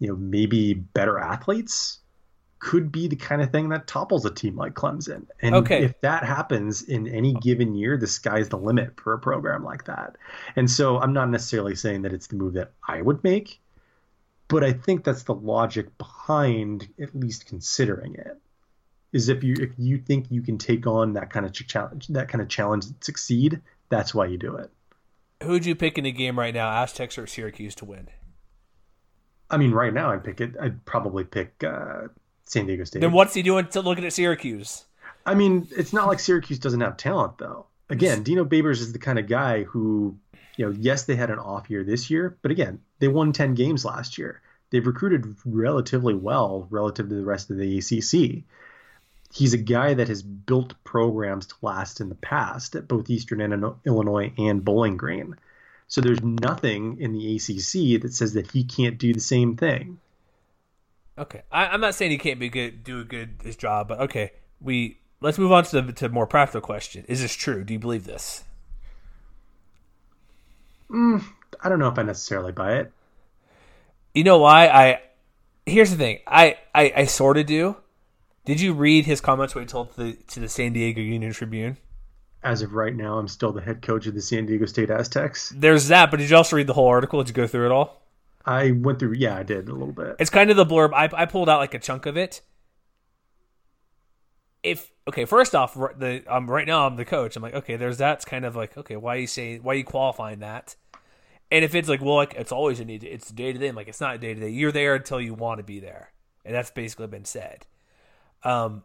you 0.00 0.08
know, 0.08 0.16
maybe 0.16 0.74
better 0.74 1.18
athletes 1.18 1.98
could 2.60 2.90
be 2.90 3.06
the 3.06 3.16
kind 3.16 3.40
of 3.40 3.50
thing 3.50 3.68
that 3.68 3.86
topples 3.86 4.24
a 4.24 4.30
team 4.30 4.56
like 4.56 4.74
Clemson. 4.74 5.26
And 5.40 5.54
okay. 5.54 5.84
if 5.84 6.00
that 6.00 6.24
happens 6.24 6.82
in 6.82 7.06
any 7.06 7.34
given 7.34 7.74
year, 7.74 7.96
the 7.96 8.06
sky's 8.06 8.48
the 8.48 8.58
limit 8.58 9.00
for 9.00 9.12
a 9.12 9.18
program 9.18 9.64
like 9.64 9.84
that. 9.84 10.16
And 10.56 10.70
so 10.70 10.98
I'm 10.98 11.12
not 11.12 11.30
necessarily 11.30 11.76
saying 11.76 12.02
that 12.02 12.12
it's 12.12 12.26
the 12.26 12.36
move 12.36 12.54
that 12.54 12.72
I 12.86 13.00
would 13.00 13.22
make, 13.22 13.60
but 14.48 14.64
I 14.64 14.72
think 14.72 15.04
that's 15.04 15.22
the 15.22 15.34
logic 15.34 15.96
behind 15.98 16.88
at 17.00 17.14
least 17.14 17.46
considering 17.46 18.14
it. 18.14 18.38
Is 19.10 19.30
if 19.30 19.42
you 19.42 19.54
if 19.58 19.70
you 19.78 19.96
think 19.96 20.26
you 20.28 20.42
can 20.42 20.58
take 20.58 20.86
on 20.86 21.14
that 21.14 21.30
kind 21.30 21.46
of 21.46 21.52
challenge, 21.52 22.08
that 22.08 22.28
kind 22.28 22.42
of 22.42 22.48
challenge 22.48 22.84
and 22.84 22.94
succeed, 23.00 23.62
that's 23.88 24.14
why 24.14 24.26
you 24.26 24.36
do 24.36 24.56
it. 24.56 24.70
Who 25.42 25.52
would 25.52 25.64
you 25.64 25.74
pick 25.74 25.96
in 25.96 26.04
the 26.04 26.12
game 26.12 26.38
right 26.38 26.52
now, 26.52 26.68
Aztecs 26.68 27.16
or 27.16 27.26
Syracuse 27.26 27.74
to 27.76 27.86
win? 27.86 28.08
I 29.50 29.56
mean, 29.56 29.72
right 29.72 29.94
now 29.94 30.10
I'd 30.10 30.24
pick 30.24 30.42
it. 30.42 30.56
I'd 30.60 30.84
probably 30.84 31.24
pick 31.24 31.64
uh, 31.64 32.08
San 32.48 32.66
Diego 32.66 32.84
State. 32.84 33.00
Then 33.00 33.12
what's 33.12 33.34
he 33.34 33.42
doing 33.42 33.66
to 33.68 33.80
looking 33.80 34.04
at 34.04 34.12
Syracuse? 34.12 34.84
I 35.26 35.34
mean, 35.34 35.68
it's 35.76 35.92
not 35.92 36.06
like 36.06 36.20
Syracuse 36.20 36.58
doesn't 36.58 36.80
have 36.80 36.96
talent 36.96 37.38
though. 37.38 37.66
Again, 37.90 38.22
Dino 38.22 38.44
Babers 38.44 38.80
is 38.80 38.92
the 38.92 38.98
kind 38.98 39.18
of 39.18 39.26
guy 39.26 39.62
who, 39.62 40.16
you 40.56 40.66
know, 40.66 40.76
yes, 40.78 41.04
they 41.04 41.16
had 41.16 41.30
an 41.30 41.38
off 41.38 41.70
year 41.70 41.84
this 41.84 42.10
year, 42.10 42.36
but 42.42 42.50
again, 42.50 42.80
they 42.98 43.08
won 43.08 43.32
10 43.32 43.54
games 43.54 43.84
last 43.84 44.18
year. 44.18 44.42
They've 44.70 44.86
recruited 44.86 45.36
relatively 45.46 46.14
well 46.14 46.66
relative 46.70 47.08
to 47.08 47.14
the 47.14 47.24
rest 47.24 47.50
of 47.50 47.56
the 47.56 47.78
ACC. 47.78 48.44
He's 49.32 49.54
a 49.54 49.58
guy 49.58 49.94
that 49.94 50.08
has 50.08 50.22
built 50.22 50.74
programs 50.84 51.46
to 51.46 51.54
last 51.62 52.00
in 52.00 52.08
the 52.08 52.14
past 52.14 52.74
at 52.74 52.88
both 52.88 53.10
Eastern 53.10 53.40
and 53.40 53.74
Illinois 53.84 54.32
and 54.36 54.64
Bowling 54.64 54.96
Green. 54.96 55.36
So 55.86 56.00
there's 56.00 56.22
nothing 56.22 57.00
in 57.00 57.12
the 57.12 57.36
ACC 57.36 58.02
that 58.02 58.12
says 58.12 58.34
that 58.34 58.50
he 58.50 58.64
can't 58.64 58.98
do 58.98 59.14
the 59.14 59.20
same 59.20 59.56
thing. 59.56 59.98
Okay, 61.18 61.42
I, 61.50 61.74
am 61.74 61.80
not 61.80 61.94
saying 61.94 62.12
he 62.12 62.18
can't 62.18 62.38
be 62.38 62.48
good, 62.48 62.84
do 62.84 63.00
a 63.00 63.04
good 63.04 63.40
his 63.42 63.56
job, 63.56 63.88
but 63.88 64.00
okay, 64.00 64.32
we 64.60 64.98
let's 65.20 65.38
move 65.38 65.50
on 65.50 65.64
to 65.64 65.82
the 65.82 65.92
to 65.92 66.08
more 66.08 66.26
practical 66.26 66.60
question. 66.60 67.04
Is 67.08 67.20
this 67.20 67.34
true? 67.34 67.64
Do 67.64 67.72
you 67.72 67.78
believe 67.78 68.04
this? 68.04 68.44
Mm, 70.90 71.24
I 71.60 71.68
don't 71.68 71.78
know 71.78 71.88
if 71.88 71.98
I 71.98 72.02
necessarily 72.02 72.52
buy 72.52 72.76
it. 72.76 72.92
You 74.14 74.24
know 74.24 74.38
why? 74.38 74.68
I 74.68 75.00
here's 75.66 75.90
the 75.90 75.96
thing. 75.96 76.20
I 76.26 76.56
I, 76.74 76.92
I 76.96 77.04
sort 77.06 77.36
of 77.36 77.46
do. 77.46 77.76
Did 78.44 78.60
you 78.60 78.72
read 78.72 79.04
his 79.04 79.20
comments 79.20 79.54
when 79.54 79.64
he 79.64 79.68
told 79.68 79.94
the 79.96 80.12
to 80.28 80.40
the 80.40 80.48
San 80.48 80.72
Diego 80.72 81.00
Union 81.00 81.32
Tribune? 81.32 81.76
As 82.42 82.62
of 82.62 82.72
right 82.72 82.94
now, 82.94 83.18
I'm 83.18 83.26
still 83.26 83.52
the 83.52 83.60
head 83.60 83.82
coach 83.82 84.06
of 84.06 84.14
the 84.14 84.22
San 84.22 84.46
Diego 84.46 84.64
State 84.66 84.90
Aztecs. 84.90 85.52
There's 85.54 85.88
that, 85.88 86.10
but 86.10 86.18
did 86.18 86.30
you 86.30 86.36
also 86.36 86.54
read 86.54 86.68
the 86.68 86.72
whole 86.74 86.86
article? 86.86 87.20
Did 87.22 87.30
you 87.30 87.34
go 87.34 87.48
through 87.48 87.66
it 87.66 87.72
all? 87.72 88.00
I 88.48 88.70
went 88.70 88.98
through. 88.98 89.12
Yeah, 89.12 89.36
I 89.36 89.42
did 89.42 89.68
a 89.68 89.72
little 89.72 89.92
bit. 89.92 90.16
It's 90.18 90.30
kind 90.30 90.50
of 90.50 90.56
the 90.56 90.64
blurb. 90.64 90.94
I 90.94 91.10
I 91.12 91.26
pulled 91.26 91.50
out 91.50 91.58
like 91.58 91.74
a 91.74 91.78
chunk 91.78 92.06
of 92.06 92.16
it. 92.16 92.40
If 94.62 94.90
okay, 95.06 95.26
first 95.26 95.54
off, 95.54 95.74
the 95.74 96.24
um, 96.26 96.50
right 96.50 96.66
now 96.66 96.86
I'm 96.86 96.96
the 96.96 97.04
coach. 97.04 97.36
I'm 97.36 97.42
like, 97.42 97.52
okay, 97.52 97.76
there's 97.76 97.98
that's 97.98 98.24
kind 98.24 98.46
of 98.46 98.56
like, 98.56 98.78
okay, 98.78 98.96
why 98.96 99.16
you 99.16 99.26
saying 99.26 99.62
why 99.62 99.74
you 99.74 99.84
qualifying 99.84 100.38
that? 100.38 100.76
And 101.50 101.62
if 101.62 101.74
it's 101.74 101.90
like, 101.90 102.00
well, 102.00 102.16
like 102.16 102.34
it's 102.36 102.50
always 102.50 102.80
a 102.80 102.86
need, 102.86 103.04
it's 103.04 103.30
day 103.30 103.52
to 103.52 103.58
day. 103.58 103.70
Like 103.70 103.86
it's 103.86 104.00
not 104.00 104.18
day 104.18 104.32
to 104.32 104.40
day. 104.40 104.48
You're 104.48 104.72
there 104.72 104.94
until 104.94 105.20
you 105.20 105.34
want 105.34 105.58
to 105.58 105.64
be 105.64 105.78
there, 105.78 106.12
and 106.42 106.54
that's 106.54 106.70
basically 106.70 107.06
been 107.06 107.26
said. 107.26 107.66
Um, 108.44 108.82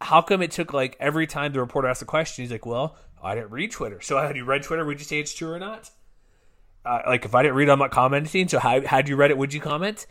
how 0.00 0.22
come 0.22 0.42
it 0.42 0.52
took 0.52 0.72
like 0.72 0.96
every 1.00 1.26
time 1.26 1.52
the 1.52 1.60
reporter 1.60 1.88
asked 1.88 2.02
a 2.02 2.04
question, 2.04 2.44
he's 2.44 2.52
like, 2.52 2.66
well, 2.66 2.96
I 3.20 3.34
didn't 3.34 3.50
read 3.50 3.72
Twitter. 3.72 4.00
So 4.00 4.16
had 4.22 4.36
you 4.36 4.44
read 4.44 4.62
Twitter? 4.62 4.84
Would 4.84 5.00
you 5.00 5.04
say 5.04 5.18
it's 5.18 5.34
true 5.34 5.50
or 5.50 5.58
not? 5.58 5.90
Uh, 6.84 7.00
like 7.06 7.24
if 7.24 7.34
I 7.34 7.42
didn't 7.42 7.56
read, 7.56 7.68
I'm 7.68 7.78
not 7.78 7.90
commenting. 7.90 8.48
So 8.48 8.58
how 8.58 8.80
had 8.80 9.08
you 9.08 9.16
read 9.16 9.30
it? 9.30 9.38
Would 9.38 9.54
you 9.54 9.60
comment? 9.60 10.06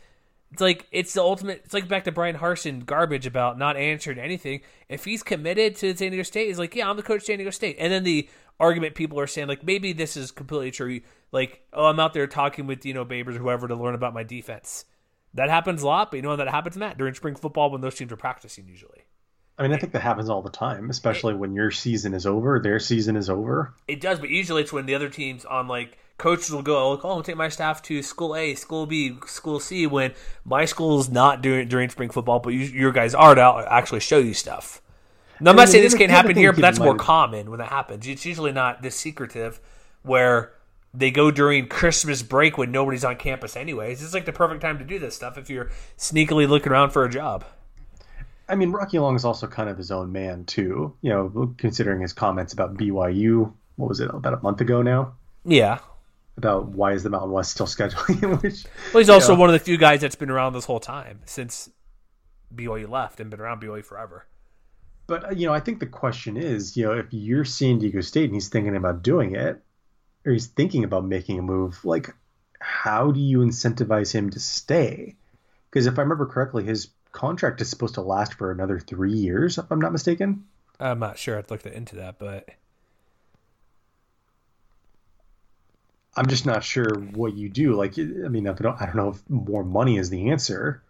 It's 0.52 0.62
like 0.62 0.88
it's 0.92 1.14
the 1.14 1.22
ultimate. 1.22 1.62
It's 1.66 1.74
like 1.74 1.88
back 1.88 2.04
to 2.06 2.12
Bryan 2.12 2.36
Harsin 2.36 2.86
garbage 2.86 3.26
about 3.26 3.58
not 3.58 3.78
answering 3.78 4.20
anything. 4.20 4.62
If 4.90 5.06
he's 5.06 5.24
committed 5.24 5.76
to 5.78 5.96
San 5.96 6.12
Diego 6.12 6.24
State, 6.24 6.48
he's 6.48 6.60
like, 6.60 6.76
yeah, 6.76 6.90
I'm 6.90 6.98
the 6.98 7.04
coach 7.04 7.22
of 7.22 7.26
San 7.26 7.38
Diego 7.38 7.52
State. 7.52 7.78
And 7.80 7.92
then 7.92 8.04
the 8.04 8.30
argument 8.60 8.96
people 8.96 9.20
are 9.20 9.28
saying 9.28 9.48
like 9.48 9.64
maybe 9.64 9.94
this 9.94 10.18
is 10.18 10.32
completely 10.32 10.72
true. 10.72 11.02
Like, 11.32 11.62
oh, 11.72 11.86
I'm 11.86 12.00
out 12.00 12.14
there 12.14 12.28
talking 12.28 12.68
with 12.68 12.82
Dino 12.82 13.06
Babers 13.06 13.36
or 13.36 13.40
whoever 13.40 13.68
to 13.68 13.76
learn 13.76 13.96
about 13.96 14.14
my 14.14 14.24
defense. 14.24 14.86
That 15.34 15.50
happens 15.50 15.82
a 15.82 15.88
lot, 15.88 16.12
but 16.12 16.18
you 16.18 16.24
know 16.24 16.36
that 16.36 16.50
happens, 16.50 16.76
Matt 16.76 16.98
during 16.98 17.14
spring 17.14 17.36
football 17.36 17.72
when 17.72 17.80
those 17.80 17.96
teams 17.96 18.12
are 18.12 18.18
practicing 18.18 18.68
usually. 18.68 19.06
I 19.58 19.64
mean, 19.64 19.74
I 19.74 19.78
think 19.78 19.94
that 19.94 20.02
happens 20.02 20.30
all 20.30 20.42
the 20.42 20.50
time, 20.50 20.90
especially 20.90 21.36
when 21.36 21.54
your 21.54 21.72
season 21.72 22.14
is 22.14 22.26
over, 22.26 22.60
their 22.60 22.80
season 22.80 23.16
is 23.16 23.30
over. 23.30 23.74
It 23.88 24.02
does, 24.02 24.20
but 24.20 24.30
usually 24.30 24.64
it's 24.64 24.74
when 24.74 24.86
the 24.86 24.96
other 24.96 25.08
teams 25.08 25.46
on 25.46 25.68
like 25.68 25.98
coaches 26.18 26.52
will 26.52 26.62
go, 26.62 26.78
oh, 26.78 27.02
I'll 27.04 27.18
oh, 27.18 27.22
take 27.22 27.38
my 27.38 27.50
staff 27.50 27.82
to 27.84 28.02
school 28.04 28.36
A, 28.36 28.56
school 28.56 28.86
B, 28.86 29.18
school 29.26 29.60
C. 29.60 29.88
When 29.88 30.14
my 30.46 30.66
school 30.66 31.00
is 31.00 31.10
not 31.10 31.42
doing 31.42 31.68
during 31.68 31.90
spring 31.90 32.10
football, 32.10 32.40
but 32.40 32.50
you, 32.52 32.60
your 32.60 32.92
guys 32.92 33.14
are 33.16 33.36
to 33.36 33.66
actually 33.70 34.02
show 34.02 34.20
you 34.20 34.34
stuff. 34.34 34.82
Now, 35.40 35.52
I'm 35.52 35.58
not 35.58 35.70
saying 35.70 35.84
this 35.84 35.96
can't 35.96 36.12
happen 36.12 36.36
here, 36.36 36.54
but 36.54 36.62
that's 36.62 36.80
more 36.80 36.96
common 36.96 37.50
when 37.50 37.58
that 37.60 37.70
happens. 37.70 38.08
It's 38.08 38.26
usually 38.26 38.52
not 38.52 38.84
this 38.84 38.96
secretive, 38.96 39.60
where 40.04 40.54
they 40.94 41.10
go 41.10 41.32
during 41.32 41.68
Christmas 41.68 42.22
break 42.22 42.58
when 42.58 42.72
nobody's 42.72 43.04
on 43.04 43.16
campus 43.16 43.56
anyways. 43.56 44.04
It's 44.04 44.14
like 44.14 44.26
the 44.26 44.34
perfect 44.34 44.62
time 44.62 44.78
to 44.78 44.84
do 44.84 45.00
this 45.00 45.16
stuff 45.16 45.38
if 45.38 45.50
you're 45.50 45.72
sneakily 45.98 46.48
looking 46.48 46.72
around 46.72 46.92
for 46.92 47.06
a 47.06 47.10
job. 47.10 47.46
I 48.48 48.56
mean, 48.56 48.72
Rocky 48.72 49.00
Long 49.00 49.16
is 49.16 49.24
also 49.24 49.48
kind 49.48 49.70
of 49.70 49.78
his 49.78 49.92
own 49.92 50.12
man 50.12 50.44
too. 50.44 50.94
You 51.02 51.10
know, 51.10 51.56
considering 51.58 52.02
his 52.02 52.14
comments 52.14 52.54
about 52.54 52.76
BYU. 52.76 53.52
What 53.78 53.90
was 53.90 54.00
it 54.00 54.10
about 54.14 54.34
a 54.34 54.42
month 54.44 54.62
ago 54.62 54.82
now? 54.82 55.14
Yeah. 55.46 55.80
About 56.42 56.70
why 56.70 56.94
is 56.94 57.04
the 57.04 57.12
Mountain 57.12 57.32
West 57.32 57.52
still 57.52 57.68
scheduling? 57.68 58.42
Which, 58.42 58.66
well, 58.94 59.00
he's 59.00 59.10
also 59.10 59.34
know. 59.34 59.40
one 59.40 59.50
of 59.50 59.54
the 59.54 59.60
few 59.60 59.78
guys 59.78 60.02
that's 60.02 60.16
been 60.16 60.32
around 60.32 60.54
this 60.54 60.66
whole 60.66 60.80
time 60.80 61.20
since 61.26 61.70
BYU 62.54 62.90
left 62.90 63.20
and 63.20 63.30
been 63.30 63.40
around 63.40 63.62
BYU 63.62 63.86
forever. 63.86 64.26
But 65.06 65.26
uh, 65.26 65.32
you 65.32 65.46
know, 65.46 65.54
I 65.54 65.60
think 65.60 65.80
the 65.80 65.86
question 65.86 66.38
is, 66.38 66.76
you 66.76 66.86
know, 66.86 66.94
if 66.94 67.08
you're 67.12 67.46
San 67.46 67.78
Diego 67.78 68.02
State 68.02 68.26
and 68.26 68.34
he's 68.34 68.50
thinking 68.50 68.76
about 68.76 69.04
doing 69.04 69.36
it, 69.36 69.62
or 70.26 70.32
he's 70.32 70.48
thinking 70.48 70.84
about 70.84 71.06
making 71.06 71.38
a 71.38 71.44
move, 71.44 71.86
like, 71.86 72.16
how 72.60 73.12
do 73.12 73.20
you 73.20 73.40
incentivize 73.40 74.12
him 74.12 74.32
to 74.32 74.40
stay? 74.40 75.16
Because 75.70 75.86
if 75.86 76.00
I 76.00 76.02
remember 76.02 76.26
correctly, 76.26 76.64
his 76.64 76.90
contract 77.12 77.62
is 77.62 77.70
supposed 77.70 77.96
to 77.96 78.02
last 78.02 78.34
for 78.34 78.52
another 78.52 78.80
three 78.80 79.14
years, 79.14 79.60
if 79.60 79.72
I'm 79.72 79.80
not 79.80 79.92
mistaken. 79.92 80.46
I'm 80.80 81.00
not 81.00 81.20
sure. 81.20 81.38
I'd 81.38 81.52
look 81.52 81.66
into 81.66 81.98
that, 81.98 82.18
but 82.18 82.50
I'm 86.16 86.28
just 86.28 86.46
not 86.46 86.64
sure 86.64 86.94
what 87.14 87.36
you 87.36 87.50
do. 87.50 87.74
Like, 87.74 87.98
I 87.98 88.04
mean, 88.04 88.48
I 88.48 88.54
don't, 88.54 88.82
I 88.82 88.86
don't 88.86 88.96
know 88.96 89.10
if 89.10 89.30
more 89.30 89.64
money 89.64 89.98
is 89.98 90.10
the 90.10 90.30
answer. 90.30 90.84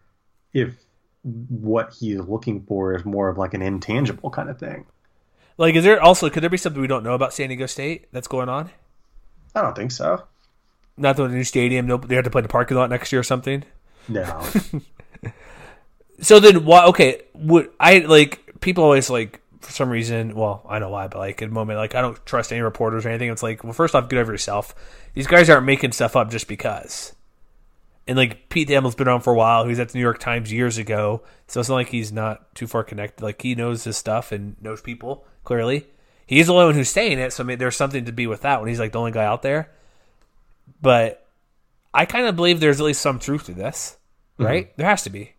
If 0.54 0.76
what 1.24 1.94
he's 1.94 2.20
looking 2.20 2.64
for 2.64 2.96
is 2.96 3.06
more 3.06 3.30
of 3.30 3.38
like 3.38 3.54
an 3.54 3.62
intangible 3.62 4.32
kind 4.32 4.50
of 4.50 4.60
thing. 4.60 4.86
Like, 5.58 5.76
is 5.76 5.84
there 5.84 6.02
also 6.02 6.30
could 6.30 6.42
there 6.42 6.50
be 6.50 6.58
something 6.58 6.82
we 6.82 6.88
don't 6.88 7.04
know 7.04 7.14
about 7.14 7.34
San 7.34 7.50
Diego 7.50 7.68
State 7.68 8.08
that's 8.12 8.28
going 8.28 8.50
on? 8.50 8.72
I 9.54 9.62
don't 9.62 9.76
think 9.76 9.92
so. 9.92 10.24
Not 10.98 11.18
the 11.18 11.28
new 11.28 11.44
stadium. 11.44 11.88
No, 11.88 11.98
they 11.98 12.16
have 12.16 12.24
to 12.24 12.30
play 12.30 12.40
in 12.40 12.44
the 12.44 12.50
parking 12.50 12.78
lot 12.78 12.90
next 12.90 13.12
year 13.12 13.20
or 13.20 13.24
something. 13.24 13.64
No. 14.08 14.42
so 16.22 16.40
then, 16.40 16.66
why? 16.66 16.86
Okay, 16.86 17.22
would 17.34 17.70
I 17.80 18.00
like 18.00 18.60
people 18.62 18.84
always 18.84 19.10
like 19.10 19.41
for 19.62 19.72
some 19.72 19.90
reason? 19.90 20.36
Well, 20.36 20.66
I 20.68 20.80
know 20.80 20.90
why, 20.90 21.08
but 21.08 21.20
like 21.20 21.42
at 21.42 21.50
the 21.50 21.54
moment, 21.54 21.78
like 21.78 21.96
I 21.96 22.02
don't 22.02 22.24
trust 22.26 22.52
any 22.52 22.62
reporters 22.62 23.06
or 23.06 23.10
anything. 23.10 23.30
It's 23.30 23.44
like, 23.44 23.64
well, 23.64 23.74
first 23.74 23.96
off, 23.96 24.10
get 24.10 24.20
over 24.20 24.32
yourself. 24.32 24.76
These 25.14 25.28
guys 25.28 25.50
aren't 25.50 25.66
making 25.66 25.92
stuff 25.92 26.16
up 26.16 26.30
just 26.30 26.48
because. 26.48 27.16
And 28.08 28.18
like 28.18 28.50
Pete 28.50 28.68
Thamel's 28.68 28.96
been 28.96 29.08
around 29.08 29.22
for 29.22 29.34
a 29.34 29.38
while. 29.38 29.64
He 29.64 29.70
was 29.70 29.80
at 29.80 29.90
the 29.90 29.98
New 29.98 30.04
York 30.04 30.20
Times 30.20 30.52
years 30.52 30.78
ago, 30.78 31.22
so 31.48 31.60
it's 31.60 31.70
not 31.70 31.76
like 31.76 31.90
he's 31.90 32.12
not 32.12 32.54
too 32.56 32.68
far 32.68 32.84
connected. 32.84 33.24
Like 33.24 33.42
he 33.42 33.56
knows 33.56 33.84
his 33.84 33.98
stuff 33.98 34.32
and 34.32 34.56
knows 34.62 34.82
people 34.82 35.26
clearly. 35.44 35.88
He's 36.26 36.48
the 36.48 36.54
only 36.54 36.66
one 36.66 36.76
who's 36.76 36.90
saying 36.90 37.20
it, 37.20 37.34
so 37.34 37.44
I 37.44 37.48
mean, 37.48 37.58
there's 37.58 37.76
something 37.76 38.06
to 38.06 38.12
be 38.12 38.26
with 38.26 38.42
that 38.42 38.60
when 38.60 38.70
he's 38.70 38.80
like 38.80 38.94
the 38.94 39.00
only 39.00 39.12
guy 39.12 39.26
out 39.26 39.42
there. 39.42 39.70
But 40.82 41.28
I 41.94 42.06
kind 42.06 42.28
of 42.28 42.36
believe 42.36 42.60
there's 42.60 42.80
at 42.80 42.86
least 42.86 43.02
some 43.02 43.20
truth 43.20 43.46
to 43.46 43.54
this, 43.54 43.98
mm-hmm. 44.34 44.46
right? 44.46 44.66
Mm-hmm. 44.68 44.74
There 44.78 44.88
has 44.90 45.04
to 45.04 45.10
be. 45.10 45.34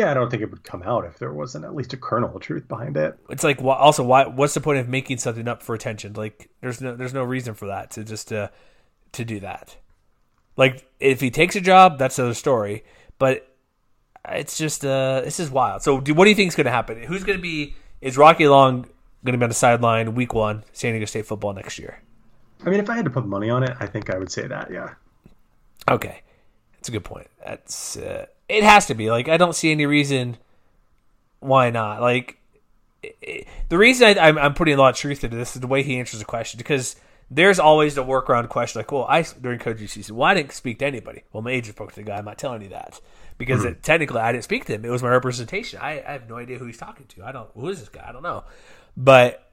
Yeah, 0.00 0.10
I 0.10 0.14
don't 0.14 0.30
think 0.30 0.42
it 0.42 0.50
would 0.50 0.64
come 0.64 0.82
out 0.82 1.04
if 1.04 1.18
there 1.18 1.30
wasn't 1.30 1.66
at 1.66 1.74
least 1.74 1.92
a 1.92 1.98
kernel 1.98 2.34
of 2.34 2.40
truth 2.40 2.66
behind 2.66 2.96
it. 2.96 3.18
It's 3.28 3.44
like 3.44 3.62
also 3.62 4.02
why? 4.02 4.26
What's 4.26 4.54
the 4.54 4.62
point 4.62 4.78
of 4.78 4.88
making 4.88 5.18
something 5.18 5.46
up 5.46 5.62
for 5.62 5.74
attention? 5.74 6.14
Like, 6.14 6.48
there's 6.62 6.80
no 6.80 6.96
there's 6.96 7.12
no 7.12 7.22
reason 7.22 7.52
for 7.52 7.66
that 7.66 7.90
to 7.90 8.04
just 8.04 8.28
to 8.28 8.50
to 9.12 9.24
do 9.26 9.40
that. 9.40 9.76
Like, 10.56 10.88
if 11.00 11.20
he 11.20 11.30
takes 11.30 11.54
a 11.54 11.60
job, 11.60 11.98
that's 11.98 12.18
another 12.18 12.32
story. 12.32 12.82
But 13.18 13.46
it's 14.26 14.56
just 14.56 14.86
uh, 14.86 15.20
this 15.20 15.38
is 15.38 15.50
wild. 15.50 15.82
So, 15.82 16.00
do, 16.00 16.14
what 16.14 16.24
do 16.24 16.30
you 16.30 16.36
think 16.36 16.48
is 16.48 16.56
going 16.56 16.64
to 16.64 16.70
happen? 16.70 17.02
Who's 17.02 17.22
going 17.22 17.36
to 17.36 17.42
be? 17.42 17.74
Is 18.00 18.16
Rocky 18.16 18.48
Long 18.48 18.86
going 19.22 19.32
to 19.32 19.36
be 19.36 19.42
on 19.42 19.50
the 19.50 19.54
sideline 19.54 20.14
week 20.14 20.32
one, 20.32 20.64
San 20.72 20.92
Diego 20.92 21.04
State 21.04 21.26
football 21.26 21.52
next 21.52 21.78
year? 21.78 22.00
I 22.64 22.70
mean, 22.70 22.80
if 22.80 22.88
I 22.88 22.96
had 22.96 23.04
to 23.04 23.10
put 23.10 23.26
money 23.26 23.50
on 23.50 23.64
it, 23.64 23.76
I 23.78 23.86
think 23.86 24.08
I 24.08 24.16
would 24.16 24.32
say 24.32 24.46
that. 24.46 24.70
Yeah. 24.70 24.94
Okay, 25.90 26.22
that's 26.72 26.88
a 26.88 26.92
good 26.92 27.04
point. 27.04 27.26
That's 27.44 27.98
uh, 27.98 28.24
it 28.50 28.64
has 28.64 28.86
to 28.86 28.94
be 28.94 29.10
like 29.10 29.28
I 29.28 29.36
don't 29.36 29.54
see 29.54 29.70
any 29.70 29.86
reason 29.86 30.36
why 31.40 31.70
not. 31.70 32.00
Like 32.00 32.38
it, 33.02 33.46
the 33.68 33.78
reason 33.78 34.18
I, 34.18 34.28
am 34.28 34.54
putting 34.54 34.74
a 34.74 34.76
lot 34.76 34.90
of 34.90 34.96
truth 34.96 35.24
into 35.24 35.36
this 35.36 35.54
is 35.54 35.60
the 35.60 35.66
way 35.66 35.82
he 35.82 35.98
answers 35.98 36.20
the 36.20 36.26
question 36.26 36.58
because 36.58 36.96
there's 37.30 37.58
always 37.58 37.94
the 37.94 38.04
workaround 38.04 38.48
question 38.48 38.80
like, 38.80 38.90
well, 38.90 39.06
I 39.08 39.22
during 39.40 39.58
coaching 39.58 39.86
season, 39.86 40.16
well, 40.16 40.28
I 40.28 40.34
didn't 40.34 40.52
speak 40.52 40.80
to 40.80 40.86
anybody. 40.86 41.22
Well, 41.32 41.42
my 41.42 41.52
agent 41.52 41.76
spoke 41.76 41.90
to 41.90 41.96
the 41.96 42.02
guy. 42.02 42.16
I'm 42.16 42.24
not 42.24 42.38
telling 42.38 42.62
you 42.62 42.70
that 42.70 43.00
because 43.38 43.60
mm-hmm. 43.60 43.70
it, 43.70 43.82
technically 43.82 44.20
I 44.20 44.32
didn't 44.32 44.44
speak 44.44 44.64
to 44.66 44.74
him. 44.74 44.84
It 44.84 44.90
was 44.90 45.02
my 45.02 45.10
representation. 45.10 45.78
I, 45.80 46.02
I 46.06 46.12
have 46.12 46.28
no 46.28 46.36
idea 46.36 46.58
who 46.58 46.66
he's 46.66 46.78
talking 46.78 47.06
to. 47.06 47.24
I 47.24 47.32
don't. 47.32 47.48
Who 47.54 47.68
is 47.68 47.80
this 47.80 47.88
guy? 47.88 48.04
I 48.06 48.12
don't 48.12 48.22
know. 48.22 48.44
But 48.96 49.46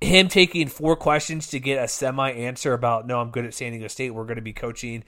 him 0.00 0.28
taking 0.28 0.68
four 0.68 0.96
questions 0.96 1.48
to 1.48 1.60
get 1.60 1.82
a 1.82 1.88
semi 1.88 2.30
answer 2.30 2.74
about 2.74 3.06
no, 3.06 3.20
I'm 3.20 3.30
good 3.30 3.46
at 3.46 3.54
San 3.54 3.72
Diego 3.72 3.88
State. 3.88 4.10
We're 4.10 4.24
going 4.24 4.36
to 4.36 4.42
be 4.42 4.52
coaching, 4.52 5.04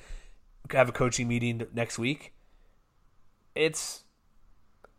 have 0.70 0.88
a 0.88 0.92
coaching 0.92 1.28
meeting 1.28 1.66
next 1.74 1.98
week. 1.98 2.32
It's, 3.56 4.02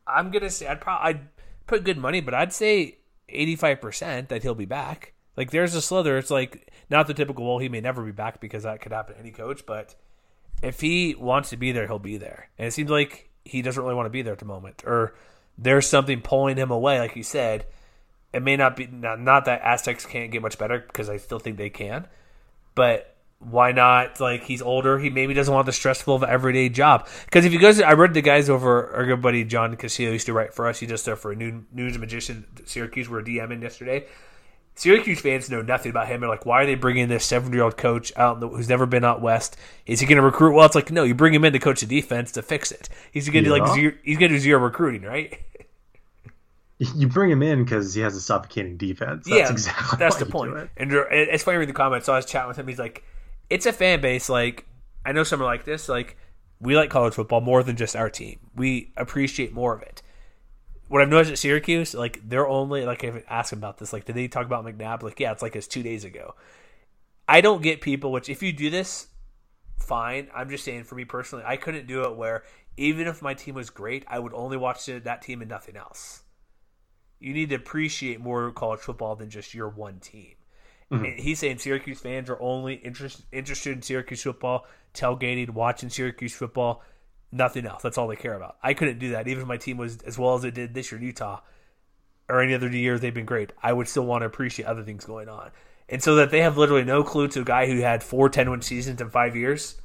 I'm 0.05 0.32
gonna 0.32 0.49
say 0.49 0.68
I'd 0.68 0.82
probably 0.82 1.10
I'd 1.10 1.20
put 1.68 1.84
good 1.84 1.97
money, 1.97 2.22
but 2.22 2.34
I'd 2.34 2.53
say 2.53 2.97
85 3.30 3.82
percent 3.82 4.30
that 4.30 4.43
he'll 4.43 4.55
be 4.55 4.66
back. 4.66 5.14
Like 5.36 5.51
there's 5.51 5.76
a 5.76 5.82
slither. 5.82 6.18
It's 6.18 6.32
like 6.32 6.72
not 6.89 7.08
the 7.08 7.14
typical. 7.14 7.45
Well, 7.45 7.60
he 7.60 7.70
may 7.70 7.82
never 7.82 8.03
be 8.03 8.12
back 8.12 8.41
because 8.41 8.64
that 8.64 8.82
could 8.82 8.91
happen 8.91 9.16
to 9.16 9.22
any 9.22 9.32
coach. 9.32 9.66
But 9.66 9.95
if 10.62 10.82
he 10.82 11.16
wants 11.16 11.49
to 11.51 11.58
be 11.58 11.72
there, 11.72 11.88
he'll 11.88 11.99
be 11.99 12.18
there. 12.18 12.49
And 12.58 12.68
it 12.68 12.72
seems 12.72 12.89
like 12.89 13.30
he 13.45 13.62
doesn't 13.62 13.82
really 13.82 13.95
want 13.95 14.08
to 14.08 14.12
be 14.12 14.22
there 14.22 14.34
at 14.34 14.39
the 14.39 14.45
moment, 14.45 14.84
or 14.86 15.16
there's 15.58 15.88
something 15.88 16.22
pulling 16.22 16.58
him 16.58 16.72
away. 16.72 16.99
Like 16.99 17.16
you 17.16 17.24
said, 17.24 17.66
it 18.34 18.41
may 18.41 18.58
not 18.58 18.76
be 18.76 18.88
not, 18.88 19.20
not 19.20 19.45
that 19.45 19.62
Aztecs 19.62 20.05
can't 20.05 20.32
get 20.32 20.41
much 20.41 20.58
better 20.58 20.80
because 20.80 21.10
I 21.10 21.18
still 21.18 21.39
think 21.39 21.58
they 21.58 21.70
can, 21.70 22.08
but 22.76 23.16
why 23.39 23.71
not? 23.71 24.19
Like 24.19 24.43
he's 24.43 24.61
older, 24.61 24.99
he 24.99 25.09
maybe 25.09 25.33
doesn't 25.33 25.53
want 25.53 25.65
the 25.65 25.71
stressful 25.71 26.15
of 26.15 26.23
everyday 26.23 26.69
job. 26.69 27.07
Because 27.25 27.45
if 27.45 27.51
he 27.51 27.57
goes, 27.57 27.79
I 27.79 27.93
read 27.93 28.13
the 28.13 28.21
guys 28.21 28.49
over 28.49 28.93
our 28.95 29.05
good 29.05 29.21
buddy 29.21 29.43
John 29.43 29.75
Castillo 29.75 30.11
used 30.11 30.25
to 30.25 30.33
write 30.33 30.53
for 30.53 30.67
us. 30.67 30.79
He 30.79 30.88
just 30.88 31.05
there 31.05 31.15
for 31.15 31.31
a 31.31 31.35
new 31.35 31.65
news 31.71 31.97
magician 31.97 32.45
Syracuse. 32.65 33.09
We're 33.09 33.21
DMing 33.21 33.61
yesterday. 33.61 34.05
Syracuse 34.75 35.19
fans 35.19 35.49
know 35.49 35.63
nothing 35.63 35.89
about 35.89 36.07
him. 36.07 36.21
They're 36.21 36.29
like, 36.29 36.45
why 36.45 36.61
are 36.61 36.65
they 36.67 36.75
bringing 36.75 37.07
this 37.07 37.25
seven-year-old 37.25 37.77
coach 37.77 38.13
out 38.15 38.39
the, 38.39 38.47
who's 38.47 38.69
never 38.69 38.85
been 38.85 39.03
out 39.03 39.21
west? 39.21 39.57
Is 39.88 39.99
he 39.99 40.05
going 40.05 40.17
to 40.17 40.21
recruit? 40.21 40.53
Well, 40.53 40.67
it's 40.67 40.75
like 40.75 40.91
no, 40.91 41.03
you 41.03 41.15
bring 41.15 41.33
him 41.33 41.43
in 41.45 41.53
to 41.53 41.59
coach 41.59 41.81
the 41.81 41.88
defense 41.88 42.31
to 42.33 42.43
fix 42.43 42.71
it. 42.71 42.89
He's 43.11 43.27
going 43.29 43.43
to 43.43 43.49
yeah. 43.49 43.55
do 43.57 43.63
like 43.63 43.73
zero, 43.75 43.93
he's 44.03 44.17
going 44.17 44.29
to 44.29 44.38
do 44.38 44.39
zero 44.39 44.59
recruiting, 44.59 45.03
right? 45.03 45.39
You 46.79 47.07
bring 47.07 47.31
him 47.31 47.41
in 47.41 47.63
because 47.63 47.95
he 47.95 48.01
has 48.01 48.15
a 48.15 48.21
suffocating 48.21 48.77
defense. 48.77 49.25
That's 49.25 49.35
yeah, 49.35 49.51
exactly. 49.51 49.97
That's 49.97 50.17
the 50.17 50.27
point. 50.27 50.69
And 50.77 50.93
uh, 50.93 51.05
it's 51.09 51.43
funny 51.43 51.57
reading 51.57 51.73
the 51.73 51.75
comments. 51.75 52.05
So 52.05 52.13
I 52.13 52.17
was 52.17 52.25
chatting 52.27 52.49
with 52.49 52.57
him. 52.57 52.67
He's 52.67 52.77
like, 52.77 53.03
"It's 53.50 53.66
a 53.66 53.74
fan 53.74 54.02
base. 54.02 54.30
Like 54.30 54.66
I 55.06 55.12
know 55.12 55.24
some 55.24 55.41
are 55.41 55.45
like 55.45 55.66
this. 55.66 55.89
Like 55.89 56.18
we 56.60 56.76
like 56.76 56.89
college 56.89 57.14
football 57.14 57.41
more 57.41 57.64
than 57.64 57.76
just 57.76 57.95
our 57.95 58.10
team. 58.10 58.39
We 58.56 58.93
appreciate 58.98 59.54
more 59.54 59.76
of 59.76 59.82
it." 59.82 60.02
What 60.88 61.02
I've 61.02 61.10
noticed 61.10 61.32
at 61.32 61.38
Syracuse, 61.38 61.93
like 61.93 62.22
they're 62.24 62.48
only 62.48 62.86
like 62.86 63.04
I 63.04 63.24
asked 63.30 63.54
about 63.54 63.78
this. 63.78 63.91
Like, 63.91 64.06
did 64.06 64.16
they 64.16 64.28
talk 64.28 64.45
about 64.45 64.66
McNabb? 64.66 65.04
Like, 65.04 65.20
yeah, 65.20 65.34
it's 65.34 65.41
like 65.41 65.56
it's 65.56 65.68
two 65.68 65.84
days 65.84 66.06
ago. 66.06 66.36
I 67.28 67.41
don't 67.41 67.62
get 67.62 67.82
people. 67.82 68.12
Which 68.12 68.30
if 68.30 68.41
you 68.41 68.54
do 68.54 68.70
this, 68.70 69.08
fine. 69.78 70.30
I'm 70.34 70.50
just 70.50 70.64
saying 70.64 70.86
for 70.86 70.95
me 70.95 71.04
personally, 71.04 71.43
I 71.45 71.58
couldn't 71.58 71.88
do 71.88 72.04
it 72.04 72.16
where 72.16 72.43
even 72.78 73.08
if 73.08 73.22
my 73.22 73.34
team 73.34 73.56
was 73.56 73.70
great, 73.70 74.06
I 74.08 74.20
would 74.20 74.34
only 74.34 74.56
watch 74.56 74.86
that 74.86 75.22
team 75.22 75.41
and 75.41 75.50
nothing 75.50 75.76
else 75.76 76.24
you 77.20 77.34
need 77.34 77.50
to 77.50 77.56
appreciate 77.56 78.20
more 78.20 78.52
college 78.52 78.80
football 78.80 79.16
than 79.16 79.30
just 79.30 79.54
your 79.54 79.70
one 79.70 80.00
team. 80.00 80.34
Mm-hmm. 80.91 81.21
He's 81.21 81.39
saying 81.39 81.57
Syracuse 81.57 81.99
fans 81.99 82.29
are 82.29 82.41
only 82.41 82.75
interest, 82.75 83.23
interested 83.31 83.73
in 83.73 83.81
Syracuse 83.81 84.23
football, 84.23 84.65
tailgating, 84.93 85.49
watching 85.49 85.89
Syracuse 85.89 86.33
football, 86.33 86.81
nothing 87.31 87.65
else. 87.65 87.83
That's 87.83 87.97
all 87.97 88.07
they 88.07 88.15
care 88.15 88.35
about. 88.35 88.57
I 88.63 88.73
couldn't 88.73 88.99
do 88.99 89.11
that. 89.11 89.27
Even 89.27 89.41
if 89.41 89.47
my 89.47 89.57
team 89.57 89.77
was 89.77 89.97
as 90.03 90.17
well 90.17 90.35
as 90.35 90.43
it 90.43 90.53
did 90.53 90.73
this 90.73 90.91
year 90.91 90.99
in 90.99 91.05
Utah 91.05 91.41
or 92.29 92.41
any 92.41 92.53
other 92.53 92.69
year 92.69 92.97
they've 92.97 93.13
been 93.13 93.25
great, 93.25 93.51
I 93.61 93.73
would 93.73 93.88
still 93.89 94.05
want 94.05 94.21
to 94.21 94.27
appreciate 94.27 94.65
other 94.65 94.83
things 94.83 95.03
going 95.03 95.27
on. 95.27 95.51
And 95.89 96.01
so 96.01 96.15
that 96.15 96.31
they 96.31 96.41
have 96.41 96.57
literally 96.57 96.83
no 96.83 97.03
clue 97.03 97.27
to 97.29 97.41
a 97.41 97.45
guy 97.45 97.67
who 97.67 97.79
had 97.79 98.03
four 98.03 98.29
10 98.29 98.49
win 98.49 98.61
seasons 98.61 99.01
in 99.01 99.09
five 99.09 99.35
years, 99.35 99.75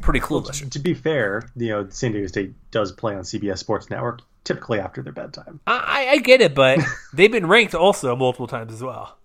pretty 0.00 0.20
clueless. 0.20 0.68
To 0.68 0.78
be 0.78 0.94
fair, 0.94 1.48
you 1.56 1.68
know, 1.68 1.88
San 1.90 2.12
Diego 2.12 2.26
State 2.26 2.54
does 2.70 2.92
play 2.92 3.14
on 3.14 3.22
CBS 3.22 3.58
Sports 3.58 3.90
Network 3.90 4.22
typically 4.44 4.80
after 4.80 5.02
their 5.02 5.12
bedtime. 5.12 5.60
I, 5.66 6.08
I 6.10 6.18
get 6.18 6.40
it, 6.40 6.54
but 6.54 6.80
they've 7.12 7.30
been 7.30 7.46
ranked 7.46 7.74
also 7.74 8.16
multiple 8.16 8.46
times 8.46 8.72
as 8.72 8.82
well. 8.82 9.16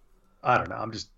I 0.45 0.57
don't 0.57 0.69
know. 0.69 0.75
I'm 0.75 0.91
just 0.91 1.09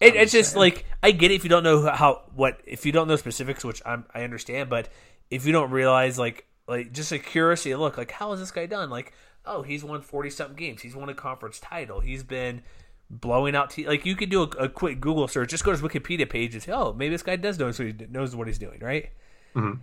it, 0.00 0.16
it's 0.16 0.32
just 0.32 0.52
saying. 0.52 0.60
like 0.60 0.84
I 1.02 1.12
get 1.12 1.30
it 1.30 1.34
if 1.34 1.44
you 1.44 1.50
don't 1.50 1.62
know 1.62 1.88
how 1.90 2.22
what 2.34 2.60
if 2.66 2.84
you 2.84 2.92
don't 2.92 3.08
know 3.08 3.16
specifics, 3.16 3.64
which 3.64 3.80
I'm, 3.86 4.04
I 4.14 4.24
understand, 4.24 4.68
but 4.68 4.88
if 5.30 5.46
you 5.46 5.52
don't 5.52 5.70
realize 5.70 6.18
like 6.18 6.46
like 6.68 6.92
just 6.92 7.12
a 7.12 7.18
curiosity 7.18 7.74
look 7.74 7.96
like 7.98 8.10
how 8.10 8.32
is 8.32 8.40
this 8.40 8.50
guy 8.50 8.66
done 8.66 8.90
like 8.90 9.12
oh 9.44 9.62
he's 9.62 9.82
won 9.82 10.00
40 10.00 10.30
something 10.30 10.56
games 10.56 10.82
he's 10.82 10.94
won 10.94 11.08
a 11.08 11.14
conference 11.14 11.58
title 11.58 12.00
he's 12.00 12.22
been 12.22 12.62
blowing 13.10 13.56
out 13.56 13.70
te- 13.70 13.86
like 13.86 14.06
you 14.06 14.14
could 14.14 14.30
do 14.30 14.42
a, 14.42 14.46
a, 14.64 14.68
quick 14.68 15.00
google 15.00 15.26
search 15.26 15.50
just 15.50 15.64
go 15.64 15.72
to 15.74 15.78
his 15.78 15.86
wikipedia 15.86 16.28
page 16.28 16.54
and 16.54 16.62
say 16.62 16.72
oh 16.72 16.92
maybe 16.92 17.12
this 17.12 17.22
guy 17.22 17.36
does 17.36 17.58
know 17.58 17.70
so 17.70 17.84
he 17.84 17.94
knows 18.10 18.36
what 18.36 18.46
he's 18.46 18.58
doing 18.58 18.78
right 18.80 19.10
mm-hmm. 19.54 19.80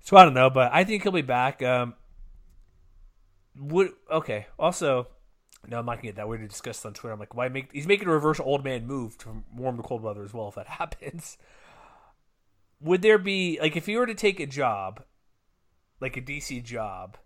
so 0.00 0.16
i 0.16 0.24
don't 0.24 0.34
know 0.34 0.48
but 0.48 0.70
i 0.72 0.84
think 0.84 1.02
he'll 1.02 1.12
be 1.12 1.22
back 1.22 1.62
um 1.62 1.94
would 3.56 3.90
okay 4.10 4.46
also 4.58 5.08
no 5.68 5.78
i'm 5.78 5.86
not 5.86 5.96
gonna 5.96 6.08
get 6.08 6.16
that 6.16 6.28
we 6.28 6.36
already 6.36 6.48
discussed 6.48 6.84
on 6.84 6.92
twitter 6.92 7.12
i'm 7.12 7.20
like 7.20 7.34
why 7.34 7.48
make 7.48 7.70
he's 7.72 7.86
making 7.86 8.08
a 8.08 8.12
reverse 8.12 8.40
old 8.40 8.64
man 8.64 8.86
move 8.86 9.16
to 9.18 9.42
warm 9.54 9.76
to 9.76 9.82
cold 9.82 10.02
weather 10.02 10.22
as 10.22 10.34
well 10.34 10.48
if 10.48 10.54
that 10.54 10.66
happens 10.78 11.38
would 12.80 13.02
there 13.02 13.18
be 13.18 13.58
like 13.60 13.76
if 13.76 13.86
you 13.88 13.98
were 13.98 14.06
to 14.06 14.14
take 14.14 14.40
a 14.40 14.46
job 14.46 15.02
like 16.02 16.16
a 16.16 16.20
DC 16.20 16.62
job 16.62 17.16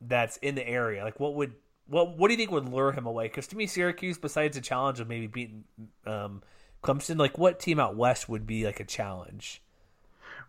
that's 0.00 0.36
in 0.36 0.54
the 0.54 0.68
area, 0.68 1.02
like 1.02 1.18
what 1.18 1.34
would 1.34 1.54
what 1.86 2.16
what 2.16 2.28
do 2.28 2.34
you 2.34 2.38
think 2.38 2.52
would 2.52 2.68
lure 2.68 2.92
him 2.92 3.06
away? 3.06 3.24
Because 3.24 3.48
to 3.48 3.56
me, 3.56 3.66
Syracuse, 3.66 4.18
besides 4.18 4.56
the 4.56 4.62
challenge 4.62 5.00
of 5.00 5.08
maybe 5.08 5.26
beating 5.26 5.64
um, 6.06 6.42
Clemson, 6.84 7.18
like 7.18 7.38
what 7.38 7.58
team 7.58 7.80
out 7.80 7.96
west 7.96 8.28
would 8.28 8.46
be 8.46 8.64
like 8.64 8.78
a 8.78 8.84
challenge? 8.84 9.62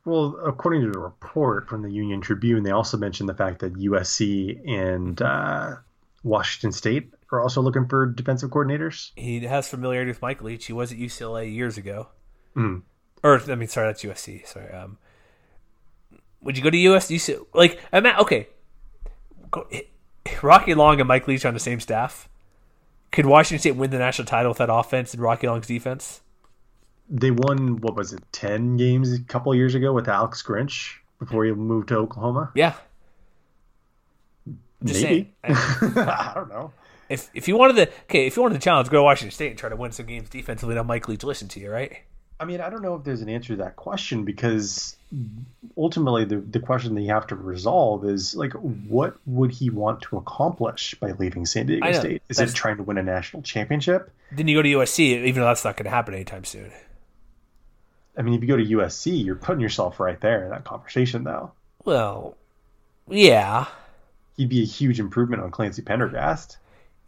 Well, 0.06 0.38
according 0.46 0.82
to 0.82 0.92
the 0.92 1.00
report 1.00 1.68
from 1.68 1.82
the 1.82 1.92
Union 1.92 2.22
Tribune, 2.22 2.64
they 2.64 2.72
also 2.72 2.98
mentioned 2.98 3.30
the 3.30 3.34
fact 3.34 3.60
that 3.60 3.74
USC 3.74 4.68
and 4.68 5.22
uh, 5.22 5.76
Washington 6.24 6.72
State 6.72 7.14
are 7.32 7.42
also 7.42 7.62
looking 7.62 7.88
for 7.88 8.06
defensive 8.06 8.50
coordinators. 8.50 9.12
He 9.16 9.42
has 9.42 9.70
familiarity 9.70 10.12
with 10.12 10.22
Mike 10.22 10.42
Leach. 10.42 10.66
He 10.66 10.74
was 10.74 10.92
at 10.92 10.98
UCLA 10.98 11.54
years 11.54 11.78
ago. 11.78 12.08
Mm. 12.56 12.84
Or 13.24 13.42
I 13.50 13.56
mean, 13.56 13.68
sorry, 13.68 13.88
that's 13.88 14.04
USC. 14.04 14.46
Sorry. 14.48 14.72
Um, 14.72 14.98
would 16.42 16.58
you 16.58 16.64
go 16.64 16.70
to 16.70 16.78
USC? 16.78 17.46
Like, 17.54 17.80
I'm 17.92 18.06
at, 18.06 18.20
okay. 18.20 18.48
Go, 19.52 19.68
Rocky 20.42 20.74
Long 20.74 21.00
and 21.00 21.08
Mike 21.08 21.28
Leach 21.28 21.46
on 21.46 21.54
the 21.54 21.60
same 21.60 21.80
staff. 21.80 22.30
Could 23.12 23.26
Washington 23.26 23.60
State 23.60 23.76
win 23.76 23.90
the 23.90 23.98
national 23.98 24.26
title 24.28 24.52
with 24.52 24.60
that 24.60 24.72
offense 24.72 25.14
and 25.14 25.22
Rocky 25.22 25.48
Long's 25.48 25.68
defense? 25.68 26.22
They 27.10 27.32
won 27.32 27.78
what 27.82 27.96
was 27.96 28.14
it, 28.14 28.22
ten 28.32 28.78
games 28.78 29.12
a 29.12 29.22
couple 29.24 29.54
years 29.56 29.74
ago 29.74 29.94
with 29.94 30.08
Alex 30.08 30.44
Grinch 30.44 30.94
before 31.18 31.44
he 31.44 31.52
moved 31.52 31.88
to 31.88 31.96
Oklahoma. 31.96 32.52
Yeah, 32.54 32.76
Just 34.84 35.04
maybe. 35.04 35.34
I 35.44 36.32
don't 36.36 36.50
know. 36.50 36.72
If 37.10 37.30
if 37.34 37.48
you 37.48 37.58
wanted 37.58 37.76
the 37.76 37.90
okay, 38.04 38.28
if 38.28 38.36
you 38.36 38.42
wanted 38.42 38.56
the 38.56 38.64
challenge, 38.64 38.90
go 38.90 38.98
to 38.98 39.04
Washington 39.04 39.34
State 39.34 39.50
and 39.50 39.58
try 39.58 39.70
to 39.70 39.76
win 39.76 39.92
some 39.92 40.06
games 40.06 40.30
defensively. 40.30 40.76
Now 40.76 40.84
Mike 40.84 41.08
Leach 41.08 41.24
listen 41.24 41.48
to 41.50 41.60
you, 41.60 41.72
right? 41.72 42.04
I 42.42 42.46
mean, 42.46 42.62
I 42.62 42.70
don't 42.70 42.82
know 42.82 42.96
if 42.96 43.04
there's 43.04 43.22
an 43.22 43.28
answer 43.28 43.50
to 43.50 43.64
that 43.64 43.76
question 43.76 44.24
because 44.24 44.96
ultimately 45.76 46.24
the, 46.24 46.38
the 46.38 46.62
question 46.62 46.96
that 46.96 47.02
you 47.02 47.10
have 47.10 47.28
to 47.28 47.36
resolve 47.36 48.06
is 48.06 48.34
like, 48.34 48.54
what 48.54 49.18
would 49.26 49.52
he 49.52 49.70
want 49.70 50.02
to 50.04 50.18
accomplish 50.18 50.96
by 50.96 51.12
leaving 51.12 51.46
San 51.46 51.66
Diego 51.66 51.92
State? 51.92 52.22
Is 52.30 52.40
it 52.40 52.54
trying 52.54 52.78
to 52.78 52.84
win 52.84 52.98
a 52.98 53.04
national 53.04 53.42
championship? 53.42 54.14
Then 54.32 54.48
you 54.48 54.56
go 54.56 54.62
to 54.62 54.70
USC, 54.70 55.26
even 55.26 55.42
though 55.42 55.48
that's 55.48 55.66
not 55.66 55.76
going 55.76 55.84
to 55.84 55.90
happen 55.90 56.14
anytime 56.14 56.46
soon. 56.46 56.72
I 58.18 58.22
mean, 58.22 58.36
if 58.36 58.42
you 58.42 58.48
go 58.48 58.56
to 58.56 58.66
USC, 58.66 59.26
you're 59.26 59.36
putting 59.36 59.62
yourself 59.62 60.00
right 60.00 60.20
there 60.22 60.46
in 60.46 60.50
that 60.52 60.64
conversation, 60.64 61.26
though. 61.26 61.52
Well, 61.84 62.38
yeah. 63.10 63.66
He'd 64.40 64.48
be 64.48 64.62
a 64.62 64.66
huge 64.66 65.02
improvement 65.02 65.44
on 65.44 65.52
Clancy 65.52 65.82
Pendergast. 65.82 66.60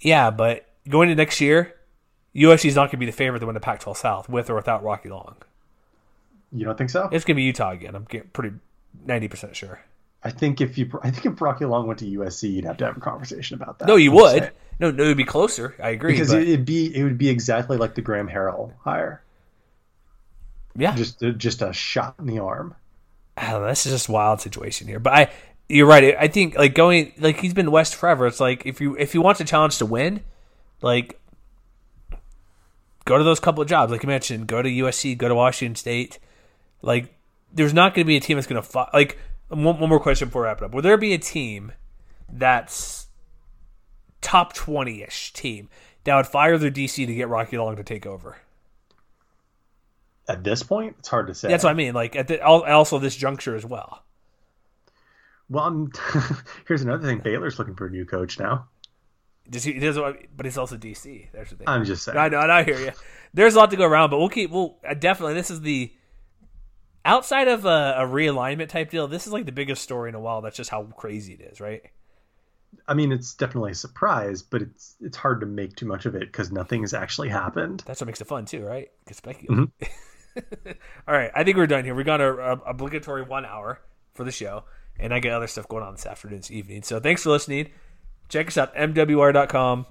Yeah, 0.01 0.31
but 0.31 0.65
going 0.89 1.07
to 1.07 1.15
next 1.15 1.39
year, 1.39 1.73
USC 2.35 2.65
is 2.65 2.75
not 2.75 2.87
going 2.87 2.91
to 2.91 2.97
be 2.97 3.05
the 3.05 3.13
favorite 3.13 3.39
to 3.39 3.45
win 3.45 3.53
the 3.53 3.61
Pac-12 3.61 3.95
South 3.95 4.27
with 4.27 4.49
or 4.49 4.55
without 4.55 4.83
Rocky 4.83 5.07
Long. 5.07 5.37
You 6.51 6.65
don't 6.65 6.77
think 6.77 6.89
so? 6.89 7.07
It's 7.09 7.23
going 7.23 7.35
to 7.35 7.39
be 7.39 7.43
Utah 7.43 7.71
again. 7.71 7.95
I'm 7.95 8.03
pretty 8.03 8.53
ninety 9.05 9.29
percent 9.29 9.55
sure. 9.55 9.79
I 10.21 10.29
think 10.29 10.59
if 10.59 10.77
you, 10.77 10.91
I 11.01 11.09
think 11.09 11.25
if 11.25 11.39
Rocky 11.39 11.63
Long 11.63 11.87
went 11.87 11.99
to 11.99 12.05
USC, 12.05 12.51
you'd 12.51 12.65
have 12.65 12.75
to 12.77 12.85
have 12.87 12.97
a 12.97 12.99
conversation 12.99 13.55
about 13.55 13.79
that. 13.79 13.87
No, 13.87 13.95
you 13.95 14.11
would. 14.11 14.51
No, 14.77 14.91
no, 14.91 15.03
it'd 15.03 15.15
be 15.15 15.23
closer. 15.23 15.73
I 15.81 15.91
agree 15.91 16.11
because 16.11 16.33
but... 16.33 16.41
it'd 16.41 16.65
be 16.65 16.93
it 16.93 17.01
would 17.03 17.17
be 17.17 17.29
exactly 17.29 17.77
like 17.77 17.95
the 17.95 18.01
Graham 18.01 18.27
Harrell 18.27 18.73
hire. 18.81 19.23
Yeah, 20.75 20.93
just 20.97 21.23
just 21.37 21.61
a 21.61 21.71
shot 21.71 22.15
in 22.19 22.25
the 22.25 22.39
arm. 22.39 22.75
Oh, 23.37 23.61
that's 23.63 23.85
just 23.85 24.09
a 24.09 24.11
wild 24.11 24.41
situation 24.41 24.87
here. 24.87 24.99
But 24.99 25.13
I, 25.13 25.31
you're 25.71 25.87
right. 25.87 26.15
I 26.19 26.27
think 26.27 26.57
like 26.57 26.73
going 26.73 27.13
like 27.17 27.39
he's 27.39 27.53
been 27.53 27.71
West 27.71 27.95
forever. 27.95 28.27
It's 28.27 28.39
like 28.39 28.65
if 28.65 28.81
you 28.81 28.95
if 28.97 29.13
you 29.13 29.21
want 29.21 29.39
a 29.39 29.45
challenge 29.45 29.77
to 29.77 29.85
win, 29.85 30.23
like 30.81 31.19
go 33.05 33.17
to 33.17 33.23
those 33.23 33.39
couple 33.39 33.61
of 33.61 33.69
jobs, 33.69 33.91
like 33.91 34.03
you 34.03 34.07
mentioned. 34.07 34.47
Go 34.47 34.61
to 34.61 34.69
USC, 34.69 35.17
go 35.17 35.27
to 35.27 35.35
Washington 35.35 35.75
State. 35.75 36.19
Like, 36.81 37.13
there's 37.53 37.73
not 37.73 37.93
going 37.93 38.05
to 38.05 38.07
be 38.07 38.17
a 38.17 38.19
team 38.19 38.37
that's 38.37 38.47
going 38.47 38.61
to 38.61 38.67
fi- 38.67 38.89
like. 38.93 39.17
One, 39.49 39.79
one 39.79 39.89
more 39.89 39.99
question 39.99 40.29
before 40.29 40.43
we 40.43 40.47
wrap 40.47 40.61
it 40.61 40.65
up. 40.65 40.73
Will 40.73 40.81
there 40.81 40.97
be 40.97 41.13
a 41.13 41.17
team 41.17 41.73
that's 42.31 43.07
top 44.21 44.53
twenty 44.53 45.03
ish 45.03 45.33
team 45.33 45.69
that 46.05 46.15
would 46.15 46.27
fire 46.27 46.57
their 46.57 46.71
DC 46.71 47.05
to 47.05 47.13
get 47.13 47.27
Rocky 47.27 47.57
Long 47.57 47.75
to 47.75 47.83
take 47.83 48.05
over? 48.05 48.37
At 50.29 50.45
this 50.45 50.63
point, 50.63 50.95
it's 50.99 51.09
hard 51.09 51.27
to 51.27 51.33
say. 51.33 51.49
That's 51.49 51.65
what 51.65 51.71
I 51.71 51.73
mean. 51.73 51.93
Like 51.93 52.15
at 52.15 52.29
the, 52.29 52.41
also 52.41 52.97
this 52.97 53.17
juncture 53.17 53.57
as 53.57 53.65
well. 53.65 54.03
Well, 55.51 55.65
I'm, 55.65 55.91
here's 56.67 56.81
another 56.81 57.05
thing. 57.05 57.19
Baylor's 57.19 57.59
looking 57.59 57.75
for 57.75 57.87
a 57.87 57.89
new 57.89 58.05
coach 58.05 58.39
now. 58.39 58.69
Does 59.49 59.65
he? 59.65 59.73
Does, 59.73 59.97
but 59.97 60.45
he's 60.45 60.57
also 60.57 60.77
DC. 60.77 61.27
There's 61.33 61.49
the 61.49 61.57
thing. 61.57 61.67
I'm 61.67 61.83
just 61.83 62.05
saying. 62.05 62.17
I 62.17 62.29
know. 62.29 62.39
I 62.39 62.63
hear 62.63 62.79
you. 62.79 62.91
There's 63.33 63.55
a 63.55 63.57
lot 63.57 63.69
to 63.71 63.75
go 63.75 63.85
around, 63.85 64.09
but 64.09 64.17
we'll 64.17 64.29
keep. 64.29 64.49
We'll 64.49 64.77
uh, 64.87 64.93
definitely. 64.93 65.33
This 65.33 65.51
is 65.51 65.59
the 65.59 65.91
outside 67.03 67.49
of 67.49 67.65
a, 67.65 67.95
a, 67.97 68.05
realignment 68.05 68.69
type 68.69 68.91
deal. 68.91 69.09
This 69.09 69.27
is 69.27 69.33
like 69.33 69.45
the 69.45 69.51
biggest 69.51 69.81
story 69.81 70.07
in 70.07 70.15
a 70.15 70.21
while. 70.21 70.41
That's 70.41 70.55
just 70.55 70.69
how 70.69 70.83
crazy 70.83 71.33
it 71.33 71.41
is, 71.41 71.59
right? 71.59 71.81
I 72.87 72.93
mean, 72.93 73.11
it's 73.11 73.33
definitely 73.33 73.71
a 73.71 73.75
surprise, 73.75 74.41
but 74.41 74.61
it's 74.61 74.95
it's 75.01 75.17
hard 75.17 75.41
to 75.41 75.45
make 75.45 75.75
too 75.75 75.85
much 75.85 76.05
of 76.05 76.15
it 76.15 76.21
because 76.21 76.49
nothing 76.49 76.81
has 76.81 76.93
actually 76.93 77.27
happened. 77.27 77.83
That's 77.85 77.99
what 77.99 78.07
makes 78.07 78.21
it 78.21 78.27
fun 78.27 78.45
too, 78.45 78.63
right? 78.63 78.89
Mm-hmm. 79.09 79.65
All 81.07 81.13
right, 81.13 81.31
I 81.35 81.43
think 81.43 81.57
we're 81.57 81.67
done 81.67 81.83
here. 81.83 81.95
We 81.95 82.05
got 82.05 82.21
a, 82.21 82.31
a 82.31 82.51
obligatory 82.67 83.23
one 83.23 83.45
hour 83.45 83.81
for 84.13 84.23
the 84.23 84.31
show, 84.31 84.63
and 85.01 85.13
I 85.13 85.19
got 85.19 85.33
other 85.33 85.47
stuff 85.47 85.67
going 85.67 85.83
on 85.83 85.93
this 85.93 86.05
afternoon, 86.05 86.39
this 86.39 86.51
evening. 86.51 86.83
So 86.83 86.99
thanks 86.99 87.23
for 87.23 87.29
listening. 87.29 87.71
Check 88.29 88.47
us 88.47 88.57
out, 88.57 88.73
mwr.com. 88.75 89.85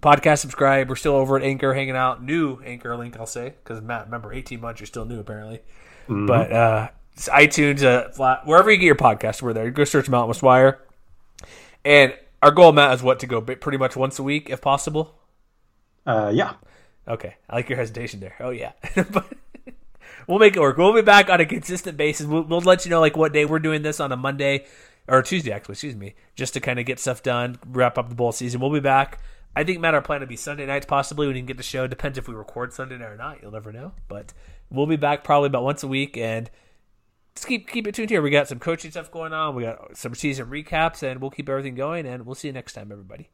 Podcast 0.00 0.38
subscribe. 0.38 0.88
We're 0.88 0.96
still 0.96 1.16
over 1.16 1.36
at 1.36 1.42
Anchor 1.42 1.74
hanging 1.74 1.96
out. 1.96 2.22
New 2.22 2.60
Anchor 2.64 2.96
link, 2.96 3.16
I'll 3.18 3.26
say, 3.26 3.54
because 3.62 3.82
Matt, 3.82 4.04
remember, 4.04 4.32
18 4.32 4.60
months, 4.60 4.80
you're 4.80 4.86
still 4.86 5.04
new 5.04 5.18
apparently. 5.18 5.60
Mm-hmm. 6.04 6.26
But 6.26 6.52
uh, 6.52 6.88
iTunes, 7.16 7.82
uh, 7.82 8.10
flat, 8.10 8.46
wherever 8.46 8.70
you 8.70 8.76
get 8.76 8.86
your 8.86 8.94
podcast, 8.94 9.42
we're 9.42 9.52
there. 9.52 9.70
Go 9.70 9.84
search 9.84 10.08
Mountain 10.08 10.28
West 10.28 10.42
Wire. 10.42 10.80
And 11.84 12.14
our 12.42 12.50
goal, 12.52 12.72
Matt, 12.72 12.94
is 12.94 13.02
what 13.02 13.18
to 13.20 13.26
go 13.26 13.40
pretty 13.40 13.78
much 13.78 13.96
once 13.96 14.18
a 14.18 14.22
week 14.22 14.50
if 14.50 14.60
possible. 14.60 15.16
Uh, 16.06 16.30
yeah. 16.32 16.54
Okay, 17.08 17.34
I 17.48 17.56
like 17.56 17.68
your 17.68 17.78
hesitation 17.78 18.20
there. 18.20 18.36
Oh 18.40 18.50
yeah, 18.50 18.72
but 18.94 19.26
we'll 20.26 20.38
make 20.38 20.56
it 20.56 20.60
work. 20.60 20.76
We'll 20.76 20.94
be 20.94 21.02
back 21.02 21.30
on 21.30 21.40
a 21.40 21.46
consistent 21.46 21.96
basis. 21.96 22.26
We'll, 22.26 22.42
we'll 22.42 22.60
let 22.60 22.84
you 22.84 22.90
know 22.90 23.00
like 23.00 23.16
what 23.16 23.32
day 23.32 23.44
we're 23.44 23.58
doing 23.58 23.82
this 23.82 24.00
on 24.00 24.12
a 24.12 24.16
Monday 24.16 24.66
or 25.08 25.22
Tuesday 25.22 25.52
actually, 25.52 25.74
excuse 25.74 25.96
me, 25.96 26.14
just 26.34 26.54
to 26.54 26.60
kind 26.60 26.78
of 26.78 26.86
get 26.86 26.98
stuff 26.98 27.22
done, 27.22 27.58
wrap 27.66 27.98
up 27.98 28.08
the 28.08 28.14
bowl 28.14 28.32
season. 28.32 28.60
We'll 28.60 28.72
be 28.72 28.80
back. 28.80 29.20
I 29.54 29.64
think 29.64 29.80
Matt, 29.80 29.94
our 29.94 30.02
plan 30.02 30.20
to 30.20 30.26
be 30.26 30.36
Sunday 30.36 30.66
nights 30.66 30.86
possibly 30.86 31.26
when 31.26 31.34
you 31.34 31.42
can 31.42 31.46
get 31.46 31.56
the 31.56 31.62
show. 31.62 31.86
Depends 31.86 32.16
if 32.16 32.28
we 32.28 32.34
record 32.34 32.72
Sunday 32.72 32.96
night 32.96 33.10
or 33.10 33.16
not. 33.16 33.42
You'll 33.42 33.50
never 33.50 33.72
know. 33.72 33.92
But 34.06 34.32
we'll 34.70 34.86
be 34.86 34.96
back 34.96 35.24
probably 35.24 35.48
about 35.48 35.64
once 35.64 35.82
a 35.82 35.88
week 35.88 36.16
and 36.16 36.48
just 37.34 37.48
keep 37.48 37.68
keep 37.68 37.86
it 37.86 37.94
tuned 37.94 38.10
here. 38.10 38.22
We 38.22 38.30
got 38.30 38.48
some 38.48 38.58
coaching 38.58 38.90
stuff 38.90 39.10
going 39.10 39.32
on. 39.32 39.54
We 39.54 39.64
got 39.64 39.96
some 39.96 40.14
season 40.14 40.46
recaps, 40.46 41.02
and 41.02 41.20
we'll 41.20 41.30
keep 41.30 41.48
everything 41.48 41.74
going. 41.74 42.06
And 42.06 42.26
we'll 42.26 42.34
see 42.34 42.48
you 42.48 42.52
next 42.52 42.74
time, 42.74 42.92
everybody. 42.92 43.30